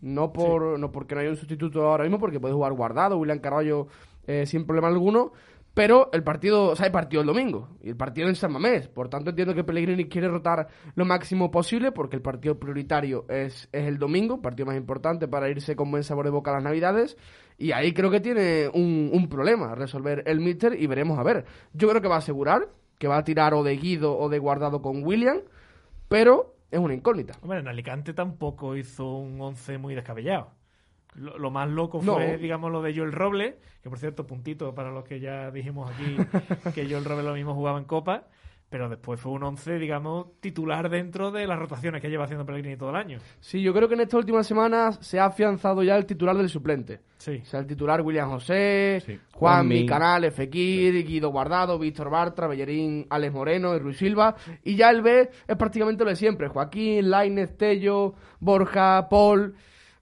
No, 0.00 0.32
por, 0.32 0.78
no 0.78 0.90
porque 0.90 1.14
no 1.14 1.20
haya 1.20 1.30
un 1.30 1.36
sustituto 1.36 1.86
ahora 1.86 2.04
mismo, 2.04 2.18
porque 2.18 2.40
puede 2.40 2.54
jugar 2.54 2.72
guardado, 2.72 3.18
William 3.18 3.38
Carballo 3.38 3.88
eh, 4.26 4.46
sin 4.46 4.66
problema 4.66 4.88
alguno. 4.88 5.32
Pero 5.78 6.10
el 6.12 6.24
partido, 6.24 6.70
o 6.70 6.74
sea, 6.74 6.86
hay 6.86 6.90
partido 6.90 7.20
el 7.20 7.28
domingo 7.28 7.68
y 7.80 7.90
el 7.90 7.96
partido 7.96 8.28
en 8.28 8.34
San 8.34 8.52
Mamés. 8.52 8.88
Por 8.88 9.08
tanto, 9.08 9.30
entiendo 9.30 9.54
que 9.54 9.62
Pellegrini 9.62 10.08
quiere 10.08 10.26
rotar 10.26 10.66
lo 10.96 11.04
máximo 11.04 11.52
posible 11.52 11.92
porque 11.92 12.16
el 12.16 12.22
partido 12.22 12.58
prioritario 12.58 13.26
es, 13.28 13.68
es 13.70 13.86
el 13.86 13.96
domingo, 13.96 14.42
partido 14.42 14.66
más 14.66 14.76
importante 14.76 15.28
para 15.28 15.48
irse 15.48 15.76
con 15.76 15.92
buen 15.92 16.02
sabor 16.02 16.24
de 16.24 16.32
boca 16.32 16.50
a 16.50 16.54
las 16.54 16.64
Navidades. 16.64 17.16
Y 17.58 17.70
ahí 17.70 17.94
creo 17.94 18.10
que 18.10 18.18
tiene 18.18 18.68
un, 18.74 19.10
un 19.12 19.28
problema 19.28 19.76
resolver 19.76 20.24
el 20.26 20.40
Mister 20.40 20.74
y 20.74 20.88
veremos 20.88 21.16
a 21.16 21.22
ver. 21.22 21.44
Yo 21.74 21.88
creo 21.88 22.02
que 22.02 22.08
va 22.08 22.16
a 22.16 22.18
asegurar 22.18 22.70
que 22.98 23.06
va 23.06 23.18
a 23.18 23.22
tirar 23.22 23.54
o 23.54 23.62
de 23.62 23.76
Guido 23.76 24.18
o 24.18 24.28
de 24.28 24.40
guardado 24.40 24.82
con 24.82 25.04
William, 25.04 25.42
pero 26.08 26.56
es 26.72 26.80
una 26.80 26.94
incógnita. 26.94 27.34
Hombre, 27.40 27.60
en 27.60 27.68
Alicante 27.68 28.14
tampoco 28.14 28.74
hizo 28.74 29.06
un 29.14 29.40
11 29.40 29.78
muy 29.78 29.94
descabellado. 29.94 30.57
Lo, 31.14 31.36
lo 31.38 31.50
más 31.50 31.68
loco 31.68 32.00
No. 32.02 32.14
fue, 32.14 32.36
digamos, 32.38 32.70
lo 32.70 32.80
de 32.82 32.94
Joel 32.94 33.12
Roble, 33.12 33.58
que 33.82 33.88
por 33.88 33.98
cierto, 33.98 34.26
puntito 34.26 34.74
para 34.74 34.90
los 34.90 35.04
que 35.04 35.18
ya 35.20 35.50
dijimos 35.50 35.90
aquí 35.90 36.16
que 36.74 36.88
Joel 36.88 37.04
Roble 37.04 37.24
lo 37.24 37.34
mismo 37.34 37.54
jugaba 37.54 37.78
en 37.78 37.84
Copa, 37.84 38.24
pero 38.68 38.90
después 38.90 39.18
fue 39.18 39.32
un 39.32 39.42
11, 39.42 39.78
digamos, 39.78 40.26
titular 40.40 40.90
dentro 40.90 41.30
de 41.30 41.46
las 41.46 41.58
rotaciones 41.58 42.02
que 42.02 42.10
lleva 42.10 42.24
haciendo 42.24 42.44
Pellegrini 42.44 42.76
todo 42.76 42.90
el 42.90 42.96
año. 42.96 43.18
Sí, 43.40 43.62
yo 43.62 43.72
creo 43.72 43.88
que 43.88 43.94
en 43.94 44.02
estas 44.02 44.18
últimas 44.18 44.46
semanas 44.46 44.98
se 45.00 45.18
ha 45.18 45.24
afianzado 45.24 45.82
ya 45.82 45.96
el 45.96 46.04
titular 46.04 46.36
del 46.36 46.50
suplente. 46.50 47.00
Sí. 47.16 47.40
O 47.42 47.44
sea, 47.46 47.60
el 47.60 47.66
titular 47.66 48.02
William 48.02 48.28
José, 48.28 49.02
Sí. 49.06 49.18
Juanmi. 49.32 49.86
Canales, 49.86 50.34
Fekir, 50.34 51.02
Guido 51.06 51.30
Guardado, 51.30 51.78
Víctor 51.78 52.10
Bartra, 52.10 52.46
Bellerín, 52.46 53.06
Alex 53.08 53.32
Moreno 53.32 53.74
y 53.74 53.78
Ruiz 53.78 53.96
Silva. 53.96 54.36
Y 54.62 54.76
ya 54.76 54.90
el 54.90 55.00
B 55.00 55.30
es 55.48 55.56
prácticamente 55.56 56.04
lo 56.04 56.10
de 56.10 56.16
siempre. 56.16 56.48
Joaquín, 56.48 57.08
Lainez, 57.08 57.56
Tello, 57.56 58.14
Borja, 58.38 59.08
Paul, 59.08 59.54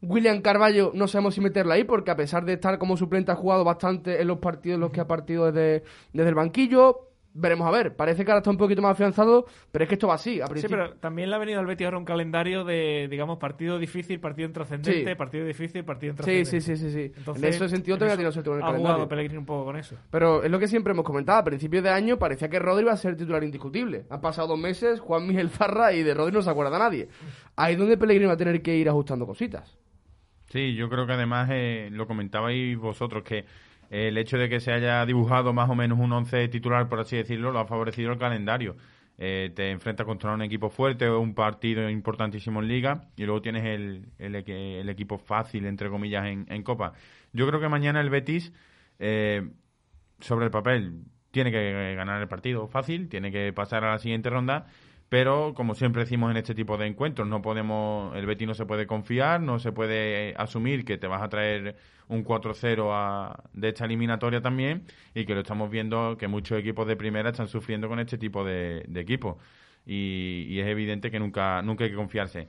William 0.03 0.41
Carballo. 0.43 0.93
No 0.95 1.09
sabemos 1.09 1.35
si 1.35 1.41
meterla 1.41 1.75
ahí 1.75 1.85
porque 1.85 2.11
a 2.11 2.17
pesar 2.17 2.45
de 2.45 2.55
estar 2.55 2.79
como 2.79 2.97
suplente 2.97 3.33
ha 3.33 3.37
jugado 3.37 3.65
bastante 3.65 4.21
en 4.21 4.29
los 4.29 4.39
partidos 4.39 4.77
en 4.77 4.81
los 4.81 4.91
que 4.91 5.01
ha 5.01 5.07
partido 5.07 5.51
desde, 5.51 5.85
desde 6.13 6.29
el 6.29 6.35
banquillo. 6.35 7.09
Veremos 7.39 7.69
a 7.69 7.71
ver. 7.71 7.95
Parece 7.95 8.25
que 8.25 8.31
ahora 8.31 8.39
está 8.39 8.51
un 8.51 8.57
poquito 8.57 8.81
más 8.81 8.93
afianzado, 8.93 9.45
pero 9.71 9.83
es 9.85 9.89
que 9.89 9.95
esto 9.97 10.09
va 10.09 10.15
así. 10.15 10.41
A 10.41 10.47
Sí, 10.47 10.67
pero 10.71 10.95
también 10.95 11.29
le 11.29 11.37
ha 11.37 11.39
venido 11.39 11.61
al 11.61 11.67
Betis 11.67 11.85
ahora 11.85 11.99
un 11.99 12.07
calendario 12.07 12.65
de, 12.65 13.09
digamos, 13.11 13.39
partido 13.39 13.79
difícil, 13.79 14.21
partido 14.21 14.49
intrascendente, 14.49 15.11
Sí. 15.11 15.15
partido 15.17 15.45
difícil, 15.45 15.85
partido 15.85 16.15
Sí, 16.15 16.33
intrascendente. 16.41 16.61
sí, 16.61 16.61
sí, 16.61 16.77
sí, 16.77 16.91
sí. 16.93 17.13
Entonces, 17.15 17.43
en 17.45 17.49
ese 17.51 17.69
sentido 17.69 17.97
ha 17.97 17.99
eso 18.07 18.11
tenido 18.17 18.33
suerte 18.33 18.49
con 18.51 18.59
el 18.59 18.63
ha 18.65 18.67
calendario. 18.69 18.95
jugado 18.95 19.09
Pellegrini 19.11 19.39
un 19.39 19.47
poco 19.47 19.65
con 19.67 19.77
eso. 19.77 19.97
Pero 20.11 20.43
es 20.43 20.51
lo 20.51 20.59
que 20.59 20.67
siempre 20.67 20.93
hemos 20.93 21.05
comentado. 21.05 21.39
A 21.39 21.45
principios 21.45 21.83
de 21.85 21.91
año 21.91 22.19
parecía 22.19 22.49
que 22.49 22.59
Rodri 22.59 22.85
iba 22.85 22.93
a 22.93 22.97
ser 22.97 23.17
titular 23.17 23.45
indiscutible. 23.45 24.07
Han 24.09 24.21
pasado 24.23 24.49
dos 24.49 24.59
meses, 24.59 25.01
Juan 25.01 25.27
Miguel 25.27 25.51
Zarra 25.51 25.93
y 25.93 26.03
de 26.03 26.15
Rodri 26.15 26.33
no 26.33 26.41
se 26.41 26.49
acuerda 26.51 26.79
nadie. 26.79 27.09
Ahí 27.57 27.75
es 27.75 27.79
donde 27.79 27.99
Pellegrini 27.99 28.27
va 28.29 28.33
a 28.33 28.37
tener 28.39 28.63
que 28.63 28.75
ir 28.77 28.89
ajustando 28.89 29.27
cositas. 29.27 29.77
Sí, 30.49 30.75
yo 30.75 30.89
creo 30.89 31.07
que 31.07 31.13
además 31.13 31.49
eh, 31.53 31.89
lo 31.93 32.07
comentabais 32.07 32.79
vosotros 32.79 33.25
que 33.25 33.45
el 33.91 34.19
hecho 34.19 34.39
de 34.39 34.49
que 34.49 34.61
se 34.61 34.73
haya 34.73 35.05
dibujado 35.07 35.53
más 35.53 35.71
o 35.71 35.75
menos 35.75 35.99
un 35.99 36.13
once 36.13 36.49
titular, 36.49 36.89
por 36.89 37.01
así 37.01 37.17
decirlo, 37.17 37.53
lo 37.53 37.61
ha 37.61 37.67
favorecido 37.67 38.13
el 38.13 38.19
calendario. 38.19 38.77
Eh, 39.19 39.51
te 39.55 39.71
enfrentas 39.71 40.05
contra 40.05 40.35
un 40.35 40.43
equipo 40.43 40.69
fuerte 40.69 41.09
o 41.09 41.21
un 41.21 41.35
partido 41.35 41.89
importantísimo 41.89 42.61
en 42.61 42.69
Liga 42.69 43.09
y 43.17 43.25
luego 43.25 43.41
tienes 43.41 43.65
el, 43.65 44.07
el, 44.19 44.35
el 44.35 44.89
equipo 44.91 45.17
fácil, 45.17 45.65
entre 45.65 45.89
comillas, 45.89 46.27
en, 46.27 46.47
en 46.51 46.63
Copa. 46.63 46.93
Yo 47.33 47.47
creo 47.47 47.59
que 47.59 47.69
mañana 47.69 48.01
el 48.01 48.11
Betis, 48.11 48.53
eh, 48.99 49.49
sobre 50.21 50.47
el 50.47 50.51
papel, 50.51 51.05
tiene 51.31 51.51
que 51.51 51.95
ganar 51.95 52.21
el 52.21 52.29
partido 52.29 52.67
fácil, 52.67 53.09
tiene 53.09 53.31
que 53.31 53.53
pasar 53.53 53.85
a 53.85 53.93
la 53.93 53.99
siguiente 53.99 54.31
ronda 54.31 54.67
pero 55.09 55.55
como 55.55 55.75
siempre 55.75 56.03
decimos 56.03 56.31
en 56.31 56.37
este 56.37 56.55
tipo 56.55 56.77
de 56.77 56.87
encuentros, 56.87 57.29
no 57.29 57.41
podemos, 57.43 58.15
el 58.17 58.27
Betis 58.27 58.49
no 58.49 58.55
se 58.55 58.67
puede 58.67 58.87
confiar, 58.87 59.41
no 59.41 59.59
se 59.61 59.71
puede 59.73 60.35
asumir 60.37 60.85
que 60.85 60.99
te 60.99 61.07
vas 61.07 61.23
a 61.23 61.29
traer 61.29 61.77
un 62.09 62.25
4-0 62.25 62.91
a- 62.93 63.45
de 63.53 63.69
esta 63.69 63.85
eliminatoria 63.85 64.41
también 64.41 64.83
y 65.15 65.25
que 65.25 65.35
lo 65.35 65.41
estamos 65.41 65.71
viendo 65.71 66.17
que 66.19 66.27
muchos 66.29 66.59
equipos 66.59 66.87
de 66.89 66.97
primera 66.97 67.31
están 67.31 67.49
sufriendo 67.49 67.89
con 67.89 68.01
este 68.01 68.19
tipo 68.19 68.45
de, 68.45 68.85
de 68.89 69.01
equipos 69.01 69.37
y, 69.87 70.47
y 70.49 70.59
es 70.61 70.67
evidente 70.67 71.11
que 71.11 71.21
nunca, 71.21 71.63
nunca 71.63 71.85
hay 71.85 71.91
que 71.91 71.97
confiarse. 71.97 72.49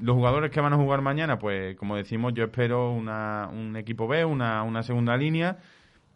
Los 0.00 0.14
jugadores 0.14 0.50
que 0.50 0.60
van 0.60 0.74
a 0.74 0.76
jugar 0.76 1.00
mañana, 1.00 1.38
pues 1.38 1.74
como 1.76 1.96
decimos, 1.96 2.34
yo 2.34 2.44
espero 2.44 2.92
una, 2.92 3.48
un 3.50 3.76
equipo 3.76 4.06
B, 4.06 4.24
una, 4.26 4.62
una 4.62 4.82
segunda 4.82 5.16
línea 5.16 5.56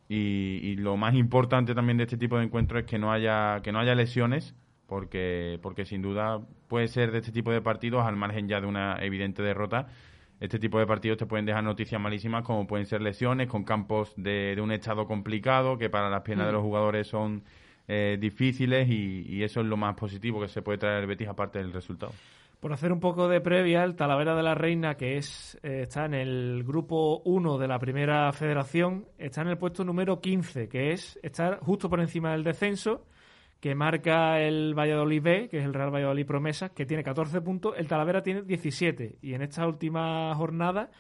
y, 0.09 0.61
y 0.63 0.77
lo 0.77 0.97
más 0.99 1.15
importante 1.15 1.75
también 1.75 1.97
de 1.97 2.05
este 2.05 2.19
tipo 2.19 2.37
de 2.39 2.45
encuentros 2.45 2.81
es 2.83 2.87
que 2.87 2.99
no 2.99 3.13
haya, 3.13 3.61
que 3.63 3.73
no 3.73 3.79
haya 3.79 3.95
lesiones 3.95 4.55
porque, 4.91 5.61
porque 5.63 5.85
sin 5.85 6.03
duda 6.03 6.41
puede 6.67 6.89
ser 6.89 7.13
de 7.13 7.19
este 7.19 7.31
tipo 7.31 7.53
de 7.53 7.63
partidos, 7.63 8.05
al 8.05 8.17
margen 8.17 8.49
ya 8.49 8.61
de 8.61 8.67
una 8.67 8.99
evidente 9.01 9.41
derrota, 9.41 9.87
este 10.41 10.59
tipo 10.59 10.81
de 10.81 10.87
partidos 10.87 11.17
te 11.17 11.27
pueden 11.27 11.47
dejar 11.47 11.63
noticias 11.63 12.01
malísimas 12.01 12.43
como 12.43 12.67
pueden 12.67 12.87
ser 12.87 13.01
lesiones 13.01 13.47
con 13.47 13.63
campos 13.63 14.13
de, 14.17 14.57
de 14.57 14.61
un 14.61 14.73
estado 14.73 15.07
complicado 15.07 15.79
que 15.79 15.89
para 15.89 16.11
las 16.11 16.23
piernas 16.23 16.49
de 16.49 16.55
los 16.55 16.63
jugadores 16.63 17.07
son 17.07 17.45
eh, 17.87 18.19
difíciles 18.21 18.89
y, 18.89 19.27
y 19.29 19.45
eso 19.45 19.61
es 19.61 19.67
lo 19.67 19.77
más 19.77 19.95
positivo 19.95 20.41
que 20.41 20.49
se 20.49 20.61
puede 20.61 20.79
traer 20.79 21.03
el 21.03 21.07
Betis 21.07 21.29
aparte 21.29 21.61
del 21.61 21.73
resultado. 21.73 22.13
Por 22.59 22.73
hacer 22.73 22.93
un 22.93 23.01
poco 23.01 23.29
de 23.29 23.41
previa, 23.41 23.85
el 23.85 23.95
Talavera 23.95 24.35
de 24.35 24.43
la 24.43 24.55
Reina, 24.55 24.97
que 24.97 25.19
es 25.19 25.59
eh, 25.63 25.83
está 25.85 26.05
en 26.05 26.15
el 26.15 26.65
grupo 26.67 27.23
1 27.25 27.59
de 27.59 27.69
la 27.69 27.79
primera 27.79 28.33
federación, 28.33 29.07
está 29.19 29.43
en 29.43 29.49
el 29.49 29.57
puesto 29.57 29.85
número 29.85 30.21
15, 30.21 30.69
que 30.69 30.93
es 30.93 31.17
estar 31.23 31.61
justo 31.61 31.89
por 31.89 32.01
encima 32.01 32.33
del 32.33 32.43
descenso, 32.43 33.07
que 33.61 33.75
marca 33.75 34.41
el 34.41 34.75
Valladolid 34.75 35.23
B, 35.23 35.49
que 35.51 35.59
es 35.59 35.65
el 35.65 35.75
Real 35.75 35.95
Valladolid 35.95 36.27
Promesas, 36.27 36.71
que 36.71 36.87
tiene 36.87 37.05
14 37.05 37.41
puntos, 37.43 37.75
el 37.77 37.87
Talavera 37.87 38.23
tiene 38.23 38.43
17, 38.43 39.19
y 39.21 39.35
en 39.35 39.43
esta 39.43 39.67
última 39.67 40.35
jornada 40.35 40.91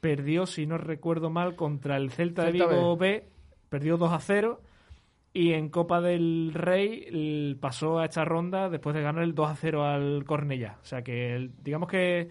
perdió, 0.00 0.46
si 0.46 0.66
no 0.66 0.76
recuerdo 0.78 1.30
mal, 1.30 1.54
contra 1.56 1.96
el 1.96 2.10
Celta, 2.10 2.44
de 2.44 2.52
Vigo 2.52 2.96
B, 2.96 3.24
perdió 3.68 3.96
2 3.96 4.12
a 4.12 4.18
0, 4.20 4.60
y 5.32 5.52
en 5.54 5.70
Copa 5.70 6.02
del 6.02 6.50
Rey 6.52 7.56
pasó 7.58 7.98
a 8.00 8.04
esta 8.04 8.24
ronda 8.26 8.68
después 8.68 8.94
de 8.94 9.00
ganar 9.02 9.22
el 9.24 9.34
2 9.34 9.48
a 9.48 9.56
0 9.56 9.84
al 9.84 10.24
Cornellá. 10.26 10.76
O 10.82 10.84
sea 10.84 11.02
que 11.02 11.34
el- 11.34 11.52
digamos 11.62 11.88
que, 11.88 12.28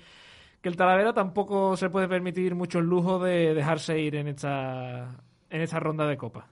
que 0.62 0.70
el 0.70 0.76
Talavera 0.78 1.12
tampoco 1.14 1.76
se 1.76 1.90
puede 1.90 2.08
permitir 2.08 2.54
mucho 2.54 2.78
el 2.78 2.86
lujo 2.86 3.18
de 3.18 3.56
dejarse 3.56 4.00
ir 4.00 4.16
en 4.18 4.28
esta, 4.28 5.08
en 5.50 5.62
esta 5.62 5.80
ronda 5.80 6.06
de 6.06 6.18
Copa. 6.18 6.46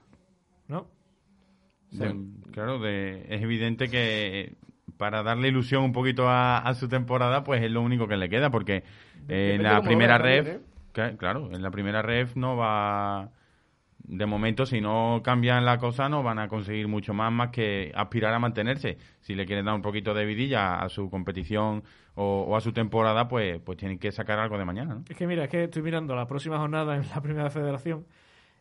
De- 1.90 2.52
claro, 2.52 2.78
de- 2.78 3.26
es 3.28 3.42
evidente 3.42 3.88
que 3.88 4.54
para 4.96 5.22
darle 5.22 5.48
ilusión 5.48 5.82
un 5.82 5.92
poquito 5.92 6.28
a, 6.28 6.58
a 6.58 6.74
su 6.74 6.88
temporada, 6.88 7.42
pues 7.44 7.62
es 7.62 7.70
lo 7.70 7.80
único 7.82 8.06
que 8.06 8.16
le 8.16 8.28
queda, 8.28 8.50
porque 8.50 8.82
eh, 9.28 9.52
en 9.56 9.62
la 9.62 9.80
primera 9.82 10.18
ref, 10.18 10.46
también, 10.46 11.12
¿eh? 11.12 11.16
claro, 11.18 11.48
en 11.52 11.62
la 11.62 11.70
primera 11.70 12.02
ref 12.02 12.36
no 12.36 12.56
va, 12.56 13.30
de 14.02 14.26
momento, 14.26 14.66
si 14.66 14.80
no 14.80 15.20
cambian 15.24 15.64
la 15.64 15.78
cosa, 15.78 16.08
no 16.08 16.22
van 16.22 16.38
a 16.38 16.48
conseguir 16.48 16.86
mucho 16.88 17.14
más, 17.14 17.32
más 17.32 17.48
que 17.50 17.92
aspirar 17.94 18.34
a 18.34 18.38
mantenerse. 18.38 18.98
Si 19.20 19.34
le 19.34 19.46
quieren 19.46 19.64
dar 19.66 19.74
un 19.74 19.82
poquito 19.82 20.12
de 20.14 20.24
vidilla 20.26 20.80
a 20.80 20.88
su 20.88 21.08
competición 21.08 21.82
o, 22.14 22.44
o 22.48 22.56
a 22.56 22.60
su 22.60 22.72
temporada, 22.72 23.28
pues, 23.28 23.60
pues 23.60 23.78
tienen 23.78 23.98
que 23.98 24.10
sacar 24.12 24.38
algo 24.38 24.58
de 24.58 24.64
mañana, 24.64 24.94
¿no? 24.96 25.04
Es 25.08 25.16
que 25.16 25.26
mira, 25.26 25.44
es 25.44 25.50
que 25.50 25.64
estoy 25.64 25.82
mirando 25.82 26.14
la 26.16 26.26
próxima 26.26 26.58
jornada 26.58 26.96
en 26.96 27.08
la 27.08 27.20
primera 27.22 27.50
federación. 27.50 28.04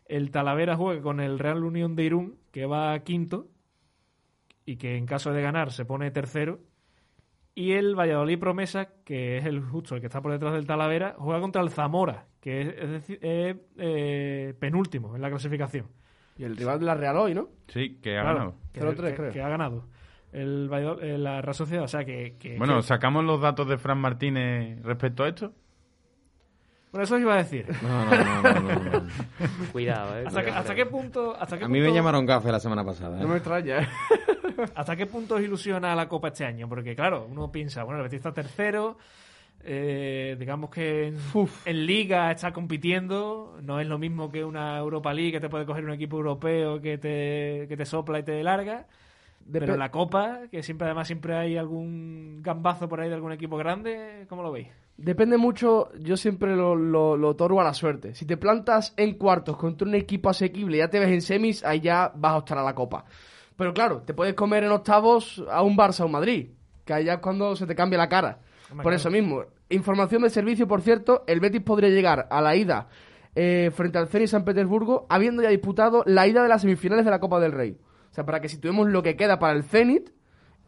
El 0.10 0.32
Talavera 0.32 0.76
juega 0.76 1.02
con 1.02 1.20
el 1.22 1.40
Real 1.40 1.64
Unión 1.64 1.96
de 1.96 2.04
Irún, 2.04 2.36
que 2.52 2.66
va 2.66 2.92
a 2.94 3.00
quinto, 3.04 3.48
y 4.66 4.76
que 4.76 4.98
en 4.98 5.06
caso 5.06 5.32
de 5.32 5.42
ganar 5.42 5.72
se 5.72 5.86
pone 5.86 6.12
tercero. 6.12 6.60
Y 7.56 7.74
el 7.74 7.96
Valladolid 7.96 8.40
Promesa, 8.40 8.90
que 9.06 9.38
es 9.38 9.46
el 9.46 9.62
justo 9.62 9.96
el 9.96 10.02
que 10.02 10.08
está 10.08 10.22
por 10.22 10.32
detrás 10.32 10.54
del 10.54 10.66
Talavera, 10.66 11.16
juega 11.18 11.40
contra 11.42 11.62
el 11.62 11.70
Zamora, 11.70 12.26
que 12.42 12.62
es, 12.62 12.68
es 12.78 12.90
decir, 12.90 13.20
es, 13.22 13.56
eh, 13.78 14.54
penúltimo 14.60 15.16
en 15.16 15.22
la 15.22 15.30
clasificación. 15.30 15.88
Y 16.38 16.44
el 16.44 16.56
rival 16.56 16.80
de 16.80 16.86
la 16.86 16.96
Real 16.96 17.18
hoy, 17.18 17.34
¿no? 17.34 17.50
Sí, 17.68 18.00
que 18.02 18.18
ha 18.18 18.22
Claro, 18.22 18.38
ganado. 18.38 18.56
que, 18.74 18.80
0-3 18.82 19.10
que- 19.12 19.16
creo. 19.16 19.32
que 19.32 19.42
ha 19.42 19.50
ganado. 19.50 19.88
El 20.32 20.70
Valladolid- 20.72 21.04
eh, 21.04 21.18
la 21.18 21.42
Real 21.42 21.56
Sociedad, 21.56 21.84
o 21.84 21.88
sea 21.88 22.06
que... 22.06 22.36
que- 22.40 22.58
Bueno, 22.58 22.78
que- 22.78 22.84
¿sacamos 22.84 23.26
los 23.26 23.42
datos 23.42 23.68
de 23.68 23.78
Fran 23.78 23.98
Martínez 24.00 24.82
respecto 24.84 25.24
a 25.24 25.28
esto? 25.28 25.54
Bueno, 26.92 27.04
eso 27.04 27.16
os 27.16 27.22
iba 27.22 27.34
a 27.36 27.38
decir. 27.38 27.68
No, 27.84 28.06
no, 28.06 28.12
no, 28.12 28.42
no, 28.42 28.62
no, 28.62 28.90
no. 29.00 29.04
Cuidado, 29.72 30.20
¿eh? 30.20 30.24
¿Hasta, 30.26 30.44
qué, 30.44 30.50
hasta 30.52 30.90
punto, 30.90 31.36
hasta 31.40 31.58
qué 31.58 31.66
A 31.66 31.68
mí 31.68 31.80
me 31.80 31.86
punto- 31.86 31.96
llamaron 31.96 32.26
gafe 32.26 32.52
la 32.52 32.60
semana 32.60 32.84
pasada. 32.84 33.18
¿eh? 33.18 33.22
No 33.22 33.28
me 33.28 33.36
extraña, 33.38 33.80
¿eh? 33.82 33.88
¿Hasta 34.76 34.96
qué 34.96 35.06
punto 35.06 35.36
os 35.36 35.42
ilusiona 35.42 35.96
la 35.96 36.08
Copa 36.10 36.30
este 36.30 36.46
año? 36.46 36.68
Porque, 36.68 36.96
claro, 36.96 37.28
uno 37.30 37.52
piensa, 37.52 37.84
bueno, 37.84 38.00
el 38.00 38.04
Betis 38.04 38.18
está 38.18 38.34
tercero, 38.34 38.98
eh, 39.64 40.36
digamos 40.40 40.70
que 40.72 41.08
en, 41.10 41.18
en 41.66 41.86
Liga 41.86 42.32
está 42.32 42.52
compitiendo, 42.52 43.58
no 43.62 43.80
es 43.80 43.88
lo 43.88 44.00
mismo 44.00 44.32
que 44.32 44.44
una 44.44 44.78
Europa 44.80 45.14
League 45.14 45.34
que 45.34 45.40
te 45.40 45.50
puede 45.50 45.66
coger 45.66 45.86
un 45.86 45.94
equipo 45.94 46.18
europeo 46.18 46.82
que 46.82 46.98
te, 46.98 47.68
que 47.70 47.78
te 47.78 47.86
sopla 47.86 48.20
y 48.20 48.24
te 48.24 48.42
larga. 48.44 48.86
Pero 49.52 49.76
la 49.78 49.90
Copa, 49.90 50.42
que 50.52 50.62
siempre 50.62 50.86
además 50.86 51.08
siempre 51.08 51.36
hay 51.36 51.58
algún 51.58 52.42
gambazo 52.44 52.88
por 52.88 53.00
ahí 53.02 53.10
de 53.10 53.16
algún 53.16 53.32
equipo 53.32 53.58
grande, 53.58 54.26
¿cómo 54.30 54.44
lo 54.44 54.52
veis? 54.52 54.68
Depende 55.02 55.38
mucho, 55.38 55.92
yo 55.98 56.18
siempre 56.18 56.58
lo, 56.58 56.76
lo, 56.76 57.16
lo 57.16 57.30
otorgo 57.30 57.62
a 57.62 57.64
la 57.64 57.74
suerte. 57.74 58.14
Si 58.16 58.26
te 58.26 58.36
plantas 58.36 58.94
en 58.98 59.14
cuartos 59.14 59.56
contra 59.56 59.88
un 59.88 59.96
equipo 59.96 60.30
asequible 60.30 60.76
y 60.76 60.80
ya 60.80 60.90
te 60.90 61.00
ves 61.00 61.08
en 61.08 61.22
semis, 61.22 61.64
ahí 61.64 61.80
ya 61.80 62.12
vas 62.14 62.34
a 62.34 62.38
optar 62.38 62.58
a 62.58 62.64
la 62.64 62.76
copa. 62.76 63.06
Pero 63.56 63.74
claro, 63.74 64.02
te 64.02 64.14
puedes 64.14 64.34
comer 64.34 64.66
en 64.66 64.72
octavos 64.72 65.42
a 65.50 65.62
un 65.64 65.78
Barça 65.78 66.02
o 66.02 66.08
un 66.08 66.12
Madrid, 66.12 66.50
que 66.84 66.94
allá 66.94 67.14
es 67.14 67.20
cuando 67.20 67.56
se 67.56 67.66
te 67.66 67.76
cambia 67.76 67.98
la 67.98 68.10
cara. 68.10 68.40
Por 68.84 68.94
eso 68.94 69.10
mismo, 69.10 69.46
información 69.70 70.22
de 70.24 70.30
servicio, 70.30 70.68
por 70.68 70.82
cierto, 70.82 71.24
el 71.28 71.40
Betis 71.40 71.62
podría 71.62 71.90
llegar 71.90 72.28
a 72.30 72.42
la 72.42 72.58
ida 72.58 72.90
eh, 73.36 73.72
frente 73.74 74.00
al 74.00 74.10
Zenit 74.10 74.28
San 74.28 74.44
Petersburgo, 74.44 75.08
habiendo 75.10 75.42
ya 75.42 75.50
disputado 75.50 76.04
la 76.08 76.28
ida 76.28 76.44
de 76.44 76.50
las 76.50 76.62
semifinales 76.62 77.06
de 77.06 77.12
la 77.12 77.22
Copa 77.22 77.40
del 77.40 77.54
Rey. 77.54 77.78
O 78.12 78.14
sea, 78.14 78.26
para 78.26 78.42
que 78.42 78.50
situemos 78.50 78.90
lo 78.90 79.02
que 79.02 79.16
queda 79.16 79.40
para 79.40 79.54
el 79.54 79.64
Zenit 79.64 80.10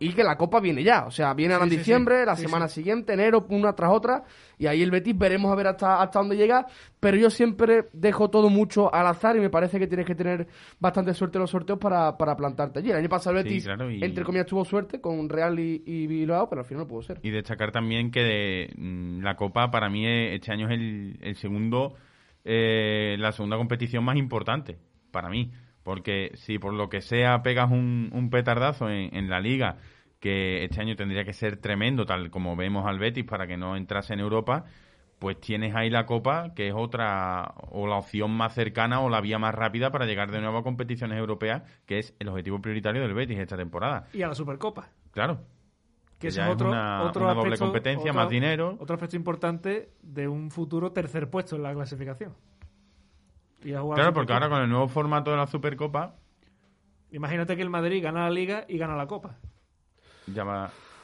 y 0.04 0.14
que 0.14 0.24
la 0.24 0.36
Copa 0.36 0.60
viene 0.60 0.84
ya. 0.84 1.06
O 1.06 1.12
sea, 1.12 1.34
viene 1.34 1.54
ahora 1.54 1.66
en 1.66 1.72
Sí, 1.72 1.78
diciembre, 1.78 2.22
sí. 2.22 2.26
la 2.26 2.36
semana 2.36 2.68
siguiente, 2.68 3.14
enero, 3.14 3.45
una 3.49 3.74
tras 3.74 3.91
otra, 3.91 4.24
y 4.58 4.66
ahí 4.66 4.82
el 4.82 4.89
Betis 4.91 5.18
veremos 5.18 5.52
a 5.52 5.56
ver 5.56 5.68
hasta, 5.68 6.02
hasta 6.02 6.20
dónde 6.20 6.36
llega, 6.36 6.66
pero 6.99 7.18
yo 7.18 7.30
siempre 7.30 7.88
dejo 7.93 8.30
todo 8.30 8.49
mucho 8.49 8.93
al 8.93 9.06
azar 9.08 9.38
y 9.38 9.39
me 9.39 9.49
parece 9.49 9.78
que 9.80 9.86
tienes 9.88 10.06
que 10.08 10.16
tener 10.16 10.47
bastante 10.80 11.14
suerte 11.14 11.38
en 11.38 11.41
los 11.41 11.52
sorteos 11.52 11.78
para, 11.80 12.18
para 12.18 12.36
plantarte 12.36 12.80
allí. 12.80 12.89
El 12.89 12.97
año 12.97 13.10
pasado 13.10 13.38
el 13.38 13.43
Betis, 13.43 13.64
claro, 13.66 13.91
y- 13.91 14.04
entre 14.04 14.24
comillas, 14.24 14.47
tuvo 14.47 14.66
suerte 14.66 14.99
con 14.99 15.30
Real 15.30 15.60
y, 15.60 15.84
y 15.86 16.08
Bilbao, 16.08 16.49
pero 16.49 16.62
al 16.62 16.66
final 16.68 16.84
no 16.84 16.88
pudo 16.88 17.04
ser. 17.04 17.20
Y 17.22 17.30
destacar 17.30 17.72
también 17.72 18.10
que 18.10 18.24
de, 18.24 18.74
mm, 18.76 19.22
la 19.22 19.36
Copa 19.36 19.70
para 19.70 19.89
mí 19.89 20.08
eh, 20.08 20.34
este 20.36 20.52
año 20.52 20.68
es 20.68 20.74
el, 20.74 21.20
el 21.22 21.36
segundo, 21.36 21.93
eh, 22.43 23.16
la 23.20 23.32
segunda 23.32 23.58
competición 23.58 24.04
más 24.04 24.16
importante 24.18 24.78
para 25.12 25.30
mí. 25.30 25.52
Porque 25.84 26.32
si 26.36 26.60
por 26.60 26.74
lo 26.74 26.89
que 26.89 27.02
sea 27.02 27.41
pegas 27.41 27.72
un, 27.72 28.12
un 28.14 28.30
petardazo 28.30 28.88
en, 28.89 29.16
en 29.16 29.30
la 29.32 29.39
liga, 29.39 29.78
que 30.22 30.64
este 30.64 30.80
año 30.80 30.96
tendría 30.96 31.26
que 31.26 31.34
ser 31.34 31.58
tremendo, 31.58 32.06
tal 32.06 32.30
como 32.30 32.56
vemos 32.56 32.86
al 32.86 33.00
Betis 33.00 33.26
para 33.26 33.48
que 33.48 33.58
no 33.58 33.76
entrase 33.76 34.14
en 34.14 34.20
Europa, 34.22 34.64
pues 35.20 35.40
tienes 35.42 35.76
ahí 35.76 35.90
la 35.90 36.06
Copa, 36.06 36.54
que 36.56 36.68
es 36.70 36.74
otra, 36.76 37.54
o 37.72 37.88
la 37.88 37.96
opción 37.98 38.32
más 38.32 38.54
cercana 38.54 39.02
o 39.02 39.10
la 39.10 39.20
vía 39.20 39.38
más 39.40 39.54
rápida 39.54 39.92
para 39.92 40.06
llegar 40.06 40.32
de 40.32 40.40
nuevo 40.40 40.60
a 40.60 40.64
competiciones 40.64 41.18
europeas, 41.18 41.64
que 41.86 42.00
es 42.00 42.16
el 42.20 42.30
objetivo 42.30 42.62
prioritario 42.62 43.02
del 43.02 43.14
Betis 43.14 43.38
esta 43.40 43.58
temporada. 43.58 44.06
Y 44.14 44.22
a 44.22 44.28
la 44.30 44.36
Supercopa. 44.36 44.88
Claro, 45.12 45.42
Que 46.20 46.28
es 46.28 46.38
otro, 46.38 46.70
una- 46.70 47.04
otro 47.04 47.24
una 47.24 47.34
doble 47.34 47.54
aspecto- 47.54 47.66
competencia, 47.66 48.12
otro- 48.12 48.22
más 48.22 48.30
dinero. 48.30 48.78
Otro 48.80 48.94
aspecto 48.94 49.16
importante 49.16 49.90
de 50.04 50.28
un 50.28 50.52
futuro 50.52 50.92
tercer 50.92 51.30
puesto 51.32 51.56
en 51.56 51.64
la 51.64 51.74
clasificación. 51.74 52.34
Y 53.64 53.74
a 53.74 53.82
jugar 53.82 53.96
Claro, 53.98 54.10
la 54.12 54.14
porque 54.14 54.34
ahora 54.34 54.50
con 54.50 54.62
el 54.62 54.70
nuevo 54.70 54.88
formato 54.88 55.32
de 55.32 55.38
la 55.38 55.48
Supercopa 55.48 56.16
Imagínate 57.12 57.56
que 57.56 57.62
el 57.62 57.70
Madrid 57.70 58.02
gana 58.04 58.22
la 58.24 58.30
Liga 58.30 58.66
y 58.70 58.78
gana 58.78 58.96
la 58.96 59.06
Copa. 59.08 59.36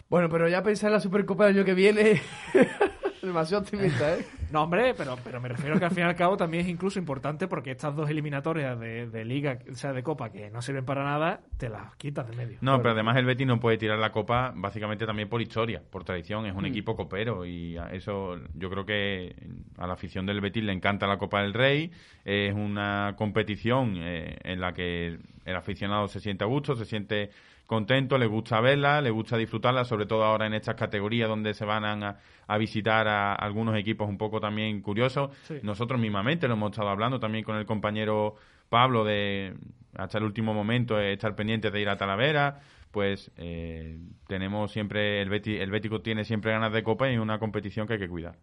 Bueno, 0.09 0.29
pero 0.29 0.47
ya 0.47 0.63
pensar 0.63 0.87
en 0.89 0.93
la 0.93 0.99
Supercopa 0.99 1.45
del 1.45 1.57
año 1.57 1.65
que 1.65 1.73
viene, 1.73 2.21
demasiado 3.21 3.63
optimista, 3.63 4.15
¿eh? 4.15 4.25
No, 4.49 4.63
hombre, 4.63 4.93
pero, 4.93 5.17
pero 5.25 5.41
me 5.41 5.49
refiero 5.49 5.77
que 5.77 5.83
al 5.83 5.91
fin 5.91 6.05
y 6.05 6.07
al 6.07 6.15
cabo 6.15 6.37
también 6.37 6.63
es 6.63 6.69
incluso 6.69 6.97
importante 6.99 7.49
porque 7.49 7.71
estas 7.71 7.93
dos 7.93 8.09
eliminatorias 8.09 8.79
de, 8.79 9.09
de 9.09 9.25
Liga, 9.25 9.59
o 9.69 9.75
sea, 9.75 9.91
de 9.91 10.01
Copa, 10.03 10.31
que 10.31 10.49
no 10.49 10.61
sirven 10.61 10.85
para 10.85 11.03
nada, 11.03 11.41
te 11.57 11.67
las 11.67 11.93
quitas 11.97 12.25
de 12.29 12.33
medio. 12.37 12.57
No, 12.61 12.77
pero 12.77 12.91
además 12.91 13.17
el 13.17 13.25
Betis 13.25 13.45
no 13.45 13.59
puede 13.59 13.77
tirar 13.77 13.99
la 13.99 14.13
Copa 14.13 14.53
básicamente 14.55 15.05
también 15.05 15.27
por 15.27 15.41
historia, 15.41 15.81
por 15.89 16.05
tradición. 16.05 16.45
Es 16.45 16.55
un 16.55 16.63
Mm. 16.63 16.67
equipo 16.67 16.95
copero 16.95 17.45
y 17.45 17.75
a 17.75 17.87
eso 17.91 18.37
yo 18.53 18.69
creo 18.69 18.85
que 18.85 19.35
a 19.77 19.85
la 19.85 19.93
afición 19.95 20.25
del 20.25 20.39
Betis 20.39 20.63
le 20.63 20.71
encanta 20.71 21.07
la 21.07 21.17
Copa 21.17 21.41
del 21.41 21.53
Rey. 21.53 21.91
Es 22.23 22.53
una 22.53 23.15
competición 23.17 23.95
eh, 23.97 24.37
en 24.45 24.61
la 24.61 24.73
que 24.73 25.17
el 25.43 25.55
aficionado 25.57 26.07
se 26.07 26.21
siente 26.21 26.45
a 26.45 26.47
gusto, 26.47 26.73
se 26.77 26.85
siente 26.85 27.31
contento, 27.67 28.17
le 28.17 28.25
gusta 28.25 28.59
verla, 28.61 29.01
le 29.01 29.11
gusta 29.11 29.37
disfrutarla, 29.37 29.85
sobre 29.85 30.07
todo 30.07 30.23
ahora 30.23 30.47
en 30.47 30.55
estas 30.55 30.75
categorías 30.75 31.29
donde 31.29 31.53
se 31.53 31.65
van 31.65 31.85
a, 31.85 32.17
a 32.47 32.57
visitar 32.57 33.07
a 33.07 33.35
algunos 33.35 33.77
equipos 33.77 34.09
un 34.09 34.17
poco 34.17 34.39
también 34.39 34.81
curiosos. 34.81 35.35
Sí. 35.43 35.59
Nosotros 35.61 35.99
mismamente 35.99 36.47
lo 36.47 36.55
hemos 36.55 36.71
estado 36.71 36.89
hablando 36.89 37.19
también 37.19 37.43
con 37.43 37.57
el 37.57 37.65
compañero 37.65 38.35
Pablo 38.69 39.03
de 39.03 39.53
hasta 39.95 40.17
el 40.17 40.23
último 40.23 40.53
momento 40.53 40.99
eh, 40.99 41.13
estar 41.13 41.35
pendientes 41.35 41.71
de 41.71 41.81
ir 41.81 41.89
a 41.89 41.97
Talavera. 41.97 42.59
Pues 42.91 43.31
eh, 43.37 43.99
tenemos 44.27 44.71
siempre, 44.71 45.21
el, 45.21 45.29
Beti, 45.29 45.57
el 45.57 45.69
Bético 45.69 46.01
tiene 46.01 46.23
siempre 46.23 46.51
ganas 46.51 46.71
de 46.71 46.83
copa 46.83 47.09
y 47.09 47.15
es 47.15 47.19
una 47.19 47.37
competición 47.37 47.85
que 47.85 47.93
hay 47.93 47.99
que 47.99 48.09
cuidar. 48.09 48.37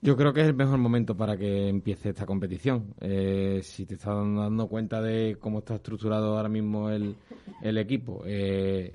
Yo 0.00 0.16
creo 0.16 0.32
que 0.32 0.42
es 0.42 0.46
el 0.46 0.54
mejor 0.54 0.78
momento 0.78 1.16
para 1.16 1.36
que 1.36 1.68
empiece 1.68 2.10
esta 2.10 2.24
competición. 2.24 2.94
Eh, 3.00 3.60
si 3.64 3.84
te 3.84 3.94
estás 3.94 4.14
dando 4.14 4.68
cuenta 4.68 5.02
de 5.02 5.36
cómo 5.40 5.58
está 5.58 5.74
estructurado 5.74 6.36
ahora 6.36 6.48
mismo 6.48 6.88
el, 6.90 7.16
el 7.62 7.78
equipo, 7.78 8.22
eh, 8.24 8.94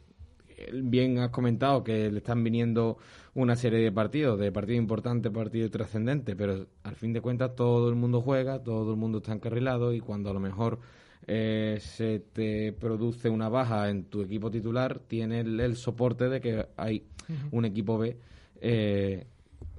bien 0.73 1.19
has 1.19 1.29
comentado 1.29 1.83
que 1.83 2.09
le 2.09 2.19
están 2.19 2.41
viniendo 2.41 2.97
una 3.35 3.57
serie 3.57 3.79
de 3.79 3.91
partidos, 3.91 4.39
de 4.39 4.51
partidos 4.53 4.81
importantes, 4.81 5.29
partidos 5.31 5.71
trascendentes, 5.71 6.35
pero 6.37 6.67
al 6.83 6.95
fin 6.95 7.11
de 7.11 7.19
cuentas 7.19 7.53
todo 7.53 7.89
el 7.89 7.95
mundo 7.95 8.21
juega, 8.21 8.63
todo 8.63 8.91
el 8.91 8.97
mundo 8.97 9.17
está 9.17 9.33
encarrilado 9.33 9.93
y 9.93 9.99
cuando 9.99 10.29
a 10.29 10.33
lo 10.33 10.39
mejor 10.39 10.79
eh, 11.27 11.79
se 11.81 12.19
te 12.19 12.71
produce 12.71 13.29
una 13.29 13.49
baja 13.49 13.89
en 13.89 14.05
tu 14.05 14.21
equipo 14.21 14.49
titular, 14.49 14.99
tienes 14.99 15.45
el, 15.45 15.59
el 15.59 15.75
soporte 15.75 16.29
de 16.29 16.39
que 16.39 16.65
hay 16.77 17.07
un 17.51 17.65
equipo 17.65 17.97
B 17.97 18.17
eh, 18.61 19.25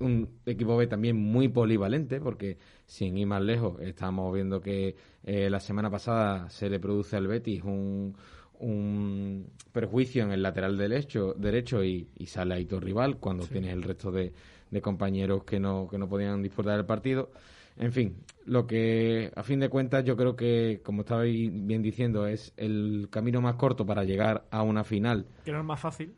un 0.00 0.28
equipo 0.46 0.76
B 0.76 0.86
también 0.86 1.16
muy 1.16 1.48
polivalente, 1.48 2.20
porque 2.20 2.58
sin 2.86 3.16
ir 3.16 3.26
más 3.26 3.42
lejos, 3.42 3.80
estamos 3.80 4.32
viendo 4.34 4.60
que 4.60 4.96
eh, 5.24 5.48
la 5.50 5.60
semana 5.60 5.90
pasada 5.90 6.48
se 6.50 6.68
le 6.68 6.80
produce 6.80 7.16
al 7.16 7.26
Betis 7.26 7.62
un, 7.62 8.14
un 8.60 9.46
perjuicio 9.72 10.22
en 10.24 10.32
el 10.32 10.42
lateral 10.42 10.76
derecho, 10.78 11.34
derecho 11.34 11.84
y, 11.84 12.08
y 12.16 12.26
sale 12.26 12.54
ahí 12.54 12.66
tu 12.66 12.80
rival 12.80 13.18
cuando 13.18 13.44
tienes 13.46 13.72
el 13.72 13.82
resto 13.82 14.10
de, 14.10 14.32
de 14.70 14.80
compañeros 14.80 15.44
que 15.44 15.58
no, 15.60 15.88
que 15.90 15.98
no 15.98 16.08
podían 16.08 16.42
disputar 16.42 16.76
del 16.76 16.86
partido. 16.86 17.30
En 17.76 17.92
fin, 17.92 18.16
lo 18.46 18.66
que 18.66 19.32
a 19.34 19.42
fin 19.42 19.58
de 19.60 19.68
cuentas 19.68 20.04
yo 20.04 20.16
creo 20.16 20.36
que, 20.36 20.80
como 20.84 21.00
estabais 21.02 21.50
bien 21.66 21.82
diciendo, 21.82 22.26
es 22.26 22.52
el 22.56 23.08
camino 23.10 23.40
más 23.40 23.56
corto 23.56 23.84
para 23.86 24.04
llegar 24.04 24.44
a 24.50 24.62
una 24.62 24.84
final 24.84 25.26
Que 25.44 25.52
no 25.52 25.58
es 25.60 25.64
más 25.64 25.80
fácil. 25.80 26.14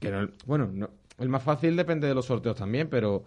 que 0.00 0.10
no- 0.10 0.28
bueno, 0.46 0.70
no- 0.72 0.90
el 1.18 1.28
más 1.28 1.42
fácil 1.42 1.76
depende 1.76 2.08
de 2.08 2.14
los 2.14 2.26
sorteos 2.26 2.56
también, 2.56 2.88
pero 2.88 3.24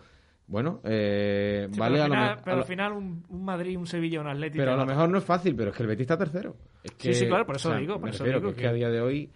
bueno, 0.47 0.79
eh, 0.85 1.67
Sí, 1.71 1.79
vale 1.79 1.95
pero 1.99 2.03
a 2.03 2.05
al 2.05 2.09
lo, 2.09 2.15
final, 2.15 2.29
a 2.39 2.41
pero 2.43 2.55
lo- 2.55 2.61
al 2.61 2.67
final 2.67 2.91
un, 2.93 3.25
un 3.29 3.45
Madrid, 3.45 3.77
un 3.77 3.87
Sevilla, 3.87 4.21
un 4.21 4.27
Atlético. 4.27 4.61
pero 4.61 4.73
a 4.73 4.77
lo 4.77 4.85
mejor 4.85 5.09
no 5.09 5.17
es 5.17 5.23
fácil, 5.23 5.55
pero 5.55 5.71
es 5.71 5.75
que 5.77 5.83
el 5.83 5.87
Betis 5.89 6.01
está 6.01 6.17
tercero. 6.17 6.55
Es 6.83 6.91
Sí, 6.91 6.97
que- 7.09 7.13
sí, 7.13 7.27
claro, 7.27 7.45
por 7.45 7.55
eso 7.57 7.69
o 7.69 7.71
sea, 7.71 7.79
digo, 7.81 7.99
por 7.99 8.09
eso 8.09 8.23
digo 8.23 8.41
que, 8.41 8.47
es 8.49 8.55
que- 8.55 8.67
a 8.67 8.73
día 8.73 8.89
de 8.89 9.01
hoy 9.01 9.29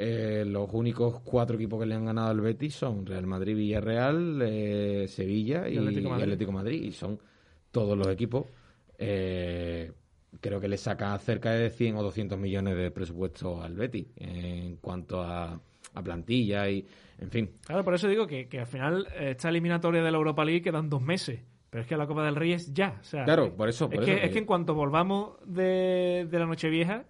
eh, 0.00 0.44
los 0.46 0.68
únicos 0.74 1.20
cuatro 1.24 1.56
equipos 1.56 1.80
que 1.80 1.86
le 1.86 1.94
han 1.94 2.04
ganado 2.04 2.28
al 2.28 2.40
Betis 2.40 2.74
son 2.74 3.04
Real 3.04 3.26
Madrid, 3.26 3.56
Villarreal, 3.56 4.40
eh, 4.42 5.06
Sevilla 5.08 5.68
y, 5.68 5.74
Y 5.74 5.78
Atlético 5.78 6.06
y 6.06 6.10
Madrid. 6.10 6.22
Atlético 6.24 6.52
Madrid 6.52 6.82
y 6.84 6.92
son 6.92 7.18
todos 7.72 7.96
los 7.98 8.06
equipos. 8.08 8.46
eh, 8.98 9.92
creo 10.40 10.60
que 10.60 10.68
le 10.68 10.76
saca 10.76 11.16
cerca 11.18 11.50
de 11.52 11.70
100 11.70 11.96
o 11.96 12.02
200 12.02 12.38
millones 12.38 12.76
de 12.76 12.90
presupuesto 12.90 13.62
al 13.62 13.74
Betis 13.74 14.06
en 14.16 14.76
cuanto 14.76 15.22
a, 15.22 15.58
a 15.98 16.02
plantilla 16.02 16.68
y 16.70 16.86
en 17.20 17.30
fin. 17.30 17.50
Claro, 17.66 17.84
por 17.84 17.94
eso 17.94 18.08
digo 18.08 18.26
que, 18.26 18.48
que 18.48 18.60
al 18.60 18.66
final 18.66 19.06
eh, 19.14 19.30
esta 19.32 19.48
eliminatoria 19.48 20.02
de 20.02 20.10
la 20.10 20.16
Europa 20.18 20.44
League 20.44 20.62
quedan 20.62 20.88
dos 20.88 21.02
meses. 21.02 21.40
Pero 21.70 21.82
es 21.82 21.86
que 21.88 21.96
la 21.98 22.06
Copa 22.06 22.24
del 22.24 22.34
Rey 22.36 22.52
es 22.52 22.72
ya. 22.72 22.96
O 23.00 23.04
sea, 23.04 23.24
Claro, 23.24 23.54
por 23.54 23.68
eso, 23.68 23.90
por 23.90 24.02
es, 24.02 24.08
eso 24.08 24.14
que, 24.14 24.20
que- 24.20 24.26
es 24.26 24.32
que 24.32 24.38
en 24.38 24.44
cuanto 24.46 24.74
volvamos 24.74 25.32
de, 25.44 26.26
de 26.30 26.38
la 26.38 26.46
Nochevieja, 26.46 27.04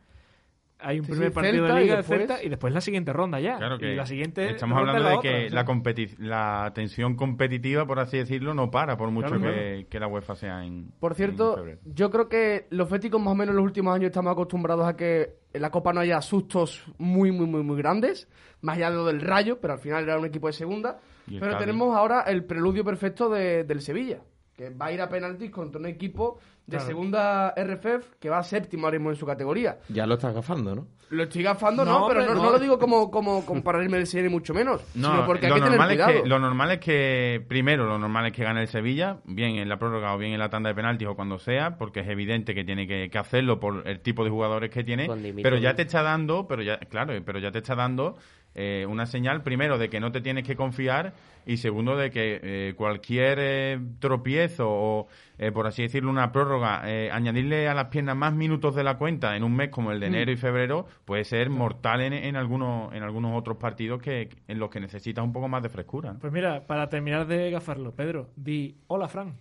hay 0.81 1.01
un 1.01 1.05
Sí, 1.07 1.11
primer 1.12 1.29
sí, 1.29 1.35
partido 1.35 1.55
Celta 1.66 1.74
de 1.74 1.81
Liga 1.83 1.95
de 1.95 1.97
después- 2.03 2.18
Celta 2.20 2.43
y 2.45 2.49
después 2.49 2.72
la 2.74 2.81
siguiente 2.81 3.12
ronda 3.12 3.41
ya. 3.41 3.57
Claro 3.57 3.79
que 3.79 3.93
y 3.93 3.97
la 3.97 4.07
siguiente 4.07 4.51
estamos 4.51 4.79
hablando 4.79 5.03
de 5.09 5.14
otra, 5.16 5.22
que 5.31 5.51
la, 5.51 5.64
competi- 5.66 6.16
la 6.18 6.70
tensión 6.74 7.16
competitiva, 7.16 7.87
por 7.87 7.99
así 7.99 8.16
decirlo, 8.18 8.55
no 8.55 8.70
para, 8.70 8.97
por 8.97 9.11
mucho 9.11 9.29
Claro, 9.29 9.43
que, 9.55 9.87
que 9.91 10.01
la 10.01 10.07
UEFA 10.07 10.35
sea 10.37 10.64
en 10.64 10.91
Por 11.01 11.12
en 11.12 11.16
cierto, 11.16 11.57
febrero. 11.57 11.79
yo 11.85 12.11
creo 12.11 12.29
que 12.29 12.66
los 12.70 12.89
béticos 12.91 13.20
más 13.20 13.33
o 13.33 13.35
menos 13.35 13.53
en 13.53 13.57
los 13.57 13.64
últimos 13.64 13.95
años 13.95 14.07
estamos 14.07 14.33
acostumbrados 14.33 14.87
a 14.87 14.97
que 14.97 15.35
en 15.53 15.62
la 15.62 15.70
Copa 15.70 15.93
no 15.93 16.01
haya 16.01 16.20
sustos 16.20 16.85
muy, 16.99 17.33
muy, 17.33 17.47
muy, 17.47 17.62
muy 17.62 17.76
grandes, 17.79 18.29
más 18.61 18.76
allá 18.76 18.91
de 18.91 18.97
lo 18.97 19.05
del 19.07 19.20
Rayo, 19.20 19.59
pero 19.61 19.72
al 19.74 19.79
final 19.81 20.05
era 20.05 20.18
un 20.18 20.26
equipo 20.26 20.47
de 20.47 20.53
segunda. 20.53 20.99
Pero 21.26 21.41
Cádiz. 21.41 21.59
tenemos 21.59 21.97
ahora 21.97 22.22
el 22.22 22.45
preludio 22.45 22.85
perfecto 22.85 23.29
de- 23.29 23.64
del 23.64 23.81
Sevilla, 23.83 24.20
que 24.59 24.71
va 24.71 24.87
a 24.87 24.93
ir 24.93 25.01
a 25.01 25.09
penaltis 25.09 25.53
contra 25.53 25.79
un 25.79 25.87
equipo 25.87 26.41
de 26.67 26.77
Claro. 26.77 26.87
segunda 26.87 27.55
RFF, 27.57 28.17
que 28.21 28.29
va 28.29 28.43
séptimo 28.43 28.87
ahora 28.87 28.99
mismo 28.99 29.11
en 29.11 29.17
su 29.17 29.25
categoría. 29.25 29.79
Ya 29.89 30.05
lo 30.05 30.15
estás 30.15 30.35
gafando, 30.35 30.75
¿no? 30.75 30.87
Lo 31.11 31.23
estoy 31.23 31.43
gafando, 31.43 31.85
No, 31.85 32.01
no, 32.01 32.09
pero 32.09 32.21
no, 32.27 32.35
no. 32.35 32.43
no 32.43 32.51
lo 32.51 32.59
digo 32.59 32.79
como, 32.79 33.11
como, 33.11 33.47
como 33.47 33.63
para 33.63 33.83
irme 33.83 33.97
del 33.97 34.07
serie 34.07 34.29
ni 34.29 34.35
mucho 34.35 34.53
menos, 34.53 34.83
sino 34.93 35.25
porque 35.25 35.47
hay 35.47 35.51
lo 35.51 35.55
que 35.55 35.63
tener 35.63 35.79
normal, 35.79 35.91
es 35.93 35.97
cuidado. 36.05 36.23
que, 36.25 36.29
lo 36.29 36.39
normal 36.39 36.71
es 36.73 36.79
que, 36.81 37.45
primero, 37.49 37.87
lo 37.87 37.99
normal 37.99 38.27
es 38.27 38.33
que 38.33 38.43
gane 38.45 38.61
el 38.61 38.69
Sevilla, 38.69 39.19
bien 39.25 39.57
en 39.57 39.69
la 39.71 39.79
prórroga 39.79 40.13
o 40.15 40.19
bien 40.19 40.33
en 40.33 40.41
la 40.41 40.51
tanda 40.51 40.69
de 40.69 40.75
penaltis 40.75 41.09
o 41.09 41.15
cuando 41.15 41.39
sea, 41.39 41.79
porque 41.79 42.01
es 42.01 42.09
evidente 42.09 42.55
que 42.55 42.65
tiene 42.65 42.87
que, 42.87 43.09
que 43.09 43.19
hacerlo 43.19 43.59
por 43.61 43.89
el 43.89 44.01
tipo 44.01 44.23
de 44.25 44.29
jugadores 44.31 44.71
que 44.71 44.85
tiene, 44.85 45.09
pero 45.43 45.57
ya 45.57 45.75
te 45.75 45.83
está 45.83 46.03
dando, 46.03 46.47
pero 46.47 46.61
ya, 46.63 46.79
claro, 46.79 47.15
pero 47.25 47.39
ya 47.39 47.51
te 47.53 47.59
está 47.59 47.75
dando 47.75 48.17
eh, 48.55 48.86
una 48.88 49.07
señal, 49.07 49.42
primero, 49.42 49.78
de 49.78 49.88
que 49.88 50.01
no 50.01 50.11
te 50.12 50.20
tienes 50.20 50.44
que 50.44 50.57
confiar 50.57 51.14
y 51.46 51.59
segundo, 51.59 51.96
de 51.96 52.11
que 52.11 52.40
eh, 52.42 52.74
cualquier 52.76 53.38
eh, 53.40 53.80
tropiezo 54.01 54.66
o, 54.68 55.09
eh, 55.38 55.51
por 55.53 55.66
así 55.66 55.82
decirlo, 55.82 56.11
una 56.11 56.30
prórroga, 56.32 56.82
eh, 56.84 57.11
añadirle 57.11 57.68
a 57.68 57.74
las 57.74 57.86
piernas 57.86 58.16
más 58.16 58.34
minutos 58.34 58.74
de 58.74 58.84
la 58.84 58.99
cuenta 58.99 59.36
en 59.36 59.44
un 59.44 59.55
mes 59.57 59.70
como 59.70 59.92
el 59.92 60.01
de 60.01 60.07
enero 60.07 60.30
y 60.30 60.36
febrero 60.36 60.86
puede 61.05 61.24
ser 61.24 61.49
mortal 61.51 62.03
en, 62.03 62.12
en 62.12 62.36
algunos 62.36 62.92
en 62.92 63.03
algunos 63.03 63.38
otros 63.38 63.57
partidos 63.57 64.03
que 64.03 64.28
en 64.46 64.59
los 64.59 64.70
que 64.70 64.80
necesitas 64.80 65.24
un 65.24 65.32
poco 65.32 65.49
más 65.49 65.62
de 65.62 65.68
frescura. 65.68 66.12
¿no? 66.12 66.18
Pues 66.18 66.32
mira, 66.32 66.66
para 66.66 66.88
terminar 66.88 67.26
de 67.26 67.51
gafarlo, 67.51 67.92
Pedro, 67.92 68.28
di 68.36 68.76
hola, 68.88 69.09
Fran. 69.09 69.34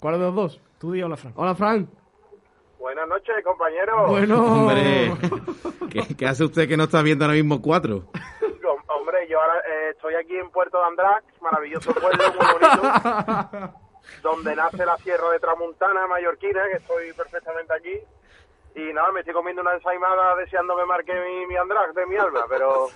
¿Cuál 0.00 0.14
de 0.14 0.20
los 0.20 0.34
dos? 0.34 0.60
Tú 0.78 0.92
di 0.92 1.02
hola, 1.02 1.16
Fran. 1.16 1.32
Hola, 1.36 1.54
Frank. 1.54 1.88
Buenas 2.82 3.06
noches, 3.08 3.44
compañeros. 3.44 4.08
Bueno, 4.08 4.44
Hombre, 4.44 5.12
¿qué, 5.88 6.16
qué 6.16 6.26
hace 6.26 6.42
usted 6.42 6.66
que 6.68 6.76
no 6.76 6.84
está 6.84 7.00
viendo 7.00 7.24
ahora 7.24 7.36
mismo 7.36 7.62
cuatro? 7.62 8.02
Hom- 8.42 8.82
Hombre, 8.88 9.28
yo 9.28 9.40
ahora 9.40 9.58
eh, 9.60 9.90
estoy 9.92 10.14
aquí 10.16 10.36
en 10.36 10.50
Puerto 10.50 10.78
de 10.78 10.84
Andrax, 10.86 11.24
maravilloso 11.40 11.94
pueblo, 11.94 12.24
muy 12.32 12.46
bonito, 12.54 13.74
donde 14.22 14.56
nace 14.56 14.84
la 14.84 14.96
sierra 14.98 15.30
de 15.30 15.38
Tramuntana, 15.38 16.08
mallorquina, 16.08 16.64
que 16.72 16.78
estoy 16.78 17.12
perfectamente 17.12 17.72
aquí. 17.72 18.00
Y 18.74 18.92
nada, 18.92 19.12
me 19.12 19.20
estoy 19.20 19.34
comiendo 19.34 19.62
una 19.62 19.74
ensaimada 19.74 20.34
deseando 20.34 20.76
que 20.76 20.84
marque 20.84 21.12
mi, 21.14 21.46
mi 21.46 21.56
Andrax 21.56 21.94
de 21.94 22.06
mi 22.06 22.16
alma, 22.16 22.46
pero 22.48 22.88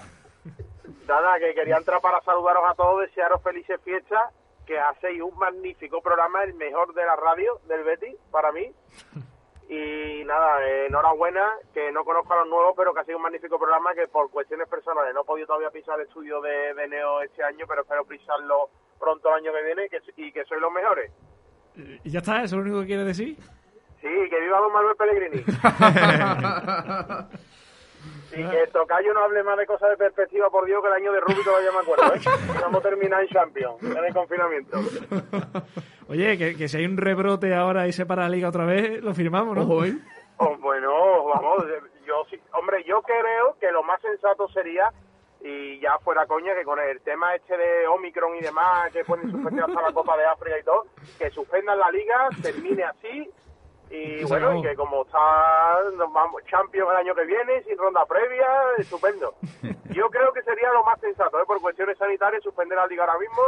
nada, 1.06 1.38
que 1.38 1.54
quería 1.54 1.76
entrar 1.76 2.00
para 2.00 2.20
saludaros 2.22 2.64
a 2.68 2.74
todos, 2.74 3.02
desearos 3.02 3.40
felices 3.40 3.80
fiestas, 3.84 4.32
que 4.66 4.80
hacéis 4.80 5.22
un 5.22 5.38
magnífico 5.38 6.02
programa, 6.02 6.42
el 6.42 6.54
mejor 6.54 6.92
de 6.92 7.04
la 7.04 7.14
radio 7.14 7.60
del 7.68 7.84
Betty, 7.84 8.16
para 8.32 8.50
mí. 8.50 8.72
Y 9.68 10.22
nada, 10.24 10.64
eh, 10.64 10.86
enhorabuena, 10.86 11.54
que 11.74 11.90
no 11.90 12.04
conozco 12.04 12.34
a 12.34 12.38
los 12.38 12.48
nuevos, 12.48 12.74
pero 12.76 12.94
que 12.94 13.00
ha 13.00 13.04
sido 13.04 13.16
un 13.16 13.24
magnífico 13.24 13.58
programa 13.58 13.94
que 13.94 14.06
por 14.06 14.30
cuestiones 14.30 14.68
personales 14.68 15.12
no 15.12 15.22
he 15.22 15.24
podido 15.24 15.48
todavía 15.48 15.70
pisar 15.70 15.98
el 15.98 16.06
estudio 16.06 16.40
de, 16.40 16.72
de 16.74 16.88
Neo 16.88 17.20
este 17.22 17.42
año, 17.42 17.66
pero 17.66 17.82
espero 17.82 18.04
pisarlo 18.04 18.70
pronto 18.98 19.28
el 19.28 19.34
año 19.42 19.52
que 19.52 19.62
viene 19.64 19.86
y 19.86 19.88
que, 19.88 19.98
y 20.16 20.32
que 20.32 20.44
sois 20.44 20.60
los 20.60 20.72
mejores. 20.72 21.10
¿Y 22.04 22.10
ya 22.10 22.20
está? 22.20 22.42
¿Eso 22.42 22.44
es 22.44 22.52
lo 22.52 22.62
único 22.62 22.80
que 22.80 22.86
quieres 22.86 23.06
decir? 23.06 23.36
Sí, 24.00 24.08
que 24.30 24.40
viva 24.40 24.60
don 24.60 24.72
Manuel 24.72 24.96
Pellegrini. 24.96 25.42
y 28.32 28.44
que 28.44 28.66
Tocayo 28.72 29.14
no 29.14 29.20
hable 29.20 29.42
más 29.42 29.56
de 29.58 29.66
cosas 29.66 29.90
de 29.90 29.96
perspectiva, 29.96 30.50
por 30.50 30.66
Dios, 30.66 30.82
que 30.82 30.88
el 30.88 30.94
año 30.94 31.12
de 31.12 31.20
Rubio 31.20 31.44
todavía 31.44 31.72
me 31.72 31.78
acuerdo, 31.78 32.14
¿eh? 32.14 32.20
Vamos 32.60 32.84
a 32.84 32.88
terminar 32.88 33.22
en 33.22 33.28
Champions, 33.28 33.82
en 33.82 34.04
el 34.04 34.14
confinamiento. 34.14 34.78
Oye, 36.08 36.38
que, 36.38 36.56
que 36.56 36.68
si 36.68 36.76
hay 36.76 36.86
un 36.86 36.96
rebrote 36.96 37.54
ahora 37.54 37.88
y 37.88 37.92
se 37.92 38.06
para 38.06 38.22
la 38.22 38.28
liga 38.28 38.48
otra 38.48 38.64
vez, 38.64 39.02
lo 39.02 39.14
firmamos, 39.14 39.56
¿no? 39.56 39.62
ojo, 39.62 39.84
¿eh? 39.84 39.96
Oh, 40.38 40.56
bueno, 40.58 41.24
vamos, 41.24 41.64
yo 42.06 42.24
sí, 42.30 42.38
hombre, 42.52 42.84
yo 42.84 43.00
creo 43.02 43.56
que 43.58 43.72
lo 43.72 43.82
más 43.82 44.00
sensato 44.02 44.48
sería, 44.48 44.92
y 45.40 45.80
ya 45.80 45.98
fuera 45.98 46.26
coña, 46.26 46.54
que 46.54 46.64
con 46.64 46.78
el 46.78 47.00
tema 47.00 47.34
este 47.34 47.56
de 47.56 47.86
Omicron 47.86 48.36
y 48.36 48.40
demás, 48.40 48.92
que 48.92 49.04
pueden 49.04 49.30
suspender 49.30 49.64
hasta 49.64 49.80
la 49.80 49.92
Copa 49.92 50.16
de 50.16 50.26
África 50.26 50.58
y 50.58 50.62
todo, 50.62 50.86
que 51.18 51.30
suspendan 51.30 51.78
la 51.78 51.90
liga, 51.90 52.28
termine 52.42 52.84
así, 52.84 53.30
y 53.90 54.24
bueno, 54.24 54.58
y 54.58 54.62
que 54.62 54.74
como 54.74 55.02
está, 55.04 55.18
nos 55.96 56.12
vamos, 56.12 56.42
Champions 56.50 56.90
el 56.90 56.96
año 56.96 57.14
que 57.14 57.24
viene, 57.24 57.62
sin 57.64 57.78
ronda 57.78 58.04
previa, 58.06 58.46
estupendo. 58.78 59.34
Yo 59.94 60.10
creo 60.10 60.32
que 60.32 60.42
sería 60.42 60.72
lo 60.72 60.84
más 60.84 61.00
sensato, 61.00 61.38
¿eh? 61.40 61.44
por 61.46 61.60
cuestiones 61.60 61.96
sanitarias, 61.96 62.42
suspender 62.42 62.76
la 62.76 62.86
liga 62.86 63.04
ahora 63.04 63.18
mismo, 63.18 63.42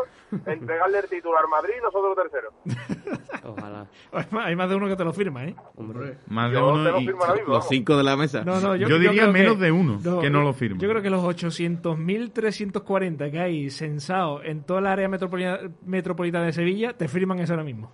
entregarle 0.51 0.99
el 1.01 1.09
título 1.09 1.36
al 1.39 1.49
Madrid 1.49 1.74
y 1.78 1.82
nosotros 1.82 2.16
terceros. 2.16 2.55
Ojalá. 3.45 3.86
Hay 4.12 4.24
más- 4.30 4.47
Hay 4.47 4.57
más 4.57 4.68
de 4.68 4.76
uno 4.76 4.89
que 4.89 4.97
te 4.97 5.05
lo 5.05 5.12
firma, 5.12 5.45
¿eh? 5.45 5.55
Hombre. 5.76 6.18
Más 6.28 6.51
de 6.51 6.59
Yo 6.59 6.66
te 6.66 6.72
uno 6.72 6.99
y- 7.01 7.07
mismo. 7.07 7.26
Los 7.26 7.47
vamos. 7.47 7.68
cinco 7.68 7.97
de 7.97 8.03
la 8.05 8.16
mesa. 8.16 8.45
No, 8.45 8.61
no, 8.61 8.76
yo, 8.76 8.89
Yo 8.89 8.99
diría 8.99 9.26
menos 9.28 9.59
de 9.59 9.72
uno 9.72 9.99
que 10.20 10.30
no 10.30 10.43
lo 10.43 10.53
firma. 10.53 10.78
Yo 10.80 10.89
creo 10.89 11.03
que 11.03 11.11
los 11.11 11.22
800.340 11.24 13.30
que 13.30 13.41
hay 13.41 13.70
censados 13.70 14.43
en 14.45 14.64
toda 14.64 14.80
la 14.80 14.93
área 14.93 15.09
metropolitana, 15.09 15.70
metropolitana 15.84 16.47
de 16.47 16.53
Sevilla 16.53 16.93
te 16.97 17.09
firman 17.09 17.39
eso 17.39 17.53
ahora 17.55 17.64
mismo. 17.64 17.91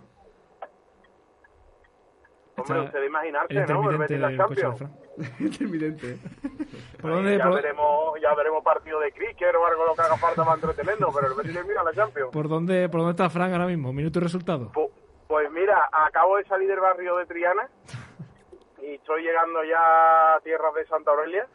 Hombre, 2.57 2.81
usted 2.81 3.03
imaginarse, 3.05 3.55
el 3.55 3.67
¿no? 3.73 3.99
Betis 3.99 4.19
la 4.21 4.29
de 4.29 4.37
Champions. 4.37 4.83
Intermitente. 5.41 6.19
¿Por 7.01 7.11
dónde, 7.11 7.37
ya, 7.39 7.45
por, 7.45 7.55
veremos, 7.55 8.21
ya 8.21 8.35
veremos 8.35 8.63
partido 8.65 9.01
de 9.01 9.13
cricket 9.13 9.55
o 9.55 9.67
algo 9.67 9.85
lo 9.87 9.95
que 9.95 10.01
haga 10.03 10.17
falta 10.17 10.45
para 10.45 10.55
entretenernos, 10.57 11.15
pero 11.15 11.27
el 11.29 11.35
Betis 11.35 11.55
le 11.55 11.65
mira 11.65 11.83
la 11.83 11.93
Champions. 11.93 12.31
por 12.33 12.49
dónde, 12.49 12.89
¿Por 12.89 13.01
dónde 13.01 13.11
está 13.13 13.29
Fran 13.31 13.53
ahora 13.53 13.67
mismo? 13.67 13.93
Minuto 13.93 14.19
y 14.19 14.23
resultado. 14.23 14.71
Pu- 14.73 14.91
Pues 15.27 15.51
mira, 15.51 15.89
acabo 15.93 16.37
de 16.37 16.45
salir 16.45 16.69
del 16.69 16.81
barrio 16.81 17.17
de 17.17 17.27
Triana 17.27 17.69
y 18.83 18.95
estoy 18.95 19.23
llegando 19.23 19.65
ya 19.65 20.35
a 20.35 20.41
tierras 20.41 20.75
de 20.75 20.87
Santa 20.87 21.11
Aurelia 21.11 21.47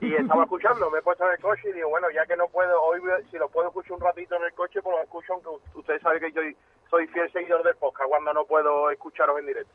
y 0.00 0.14
estaba 0.14 0.44
escuchando, 0.44 0.90
me 0.90 0.98
he 0.98 1.02
puesto 1.02 1.24
en 1.26 1.32
el 1.32 1.38
coche 1.40 1.70
y 1.70 1.72
digo, 1.72 1.88
bueno, 1.88 2.08
ya 2.10 2.24
que 2.26 2.36
no 2.36 2.46
puedo, 2.48 2.80
hoy 2.82 3.00
si 3.30 3.38
lo 3.38 3.48
puedo 3.48 3.68
escuchar 3.68 3.92
un 3.92 4.00
ratito 4.00 4.36
en 4.36 4.44
el 4.44 4.52
coche, 4.52 4.80
pues 4.82 4.96
lo 4.96 5.02
escucho, 5.02 5.32
aunque 5.34 5.48
ustedes 5.78 6.00
saben 6.02 6.20
que 6.20 6.30
yo 6.32 6.42
soy 6.90 7.06
fiel 7.08 7.30
seguidor 7.32 7.62
del 7.64 7.74
podcast 7.76 8.08
cuando 8.08 8.32
no 8.32 8.44
puedo 8.44 8.90
escucharos 8.90 9.38
en 9.40 9.46
directo. 9.46 9.72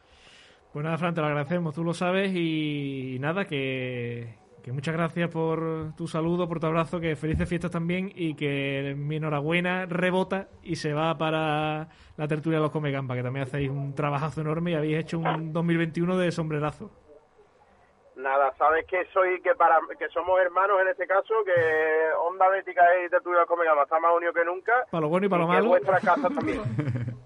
Pues 0.71 0.85
nada, 0.85 0.97
Fran, 0.97 1.15
te 1.15 1.21
lo 1.21 1.27
agradecemos, 1.27 1.73
tú 1.73 1.83
lo 1.83 1.93
sabes 1.93 2.31
y 2.33 3.17
nada, 3.19 3.45
que, 3.45 4.35
que 4.63 4.71
muchas 4.71 4.93
gracias 4.93 5.29
por 5.29 5.95
tu 5.95 6.07
saludo, 6.07 6.47
por 6.47 6.59
tu 6.59 6.67
abrazo, 6.67 6.99
que 6.99 7.15
felices 7.15 7.49
fiestas 7.49 7.71
también 7.71 8.11
y 8.13 8.35
que 8.35 8.93
mi 8.95 9.15
enhorabuena 9.15 9.87
rebota 9.87 10.47
y 10.61 10.75
se 10.75 10.93
va 10.93 11.17
para 11.17 11.87
la 12.17 12.27
tertulia 12.27 12.59
de 12.59 12.63
los 12.63 12.71
Comegamba, 12.71 13.15
que 13.15 13.23
también 13.23 13.43
hacéis 13.43 13.69
un 13.69 13.95
trabajazo 13.95 14.41
enorme 14.41 14.71
y 14.71 14.75
habéis 14.75 14.99
hecho 14.99 15.17
un 15.17 15.51
2021 15.51 16.17
de 16.17 16.31
sombrerazo. 16.31 16.91
Nada, 18.15 18.53
sabes 18.57 18.85
que 18.85 19.05
soy 19.13 19.41
que 19.41 19.55
para 19.55 19.79
que 19.97 20.09
somos 20.09 20.39
hermanos 20.41 20.81
en 20.81 20.89
este 20.89 21.07
caso, 21.07 21.33
que 21.45 22.11
Onda 22.27 22.49
Bética 22.49 22.83
y 23.03 23.09
Tertulia 23.09 23.45
Comegama 23.47 23.83
está 23.83 23.97
más 23.99 24.11
unido 24.15 24.33
que 24.33 24.43
nunca. 24.43 24.85
Para 24.91 25.01
lo 25.01 25.07
bueno 25.07 25.25
y 25.25 25.29
para 25.29 25.45
lo 25.45 25.49
y 25.49 25.55
malo. 25.55 25.69
vuestra 25.69 25.99
casa 25.99 26.29
también. 26.29 26.61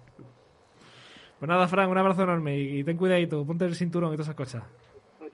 Pues 1.43 1.49
nada, 1.49 1.67
Fran, 1.67 1.89
un 1.89 1.97
abrazo 1.97 2.23
enorme 2.23 2.57
y, 2.57 2.79
y 2.79 2.83
ten 2.85 2.95
cuidadito, 2.95 3.45
ponte 3.45 3.65
el 3.65 3.75
cinturón 3.75 4.11
y 4.13 4.15
todas 4.15 4.27
esas 4.27 4.35
cosas. 4.37 4.63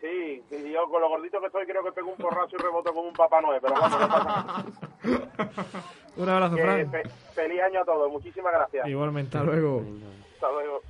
Sí, 0.02 0.42
y 0.50 0.72
yo 0.74 0.90
con 0.90 1.02
lo 1.02 1.08
gordito 1.08 1.40
que 1.40 1.52
soy 1.52 1.68
creo 1.68 1.84
que 1.84 1.92
pego 1.92 2.10
un 2.10 2.18
porrazo 2.18 2.56
y 2.56 2.58
reboto 2.58 2.92
como 2.92 3.10
un 3.10 3.14
Papá 3.14 3.40
Noel, 3.42 3.60
pero 3.62 3.76
bueno, 3.80 3.90
no 4.00 4.08
pasa 4.08 4.18
nada. 4.18 4.66
Un 6.18 6.28
abrazo, 6.30 6.56
Que 6.56 6.62
Fran. 6.64 6.90
fe- 6.92 7.10
feliz 7.36 7.62
año 7.62 7.82
a 7.82 7.86
todos, 7.86 8.12
muchísimas 8.12 8.52
gracias. 8.54 8.88
Igualmente. 8.88 9.38
Hasta 9.38 9.52
luego. 9.52 9.84
Hasta 10.34 10.52
luego. 10.52 10.82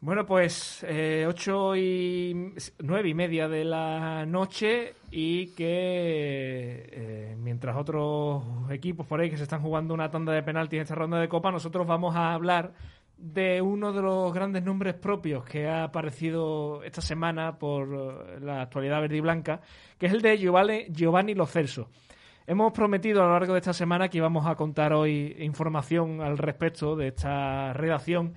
Bueno, 0.00 0.26
pues 0.26 0.84
eh, 0.88 1.24
ocho 1.28 1.76
y 1.76 2.54
nueve 2.80 3.08
y 3.10 3.14
media 3.14 3.46
de 3.48 3.64
la 3.64 4.26
noche 4.26 4.94
y 5.12 5.54
que 5.54 6.88
eh, 6.90 7.36
mientras 7.38 7.76
otros 7.76 8.42
equipos 8.70 9.06
por 9.06 9.20
ahí 9.20 9.30
que 9.30 9.36
se 9.36 9.44
están 9.44 9.62
jugando 9.62 9.94
una 9.94 10.10
tanda 10.10 10.32
de 10.32 10.42
penaltis 10.42 10.78
en 10.78 10.82
esta 10.82 10.96
ronda 10.96 11.20
de 11.20 11.28
Copa, 11.28 11.52
nosotros 11.52 11.86
vamos 11.86 12.16
a 12.16 12.34
hablar 12.34 12.72
de 13.18 13.60
uno 13.60 13.92
de 13.92 14.00
los 14.00 14.32
grandes 14.32 14.62
nombres 14.62 14.94
propios 14.94 15.44
que 15.44 15.66
ha 15.66 15.84
aparecido 15.84 16.82
esta 16.84 17.00
semana 17.00 17.58
por 17.58 17.88
eh, 17.88 18.40
la 18.40 18.62
actualidad 18.62 19.00
verde 19.00 19.16
y 19.16 19.20
blanca, 19.20 19.60
que 19.98 20.06
es 20.06 20.12
el 20.12 20.22
de 20.22 20.38
Giovanni, 20.38 21.34
Lo 21.34 21.46
Celso. 21.46 21.90
Hemos 22.46 22.72
prometido 22.72 23.22
a 23.22 23.26
lo 23.26 23.32
largo 23.32 23.52
de 23.52 23.58
esta 23.58 23.72
semana 23.72 24.08
que 24.08 24.18
íbamos 24.18 24.46
a 24.46 24.54
contar 24.54 24.92
hoy 24.92 25.36
información 25.40 26.22
al 26.22 26.38
respecto 26.38 26.96
de 26.96 27.08
esta 27.08 27.72
redacción 27.74 28.34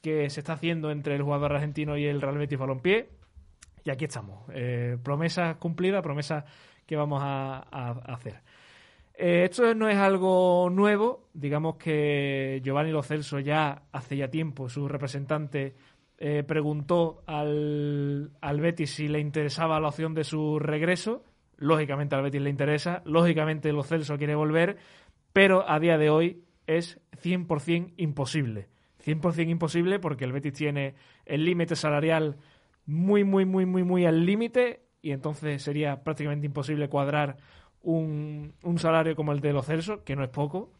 que 0.00 0.28
se 0.30 0.40
está 0.40 0.54
haciendo 0.54 0.90
entre 0.90 1.14
el 1.14 1.22
jugador 1.22 1.52
argentino 1.54 1.96
y 1.96 2.06
el 2.06 2.20
Real 2.20 2.38
Betis 2.38 2.58
Balompié. 2.58 3.10
Y 3.84 3.90
aquí 3.90 4.06
estamos. 4.06 4.46
Eh, 4.52 4.96
promesa 5.02 5.54
cumplida, 5.58 6.02
promesa 6.02 6.44
que 6.86 6.96
vamos 6.96 7.22
a 7.22 7.60
hacer. 8.12 8.40
Eh, 9.14 9.44
esto 9.44 9.74
no 9.74 9.88
es 9.88 9.96
algo 9.96 10.68
nuevo. 10.70 11.28
Digamos 11.34 11.76
que 11.76 12.60
Giovanni 12.64 12.90
Lo 12.90 13.02
Celso 13.02 13.38
ya 13.38 13.82
hace 13.92 14.16
ya 14.16 14.28
tiempo, 14.28 14.68
su 14.68 14.88
representante 14.88 15.74
eh, 16.18 16.44
preguntó 16.44 17.22
al, 17.26 18.30
al 18.40 18.60
Betis 18.60 18.94
si 18.94 19.08
le 19.08 19.20
interesaba 19.20 19.80
la 19.80 19.88
opción 19.88 20.14
de 20.14 20.24
su 20.24 20.58
regreso. 20.58 21.24
Lógicamente 21.56 22.14
al 22.14 22.22
Betis 22.22 22.42
le 22.42 22.50
interesa. 22.50 23.02
Lógicamente 23.04 23.72
Lo 23.72 23.82
Celso 23.82 24.18
quiere 24.18 24.34
volver. 24.34 24.76
Pero 25.32 25.68
a 25.68 25.78
día 25.78 25.98
de 25.98 26.10
hoy 26.10 26.44
es 26.66 27.00
100% 27.22 27.94
imposible. 27.96 28.68
100% 29.04 29.48
imposible 29.48 29.98
porque 29.98 30.24
el 30.24 30.32
Betis 30.32 30.52
tiene 30.52 30.94
el 31.26 31.44
límite 31.44 31.76
salarial 31.76 32.36
muy, 32.86 33.24
muy, 33.24 33.44
muy, 33.44 33.66
muy, 33.66 33.82
muy 33.82 34.04
al 34.06 34.24
límite 34.24 34.82
y 35.00 35.10
entonces 35.10 35.62
sería 35.62 36.02
prácticamente 36.04 36.46
imposible 36.46 36.88
cuadrar 36.88 37.36
un, 37.82 38.54
un 38.62 38.78
salario 38.78 39.16
como 39.16 39.32
el 39.32 39.40
de 39.40 39.52
los 39.52 39.66
Celso, 39.66 40.04
que 40.04 40.16
no 40.16 40.24
es 40.24 40.30
poco. 40.30 40.72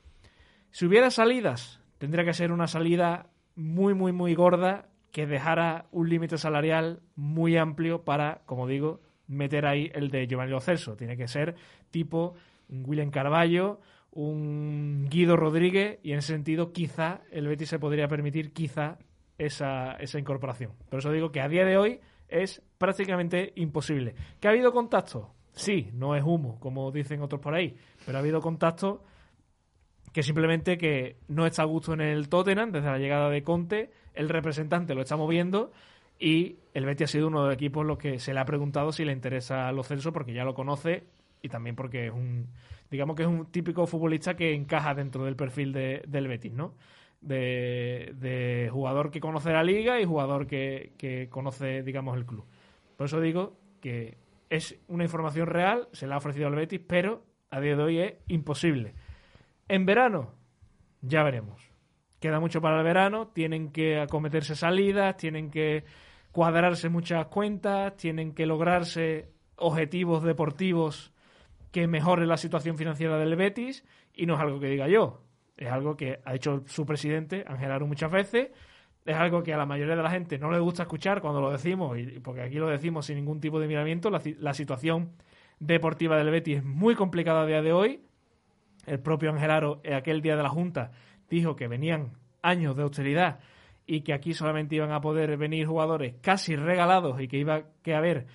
Si 0.70 0.86
hubiera 0.86 1.10
salidas, 1.10 1.80
tendría 1.98 2.24
que 2.24 2.32
ser 2.32 2.52
una 2.52 2.66
salida 2.66 3.30
muy, 3.54 3.94
muy, 3.94 4.12
muy 4.12 4.34
gorda 4.34 4.88
que 5.10 5.26
dejara 5.26 5.86
un 5.92 6.08
límite 6.08 6.38
salarial 6.38 7.00
muy 7.14 7.56
amplio 7.56 8.02
para, 8.02 8.42
como 8.46 8.66
digo, 8.66 9.00
meter 9.26 9.66
ahí 9.66 9.90
el 9.94 10.10
de 10.10 10.26
Giovanni 10.26 10.50
Lo 10.50 10.60
Celso. 10.60 10.96
Tiene 10.96 11.16
que 11.16 11.28
ser 11.28 11.54
tipo 11.90 12.34
un 12.68 12.84
William 12.86 13.10
Carballo, 13.10 13.80
un 14.10 15.08
Guido 15.10 15.36
Rodríguez 15.36 15.98
y 16.02 16.12
en 16.12 16.18
ese 16.18 16.32
sentido 16.32 16.72
quizá 16.72 17.20
el 17.30 17.46
Betis 17.46 17.68
se 17.68 17.78
podría 17.78 18.08
permitir 18.08 18.52
quizá 18.52 18.98
esa, 19.38 19.92
esa 19.94 20.18
incorporación. 20.18 20.72
Por 20.88 21.00
eso 21.00 21.12
digo 21.12 21.30
que 21.30 21.40
a 21.40 21.48
día 21.48 21.64
de 21.64 21.76
hoy 21.76 22.00
es 22.28 22.62
prácticamente 22.78 23.52
imposible. 23.56 24.14
¿Que 24.40 24.48
ha 24.48 24.50
habido 24.50 24.72
contacto? 24.72 25.34
Sí, 25.54 25.90
no 25.92 26.16
es 26.16 26.22
humo, 26.24 26.58
como 26.60 26.90
dicen 26.90 27.20
otros 27.20 27.40
por 27.40 27.54
ahí, 27.54 27.76
pero 28.06 28.18
ha 28.18 28.20
habido 28.20 28.40
contacto 28.40 29.04
que 30.12 30.22
simplemente 30.22 30.78
que 30.78 31.16
no 31.28 31.46
está 31.46 31.62
a 31.62 31.66
gusto 31.66 31.94
en 31.94 32.00
el 32.00 32.28
Tottenham 32.28 32.72
desde 32.72 32.90
la 32.90 32.98
llegada 32.98 33.30
de 33.30 33.42
Conte, 33.42 33.90
el 34.14 34.28
representante 34.28 34.94
lo 34.94 35.02
está 35.02 35.16
moviendo 35.16 35.72
y 36.18 36.56
el 36.74 36.84
Betis 36.84 37.04
ha 37.04 37.12
sido 37.12 37.28
uno 37.28 37.42
de 37.42 37.46
los 37.48 37.54
equipos 37.54 37.84
los 37.84 37.98
que 37.98 38.18
se 38.18 38.34
le 38.34 38.40
ha 38.40 38.44
preguntado 38.44 38.92
si 38.92 39.04
le 39.04 39.12
interesa 39.12 39.68
a 39.68 39.72
Lo 39.72 39.82
Celso 39.82 40.12
porque 40.12 40.34
ya 40.34 40.44
lo 40.44 40.54
conoce 40.54 41.04
y 41.42 41.48
también 41.48 41.76
porque 41.76 42.06
es 42.06 42.12
un 42.12 42.48
digamos 42.90 43.16
que 43.16 43.22
es 43.22 43.28
un 43.28 43.46
típico 43.46 43.86
futbolista 43.86 44.36
que 44.36 44.54
encaja 44.54 44.94
dentro 44.94 45.24
del 45.24 45.34
perfil 45.34 45.72
de, 45.72 46.02
del 46.06 46.28
Betis, 46.28 46.52
¿no? 46.52 46.74
De, 47.22 48.12
de, 48.16 48.68
jugador 48.70 49.10
que 49.10 49.20
conoce 49.20 49.50
la 49.50 49.64
liga 49.64 49.98
y 49.98 50.04
jugador 50.04 50.46
que, 50.46 50.92
que 50.98 51.28
conoce, 51.30 51.82
digamos, 51.82 52.16
el 52.18 52.26
club. 52.26 52.44
Por 52.96 53.06
eso 53.06 53.20
digo 53.20 53.56
que 53.80 54.18
es 54.52 54.78
una 54.86 55.04
información 55.04 55.46
real, 55.46 55.88
se 55.92 56.06
la 56.06 56.16
ha 56.16 56.18
ofrecido 56.18 56.46
al 56.46 56.54
Betis, 56.54 56.82
pero 56.86 57.24
a 57.50 57.58
día 57.58 57.74
de 57.74 57.82
hoy 57.82 58.00
es 58.00 58.14
imposible. 58.28 58.94
En 59.66 59.86
verano, 59.86 60.34
ya 61.00 61.22
veremos. 61.22 61.72
Queda 62.20 62.38
mucho 62.38 62.60
para 62.60 62.76
el 62.76 62.84
verano, 62.84 63.28
tienen 63.28 63.72
que 63.72 63.98
acometerse 63.98 64.54
salidas, 64.54 65.16
tienen 65.16 65.50
que 65.50 65.84
cuadrarse 66.32 66.90
muchas 66.90 67.28
cuentas, 67.28 67.96
tienen 67.96 68.34
que 68.34 68.44
lograrse 68.44 69.32
objetivos 69.56 70.22
deportivos 70.22 71.14
que 71.70 71.86
mejoren 71.86 72.28
la 72.28 72.36
situación 72.36 72.76
financiera 72.76 73.16
del 73.16 73.36
Betis 73.36 73.86
y 74.12 74.26
no 74.26 74.34
es 74.34 74.40
algo 74.40 74.60
que 74.60 74.66
diga 74.66 74.86
yo, 74.86 75.22
es 75.56 75.72
algo 75.72 75.96
que 75.96 76.20
ha 76.26 76.34
hecho 76.34 76.62
su 76.66 76.84
presidente, 76.84 77.42
Ángel 77.46 77.72
Aro, 77.72 77.86
muchas 77.86 78.10
veces, 78.10 78.50
es 79.04 79.16
algo 79.16 79.42
que 79.42 79.52
a 79.52 79.56
la 79.56 79.66
mayoría 79.66 79.96
de 79.96 80.02
la 80.02 80.10
gente 80.10 80.38
no 80.38 80.50
le 80.50 80.60
gusta 80.60 80.82
escuchar 80.84 81.20
cuando 81.20 81.40
lo 81.40 81.50
decimos, 81.50 81.98
y 81.98 82.20
porque 82.20 82.42
aquí 82.42 82.56
lo 82.56 82.68
decimos 82.68 83.06
sin 83.06 83.16
ningún 83.16 83.40
tipo 83.40 83.58
de 83.58 83.66
miramiento, 83.66 84.10
la, 84.10 84.54
situación 84.54 85.12
deportiva 85.58 86.16
del 86.16 86.30
Betis 86.30 86.58
es 86.58 86.64
muy 86.64 86.94
complicada 86.94 87.42
a 87.42 87.46
día 87.46 87.62
de 87.62 87.72
hoy, 87.72 88.00
el 88.86 89.00
propio 89.00 89.30
Ángel 89.30 89.50
Aro, 89.50 89.80
aquel 89.94 90.22
día 90.22 90.36
de 90.36 90.42
la 90.42 90.48
Junta, 90.48 90.92
dijo 91.28 91.56
que 91.56 91.68
venían 91.68 92.12
años 92.42 92.76
de 92.76 92.82
austeridad 92.82 93.40
y 93.86 94.02
que 94.02 94.12
aquí 94.12 94.34
solamente 94.34 94.76
iban 94.76 94.92
a 94.92 95.00
poder 95.00 95.36
venir 95.36 95.66
jugadores 95.66 96.14
casi 96.20 96.56
regalados 96.56 97.20
y 97.20 97.28
que 97.28 97.38
iba 97.38 97.64
que 97.82 97.94
haber 97.94 98.26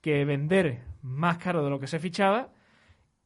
que 0.00 0.24
vender 0.24 0.82
más 1.02 1.38
caro 1.38 1.64
de 1.64 1.70
lo 1.70 1.78
que 1.78 1.86
se 1.86 1.98
fichaba. 1.98 2.50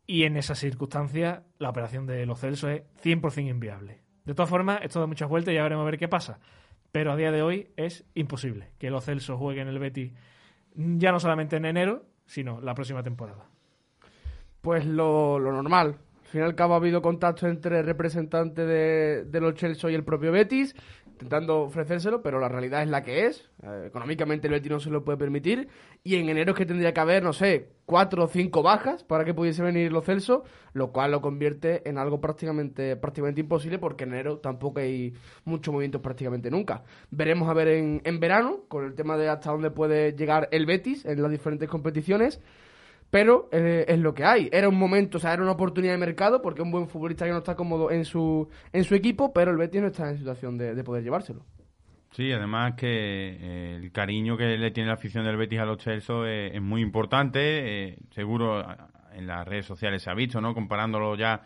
Y 0.07 0.25
en 0.25 0.37
esas 0.37 0.59
circunstancias, 0.59 1.43
la 1.59 1.71
operación 1.71 2.07
de 2.07 2.27
los 2.27 2.41
Celso 2.41 2.69
es 2.69 2.83
100% 3.03 3.49
inviable. 3.49 4.01
De 4.25 4.35
todas 4.35 4.51
formas, 4.51 4.81
esto 4.83 5.01
da 5.01 5.07
muchas 5.07 5.29
vueltas 5.29 5.53
y 5.53 5.57
ya 5.57 5.63
veremos 5.63 5.83
a 5.83 5.91
ver 5.91 5.99
qué 5.99 6.09
pasa. 6.09 6.41
Pero 6.93 7.13
a 7.13 7.17
día 7.17 7.31
de 7.31 7.43
hoy 7.43 7.69
es 7.77 8.05
imposible 8.15 8.71
que 8.79 8.91
los 8.91 9.05
Celso 9.05 9.37
jueguen 9.37 9.69
el 9.69 9.79
Betis 9.79 10.13
ya 10.75 11.13
no 11.13 11.21
solamente 11.21 11.57
en 11.57 11.65
enero, 11.65 12.05
sino 12.27 12.61
la 12.61 12.75
próxima 12.75 13.03
temporada. 13.03 13.47
Pues 14.61 14.85
lo, 14.87 15.39
lo 15.39 15.53
normal, 15.53 15.97
al 16.23 16.29
fin 16.29 16.41
y 16.43 16.45
al 16.45 16.55
cabo 16.55 16.75
ha 16.75 16.77
habido 16.77 17.03
contacto 17.03 17.49
entre 17.49 17.83
representantes 17.83 18.67
de, 18.67 19.25
de 19.25 19.41
los 19.41 19.55
Chelsea 19.55 19.91
y 19.91 19.95
el 19.95 20.05
propio 20.05 20.31
Betis, 20.33 20.75
intentando 21.21 21.61
ofrecérselo, 21.61 22.23
pero 22.23 22.41
la 22.41 22.49
realidad 22.49 22.83
es 22.83 22.89
la 22.89 23.03
que 23.03 23.27
es. 23.27 23.51
Eh, 23.63 23.85
económicamente 23.89 24.47
el 24.47 24.55
Betis 24.55 24.71
no 24.71 24.81
se 24.81 24.89
lo 24.89 25.05
puede 25.05 25.19
permitir. 25.19 25.69
Y 26.03 26.17
en 26.17 26.31
enero 26.31 26.53
es 26.53 26.59
que 26.59 26.65
tendría 26.65 26.95
que 26.95 27.01
haber, 27.01 27.23
no 27.23 27.35
sé, 27.35 27.69
cuatro 27.85 28.25
o 28.25 28.27
cinco 28.27 28.63
bajas 28.63 29.05
para 29.05 29.25
que 29.27 29.35
pudiese 29.35 29.63
venir 29.63 29.93
los 29.93 30.07
Celso, 30.07 30.45
lo 30.73 30.93
cual 30.93 31.11
lo 31.11 31.21
convierte 31.21 31.87
en 31.89 31.99
algo 31.99 32.23
prácticamente, 32.23 32.97
prácticamente 32.97 33.43
imposible 33.43 33.79
porque 33.79 34.05
en 34.05 34.15
enero 34.15 34.39
tampoco 34.39 34.81
hay 34.81 35.13
mucho 35.45 35.73
movimiento 35.73 36.01
prácticamente 36.01 36.51
nunca. 36.51 36.85
Veremos 37.11 37.51
a 37.51 37.53
ver 37.53 37.69
en, 37.69 38.01
en 38.05 38.19
verano, 38.19 38.63
con 38.69 38.87
el 38.87 38.95
tema 38.95 39.19
de 39.19 39.29
hasta 39.29 39.51
dónde 39.51 39.71
puede 39.71 40.13
llegar 40.13 40.49
el 40.53 40.65
Betis 40.65 41.05
en 41.05 41.21
las 41.21 41.31
diferentes 41.31 41.69
competiciones 41.69 42.41
pero 43.11 43.49
eh, 43.53 43.85
es 43.89 43.99
lo 43.99 44.15
que 44.15 44.25
hay. 44.25 44.49
Era 44.53 44.69
un 44.69 44.79
momento, 44.79 45.19
o 45.19 45.21
sea, 45.21 45.35
era 45.35 45.43
una 45.43 45.53
oportunidad 45.53 45.93
de 45.93 45.99
mercado 45.99 46.41
porque 46.41 46.63
un 46.63 46.71
buen 46.71 46.89
futbolista 46.89 47.27
que 47.27 47.33
no 47.33 47.39
está 47.39 47.57
cómodo 47.57 47.91
en 47.91 48.05
su, 48.05 48.49
en 48.73 48.85
su 48.85 48.95
equipo, 48.95 49.33
pero 49.33 49.51
el 49.51 49.57
Betis 49.57 49.81
no 49.81 49.89
está 49.89 50.09
en 50.09 50.19
situación 50.19 50.57
de, 50.57 50.83
poder 50.85 51.03
llevárselo. 51.03 51.45
Sí, 52.13 52.33
además 52.33 52.75
que 52.77 52.87
eh, 52.89 53.77
el 53.77 53.93
cariño 53.93 54.37
que 54.37 54.57
le 54.57 54.71
tiene 54.71 54.89
la 54.89 54.95
afición 54.95 55.25
del 55.25 55.37
Betis 55.37 55.61
a 55.61 55.65
los 55.65 55.79
Chelsea 55.79 56.29
es, 56.29 56.63
muy 56.63 56.83
importante. 56.83 57.41
Eh, 57.91 57.99
seguro 58.11 58.65
en 59.13 59.27
las 59.27 59.47
redes 59.47 59.67
sociales 59.67 60.03
se 60.03 60.11
ha 60.11 60.15
visto, 60.15 60.41
¿no? 60.41 60.55
Comparándolo 60.55 61.17
ya 61.17 61.43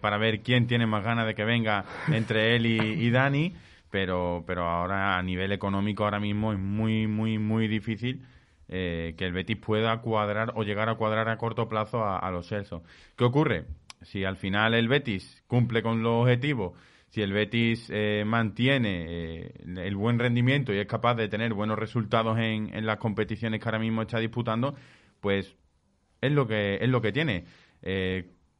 para 0.00 0.18
ver 0.18 0.40
quién 0.40 0.66
tiene 0.66 0.84
más 0.84 1.04
ganas 1.04 1.28
de 1.28 1.34
que 1.36 1.44
venga 1.44 1.84
entre 2.08 2.56
él 2.56 2.66
y, 2.66 2.78
y 2.78 3.10
Dani. 3.10 3.54
Pero, 3.88 4.42
pero 4.44 4.64
ahora 4.64 5.16
a 5.16 5.22
nivel 5.22 5.52
económico 5.52 6.02
ahora 6.02 6.18
mismo 6.18 6.52
es 6.52 6.58
muy, 6.58 7.06
muy, 7.06 7.38
muy 7.38 7.68
difícil 7.68 8.24
eh, 8.68 9.14
que 9.16 9.26
el 9.26 9.32
Betis 9.32 9.56
pueda 9.56 10.00
cuadrar 10.00 10.52
o 10.56 10.62
llegar 10.62 10.88
a 10.88 10.94
cuadrar 10.94 11.28
a 11.28 11.36
corto 11.36 11.68
plazo 11.68 12.04
a, 12.04 12.30
los 12.30 12.48
Celso. 12.48 12.82
¿Qué 13.16 13.24
ocurre? 13.24 13.66
Si 14.02 14.24
al 14.24 14.36
final 14.36 14.74
el 14.74 14.88
Betis 14.88 15.42
cumple 15.46 15.82
con 15.82 16.02
los 16.02 16.22
objetivos, 16.22 16.72
si 17.08 17.22
el 17.22 17.32
Betis 17.32 17.88
eh, 17.92 18.24
mantiene 18.26 19.06
eh, 19.08 19.52
el 19.64 19.96
buen 19.96 20.18
rendimiento 20.18 20.72
y 20.74 20.78
es 20.78 20.86
capaz 20.86 21.14
de 21.14 21.28
tener 21.28 21.54
buenos 21.54 21.78
resultados 21.78 22.38
en, 22.38 22.74
en, 22.74 22.86
las 22.86 22.98
competiciones 22.98 23.60
que 23.60 23.68
ahora 23.68 23.78
mismo 23.78 24.02
está 24.02 24.18
disputando, 24.18 24.74
pues 25.20 25.54
es 26.20 26.32
lo 26.32 26.46
que 26.46 26.78
es 26.80 26.88
lo 26.88 27.00
que 27.00 27.12
tiene 27.12 27.44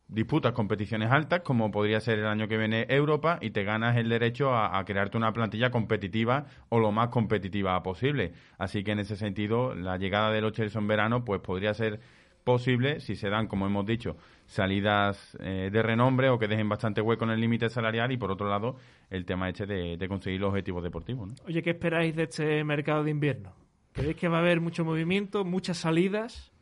disputas 0.09 0.53
competiciones 0.53 1.11
altas, 1.11 1.41
como 1.41 1.71
podría 1.71 2.01
ser 2.01 2.19
el 2.19 2.27
año 2.27 2.49
que 2.49 2.57
viene 2.57 2.87
Europa, 2.89 3.39
y 3.41 3.51
te 3.51 3.65
ganas 3.65 3.97
el 3.97 4.09
derecho 4.09 4.55
a, 4.55 4.85
crearte 4.85 5.17
una 5.17 5.33
plantilla 5.33 5.71
competitiva 5.71 6.47
o 6.69 6.79
lo 6.79 6.93
más 6.93 7.09
competitiva 7.09 7.83
posible. 7.83 8.33
Así 8.59 8.85
que 8.85 8.93
en 8.93 9.01
ese 9.01 9.17
sentido, 9.17 9.75
la 9.75 9.97
llegada 9.97 10.31
de 10.31 10.41
los 10.41 10.53
Chelsea 10.53 10.81
en 10.81 10.87
verano, 10.87 11.25
pues 11.25 11.41
podría 11.41 11.75
ser 11.75 12.01
posible 12.45 13.01
si 13.01 13.17
se 13.17 13.31
dan, 13.31 13.47
como 13.47 13.67
hemos 13.67 13.87
dicho, 13.87 14.17
salidas 14.47 15.37
eh, 15.41 15.71
de 15.73 15.83
renombre 15.83 16.29
o 16.29 16.39
que 16.39 16.47
dejen 16.47 16.69
bastante 16.69 17.01
hueco 17.01 17.25
en 17.25 17.31
el 17.31 17.41
límite 17.41 17.71
salarial 17.71 18.13
y 18.13 18.19
por 18.19 18.31
otro 18.31 18.49
lado 18.49 18.77
el 19.11 19.25
tema 19.25 19.49
este 19.49 19.67
de, 19.67 20.09
conseguir 20.09 20.41
los 20.41 20.51
objetivos 20.51 20.83
deportivos. 20.83 21.31
Oye, 21.47 21.63
¿qué 21.63 21.71
esperáis 21.71 22.15
de 22.15 22.25
este 22.25 22.63
mercado 22.63 23.03
de 23.03 23.11
invierno? 23.11 23.53
¿Creéis 23.93 24.17
que 24.17 24.29
va 24.29 24.39
a 24.39 24.41
haber 24.41 24.61
mucho 24.61 24.85
movimiento, 24.85 25.45
muchas 25.45 25.79
salidas? 25.79 26.53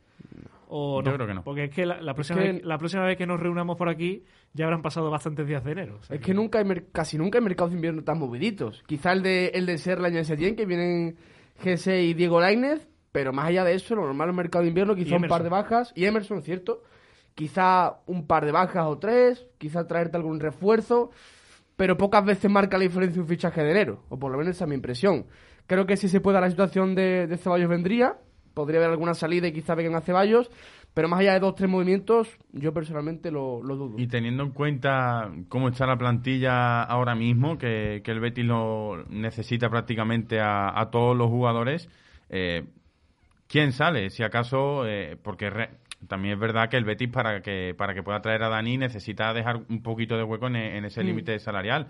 O 0.67 1.01
Yo 1.03 1.13
creo 1.13 1.27
que 1.27 1.33
no. 1.33 1.43
Porque 1.43 1.65
es 1.65 1.69
que 1.71 1.85
la, 1.85 2.13
próxima 2.13 2.39
vez, 2.39 2.63
la 2.63 2.77
próxima 2.77 3.05
vez 3.05 3.17
que 3.17 3.25
nos 3.25 3.39
reunamos 3.39 3.77
por 3.77 3.89
aquí 3.89 4.23
ya 4.53 4.65
habrán 4.65 4.81
pasado 4.81 5.09
bastantes 5.09 5.47
días 5.47 5.63
de 5.63 5.71
enero. 5.71 5.99
es 6.09 6.19
que, 6.19 6.33
nunca 6.33 6.59
hay 6.59 6.65
casi 6.91 7.17
nunca 7.17 7.37
hay 7.37 7.43
mercados 7.43 7.71
de 7.71 7.77
invierno 7.77 8.03
tan 8.03 8.19
moviditos. 8.19 8.83
Quizá 8.85 9.11
el 9.11 9.23
de, 9.23 9.47
el 9.47 9.65
de 9.65 9.77
Serla 9.77 10.09
y 10.09 10.17
el 10.17 10.55
que 10.55 10.65
vienen 10.65 11.17
GC 11.63 12.03
y 12.03 12.13
Diego 12.13 12.39
Lainez, 12.39 12.87
pero 13.11 13.31
más 13.31 13.47
allá 13.47 13.63
de 13.63 13.75
eso, 13.75 13.95
lo 13.95 14.05
normal 14.05 14.29
en 14.29 14.31
el 14.31 14.37
mercado 14.37 14.63
de 14.63 14.69
invierno, 14.69 14.95
quizá 14.95 15.15
un 15.15 15.27
par 15.27 15.43
de 15.43 15.49
bajas. 15.49 15.93
Y 15.95 16.05
Emerson, 16.05 16.41
cierto. 16.41 16.83
Quizá 17.35 17.99
un 18.05 18.27
par 18.27 18.45
de 18.45 18.51
bajas 18.51 18.85
o 18.85 18.99
tres, 18.99 19.47
quizá 19.57 19.87
traerte 19.87 20.17
algún 20.17 20.39
refuerzo, 20.39 21.09
pero 21.75 21.97
pocas 21.97 22.23
veces 22.23 22.49
marca 22.49 22.77
la 22.77 22.83
diferencia 22.83 23.21
un 23.21 23.27
fichaje 23.27 23.63
de 23.63 23.71
enero, 23.71 24.03
o 24.09 24.19
por 24.19 24.31
lo 24.31 24.37
menos 24.37 24.55
esa 24.55 24.65
es 24.65 24.69
mi 24.69 24.75
impresión. 24.75 25.25
Creo 25.65 25.87
que 25.87 25.97
si 25.97 26.09
se 26.09 26.21
pueda 26.21 26.39
la 26.39 26.49
situación 26.49 26.93
de, 26.93 27.25
de 27.25 27.37
Ceballos 27.37 27.69
vendría, 27.69 28.17
podría 28.53 28.79
haber 28.79 28.91
alguna 28.91 29.13
salida 29.13 29.47
y 29.47 29.53
quizá 29.53 29.75
vengan 29.75 29.95
a 29.95 30.01
Ceballos, 30.01 30.49
pero 30.93 31.07
más 31.07 31.19
allá 31.19 31.33
de 31.33 31.39
dos 31.39 31.55
tres 31.55 31.69
movimientos, 31.69 32.29
yo 32.51 32.73
personalmente 32.73 33.31
lo, 33.31 33.61
dudo. 33.61 33.95
Y 33.97 34.07
teniendo 34.07 34.43
en 34.43 34.51
cuenta 34.51 35.31
cómo 35.49 35.69
está 35.69 35.87
la 35.87 35.97
plantilla 35.97 36.83
ahora 36.83 37.15
mismo, 37.15 37.57
que, 37.57 38.01
el 38.05 38.19
Betis 38.19 38.45
lo 38.45 39.03
necesita 39.09 39.69
prácticamente 39.69 40.39
a, 40.39 40.89
todos 40.91 41.17
los 41.17 41.29
jugadores, 41.29 41.89
eh, 42.29 42.65
¿quién 43.47 43.71
sale? 43.71 44.11
Si 44.11 44.23
acaso, 44.23 44.85
eh, 44.87 45.17
porque 45.21 45.49
también 46.07 46.35
es 46.35 46.39
verdad 46.39 46.69
que 46.69 46.77
el 46.77 46.85
Betis 46.85 47.09
para 47.09 47.41
que 47.41 47.73
para 47.75 47.93
que 47.93 48.03
pueda 48.03 48.21
traer 48.21 48.43
a 48.43 48.49
Dani 48.49 48.77
necesita 48.77 49.33
dejar 49.33 49.61
un 49.69 49.81
poquito 49.81 50.17
de 50.17 50.23
hueco 50.23 50.47
en, 50.47 50.85
ese 50.85 51.03
mm. 51.03 51.05
límite 51.05 51.39
salarial 51.39 51.87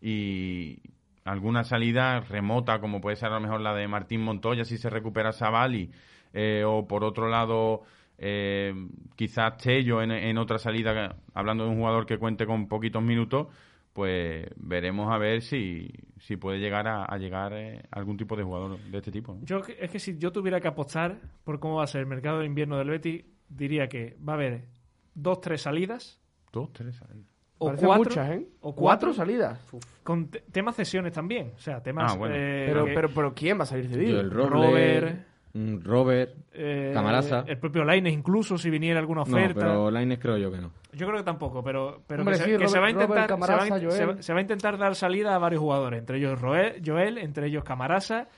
y 0.00 0.78
alguna 1.26 1.64
salida 1.64 2.20
remota, 2.20 2.80
como 2.80 3.00
puede 3.00 3.16
ser 3.16 3.30
a 3.30 3.34
lo 3.34 3.40
mejor 3.40 3.60
la 3.60 3.74
de 3.74 3.88
Martín 3.88 4.22
Montoya 4.22 4.64
si 4.64 4.78
se 4.78 4.88
recupera 4.88 5.32
Savali, 5.32 5.90
eh, 6.32 6.64
o 6.64 6.86
por 6.86 7.04
otro 7.04 7.28
lado 7.28 7.82
eh, 8.16 8.72
quizás 9.16 9.56
Tello 9.58 10.02
en, 10.02 10.12
en, 10.12 10.38
otra 10.38 10.58
salida, 10.58 11.16
hablando 11.34 11.64
de 11.64 11.70
un 11.70 11.76
jugador 11.76 12.06
que 12.06 12.18
cuente 12.18 12.46
con 12.46 12.68
poquitos 12.68 13.02
minutos, 13.02 13.48
pues 13.92 14.46
veremos 14.56 15.12
a 15.12 15.18
ver 15.18 15.42
si, 15.42 15.90
si 16.18 16.36
puede 16.36 16.58
llegar 16.58 16.86
a, 16.86 17.16
llegar 17.18 17.52
eh, 17.54 17.82
algún 17.90 18.16
tipo 18.16 18.36
de 18.36 18.44
jugador 18.44 18.78
de 18.78 18.98
este 18.98 19.10
tipo. 19.10 19.38
Yo 19.42 19.58
es 19.58 19.90
que 19.90 19.98
si 19.98 20.18
yo 20.18 20.30
tuviera 20.30 20.60
que 20.60 20.68
apostar 20.68 21.18
por 21.44 21.58
cómo 21.58 21.76
va 21.76 21.84
a 21.84 21.88
ser 21.88 22.02
el 22.02 22.06
mercado 22.06 22.40
de 22.40 22.46
invierno 22.46 22.78
del 22.78 22.90
Betis, 22.90 23.24
diría 23.48 23.88
que 23.88 24.16
va 24.26 24.34
a 24.34 24.36
haber 24.36 24.68
dos, 25.14 25.40
tres 25.40 25.62
salidas. 25.62 26.20
Dos, 26.52 26.72
tres 26.72 26.94
salidas 26.96 27.35
o 27.58 27.66
Parecen 27.66 27.86
cuatro, 27.86 28.04
muchas, 28.04 28.30
¿eh? 28.30 28.46
o 28.60 28.74
cuatro 28.74 28.82
cuatro 28.82 29.12
salidas. 29.14 29.58
con 30.02 30.28
te- 30.28 30.40
temas 30.52 30.76
cesiones 30.76 31.12
también. 31.12 31.52
O 31.56 31.58
sea, 31.58 31.82
temas. 31.82 32.12
Ah, 32.12 32.16
bueno. 32.16 32.34
eh, 32.36 32.64
Pero, 32.68 32.84
que- 32.84 32.92
pero, 32.94 33.08
pero 33.14 33.34
¿quién 33.34 33.58
va 33.58 33.62
a 33.62 33.66
salir 33.66 33.88
cedido? 33.88 34.22
Robles, 34.28 34.50
Robert. 34.50 35.18
mm, 35.54 35.76
Robert. 35.82 36.34
eh, 36.52 36.90
Camarasa. 36.92 37.44
El 37.46 37.58
propio 37.58 37.82
Laines, 37.84 38.12
incluso, 38.12 38.58
si 38.58 38.68
viniera 38.70 39.00
alguna 39.00 39.22
No, 39.26 39.36
oferta. 39.36 39.60
pero 39.60 39.90
Lainez 39.90 40.18
creo 40.18 40.36
yo 40.36 40.50
que 40.50 40.58
no. 40.58 40.70
Yo 40.92 41.06
creo 41.06 41.18
que 41.18 41.24
tampoco, 41.24 41.62
pero, 41.62 42.02
pero 42.06 42.22
Hombre, 42.22 42.34
que, 42.36 42.38
se, 42.38 42.44
sí, 42.44 42.50
que 42.52 42.56
Robert- 42.56 42.70
se 42.72 42.78
va 42.78 42.86
a 42.86 42.90
Robert, 42.90 43.02
intentar 43.10 43.28
Camarasa, 43.28 43.78
se, 43.80 43.86
va 43.86 43.92
se 43.92 44.06
va- 44.06 44.22
se 44.22 44.32
va 44.32 44.38
a 44.38 44.42
intentar 44.42 44.78
dar 44.78 44.94
salida 44.94 45.34
a 45.34 45.38
varios 45.38 45.60
jugadores, 45.60 45.98
entre 46.00 46.18
ellos 46.18 46.40
Roel- 46.40 46.80
Joel, 46.84 47.18
entre 47.18 47.48
ellos 47.48 47.64
Camarasa. 47.64 48.28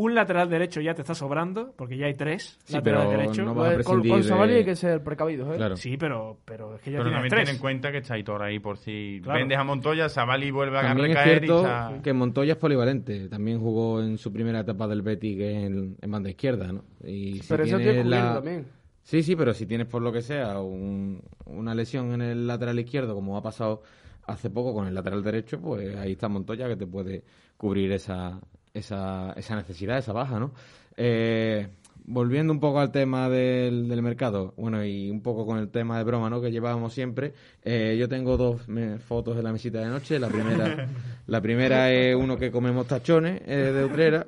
Un 0.00 0.14
lateral 0.14 0.48
derecho 0.48 0.80
ya 0.80 0.94
te 0.94 1.00
está 1.02 1.12
sobrando, 1.12 1.74
porque 1.76 1.96
ya 1.96 2.06
hay 2.06 2.14
tres 2.14 2.56
Sí, 2.62 2.74
laterales 2.74 3.08
pero 3.08 3.18
derechos. 3.20 3.44
no 3.46 3.52
vas 3.54 3.70
a 3.70 3.74
Pues, 3.74 3.84
con, 3.86 4.00
prescindir 4.02 4.30
con 4.32 4.48
de- 4.48 4.54
hay 4.54 4.64
que 4.64 4.76
ser 4.76 5.02
precavido, 5.02 5.52
¿eh? 5.52 5.56
Claro. 5.56 5.76
Sí, 5.76 5.96
pero, 5.96 6.38
pero 6.44 6.76
es 6.76 6.80
que 6.82 6.92
ya 6.92 6.98
Pero 6.98 7.10
tienes 7.10 7.16
también 7.16 7.30
tres. 7.30 7.44
ten 7.46 7.54
en 7.56 7.60
cuenta 7.60 7.90
que 7.90 7.98
está 7.98 8.14
Aitor 8.14 8.42
ahí 8.44 8.60
por 8.60 8.76
si 8.78 9.18
Claro. 9.24 9.40
vendes 9.40 9.58
a 9.58 9.64
Montoya, 9.64 10.08
Savali 10.08 10.52
vuelve 10.52 10.78
a 10.78 10.82
También 10.82 11.10
es 11.10 11.16
recaer 11.16 11.38
cierto 11.40 11.60
y 11.60 11.64
sa- 11.64 12.00
que 12.00 12.12
Montoya 12.12 12.52
es 12.52 12.58
polivalente. 12.58 13.28
También 13.28 13.58
jugó 13.58 14.00
en 14.00 14.18
su 14.18 14.32
primera 14.32 14.60
etapa 14.60 14.86
del 14.86 15.02
Betis 15.02 15.36
que 15.36 15.50
es 15.50 15.64
en, 15.66 15.96
en 16.00 16.10
banda 16.12 16.30
izquierda, 16.30 16.70
¿no? 16.72 16.84
Y 17.04 17.40
si 17.40 17.48
Pero 17.48 17.64
eso 17.64 17.76
tienes 17.78 17.94
tiene 17.96 18.02
cubierto 18.08 18.28
la- 18.28 18.34
también. 18.34 18.66
Sí, 19.02 19.22
sí, 19.24 19.34
pero 19.34 19.52
si 19.52 19.66
tienes 19.66 19.88
por 19.88 20.00
lo 20.02 20.12
que 20.12 20.22
sea 20.22 20.60
un- 20.60 21.20
una 21.46 21.74
lesión 21.74 22.12
en 22.12 22.22
el 22.22 22.46
lateral 22.46 22.78
izquierdo, 22.78 23.14
como 23.16 23.36
ha 23.36 23.42
pasado 23.42 23.82
hace 24.28 24.48
poco 24.48 24.72
con 24.74 24.86
el 24.86 24.94
lateral 24.94 25.24
derecho, 25.24 25.60
pues 25.60 25.96
ahí 25.96 26.12
está 26.12 26.28
Montoya 26.28 26.68
que 26.68 26.76
te 26.76 26.86
puede 26.86 27.24
cubrir 27.56 27.90
esa, 27.90 28.38
esa, 28.78 29.32
esa 29.36 29.56
necesidad, 29.56 29.98
esa 29.98 30.12
baja, 30.12 30.38
¿no? 30.38 30.52
Eh, 30.96 31.68
volviendo 32.10 32.52
un 32.52 32.60
poco 32.60 32.80
al 32.80 32.90
tema 32.90 33.28
del, 33.28 33.88
del 33.88 34.00
mercado, 34.02 34.54
bueno, 34.56 34.82
y 34.84 35.10
un 35.10 35.20
poco 35.20 35.44
con 35.44 35.58
el 35.58 35.68
tema 35.68 35.98
de 35.98 36.04
broma, 36.04 36.30
¿no? 36.30 36.40
Que 36.40 36.50
llevábamos 36.50 36.92
siempre. 36.94 37.34
eh, 37.64 37.96
yo 37.98 38.08
tengo 38.08 38.36
dos 38.36 38.66
me- 38.68 38.98
fotos 38.98 39.36
de 39.36 39.42
la 39.42 39.52
mesita 39.52 39.80
de 39.80 39.88
noche. 39.88 40.18
La 40.18 40.28
primera, 40.28 40.88
la 41.26 41.40
primera 41.40 41.92
es 41.92 42.16
uno 42.16 42.36
que 42.38 42.50
comemos 42.50 42.86
tachones 42.86 43.42
eh, 43.46 43.72
de 43.72 43.84
Utrera. 43.84 44.26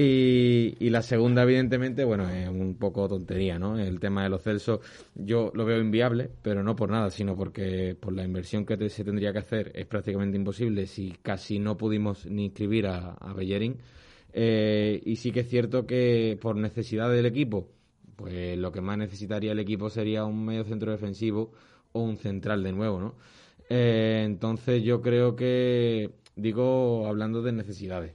Y, 0.00 0.90
la 0.90 1.02
segunda, 1.02 1.42
evidentemente, 1.42 2.04
bueno, 2.04 2.30
es 2.30 2.48
un 2.48 2.76
poco 2.76 3.08
tontería, 3.08 3.58
¿no? 3.58 3.76
El 3.76 3.98
tema 3.98 4.22
de 4.22 4.28
los 4.28 4.42
Celsos, 4.44 4.78
yo 5.16 5.50
lo 5.54 5.64
veo 5.64 5.80
inviable, 5.80 6.30
pero 6.40 6.62
no 6.62 6.76
por 6.76 6.88
nada, 6.88 7.10
sino 7.10 7.34
porque 7.34 7.96
por 7.98 8.12
la 8.12 8.22
inversión 8.22 8.64
que 8.64 8.88
se 8.90 9.02
tendría 9.02 9.32
que 9.32 9.40
hacer 9.40 9.72
es 9.74 9.86
prácticamente 9.86 10.36
imposible 10.36 10.86
si 10.86 11.16
casi 11.20 11.58
no 11.58 11.76
pudimos 11.76 12.26
ni 12.26 12.44
inscribir 12.44 12.86
a, 12.86 13.14
a 13.14 13.32
Bellerín. 13.32 13.78
Eh, 14.32 15.02
y 15.04 15.16
sí 15.16 15.32
que 15.32 15.40
es 15.40 15.48
cierto 15.48 15.84
que 15.84 16.38
por 16.40 16.54
necesidad 16.54 17.10
del 17.10 17.26
equipo, 17.26 17.68
pues 18.14 18.56
lo 18.56 18.70
que 18.70 18.80
más 18.80 18.98
necesitaría 18.98 19.50
el 19.50 19.58
equipo 19.58 19.90
sería 19.90 20.24
un 20.24 20.44
medio 20.44 20.62
centro 20.62 20.92
defensivo 20.92 21.50
o 21.90 22.02
un 22.02 22.18
central 22.18 22.62
de 22.62 22.70
nuevo, 22.70 23.00
¿no? 23.00 23.16
Eh, 23.68 24.22
entonces 24.24 24.84
yo 24.84 25.02
creo 25.02 25.34
que, 25.34 26.12
digo, 26.36 27.08
hablando 27.08 27.42
de 27.42 27.50
necesidades, 27.50 28.12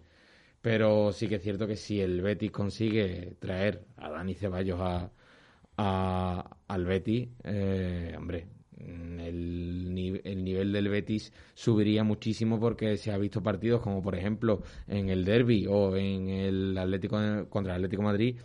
pero 0.64 1.12
sí 1.12 1.28
que 1.28 1.36
es 1.36 1.44
cierto 1.44 1.68
que 1.68 1.76
si 1.76 2.00
el 2.00 2.22
Betis 2.22 2.50
consigue 2.50 3.36
traer 3.40 3.84
a 3.98 4.10
Dani 4.10 4.34
Ceballos 4.34 4.80
a, 4.80 6.58
al 6.68 6.86
Betis, 6.86 7.28
eh, 7.44 8.16
hombre, 8.18 8.48
el, 8.78 10.22
el 10.24 10.44
nivel 10.46 10.72
del 10.72 10.88
Betis 10.88 11.34
subiría 11.54 12.06
muchísimo 12.06 12.62
porque 12.62 12.96
se 12.96 13.12
ha 13.12 13.18
visto 13.18 13.44
partidos 13.44 13.82
como 13.82 14.02
por 14.02 14.16
ejemplo 14.16 14.64
en 14.88 15.10
el 15.10 15.26
Derby 15.26 15.68
o 15.68 15.98
en 15.98 16.30
el 16.30 16.78
Atlético 16.78 17.18
contra 17.50 17.74
el 17.74 17.80
Atlético 17.84 18.04
Madrid 18.04 18.38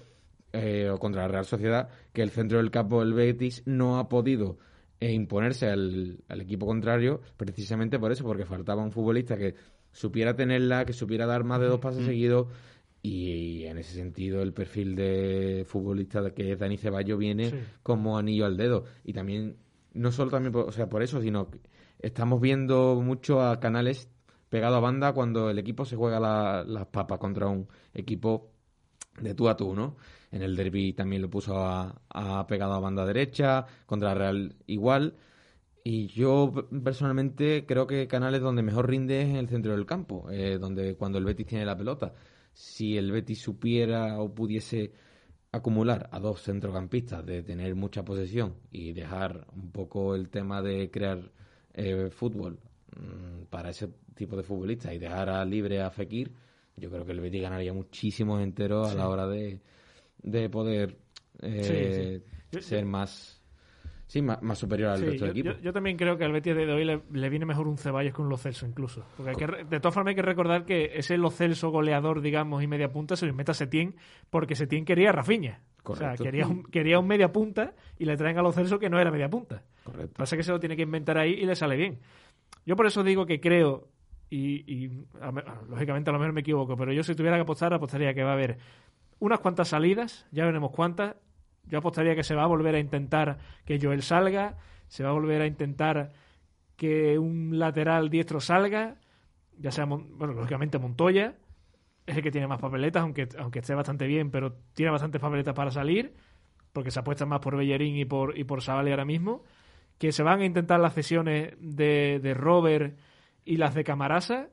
eh, 0.53 0.91
o 0.91 0.99
contra 0.99 1.23
la 1.23 1.29
Real 1.29 1.45
Sociedad 1.45 1.89
que 2.13 2.23
el 2.23 2.31
centro 2.31 2.59
del 2.59 2.73
campo 2.73 2.99
del 2.99 3.15
Betis 3.15 3.63
no 3.65 4.01
ha 4.01 4.09
podido 4.09 4.59
eh, 4.99 5.13
imponerse 5.13 5.69
al 5.69 6.19
equipo 6.41 6.67
contrario 6.67 7.21
precisamente 7.37 8.01
por 8.01 8.11
eso, 8.11 8.25
porque 8.25 8.45
faltaba 8.45 8.83
un 8.83 8.91
futbolista 8.91 9.37
que 9.37 9.55
supiera 9.93 10.35
tenerla, 10.37 10.85
que 10.85 10.93
supiera 10.93 11.27
dar 11.27 11.45
más 11.45 11.61
de 11.61 11.67
dos 11.67 11.81
pases 11.81 12.05
seguidos 12.05 12.49
y 13.03 13.65
en 13.65 13.79
ese 13.79 13.95
sentido 13.95 14.43
el 14.43 14.53
perfil 14.53 14.95
de 14.97 15.65
futbolista 15.67 16.31
que 16.35 16.53
es 16.53 16.59
Dani 16.59 16.77
Ceballos 16.77 17.19
viene 17.19 17.51
Sí. 17.51 17.57
como 17.83 18.19
anillo 18.19 18.45
al 18.47 18.57
dedo 18.57 18.85
y 19.05 19.13
también 19.13 19.57
no 19.95 20.13
solo 20.13 20.31
también 20.31 20.53
por, 20.53 20.69
o 20.69 20.73
sea 20.73 20.89
por 20.89 21.03
eso 21.03 21.21
sino 21.23 21.49
que 21.51 21.61
estamos 22.01 22.41
viendo 22.41 23.01
mucho 23.03 23.41
a 23.43 23.61
canales 23.61 24.09
pegado 24.49 24.77
a 24.77 24.81
banda 24.81 25.13
cuando 25.13 25.51
el 25.51 25.59
equipo 25.59 25.85
se 25.85 25.97
juega 25.97 26.19
la- 26.21 26.65
las 26.67 26.87
papas 26.87 27.19
contra 27.19 27.47
un 27.47 27.69
equipo 27.95 28.51
de 29.21 29.35
tú 29.35 29.49
a 29.49 29.57
tú, 29.57 29.75
¿no? 29.75 29.97
En 30.31 30.43
el 30.43 30.55
derby 30.57 30.93
también 30.93 31.23
lo 31.23 31.29
puso 31.31 31.59
a, 31.59 32.01
a 32.11 32.47
pegado 32.47 32.75
a 32.75 32.81
banda 32.81 33.05
derecha, 33.05 33.67
contra 33.87 34.15
Real 34.15 34.55
igual. 34.67 35.15
Y 35.91 36.07
yo 36.09 36.53
personalmente 36.85 37.65
creo 37.65 37.87
que 37.87 38.07
Canales 38.07 38.43
donde 38.43 38.63
mejor 38.63 38.91
rinde 38.91 39.23
es 39.23 39.29
en 39.31 39.37
el 39.37 39.49
centro 39.49 39.73
del 39.73 39.87
campo, 39.87 40.29
eh, 40.31 40.59
donde 40.59 40.97
cuando 40.97 41.17
el 41.17 41.25
Betis 41.25 41.47
tiene 41.47 41.65
la 41.65 41.79
pelota. 41.79 42.13
Si 42.53 42.99
el 42.99 43.11
Betis 43.11 43.41
supiera 43.41 44.21
o 44.21 44.35
pudiese 44.35 44.93
acumular 45.51 46.11
a 46.13 46.21
dos 46.21 46.43
centrocampistas 46.43 47.25
de 47.25 47.43
tener 47.43 47.75
mucha 47.75 48.05
posesión 48.05 48.57
y 48.71 48.93
dejar 48.93 49.47
un 49.55 49.73
poco 49.73 50.15
el 50.15 50.29
tema 50.29 50.61
de 50.61 50.91
crear 50.91 51.33
eh, 51.73 52.11
fútbol 52.11 52.59
mm, 52.95 53.45
para 53.49 53.71
ese 53.71 53.89
tipo 54.15 54.37
de 54.37 54.43
futbolistas 54.43 54.93
y 54.93 54.99
dejar 54.99 55.31
a 55.31 55.43
libre 55.47 55.81
a 55.81 55.91
Fekir, 55.91 56.33
yo 56.77 56.91
creo 56.91 57.07
que 57.07 57.13
el 57.13 57.21
Betis 57.21 57.41
ganaría 57.41 57.73
muchísimos 57.73 58.43
enteros 58.43 58.91
a 58.91 58.95
la 58.95 59.09
hora 59.09 59.27
de, 59.27 59.63
de 60.23 60.51
poder 60.51 60.99
eh, 61.41 62.21
Sí, 62.21 62.29
sí. 62.29 62.33
Yo- 62.53 62.61
ser 62.61 62.85
más 62.85 63.38
sí 64.09 64.21
más, 64.21 64.43
más 64.43 64.59
superior 64.59 64.91
al 64.91 64.99
Sí, 64.99 65.05
resto 65.05 65.19
yo, 65.21 65.27
del 65.27 65.31
equipo. 65.39 65.51
yo- 65.57 65.61
yo 65.63 65.73
también 65.73 65.97
creo 65.97 66.19
que 66.19 66.25
al 66.25 66.33
Betis 66.33 66.57
de 66.57 66.73
hoy 66.73 66.85
le, 66.85 67.01
le 67.13 67.29
viene 67.29 67.47
mejor 67.47 67.69
un 67.69 67.79
Ceballos 67.79 68.13
que 68.13 68.21
un 68.21 68.29
Lo 68.29 68.37
Celso 68.37 68.67
incluso. 68.67 69.05
Porque 69.17 69.31
hay 69.31 69.37
que 69.37 69.47
de 69.65 69.79
todas 69.81 69.95
formas 69.95 70.11
hay 70.11 70.17
que 70.17 70.23
recordar 70.23 70.65
que 70.65 70.91
ese 70.95 71.17
Lo 71.19 71.31
Celso 71.31 71.71
goleador, 71.71 72.21
digamos, 72.21 72.63
y 72.63 72.67
media 72.67 72.91
punta 72.91 73.15
se 73.15 73.27
lo 73.27 73.31
inventa 73.31 73.55
Setién 73.55 73.95
porque 74.31 74.57
Setién 74.57 74.85
quería 74.85 75.11
a 75.11 75.13
Rafinha. 75.13 75.61
O 75.85 75.95
sea, 75.95 76.09
Correcto. 76.09 76.25
quería 76.25 76.47
un, 76.47 76.63
quería 76.65 76.99
un 76.99 77.07
media 77.07 77.31
punta 77.33 77.73
y 77.99 78.05
le 78.05 78.17
traen 78.17 78.37
a 78.39 78.43
Lo 78.43 78.51
Celso 78.53 78.79
que 78.81 78.91
no 78.91 78.99
era 78.99 79.11
media 79.13 79.31
punta. 79.31 79.63
Correcto. 79.85 80.15
Pasa 80.19 80.37
que 80.37 80.43
se 80.43 80.51
lo 80.53 80.59
tiene 80.61 80.75
que 80.77 80.83
inventar 80.83 81.17
ahí 81.17 81.31
y 81.33 81.47
le 81.47 81.55
sale 81.55 81.77
bien. 81.77 81.99
Yo 82.67 82.77
por 82.77 82.87
eso 82.87 83.03
digo 83.03 83.25
que 83.25 83.41
creo, 83.41 83.89
y, 84.29 84.65
y, 84.71 85.05
a 85.23 85.33
me- 85.33 85.43
lógicamente 85.71 86.11
a 86.11 86.13
lo 86.13 86.19
mejor 86.19 86.35
me 86.35 86.43
equivoco, 86.43 86.77
pero 86.77 86.93
yo 86.93 87.03
si 87.03 87.15
tuviera 87.15 87.37
que 87.37 87.43
apostar, 87.43 87.73
apostaría 87.73 88.13
que 88.13 88.23
va 88.23 88.31
a 88.31 88.35
haber 88.35 88.59
unas 89.21 89.41
cuantas 89.41 89.69
salidas, 89.69 90.27
ya 90.31 90.45
veremos 90.45 90.71
cuántas. 90.73 91.15
Yo 91.69 91.79
apostaría 91.79 92.15
que 92.15 92.25
se 92.25 92.35
va 92.35 92.45
a 92.45 92.47
volver 92.47 92.75
a 92.75 92.79
intentar 92.79 93.39
que 93.65 93.79
Joel 93.81 94.03
salga, 94.03 94.57
se 94.89 95.05
va 95.05 95.11
a 95.11 95.13
volver 95.13 95.43
a 95.43 95.47
intentar 95.47 96.13
que 96.77 97.19
un 97.19 97.59
lateral 97.59 98.11
diestro 98.11 98.41
salga, 98.41 98.97
ya 99.59 99.71
sea, 99.71 99.85
bueno, 99.85 100.33
lógicamente 100.33 100.79
Montoya, 100.79 101.37
es 102.07 102.17
el 102.17 102.23
que 102.23 102.31
tiene 102.31 102.47
más 102.47 102.61
papeletas, 102.61 103.03
aunque, 103.03 103.29
aunque 103.39 103.59
esté 103.59 103.75
bastante 103.75 104.07
bien, 104.07 104.31
pero 104.31 104.55
tiene 104.73 104.91
bastantes 104.91 105.21
papeletas 105.21 105.55
para 105.55 105.71
salir, 105.71 106.15
porque 106.73 106.91
se 106.91 107.01
apuesta 107.01 107.27
más 107.27 107.41
por 107.41 107.57
Bellerín 107.57 107.97
y 107.97 108.05
por, 108.05 108.39
y 108.39 108.45
por 108.45 108.63
Savali 108.63 108.91
ahora 108.91 109.05
mismo 109.05 109.43
que 109.99 110.13
se 110.13 110.23
van 110.23 110.41
a 110.41 110.45
intentar 110.45 110.81
las 110.81 110.95
cesiones 110.95 111.55
de, 111.59 112.21
de 112.23 112.35
Robert 112.35 112.97
y 113.45 113.57
las 113.57 113.75
de 113.75 113.85
Camarasa 113.85 114.49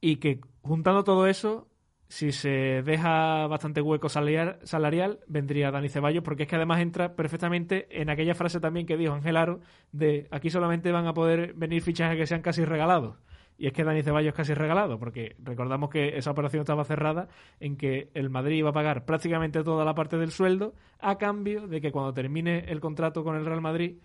y 0.00 0.16
que 0.16 0.40
juntando 0.62 1.04
todo 1.04 1.26
eso, 1.26 1.68
si 2.08 2.32
se 2.32 2.82
deja 2.84 3.46
bastante 3.48 3.82
hueco 3.82 4.08
salarial, 4.08 4.58
salarial 4.62 5.20
vendría 5.28 5.70
Dani 5.70 5.88
Ceballos 5.90 6.24
porque 6.24 6.44
es 6.44 6.48
que 6.48 6.56
además 6.56 6.80
entra 6.80 7.14
perfectamente 7.14 7.86
en 8.00 8.08
aquella 8.10 8.34
frase 8.34 8.60
también 8.60 8.86
que 8.86 8.96
dijo 8.96 9.12
Ángel 9.12 9.36
Aro 9.36 9.60
de 9.92 10.26
aquí 10.30 10.48
solamente 10.50 10.90
van 10.90 11.06
a 11.06 11.14
poder 11.14 11.52
venir 11.54 11.82
fichajes 11.82 12.16
que 12.16 12.26
sean 12.26 12.42
casi 12.42 12.64
regalados. 12.64 13.16
Y 13.60 13.66
es 13.66 13.72
que 13.72 13.82
Dani 13.82 14.02
Ceballos 14.04 14.34
casi 14.34 14.54
regalado, 14.54 15.00
porque 15.00 15.34
recordamos 15.42 15.90
que 15.90 16.16
esa 16.16 16.30
operación 16.30 16.60
estaba 16.60 16.84
cerrada 16.84 17.28
en 17.58 17.76
que 17.76 18.08
el 18.14 18.30
Madrid 18.30 18.58
iba 18.58 18.70
a 18.70 18.72
pagar 18.72 19.04
prácticamente 19.04 19.64
toda 19.64 19.84
la 19.84 19.94
parte 19.96 20.16
del 20.16 20.30
sueldo 20.30 20.74
a 21.00 21.18
cambio 21.18 21.66
de 21.66 21.80
que 21.80 21.90
cuando 21.90 22.14
termine 22.14 22.60
el 22.68 22.78
contrato 22.80 23.24
con 23.24 23.34
el 23.36 23.44
Real 23.44 23.60
Madrid 23.60 23.96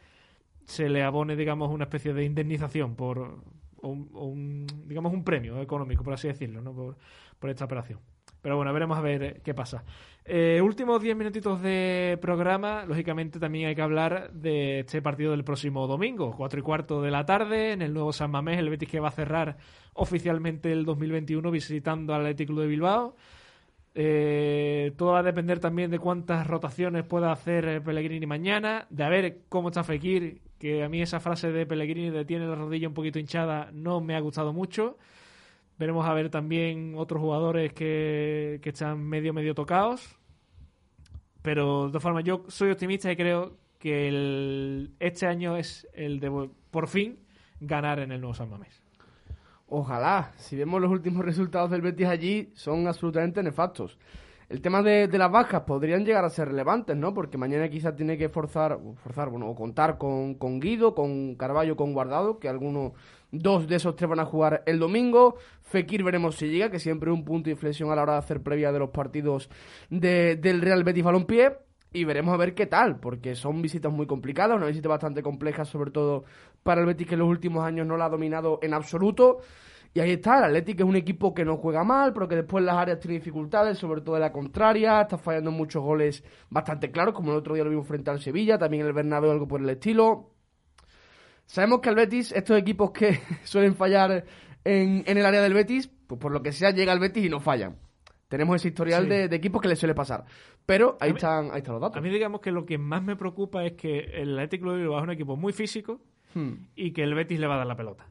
se 0.66 0.90
le 0.90 1.04
abone, 1.04 1.36
digamos, 1.36 1.72
una 1.72 1.86
especie 1.86 2.14
de 2.14 2.26
indemnización 2.26 2.96
por 2.96 3.44
o 3.82 3.90
un, 3.90 4.10
un- 4.14 4.68
digamos, 4.88 5.12
un 5.14 5.26
premio 5.26 5.62
económico, 5.62 6.04
por 6.06 6.14
así 6.14 6.30
decirlo, 6.30 6.62
¿no? 6.62 6.74
por, 6.74 6.98
por 7.44 7.50
esta 7.50 7.66
operación. 7.66 8.00
Pero 8.42 8.56
bueno, 8.56 8.72
veremos 8.72 8.98
a 8.98 9.02
ver 9.02 9.22
eh, 9.22 9.42
qué 9.44 9.54
pasa. 9.54 9.84
Eh, 10.24 10.62
últimos 10.64 11.02
10 11.02 11.18
minutitos 11.18 11.62
de 11.62 12.18
programa. 12.22 12.86
Lógicamente 12.86 13.38
también 13.38 13.68
hay 13.68 13.76
que 13.76 13.82
hablar 13.82 14.32
de 14.32 14.80
este 14.80 15.02
partido 15.02 15.32
del 15.32 15.44
próximo 15.44 15.86
domingo, 15.86 16.34
4 16.38 16.62
y 16.62 16.64
cuarto 16.64 17.02
de 17.02 17.12
la 17.12 17.26
tarde, 17.26 17.74
en 17.74 17.82
el 17.82 17.94
nuevo 17.94 18.14
San 18.14 18.32
Mamés, 18.32 18.60
el 18.60 18.70
Betis 18.70 18.88
que 18.88 19.02
va 19.02 19.10
a 19.10 19.12
cerrar 19.12 19.58
oficialmente 19.92 20.72
el 20.72 20.86
2021 20.86 21.52
visitando 21.52 22.14
al 22.14 22.22
Athletic 22.22 22.48
Club 22.48 22.62
de 22.62 22.68
Bilbao. 22.68 23.18
Eh, 23.94 24.94
todo 24.96 25.12
va 25.12 25.20
a 25.20 25.24
depender 25.24 25.60
también 25.60 25.92
de 25.92 26.00
cuántas 26.00 26.48
rotaciones 26.48 27.04
pueda 27.04 27.30
hacer 27.34 27.84
Pellegrini 27.84 28.26
mañana, 28.26 28.88
de 28.90 29.04
a 29.04 29.10
ver 29.10 29.40
cómo 29.50 29.68
está 29.68 29.84
Fekir, 29.84 30.40
que 30.60 30.82
a 30.82 30.88
mí 30.88 31.02
esa 31.02 31.20
frase 31.20 31.52
de 31.52 31.66
Pellegrini 31.66 32.10
de 32.10 32.24
tiene 32.24 32.48
la 32.48 32.56
rodilla 32.56 32.88
un 32.88 32.94
poquito 32.94 33.20
hinchada 33.20 33.70
no 33.74 34.00
me 34.00 34.16
ha 34.16 34.22
gustado 34.22 34.54
mucho. 34.54 34.98
Veremos 35.78 36.06
a 36.08 36.14
ver 36.14 36.30
también 36.30 36.94
otros 36.98 37.22
jugadores 37.22 37.74
que, 37.74 38.60
que 38.62 38.70
están 38.70 39.04
medio 39.04 39.34
medio 39.34 39.56
tocados. 39.56 40.18
Pero 41.42 41.86
de 41.86 41.90
todas 41.90 42.04
formas, 42.04 42.24
yo 42.24 42.46
soy 42.48 42.72
optimista 42.72 43.12
y 43.12 43.16
creo 43.16 43.58
que 43.80 44.08
el- 44.08 44.94
este 45.00 45.28
año 45.28 45.58
es 45.58 45.88
el 45.94 46.20
de 46.20 46.50
por 46.72 46.88
fin 46.88 47.20
ganar 47.60 48.00
en 48.00 48.12
el 48.12 48.22
nuevo 48.22 48.34
San 48.34 48.50
Mamés. 48.50 48.82
Ojalá. 49.68 50.32
Si 50.38 50.56
vemos 50.56 50.80
los 50.82 50.92
últimos 50.92 51.26
resultados 51.26 51.72
del 51.72 51.82
Betis 51.82 52.08
allí, 52.08 52.52
son 52.54 52.88
absolutamente 52.88 53.42
nefastos. 53.44 53.98
El 54.54 54.62
tema 54.62 54.84
de, 54.84 55.08
las 55.08 55.32
bajas 55.32 55.62
podrían 55.62 56.06
llegar 56.06 56.24
a 56.24 56.30
ser 56.30 56.50
relevantes, 56.50 56.96
¿no? 56.96 57.12
Porque 57.12 57.40
mañana 57.40 57.68
quizás 57.70 57.96
tiene 57.96 58.20
que 58.20 58.30
forzar, 58.30 58.78
forzar 59.04 59.32
bueno, 59.32 59.50
o 59.50 59.56
contar 59.56 59.98
con, 59.98 60.36
con 60.36 60.60
Guido, 60.60 60.94
con 60.94 61.34
Carballo, 61.34 61.76
con 61.76 61.92
Guardado, 61.92 62.38
que 62.38 62.48
algunos, 62.50 62.92
dos 63.32 63.68
de 63.68 63.78
esos 63.78 63.96
tres 63.96 64.08
van 64.08 64.20
a 64.20 64.26
jugar 64.26 64.62
el 64.68 64.78
domingo. 64.78 65.38
Fekir 65.64 66.04
veremos 66.04 66.36
si 66.36 66.50
llega, 66.50 66.70
que 66.70 66.78
siempre 66.78 67.10
es 67.10 67.18
un 67.18 67.26
punto 67.26 67.46
de 67.46 67.54
inflexión 67.54 67.90
a 67.92 67.96
la 67.96 68.04
hora 68.04 68.12
de 68.14 68.20
hacer 68.20 68.44
previa 68.44 68.72
de 68.72 68.78
los 68.78 68.92
partidos 68.92 69.50
de- 69.90 70.36
del 70.36 70.62
Real 70.62 70.84
Betis 70.84 71.04
Balompié. 71.04 71.58
Y 71.92 72.04
veremos 72.04 72.36
a 72.36 72.38
ver 72.38 72.54
qué 72.54 72.68
tal, 72.68 73.00
porque 73.00 73.34
son 73.34 73.60
visitas 73.60 73.92
muy 73.92 74.06
complicadas, 74.06 74.56
una 74.56 74.68
visita 74.68 74.88
bastante 74.88 75.24
compleja, 75.24 75.66
sobre 75.66 75.90
todo 75.90 76.26
para 76.62 76.82
el 76.82 76.86
Betis 76.86 77.08
que 77.08 77.16
en 77.16 77.22
los 77.22 77.28
últimos 77.30 77.66
años 77.66 77.88
no 77.88 77.98
la 77.98 78.06
ha 78.06 78.10
dominado 78.10 78.60
en 78.62 78.76
absoluto. 78.76 79.40
Y 79.96 80.00
ahí 80.00 80.12
está, 80.12 80.40
el 80.40 80.44
Atlético 80.46 80.84
es 80.84 80.90
un 80.90 80.96
equipo 80.96 81.34
que 81.36 81.46
no 81.46 81.58
juega 81.58 81.84
mal, 81.84 82.14
pero 82.14 82.28
que 82.28 82.36
después 82.36 82.62
en 82.62 82.66
las 82.66 82.78
áreas 82.78 83.00
tiene 83.00 83.16
dificultades, 83.18 83.78
sobre 83.78 84.02
todo 84.02 84.16
en 84.16 84.22
la 84.22 84.32
contraria, 84.32 85.02
está 85.02 85.20
fallando 85.20 85.52
muchos 85.52 85.84
goles 85.84 86.24
bastante 86.50 86.90
claros, 86.90 87.14
como 87.14 87.32
el 87.32 87.38
otro 87.38 87.54
día 87.54 87.64
lo 87.64 87.70
vimos 87.70 87.88
frente 87.88 88.10
al 88.10 88.20
Sevilla, 88.20 88.58
también 88.58 88.86
el 88.88 88.94
Bernabéu 88.94 89.30
algo 89.32 89.48
por 89.48 89.62
el 89.62 89.70
estilo. 89.70 90.32
Sabemos 91.46 91.82
que 91.82 91.90
al 91.90 91.96
Betis, 91.96 92.32
estos 92.32 92.58
equipos 92.58 92.92
que 92.92 93.20
suelen 93.44 93.76
fallar 93.76 94.26
en, 94.64 95.04
en 95.06 95.18
el 95.18 95.26
área 95.26 95.42
del 95.42 95.54
Betis, 95.54 95.88
pues 96.08 96.20
por 96.20 96.32
lo 96.32 96.42
que 96.42 96.52
sea 96.52 96.72
llega 96.72 96.92
al 96.92 97.00
Betis 97.00 97.26
y 97.26 97.30
no 97.30 97.40
fallan. 97.40 97.76
Tenemos 98.30 98.56
ese 98.56 98.70
historial 98.70 99.04
Sí. 99.04 99.10
de, 99.10 99.28
de 99.28 99.36
equipos 99.36 99.62
que 99.62 99.68
les 99.68 99.78
suele 99.78 99.94
pasar. 99.94 100.26
Pero 100.66 100.98
ahí 101.02 101.12
mí- 101.12 101.18
están, 101.18 101.52
ahí 101.52 101.58
están 101.60 101.74
los 101.74 101.82
datos. 101.82 101.98
A 101.98 102.02
mí 102.02 102.10
digamos 102.10 102.42
que 102.42 102.52
lo 102.52 102.66
que 102.66 102.80
más 102.80 103.04
me 103.04 103.16
preocupa 103.16 103.64
es 103.64 103.74
que 103.74 104.00
el 104.00 104.34
Atlético 104.40 104.72
de 104.72 104.80
Bilbao 104.80 104.98
es 104.98 105.04
un 105.04 105.12
equipo 105.12 105.36
muy 105.36 105.54
físico 105.54 106.02
Hmm. 106.34 106.66
y 106.76 106.94
que 106.94 107.04
el 107.04 107.14
Betis 107.14 107.40
le 107.40 107.46
va 107.46 107.54
a 107.56 107.58
dar 107.60 107.68
la 107.68 107.76
pelota. 107.76 108.08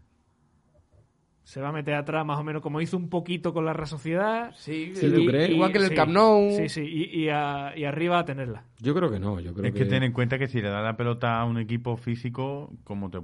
Se 1.44 1.60
va 1.60 1.70
a 1.70 1.72
meter 1.72 1.94
atrás 1.94 2.24
más 2.24 2.38
o 2.38 2.44
menos 2.44 2.62
como 2.62 2.80
hizo 2.80 2.96
un 2.96 3.08
poquito 3.08 3.52
con 3.52 3.64
la 3.64 3.72
Real 3.72 3.88
Sociedad. 3.88 4.52
Sí, 4.56 4.92
Sí, 4.94 5.10
¿tú 5.10 5.24
crees? 5.26 5.50
igual 5.50 5.72
que 5.72 5.78
en 5.78 5.84
el 5.84 5.90
sí, 5.90 5.94
Camp 5.96 6.12
Nou. 6.12 6.50
Sí, 6.56 6.68
sí, 6.68 6.82
y, 6.82 7.20
y 7.24 7.28
a- 7.30 7.72
y 7.76 7.84
arriba 7.84 8.20
a 8.20 8.24
tenerla. 8.24 8.64
Yo 8.80 8.94
creo 8.94 9.10
que 9.10 9.18
no, 9.18 9.40
yo 9.40 9.52
creo 9.52 9.66
Es 9.66 9.74
que 9.74 9.84
ten 9.84 10.02
en 10.04 10.12
cuenta 10.12 10.38
que 10.38 10.46
si 10.46 10.60
le 10.62 10.68
da 10.68 10.80
la 10.82 10.96
pelota 10.96 11.40
a 11.40 11.44
un 11.44 11.58
equipo 11.58 11.96
físico, 11.96 12.72
como 12.84 13.10
te, 13.10 13.18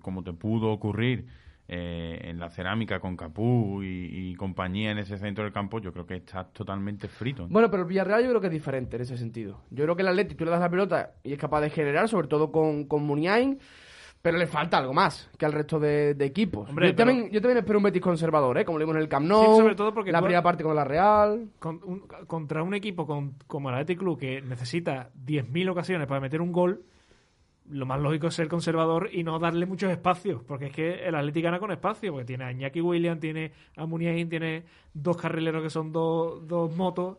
como 0.00 0.22
te 0.24 0.32
pudo 0.32 0.70
ocurrir 0.72 1.26
eh, 1.72 2.18
en 2.24 2.40
la 2.40 2.50
cerámica 2.50 2.98
con 2.98 3.16
Capú 3.16 3.80
y, 3.84 4.30
y 4.30 4.34
compañía 4.34 4.90
en 4.90 4.98
ese 4.98 5.16
centro 5.18 5.44
del 5.44 5.52
campo, 5.52 5.78
yo 5.78 5.92
creo 5.92 6.04
que 6.04 6.16
estás 6.16 6.52
totalmente 6.52 7.06
frito. 7.06 7.46
Bueno, 7.48 7.70
pero 7.70 7.84
el 7.84 7.88
Villarreal 7.88 8.24
yo 8.24 8.28
creo 8.30 8.40
que 8.40 8.48
es 8.48 8.52
diferente 8.52 8.96
en 8.96 9.02
ese 9.02 9.16
sentido. 9.16 9.60
Yo 9.70 9.84
creo 9.84 9.94
que 9.94 10.02
el 10.02 10.08
Atlético 10.08 10.38
tú 10.38 10.44
le 10.46 10.50
das 10.50 10.60
la 10.60 10.68
pelota 10.70 11.12
y 11.22 11.32
es 11.32 11.38
capaz 11.38 11.60
de 11.60 11.70
generar, 11.70 12.08
sobre 12.08 12.26
todo 12.26 12.50
con, 12.50 12.86
con 12.86 13.04
Muniain, 13.04 13.60
pero 14.22 14.36
le 14.36 14.46
falta 14.46 14.76
algo 14.78 14.92
más 14.92 15.30
que 15.38 15.46
al 15.46 15.52
resto 15.52 15.78
de, 15.80 16.14
de 16.14 16.24
equipos. 16.26 16.68
Hombre, 16.68 16.88
yo, 16.88 16.96
pero- 16.96 17.08
también, 17.10 17.30
yo 17.30 17.40
también 17.40 17.58
espero 17.58 17.78
un 17.78 17.84
Betis 17.84 18.02
conservador, 18.02 18.58
¿eh? 18.58 18.64
como 18.64 18.78
lo 18.78 18.84
vimos 18.84 18.96
en 18.96 19.02
el 19.02 19.08
Camp 19.08 19.26
Nou, 19.26 19.54
Sí, 19.56 19.60
sobre 19.62 19.74
todo 19.74 19.94
porque 19.94 20.12
la 20.12 20.20
primera 20.20 20.42
parte 20.42 20.62
con 20.62 20.76
la 20.76 20.84
Real. 20.84 21.48
Con- 21.58 21.80
un- 21.84 22.00
contra 22.26 22.62
un 22.62 22.74
equipo 22.74 23.06
con- 23.06 23.34
como 23.46 23.68
el 23.70 23.76
Athletic 23.76 23.98
Club 23.98 24.18
que 24.18 24.42
necesita 24.42 25.10
10.000 25.14 25.68
ocasiones 25.70 26.06
para 26.06 26.20
meter 26.20 26.40
un 26.42 26.52
gol, 26.52 26.82
lo 27.70 27.86
más 27.86 28.00
lógico 28.00 28.26
es 28.26 28.34
ser 28.34 28.48
conservador 28.48 29.08
y 29.12 29.22
no 29.22 29.38
darle 29.38 29.64
muchos 29.64 29.90
espacios, 29.92 30.42
porque 30.42 30.66
es 30.66 30.72
que 30.72 31.06
el 31.06 31.14
Athletic 31.14 31.44
gana 31.44 31.58
con 31.60 31.70
espacio, 31.70 32.10
porque 32.12 32.24
tiene 32.26 32.44
a 32.44 32.50
Iñaki 32.52 32.80
William, 32.80 33.20
tiene 33.20 33.52
a 33.76 33.86
Muniain, 33.86 34.28
tiene 34.28 34.64
dos 34.92 35.16
carrileros 35.16 35.62
que 35.62 35.70
son 35.70 35.92
dos, 35.92 36.46
dos 36.48 36.74
motos. 36.76 37.18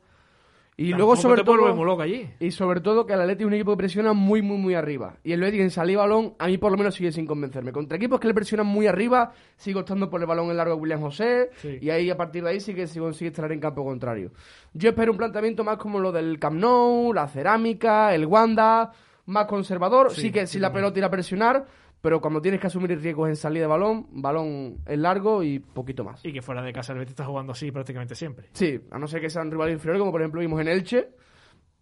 Y 0.77 0.91
Tampoco 0.91 0.97
luego 0.97 1.15
sobre 1.21 1.41
te 1.41 1.45
todo 1.45 1.75
muy 1.75 1.85
loco 1.85 2.01
allí. 2.01 2.27
y 2.39 2.49
sobre 2.49 2.79
todo 2.81 3.05
que 3.05 3.13
el 3.13 3.21
Atlético 3.21 3.43
es 3.43 3.47
un 3.49 3.53
equipo 3.55 3.71
que 3.71 3.77
presiona 3.77 4.13
muy 4.13 4.41
muy 4.41 4.57
muy 4.57 4.73
arriba. 4.73 5.17
Y 5.23 5.33
el 5.33 5.41
Betis 5.41 5.59
en 5.61 5.69
salida 5.69 6.01
de 6.01 6.07
balón 6.07 6.33
a 6.39 6.47
mí 6.47 6.57
por 6.57 6.71
lo 6.71 6.77
menos 6.77 6.95
sigue 6.95 7.11
sin 7.11 7.27
convencerme. 7.27 7.71
Contra 7.71 7.97
equipos 7.97 8.19
que 8.19 8.27
le 8.27 8.33
presionan 8.33 8.65
muy 8.65 8.87
arriba, 8.87 9.31
sigo 9.57 9.81
estando 9.81 10.09
por 10.09 10.21
el 10.21 10.27
balón 10.27 10.49
en 10.49 10.57
largo 10.57 10.73
a 10.73 10.77
William 10.77 11.01
José 11.01 11.49
Sí. 11.57 11.77
y 11.81 11.89
ahí 11.89 12.09
a 12.09 12.17
partir 12.17 12.43
de 12.43 12.51
ahí 12.51 12.59
sí 12.61 12.73
que 12.73 12.87
se 12.87 12.99
consigue 12.99 13.29
estar 13.29 13.51
en 13.51 13.59
campo 13.59 13.83
contrario. 13.83 14.31
Yo 14.73 14.89
espero 14.89 15.11
un 15.11 15.17
planteamiento 15.17 15.63
más 15.63 15.77
como 15.77 15.99
lo 15.99 16.11
del 16.11 16.39
Camp 16.39 16.57
Nou, 16.57 17.13
la 17.13 17.27
cerámica, 17.27 18.15
el 18.15 18.25
Wanda, 18.25 18.91
más 19.25 19.45
conservador. 19.45 20.11
Sí, 20.11 20.21
Sí, 20.21 20.31
que 20.31 20.47
sí, 20.47 20.53
si 20.53 20.59
la 20.59 20.71
pelota 20.73 20.97
ir 20.97 21.05
a 21.05 21.11
presionar, 21.11 21.65
pero 22.01 22.19
cuando 22.19 22.41
tienes 22.41 22.59
que 22.59 22.67
asumir 22.67 22.99
riesgos 22.99 23.29
en 23.29 23.35
salida 23.35 23.63
de 23.63 23.67
balón, 23.67 24.07
balón 24.11 24.79
en 24.85 25.01
largo 25.01 25.43
y 25.43 25.59
poquito 25.59 26.03
más. 26.03 26.25
Y 26.25 26.33
que 26.33 26.41
fuera 26.41 26.61
de 26.61 26.73
casa 26.73 26.93
el 26.93 26.99
Betis 26.99 27.11
está 27.11 27.25
jugando 27.25 27.53
así 27.53 27.71
prácticamente 27.71 28.15
siempre. 28.15 28.47
Sí, 28.53 28.79
a 28.89 28.97
no 28.97 29.07
ser 29.07 29.21
que 29.21 29.29
sean 29.29 29.51
rivales 29.51 29.73
inferiores, 29.75 29.99
como 29.99 30.11
por 30.11 30.21
ejemplo 30.21 30.41
vimos 30.41 30.59
en 30.59 30.67
Elche, 30.67 31.09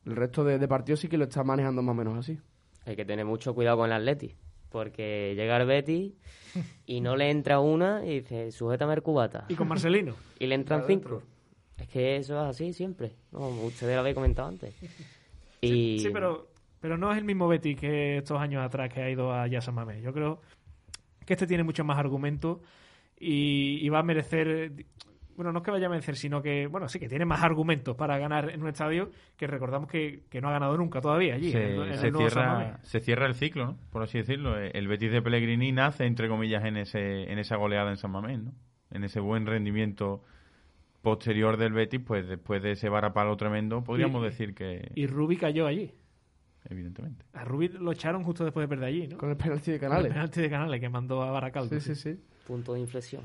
el 0.06 0.16
resto 0.16 0.44
de, 0.44 0.60
de 0.60 0.68
partidos 0.68 1.00
sí 1.00 1.08
que 1.08 1.18
lo 1.18 1.24
está 1.24 1.44
manejando 1.44 1.82
más 1.82 1.94
o 1.94 1.98
menos 1.98 2.18
así. 2.18 2.38
Hay 2.86 2.96
que 2.96 3.06
tener 3.06 3.26
mucho 3.26 3.54
cuidado 3.54 3.78
con 3.78 3.88
el 3.88 3.94
Atleti, 3.94 4.36
porque 4.70 5.34
llega 5.36 5.58
el 5.58 5.68
Betis 5.68 6.14
y 6.86 7.02
no 7.02 7.16
le 7.16 7.30
entra 7.30 7.60
una 7.60 8.06
y 8.06 8.20
dice, 8.20 8.52
sujétame 8.52 8.94
el 8.94 9.02
cubata. 9.02 9.46
Y 9.48 9.56
con 9.56 9.68
Marcelino. 9.68 10.16
Y 10.40 10.48
le 10.48 10.56
entran 10.56 10.84
cinco. 10.88 11.22
Es 11.78 11.88
que 11.88 12.18
eso 12.18 12.34
es 12.42 12.50
así 12.50 12.74
siempre. 12.74 13.14
No, 13.32 13.50
ustedes 13.50 13.94
lo 13.94 14.02
habéis 14.02 14.16
comentado 14.16 14.48
antes. 14.48 14.74
Y... 15.62 16.00
Sí, 16.00 16.10
pero, 16.12 16.50
pero 16.80 16.98
no 16.98 17.12
es 17.12 17.18
el 17.18 17.24
mismo 17.26 17.48
Betis 17.48 17.78
que 17.80 18.18
estos 18.18 18.40
años 18.40 18.64
atrás 18.64 18.92
que 18.94 19.02
ha 19.02 19.10
ido 19.10 19.32
a 19.34 19.48
San 19.62 19.76
Mamés. 19.76 20.02
Yo 20.04 20.14
creo 20.14 20.42
que 21.26 21.34
este 21.34 21.48
tiene 21.48 21.64
muchos 21.64 21.86
más 21.86 21.98
argumentos 21.98 22.60
y, 23.20 23.80
y 23.86 23.90
va 23.90 24.00
a 24.00 24.04
merecer. 24.04 24.72
Bueno, 25.36 25.54
no 25.54 25.60
es 25.60 25.64
que 25.66 25.72
vaya 25.72 25.86
a 25.88 25.90
merecer, 25.90 26.18
sino 26.18 26.42
que, 26.42 26.68
bueno, 26.68 26.90
sí 26.90 27.00
que 27.00 27.08
tiene 27.08 27.24
más 27.24 27.42
argumentos 27.44 27.96
para 27.96 28.18
ganar 28.18 28.50
en 28.50 28.62
un 28.62 28.68
estadio 28.68 29.10
que 29.38 29.48
recordamos 29.48 29.90
que, 29.90 30.24
que 30.30 30.42
no 30.42 30.50
ha 30.50 30.52
ganado 30.52 30.76
nunca 30.76 31.00
todavía 31.00 31.36
allí. 31.36 31.52
en 31.52 31.58
el- 31.58 31.82
en 31.92 31.98
se, 31.98 32.12
cierra, 32.12 32.80
se 32.84 33.00
cierra 33.00 33.26
el 33.26 33.36
ciclo, 33.36 33.66
¿no? 33.68 33.78
por 33.90 34.04
así 34.04 34.18
decirlo. 34.18 34.60
Eh, 34.60 34.72
El 34.74 34.90
Betis 34.90 35.12
de 35.12 35.22
Pellegrini 35.22 35.72
nace, 35.72 36.06
entre 36.06 36.28
comillas, 36.28 36.66
en 36.66 36.76
ese 36.76 37.32
en 37.32 37.40
esa 37.40 37.56
goleada 37.56 37.90
en 37.90 37.96
San 37.98 38.12
Mamés, 38.12 38.40
¿no? 38.40 38.52
en 38.92 39.04
ese 39.06 39.22
buen 39.22 39.46
rendimiento 39.46 40.24
posterior 41.02 41.56
del 41.56 41.72
Betis, 41.72 42.02
pues 42.06 42.28
después 42.28 42.62
de 42.62 42.72
ese 42.72 42.90
varapalo 42.90 43.38
tremendo, 43.38 43.82
podríamos 43.84 44.22
Y- 44.22 44.26
decir 44.26 44.54
que, 44.54 44.92
Y 44.96 45.08
Rubi 45.08 45.38
cayó 45.38 45.68
allí. 45.68 45.94
Evidentemente. 46.70 47.26
A 47.34 47.44
Rubi 47.44 47.70
lo 47.70 47.92
echaron 47.92 48.24
justo 48.24 48.44
después 48.44 48.64
de 48.64 48.68
perder 48.68 48.88
allí, 48.90 49.08
¿no? 49.08 49.18
Con 49.18 49.30
el 49.30 49.38
penalti 49.38 49.72
de 49.72 49.76
El 49.76 49.82
Canales. 49.82 50.12
penalti 50.14 50.42
de 50.42 50.50
Canales 50.50 50.80
que 50.80 50.90
mandó 50.90 51.22
a 51.24 51.32
Baracaldo. 51.32 51.80
Sí, 51.80 51.96
sí, 51.96 51.96
sí. 51.96 52.20
Punto 52.48 52.74
de 52.74 52.80
inflexión. 52.80 53.24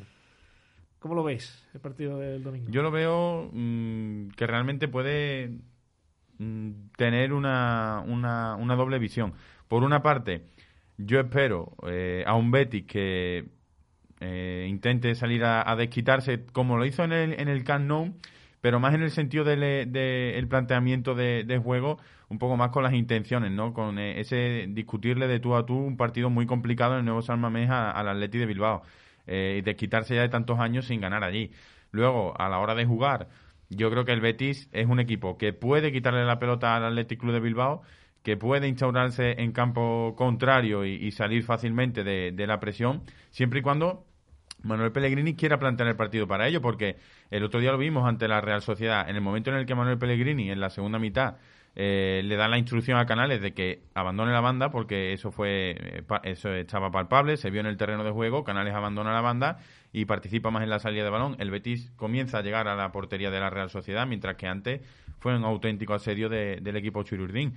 ¿Cómo 0.98 1.15
lo 1.15 1.23
veis, 1.23 1.66
el 1.74 1.81
partido 1.81 2.19
del 2.19 2.43
domingo? 2.43 2.70
Yo 2.70 2.82
lo 2.82 2.90
veo 2.90 3.51
mm, 3.52 4.28
que 4.28 4.47
realmente 4.47 4.89
puede 4.89 5.59
mm, 6.39 6.70
tener 6.97 7.32
una, 7.32 8.02
una, 8.06 8.56
una 8.56 8.74
doble 8.74 8.98
visión. 8.98 9.35
Por 9.69 9.82
una 9.82 10.02
parte, 10.02 10.47
yo 10.97 11.20
espero 11.20 11.77
eh, 11.86 12.24
a 12.27 12.35
un 12.36 12.51
Betis 12.51 12.86
que 12.86 13.51
eh, 14.20 14.66
intente 14.69 15.15
salir 15.15 15.44
a, 15.44 15.70
a 15.70 15.77
desquitarse 15.77 16.47
como 16.47 16.78
lo 16.78 16.86
hizo 16.86 17.05
en 17.05 17.12
el, 17.12 17.39
en 17.39 17.48
el 17.48 17.65
Camp 17.65 17.85
Nou, 17.86 18.15
pero 18.65 18.81
más 18.81 18.95
en 18.95 19.03
el 19.03 19.11
sentido 19.11 19.45
del 19.45 19.61
de, 19.93 20.39
el 20.39 20.49
planteamiento 20.49 21.15
de, 21.15 21.45
de 21.45 21.59
juego, 21.59 21.99
un 22.31 22.39
poco 22.39 22.57
más 22.57 22.70
con 22.70 22.82
las 22.82 22.95
intenciones, 22.95 23.53
¿no? 23.53 23.74
Con 23.74 23.99
eh, 23.99 24.20
ese 24.20 24.65
discutirle 24.70 25.28
de 25.28 25.39
tú 25.39 25.55
a 25.55 25.66
tú 25.66 25.77
un 25.77 25.99
partido 25.99 26.31
muy 26.31 26.47
complicado 26.47 26.95
en 26.95 27.01
el 27.01 27.05
nuevo 27.05 27.20
San 27.20 27.41
Mamés 27.41 27.69
a- 27.69 27.91
al 27.91 28.09
Atleti 28.09 28.39
de 28.39 28.47
Bilbao 28.47 28.82
eh, 29.27 29.57
y 29.59 29.61
desquitarse 29.61 30.15
ya 30.15 30.23
de 30.23 30.31
tantos 30.31 30.61
años 30.61 30.86
sin 30.86 31.03
ganar 31.03 31.24
allí. 31.24 31.51
Luego, 31.91 32.32
a 32.41 32.49
la 32.49 32.59
hora 32.59 32.74
de 32.74 32.86
jugar, 32.86 33.28
yo 33.69 33.91
creo 33.91 34.07
que 34.07 34.12
el 34.12 34.23
Betis 34.23 34.70
es 34.73 34.86
un 34.86 34.99
equipo 34.99 35.36
que 35.36 35.53
puede 35.53 35.93
quitarle 35.93 36.24
la 36.24 36.39
pelota 36.39 36.74
al 36.74 36.85
Athletic 36.86 37.20
Club 37.20 37.35
de 37.35 37.41
Bilbao, 37.41 37.82
que 38.23 38.39
puede 38.39 38.66
instaurarse 38.66 39.43
en 39.43 39.53
campo 39.53 40.15
contrario 40.16 40.86
y, 40.86 41.12
salir 41.12 41.43
fácilmente 41.45 42.03
de, 42.03 42.32
de 42.32 42.47
la 42.47 42.61
presión, 42.61 43.03
siempre 43.31 43.59
y 43.59 43.62
cuando 43.62 44.07
Manuel 44.65 44.93
Pellegrini 44.93 45.35
quiera 45.36 45.59
plantear 45.59 45.89
el 45.91 45.97
partido 45.97 46.27
para 46.27 46.49
ello, 46.49 46.61
porque 46.62 46.97
el 47.36 47.43
otro 47.44 47.59
día 47.61 47.73
lo 47.73 47.78
vimos 47.78 48.06
ante 48.06 48.28
la 48.28 48.40
Real 48.40 48.62
Sociedad. 48.62 49.09
En 49.09 49.16
el 49.16 49.23
momento 49.23 49.51
en 49.51 49.56
el 49.56 49.66
que 49.66 49.74
Manuel 49.74 49.98
Pellegrini, 49.98 50.51
en 50.51 50.61
la 50.61 50.70
segunda 50.70 50.98
mitad, 51.01 51.36
eh, 51.74 52.23
le 52.24 52.36
da 52.36 52.47
la 52.47 52.59
instrucción 52.59 52.97
a 52.98 53.06
Canales 53.06 53.40
de 53.40 53.52
que 53.52 53.82
abandone 53.94 54.31
la 54.32 54.40
banda, 54.40 54.70
porque 54.70 55.12
eso 55.12 55.32
fue 55.32 55.77
eh, 55.77 56.02
eso 56.23 56.55
estaba 56.55 56.93
palpable, 56.93 57.36
se 57.36 57.51
vio 57.51 57.61
en 57.61 57.66
el 57.66 57.77
terreno 57.77 58.05
de 58.05 58.12
juego, 58.12 58.44
Canales 58.44 58.73
abandona 58.74 59.12
la 59.12 59.20
banda 59.20 59.59
y 59.93 60.05
participa 60.05 60.52
más 60.52 60.62
en 60.62 60.70
la 60.70 60.78
salida 60.78 61.02
de 61.02 61.11
balón. 61.11 61.35
El 61.40 61.51
Betis 61.51 61.90
comienza 61.97 62.39
a 62.39 62.43
llegar 62.43 62.69
a 62.69 62.77
la 62.77 62.93
portería 62.93 63.32
de 63.32 63.40
la 63.40 63.51
Real 63.51 63.70
Sociedad, 63.70 64.06
mientras 64.06 64.36
que 64.36 64.47
antes 64.47 64.82
fue 65.19 65.36
un 65.36 65.44
auténtico 65.44 65.94
asedio 65.94 66.28
de- 66.28 66.61
del 66.62 66.77
equipo 66.77 67.02
chururdín. 67.02 67.55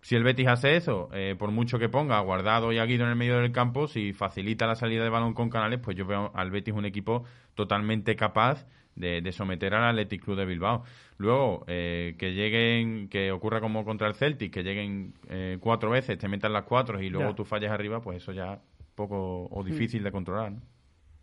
Si 0.00 0.16
el 0.16 0.24
Betis 0.24 0.46
hace 0.48 0.76
eso, 0.76 1.08
eh, 1.12 1.34
por 1.38 1.50
mucho 1.50 1.78
que 1.78 1.88
ponga 1.88 2.18
Guardado 2.20 2.72
y 2.72 2.78
a 2.78 2.84
Guido 2.84 3.04
en 3.04 3.10
el 3.10 3.16
medio 3.16 3.38
del 3.38 3.52
campo, 3.52 3.86
si 3.88 4.12
facilita 4.12 4.66
la 4.66 4.74
salida 4.76 5.02
de 5.04 5.10
balón 5.10 5.34
con 5.34 5.50
Canales, 5.50 5.80
pues 5.80 5.96
yo 5.96 6.06
veo 6.06 6.32
al 6.34 6.50
Betis 6.50 6.74
un 6.74 6.84
equipo 6.84 7.24
totalmente 7.54 8.14
capaz 8.16 8.66
de, 8.98 9.20
de 9.22 9.32
someter 9.32 9.74
al 9.74 9.84
Athletic 9.84 10.22
Club 10.24 10.36
de 10.36 10.44
Bilbao. 10.46 10.82
Luego, 11.16 11.64
eh, 11.66 12.14
que 12.18 12.32
lleguen, 12.32 13.08
que 13.08 13.32
ocurra 13.32 13.60
como 13.60 13.84
contra 13.84 14.06
el 14.08 14.14
Celtic, 14.14 14.52
que 14.52 14.62
lleguen 14.62 15.14
eh, 15.28 15.58
cuatro 15.60 15.90
veces, 15.90 16.18
te 16.18 16.28
metan 16.28 16.52
las 16.52 16.64
cuatro 16.64 17.00
y 17.02 17.08
luego 17.10 17.30
Ya. 17.30 17.34
tú 17.36 17.44
falles 17.44 17.70
arriba, 17.70 18.00
pues 18.00 18.18
eso 18.22 18.32
ya 18.32 18.60
poco 18.94 19.46
o 19.50 19.64
difícil 19.64 20.02
de 20.02 20.10
controlar. 20.12 20.52
¿no? 20.52 20.60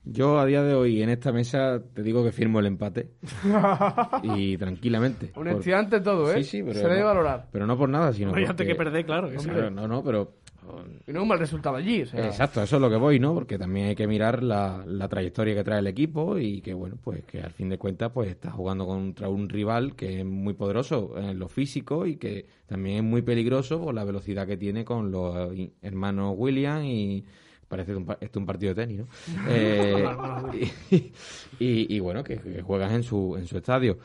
Yo 0.07 0.37
a 0.39 0.45
día 0.45 0.61
de 0.61 0.75
hoy 0.75 1.01
en 1.01 1.09
esta 1.09 1.31
mesa 1.31 1.81
te 1.93 2.03
digo 2.03 2.23
que 2.23 2.31
firmo 2.31 2.59
el 2.59 2.67
empate. 2.67 3.09
y 4.23 4.57
tranquilamente. 4.57 5.27
Por- 5.27 5.47
estudiante 5.47 5.99
todo, 5.99 6.31
¿eh? 6.31 6.43
Sí, 6.43 6.57
sí, 6.57 6.63
pero 6.63 6.75
Se 6.79 6.87
debe 6.87 6.99
no- 7.01 7.05
valorar. 7.07 7.47
Pero 7.51 7.65
no 7.65 7.77
por 7.77 7.89
nada, 7.89 8.13
sino 8.13 8.31
Oye, 8.31 8.45
antes 8.47 8.67
que 8.67 8.75
perder, 8.75 9.05
claro. 9.05 9.29
que 9.29 9.39
sí. 9.39 9.49
Claro, 9.49 9.71
no, 9.71 9.87
no, 9.87 10.03
pero... 10.03 10.33
Y 11.07 11.11
no 11.11 11.19
es 11.19 11.21
un 11.23 11.27
mal 11.27 11.39
resultado 11.39 11.75
allí, 11.75 12.01
o 12.01 12.05
sea. 12.05 12.25
Exacto, 12.25 12.61
eso 12.63 12.75
es 12.77 12.81
lo 12.81 12.89
que 12.89 12.95
voy, 12.95 13.19
¿no? 13.19 13.33
Porque 13.33 13.57
también 13.57 13.87
hay 13.87 13.95
que 13.95 14.07
mirar 14.07 14.41
la, 14.43 14.83
la 14.85 15.07
trayectoria 15.07 15.53
que 15.55 15.63
trae 15.63 15.79
el 15.79 15.87
equipo 15.87 16.37
y 16.37 16.61
que, 16.61 16.73
bueno, 16.73 16.97
pues 17.03 17.23
que 17.25 17.41
al 17.41 17.51
fin 17.51 17.69
de 17.69 17.77
cuentas, 17.77 18.11
pues 18.13 18.29
está 18.29 18.51
jugando 18.51 18.85
contra 18.85 19.29
un 19.29 19.47
rival 19.49 19.95
que 19.95 20.19
es 20.19 20.25
muy 20.25 20.53
poderoso 20.53 21.13
en 21.17 21.37
lo 21.39 21.47
físico 21.47 22.05
y 22.05 22.15
que 22.17 22.45
también 22.65 22.97
es 22.97 23.03
muy 23.03 23.21
peligroso 23.21 23.79
por 23.81 23.93
la 23.93 24.03
velocidad 24.03 24.47
que 24.47 24.57
tiene 24.57 24.83
con 24.85 25.11
los 25.11 25.53
eh, 25.57 25.71
hermanos 25.81 26.33
William 26.37 26.83
y 26.83 27.23
parece 27.67 27.95
un, 27.95 28.05
esto 28.21 28.39
un 28.39 28.45
partido 28.45 28.73
de 28.73 28.81
tenis, 28.85 28.99
¿no? 28.99 29.07
Eh, 29.49 30.07
y, 31.59 31.65
y- 31.65 31.95
y, 31.95 31.99
bueno, 31.99 32.23
que, 32.23 32.37
que 32.37 32.61
juegan 32.61 32.91
en 32.93 33.03
su, 33.03 33.35
en 33.37 33.45
su 33.47 33.57
estadio. 33.57 33.97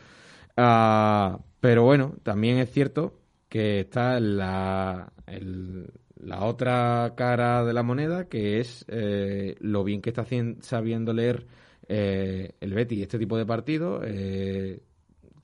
Ah, 0.57 1.39
pero 1.61 1.85
bueno, 1.85 2.15
también 2.23 2.59
es 2.59 2.71
cierto 2.71 3.15
que 3.49 3.81
está 3.81 4.19
la, 4.21 5.13
el- 5.27 5.91
la 6.23 6.45
otra 6.45 7.15
cara 7.17 7.65
de 7.65 7.73
la 7.73 7.83
moneda, 7.83 8.29
que 8.29 8.61
es 8.61 8.85
eh, 8.89 9.57
lo 9.61 9.85
bien 9.85 10.03
que 10.03 10.11
está 10.11 10.27
sabiendo 10.61 11.13
leer 11.13 11.47
eh, 11.89 12.53
el 12.61 12.75
Betty 12.75 13.03
este 13.03 13.19
tipo 13.19 13.37
de 13.37 13.47
partidos. 13.47 14.03
Eh, 14.07 14.81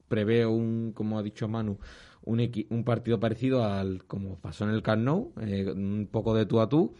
preveo 0.08 0.50
un, 0.52 0.92
como 0.92 1.18
ha 1.18 1.22
dicho 1.22 1.48
Manu, 1.48 1.78
un 2.24 2.84
partido 2.84 3.20
parecido 3.20 3.64
al 3.64 4.04
como 4.04 4.38
pasó 4.40 4.64
en 4.64 4.70
el 4.70 4.82
Camp 4.82 5.02
Nou, 5.02 5.32
eh, 5.40 5.70
un 5.70 6.08
poco 6.10 6.34
de 6.34 6.46
tú 6.46 6.60
a 6.60 6.68
tú. 6.68 6.94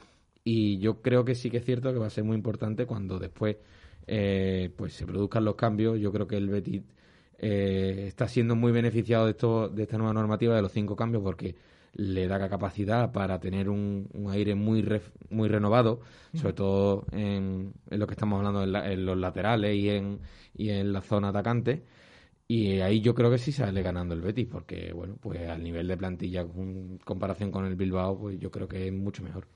Y 0.45 0.79
yo 0.79 1.03
creo 1.03 1.25
que 1.25 1.35
sí 1.35 1.51
que 1.51 1.57
es 1.59 1.65
cierto 1.65 1.93
que 1.93 1.99
va 1.99 2.07
a 2.07 2.11
ser 2.11 2.25
muy 2.25 2.37
importante 2.37 2.87
cuando 2.87 3.19
después 3.19 3.57
eh, 4.07 4.71
pues 4.77 4.93
se 4.95 5.05
produzcan 5.07 5.45
los 5.45 5.57
cambios. 5.57 5.99
Yo 5.99 6.13
creo 6.13 6.29
que 6.29 6.37
el 6.37 6.49
Betis 6.49 6.83
eh, 7.39 8.05
está 8.07 8.29
siendo 8.29 8.55
muy 8.55 8.71
beneficiado 8.73 9.25
de 9.27 9.33
esto 9.33 9.69
de 9.69 9.83
esta 9.83 9.99
nueva 9.99 10.13
normativa 10.13 10.55
de 10.55 10.63
los 10.63 10.73
cinco 10.73 10.95
cambios 10.95 11.23
porque 11.23 11.57
le 11.99 12.29
da 12.29 12.49
capacidad 12.49 13.11
para 13.13 13.41
tener 13.41 13.69
un, 13.71 14.09
un 14.13 14.31
aire 14.31 14.55
muy 14.55 14.83
ref- 14.83 15.13
muy 15.31 15.49
renovado, 15.49 16.01
sobre 16.35 16.53
todo 16.53 17.07
en, 17.13 17.73
en 17.91 17.99
lo 17.99 18.07
que 18.07 18.13
estamos 18.15 18.39
hablando 18.39 18.63
en, 18.63 18.73
la- 18.73 18.93
en 18.93 19.07
los 19.07 19.17
laterales 19.17 19.75
y 19.77 19.89
en, 19.91 20.21
y 20.55 20.71
en 20.71 20.93
la 20.93 21.01
zona 21.03 21.29
atacante. 21.31 21.85
Y 22.49 22.81
ahí 22.81 23.01
yo 23.01 23.15
creo 23.15 23.29
que 23.31 23.39
sí 23.39 23.51
sale 23.51 23.83
ganando 23.83 24.15
el 24.15 24.21
Betis, 24.21 24.47
porque 24.47 24.93
bueno, 24.93 25.17
pues 25.21 25.49
al 25.49 25.63
nivel 25.65 25.89
de 25.89 25.97
plantilla 25.97 26.43
en 26.43 26.99
comparación 27.05 27.51
con 27.51 27.65
el 27.67 27.75
Bilbao, 27.75 28.17
pues 28.19 28.39
yo 28.39 28.51
creo 28.53 28.69
que 28.69 28.87
es 28.87 28.93
mucho 28.93 29.25
mejor. 29.25 29.47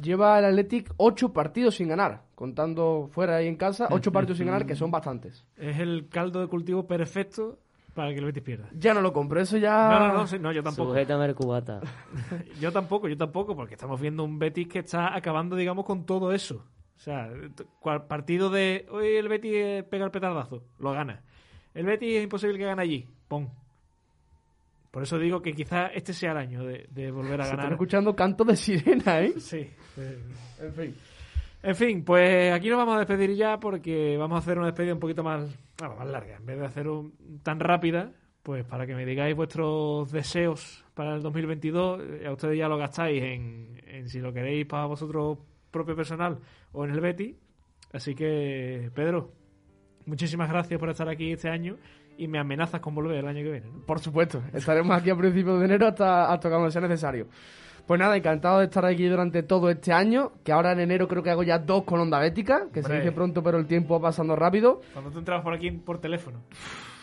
Lleva 0.00 0.38
el 0.38 0.44
Athletic 0.46 0.92
ocho 0.96 1.32
partidos 1.32 1.76
sin 1.76 1.88
ganar, 1.88 2.24
contando 2.34 3.08
fuera 3.12 3.40
y 3.42 3.46
en 3.46 3.56
casa, 3.56 3.88
ocho 3.92 4.10
partidos 4.10 4.38
sin 4.38 4.46
ganar, 4.46 4.66
que 4.66 4.74
son 4.74 4.90
bastantes. 4.90 5.44
Es 5.56 5.78
el 5.78 6.08
caldo 6.08 6.40
de 6.40 6.48
cultivo 6.48 6.86
perfecto 6.88 7.58
para 7.94 8.10
que 8.12 8.18
el 8.18 8.24
Betis 8.24 8.42
pierda. 8.42 8.68
Ya 8.72 8.94
no 8.94 9.00
lo 9.00 9.12
compro, 9.12 9.40
eso 9.40 9.56
ya... 9.58 9.88
No, 9.90 10.08
no, 10.08 10.14
no, 10.14 10.26
sí, 10.26 10.38
no, 10.38 10.52
yo 10.52 10.62
tampoco. 10.62 10.90
Sujétame 10.90 11.26
el 11.26 11.34
cubata. 11.34 11.80
Yo 12.60 12.72
tampoco, 12.72 13.08
yo 13.08 13.16
tampoco, 13.16 13.56
porque 13.56 13.74
estamos 13.74 14.00
viendo 14.00 14.22
un 14.24 14.38
Betis 14.38 14.68
que 14.68 14.78
está 14.80 15.14
acabando, 15.16 15.56
digamos, 15.56 15.84
con 15.84 16.04
todo 16.06 16.32
eso. 16.32 16.64
O 16.96 17.00
sea, 17.02 17.30
cual 17.80 18.06
partido 18.06 18.50
de 18.50 18.86
hoy 18.90 19.16
el 19.16 19.28
Betis 19.28 19.84
pega 19.90 20.04
el 20.04 20.10
petardazo, 20.10 20.62
lo 20.78 20.92
gana. 20.92 21.22
El 21.74 21.86
Betis 21.86 22.16
es 22.16 22.22
imposible 22.24 22.58
que 22.58 22.64
gane 22.66 22.82
allí, 22.82 23.08
pon. 23.26 23.48
Por 24.90 25.02
eso 25.04 25.18
digo 25.18 25.40
que 25.40 25.52
quizás 25.54 25.92
este 25.94 26.12
sea 26.12 26.32
el 26.32 26.38
año 26.38 26.64
de, 26.64 26.86
de 26.90 27.10
volver 27.10 27.40
a 27.40 27.44
Se 27.44 27.50
están 27.50 27.56
ganar. 27.58 27.72
escuchando 27.72 28.14
cantos 28.16 28.46
de 28.46 28.56
sirena, 28.56 29.20
¿eh? 29.20 29.34
Sí. 29.38 29.70
En 30.60 30.74
fin. 30.74 30.96
En 31.62 31.76
fin, 31.76 32.04
pues 32.04 32.52
aquí 32.52 32.68
nos 32.68 32.78
vamos 32.78 32.96
a 32.96 32.98
despedir 33.00 33.34
ya 33.34 33.58
porque 33.60 34.16
vamos 34.18 34.36
a 34.36 34.38
hacer 34.40 34.56
una 34.58 34.66
despedida 34.66 34.94
un 34.94 35.00
poquito 35.00 35.22
más, 35.22 35.46
bueno, 35.80 35.96
más 35.96 36.08
larga. 36.08 36.36
En 36.36 36.46
vez 36.46 36.58
de 36.58 36.66
hacer 36.66 36.88
un, 36.88 37.40
tan 37.42 37.58
rápida, 37.58 38.12
pues 38.42 38.64
para 38.64 38.86
que 38.86 38.94
me 38.94 39.04
digáis 39.04 39.34
vuestros 39.34 40.12
deseos 40.12 40.84
para 40.94 41.14
el 41.14 41.22
2022, 41.22 42.00
eh, 42.02 42.26
a 42.26 42.32
ustedes 42.32 42.58
ya 42.58 42.68
lo 42.68 42.76
gastáis 42.76 43.22
en, 43.22 44.08
si 44.08 44.20
lo 44.20 44.32
queréis 44.32 44.66
para 44.66 44.86
vosotros 44.86 45.38
propio 45.70 45.96
personal 45.96 46.38
o 46.72 46.84
en 46.84 46.92
el 46.92 47.00
Betty. 47.00 47.36
Así 47.92 48.14
que, 48.14 48.90
Pedro, 48.94 49.32
muchísimas 50.06 50.48
gracias 50.48 50.78
por 50.78 50.90
estar 50.90 51.08
aquí 51.08 51.32
este 51.32 51.48
año 51.48 51.76
y 52.16 52.28
me 52.28 52.38
amenazas 52.38 52.80
con 52.80 52.94
volver 52.94 53.16
el 53.16 53.26
año 53.26 53.42
que 53.42 53.50
viene. 53.50 53.66
Por 53.86 53.98
supuesto, 53.98 54.42
estaremos 54.52 54.96
aquí 54.96 55.10
a 55.10 55.16
principios 55.16 55.58
de 55.58 55.64
enero 55.64 55.88
hasta, 55.88 56.32
hasta 56.32 56.48
cuando 56.50 56.70
sea 56.70 56.82
necesario. 56.82 57.26
Pues 57.90 57.98
nada, 57.98 58.16
encantado 58.16 58.60
de 58.60 58.66
estar 58.66 58.86
aquí 58.86 59.08
durante 59.08 59.42
todo 59.42 59.68
este 59.68 59.92
año, 59.92 60.30
que 60.44 60.52
ahora 60.52 60.70
en 60.70 60.78
enero 60.78 61.08
creo 61.08 61.24
que 61.24 61.30
hago 61.30 61.42
ya 61.42 61.58
dos 61.58 61.82
con 61.82 61.98
Onda 61.98 62.20
Bética, 62.20 62.68
que 62.72 62.82
se 62.82 62.86
Hombre. 62.86 63.00
dice 63.00 63.10
pronto 63.10 63.42
pero 63.42 63.58
el 63.58 63.66
tiempo 63.66 63.98
va 63.98 64.10
pasando 64.10 64.36
rápido. 64.36 64.80
Cuando 64.92 65.10
tú 65.10 65.18
entrabas 65.18 65.42
por 65.42 65.54
aquí 65.54 65.72
por 65.72 66.00
teléfono. 66.00 66.38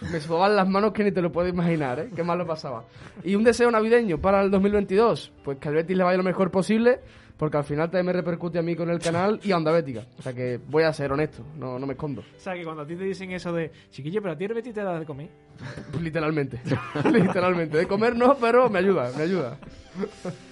Me 0.10 0.22
sudaban 0.22 0.56
las 0.56 0.66
manos 0.66 0.94
que 0.94 1.04
ni 1.04 1.12
te 1.12 1.22
lo 1.22 1.30
puedes 1.30 1.52
imaginar, 1.52 2.00
¿eh? 2.00 2.10
Qué 2.16 2.24
mal 2.24 2.38
lo 2.38 2.48
pasaba. 2.48 2.86
Y 3.22 3.36
un 3.36 3.44
deseo 3.44 3.70
navideño 3.70 4.22
para 4.22 4.42
el 4.42 4.50
2022, 4.50 5.34
pues 5.44 5.58
que 5.58 5.68
al 5.68 5.76
Betis 5.76 5.98
le 5.98 6.06
vaya 6.06 6.16
lo 6.16 6.24
mejor 6.24 6.52
posible, 6.52 7.02
porque 7.36 7.58
al 7.58 7.66
final 7.66 7.90
también 7.90 8.06
me 8.06 8.14
repercute 8.14 8.58
a 8.58 8.62
mí 8.62 8.74
con 8.74 8.90
el 8.90 9.00
canal 9.00 9.42
y 9.44 9.52
a 9.52 9.58
Onda 9.58 9.74
Bética. 9.74 10.06
O 10.18 10.22
sea 10.22 10.32
que 10.34 10.58
voy 10.70 10.84
a 10.84 10.94
ser 10.94 11.12
honesto, 11.12 11.44
no, 11.58 11.78
no 11.78 11.86
me 11.86 11.96
escondo. 11.96 12.22
O 12.22 12.40
sea, 12.40 12.54
que 12.54 12.64
cuando 12.64 12.84
a 12.84 12.88
ti 12.88 12.96
te 12.96 13.04
dicen 13.04 13.30
eso 13.34 13.52
de, 13.52 13.74
chiquillo, 13.90 14.22
pero 14.22 14.36
a 14.36 14.38
ti 14.38 14.46
el 14.46 14.54
Betty 14.54 14.72
te 14.72 14.84
da 14.84 14.98
de 14.98 15.06
comer. 15.06 15.28
Literalmente. 16.02 16.62
Literalmente. 17.12 17.78
De 17.78 17.86
comer 17.88 18.16
no, 18.16 18.38
pero 18.40 18.70
me 18.70 18.80
ayuda, 18.80 19.12
me 19.18 19.24
ayuda. 19.24 19.58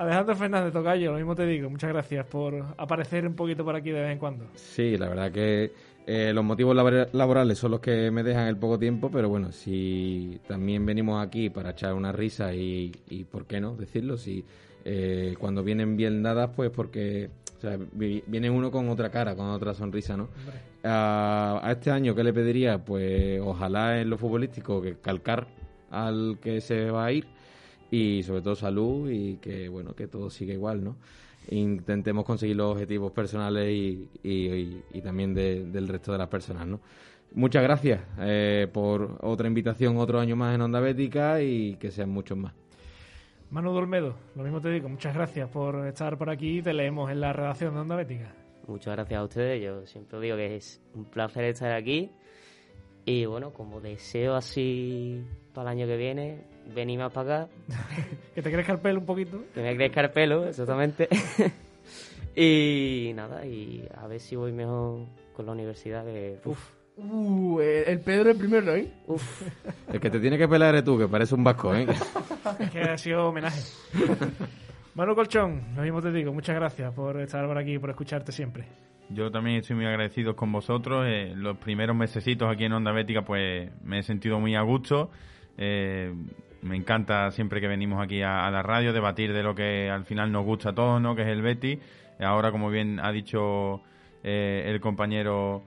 Alejandro 0.00 0.34
Fernández 0.34 0.72
Tocayo, 0.72 1.10
lo 1.12 1.18
mismo 1.18 1.34
te 1.36 1.44
digo. 1.44 1.68
Muchas 1.68 1.90
gracias 1.92 2.24
por 2.24 2.54
aparecer 2.78 3.26
un 3.26 3.34
poquito 3.34 3.62
por 3.66 3.76
aquí 3.76 3.90
de 3.90 4.00
vez 4.00 4.10
en 4.12 4.18
cuando. 4.18 4.46
Sí, 4.54 4.96
la 4.96 5.10
verdad 5.10 5.30
que 5.30 5.72
eh, 6.06 6.32
los 6.34 6.42
motivos 6.42 6.74
labor- 6.74 7.10
laborales 7.12 7.58
son 7.58 7.72
los 7.72 7.80
que 7.80 8.10
me 8.10 8.22
dejan 8.22 8.46
el 8.46 8.56
poco 8.56 8.78
tiempo, 8.78 9.10
pero 9.10 9.28
bueno, 9.28 9.52
si 9.52 10.40
también 10.48 10.86
venimos 10.86 11.22
aquí 11.22 11.50
para 11.50 11.72
echar 11.72 11.92
una 11.92 12.12
risa 12.12 12.54
y, 12.54 12.90
y 13.10 13.24
¿por 13.24 13.44
qué 13.44 13.60
no 13.60 13.76
decirlo? 13.76 14.16
Si 14.16 14.42
eh, 14.86 15.34
cuando 15.38 15.62
vienen 15.62 15.98
bien 15.98 16.22
dadas, 16.22 16.48
pues 16.56 16.70
porque 16.70 17.28
o 17.58 17.60
sea, 17.60 17.76
viene 17.92 18.48
uno 18.48 18.70
con 18.70 18.88
otra 18.88 19.10
cara, 19.10 19.36
con 19.36 19.50
otra 19.50 19.74
sonrisa, 19.74 20.16
¿no? 20.16 20.28
A, 20.82 21.60
a 21.62 21.72
este 21.72 21.90
año, 21.90 22.14
¿qué 22.14 22.24
le 22.24 22.32
pediría? 22.32 22.78
Pues 22.82 23.38
ojalá 23.44 24.00
en 24.00 24.08
lo 24.08 24.16
futbolístico 24.16 24.80
que 24.80 24.94
calcar 24.94 25.46
al 25.90 26.38
que 26.40 26.62
se 26.62 26.90
va 26.90 27.04
a 27.04 27.12
ir 27.12 27.26
y 27.90 28.22
sobre 28.22 28.42
todo 28.42 28.54
salud 28.54 29.10
y 29.10 29.36
que 29.36 29.68
bueno 29.68 29.94
que 29.94 30.06
todo 30.06 30.30
siga 30.30 30.52
igual 30.54 30.84
no 30.84 30.96
intentemos 31.48 32.24
conseguir 32.24 32.56
los 32.56 32.72
objetivos 32.72 33.12
personales 33.12 33.68
y, 33.70 34.08
y- 34.22 34.30
y- 34.48 34.82
y 34.94 35.00
también 35.02 35.34
de- 35.34 35.64
del 35.64 35.88
resto 35.88 36.12
de 36.12 36.18
las 36.18 36.28
personas 36.28 36.66
no 36.66 36.80
muchas 37.34 37.62
gracias 37.62 38.00
eh, 38.20 38.68
por 38.72 39.18
otra 39.22 39.48
invitación 39.48 39.96
otro 39.96 40.20
año 40.20 40.36
más 40.36 40.54
en 40.54 40.60
Onda 40.62 40.80
Bética 40.80 41.42
y 41.42 41.76
que 41.76 41.90
sean 41.90 42.10
muchos 42.10 42.36
más 42.38 42.52
Manu 43.50 43.72
Dolmedo, 43.72 44.14
lo 44.36 44.44
mismo 44.44 44.60
te 44.60 44.70
digo. 44.70 44.88
Muchas 44.88 45.12
gracias 45.12 45.48
por 45.48 45.84
estar 45.88 46.16
por 46.16 46.30
aquí. 46.30 46.62
Te 46.62 46.72
leemos 46.72 47.10
en 47.10 47.18
la 47.20 47.32
redacción 47.32 47.74
de 47.74 47.80
Onda 47.80 47.96
Bética. 47.96 48.32
Muchas 48.68 48.94
gracias 48.94 49.18
a 49.18 49.24
ustedes. 49.24 49.60
Yo 49.60 49.84
siempre 49.88 50.20
digo 50.20 50.36
que 50.36 50.54
es 50.54 50.80
un 50.94 51.04
placer 51.06 51.42
estar 51.46 51.72
aquí. 51.72 52.12
Y 53.04 53.24
bueno, 53.24 53.52
como 53.52 53.80
deseo 53.80 54.36
así 54.36 55.24
para 55.52 55.72
el 55.72 55.78
año 55.78 55.88
que 55.88 55.96
viene, 55.96 56.44
venir 56.74 56.98
más 56.98 57.12
para 57.12 57.42
acá, 57.42 57.52
Que 58.34 58.42
te 58.42 58.50
crezca 58.50 58.72
el 58.72 58.78
pelo 58.80 59.00
un 59.00 59.06
poquito. 59.06 59.42
que 59.54 59.62
me 59.62 59.76
crezca 59.76 60.00
el 60.02 60.10
pelo, 60.10 60.46
exactamente. 60.46 61.08
y 62.36 63.12
nada, 63.14 63.44
y 63.46 63.86
a 63.96 64.06
ver 64.06 64.20
si 64.20 64.36
voy 64.36 64.52
mejor 64.52 65.06
con 65.34 65.46
la 65.46 65.52
universidad. 65.52 66.04
Que, 66.04 66.38
uf, 66.44 66.80
Uh, 67.02 67.60
el 67.60 67.84
el 67.88 68.00
Pedro 68.00 68.30
el 68.30 68.36
primero, 68.36 68.74
¿eh? 68.74 68.92
uf. 69.06 69.42
el 69.92 69.98
que 70.00 70.10
te 70.10 70.20
tiene 70.20 70.36
que 70.36 70.46
pelar 70.46 70.74
eres 70.74 70.84
tú 70.84 70.98
que 70.98 71.08
parece 71.08 71.34
un 71.34 71.42
vasco 71.42 71.74
¿eh? 71.74 71.86
Es 72.58 72.70
que 72.70 72.80
ha 72.80 72.98
sido 72.98 73.28
homenaje. 73.28 73.62
Manu 74.94 75.14
Colchón, 75.14 75.62
lo 75.76 75.82
mismo 75.82 76.02
te 76.02 76.12
digo. 76.12 76.32
Muchas 76.34 76.56
gracias 76.56 76.92
por 76.92 77.18
estar 77.20 77.46
por 77.46 77.56
aquí 77.56 77.74
y 77.74 77.78
por 77.78 77.88
escucharte 77.88 78.32
siempre. 78.32 78.66
Yo 79.08 79.30
también 79.30 79.56
estoy 79.58 79.76
muy 79.76 79.86
agradecido 79.86 80.36
con 80.36 80.52
vosotros. 80.52 81.06
eh, 81.08 81.32
los 81.34 81.56
primeros 81.56 81.96
mesecitos 81.96 82.52
aquí 82.52 82.64
en 82.64 82.72
Onda 82.74 82.92
Bética, 82.92 83.22
pues 83.22 83.70
me 83.82 84.00
he 84.00 84.02
sentido 84.02 84.38
muy 84.38 84.54
a 84.54 84.60
gusto. 84.60 85.10
Eh, 85.56 86.12
me 86.62 86.76
encanta 86.76 87.30
siempre 87.30 87.60
que 87.60 87.68
venimos 87.68 88.02
aquí 88.02 88.22
a, 88.22 88.50
la 88.50 88.62
radio 88.62 88.92
debatir 88.92 89.32
de 89.32 89.42
lo 89.42 89.54
que 89.54 89.90
al 89.90 90.04
final 90.04 90.32
nos 90.32 90.44
gusta 90.44 90.70
a 90.70 90.74
todos, 90.74 91.00
¿no? 91.00 91.14
Que 91.14 91.22
es 91.22 91.28
el 91.28 91.42
Betty. 91.42 91.78
Ahora, 92.20 92.52
como 92.52 92.70
bien 92.70 93.00
ha 93.00 93.12
dicho 93.12 93.82
eh, 94.22 94.64
el 94.66 94.80
compañero 94.80 95.64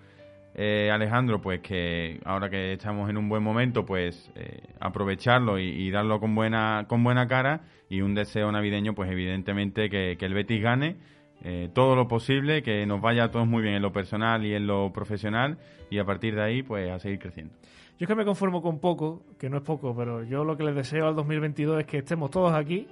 eh, 0.55 0.91
Alejandro, 0.91 1.41
pues 1.41 1.61
que 1.61 2.19
ahora 2.25 2.49
que 2.49 2.73
estamos 2.73 3.09
en 3.09 3.17
un 3.17 3.27
buen 3.27 3.41
momento, 3.41 3.85
pues 3.85 4.31
eh, 4.35 4.61
aprovecharlo 4.79 5.57
y, 5.57 5.89
darlo 5.89 6.19
con 6.19 6.35
buena 6.35 6.85
con 6.87 7.03
buena 7.03 7.27
cara 7.27 7.61
y 7.89 8.01
un 8.01 8.13
deseo 8.13 8.51
navideño, 8.51 8.93
pues 8.93 9.09
evidentemente 9.11 9.89
que, 9.89 10.15
que 10.17 10.25
el 10.25 10.33
Betis 10.33 10.61
gane 10.61 10.97
eh, 11.45 11.69
todo 11.73 11.97
lo 11.97 12.07
posible, 12.07 12.63
que 12.63 12.85
nos 12.85 13.01
vaya 13.01 13.25
a 13.25 13.31
todos 13.31 13.45
muy 13.45 13.61
bien 13.61 13.75
en 13.75 13.81
lo 13.81 13.91
personal 13.91 14.45
y 14.45 14.55
en 14.55 14.65
lo 14.65 14.93
profesional 14.93 15.57
y 15.89 15.99
a 15.99 16.05
partir 16.05 16.35
de 16.35 16.41
ahí, 16.41 16.63
pues 16.63 16.89
a 16.89 16.99
seguir 16.99 17.19
creciendo. 17.19 17.53
Yo 18.03 18.05
es 18.05 18.09
que 18.09 18.15
me 18.15 18.25
conformo 18.25 18.61
con 18.61 18.79
poco, 18.79 19.23
que 19.39 19.49
no 19.49 19.55
es 19.55 19.63
poco, 19.63 19.95
pero 19.95 20.25
yo 20.25 20.43
lo 20.43 20.57
que 20.57 20.65
les 20.65 20.75
deseo 20.75 21.07
al 21.07 21.15
2022 21.15 21.79
es 21.79 21.85
que 21.85 21.99
estemos 21.99 22.29
todos 22.31 22.53
aquí, 22.53 22.85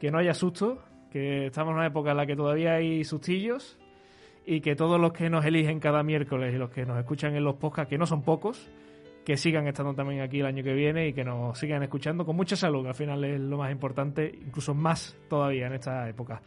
que 0.00 0.10
no 0.10 0.18
haya 0.18 0.34
sustos, 0.34 0.78
que 1.12 1.46
estamos 1.46 1.70
en 1.70 1.76
una 1.76 1.86
época 1.86 2.10
en 2.10 2.16
la 2.16 2.26
que 2.26 2.34
todavía 2.34 2.72
hay 2.72 3.04
sustillos 3.04 3.78
y 4.44 4.60
que 4.60 4.74
todos 4.74 5.00
los 5.00 5.12
que 5.12 5.30
nos 5.30 5.44
eligen 5.44 5.78
cada 5.78 6.02
miércoles 6.02 6.52
y 6.52 6.58
los 6.58 6.70
que 6.70 6.84
nos 6.84 6.98
escuchan 6.98 7.36
en 7.36 7.44
los 7.44 7.54
podcasts, 7.54 7.88
que 7.88 7.98
no 7.98 8.04
son 8.04 8.22
pocos, 8.22 8.68
que 9.24 9.36
sigan 9.36 9.68
estando 9.68 9.94
también 9.94 10.22
aquí 10.22 10.40
el 10.40 10.46
año 10.46 10.64
que 10.64 10.72
viene 10.72 11.06
y 11.06 11.12
que 11.12 11.22
nos 11.22 11.56
sigan 11.56 11.84
escuchando 11.84 12.26
con 12.26 12.34
mucha 12.34 12.56
salud, 12.56 12.82
que 12.82 12.88
al 12.88 12.96
final 12.96 13.22
es 13.22 13.40
lo 13.40 13.58
más 13.58 13.70
importante, 13.70 14.28
incluso 14.44 14.74
más 14.74 15.16
todavía 15.28 15.68
en 15.68 15.74
esta 15.74 16.08
época. 16.08 16.42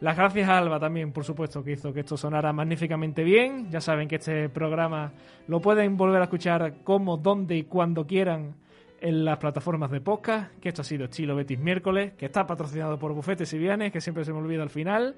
Las 0.00 0.16
gracias 0.16 0.48
a 0.48 0.56
Alba 0.56 0.80
también, 0.80 1.12
por 1.12 1.24
supuesto, 1.24 1.62
que 1.62 1.72
hizo 1.72 1.92
que 1.92 2.00
esto 2.00 2.16
sonara 2.16 2.52
magníficamente 2.54 3.22
bien. 3.22 3.70
Ya 3.70 3.82
saben 3.82 4.08
que 4.08 4.16
este 4.16 4.48
programa 4.48 5.12
lo 5.46 5.60
pueden 5.60 5.98
volver 5.98 6.22
a 6.22 6.24
escuchar 6.24 6.82
como, 6.82 7.18
donde 7.18 7.56
y 7.56 7.64
cuando 7.64 8.06
quieran 8.06 8.54
en 9.02 9.24
las 9.24 9.36
plataformas 9.38 9.90
de 9.90 10.00
podcast, 10.00 10.54
que 10.58 10.70
esto 10.70 10.80
ha 10.82 10.84
sido 10.84 11.04
Estilo 11.04 11.36
Betis 11.36 11.58
miércoles, 11.58 12.14
que 12.14 12.26
está 12.26 12.46
patrocinado 12.46 12.98
por 12.98 13.12
Bufetes 13.12 13.52
y 13.52 13.58
Vianes, 13.58 13.92
que 13.92 14.00
siempre 14.00 14.24
se 14.24 14.32
me 14.32 14.38
olvida 14.38 14.62
al 14.62 14.70
final, 14.70 15.16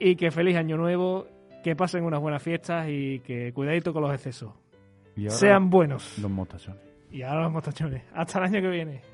y 0.00 0.16
que 0.16 0.32
feliz 0.32 0.56
año 0.56 0.76
nuevo, 0.76 1.28
que 1.62 1.76
pasen 1.76 2.04
unas 2.04 2.20
buenas 2.20 2.42
fiestas 2.42 2.88
y 2.88 3.20
que 3.20 3.52
cuidadito 3.52 3.92
con 3.92 4.02
los 4.02 4.12
excesos. 4.12 4.52
Y 5.16 5.26
ahora 5.26 5.36
Sean 5.36 5.70
buenos. 5.70 6.18
Los 6.18 6.30
mostachones. 6.30 6.82
Y 7.12 7.22
ahora 7.22 7.42
los 7.42 7.52
mostachones. 7.52 8.02
Hasta 8.12 8.40
el 8.40 8.44
año 8.46 8.60
que 8.60 8.68
viene. 8.68 9.13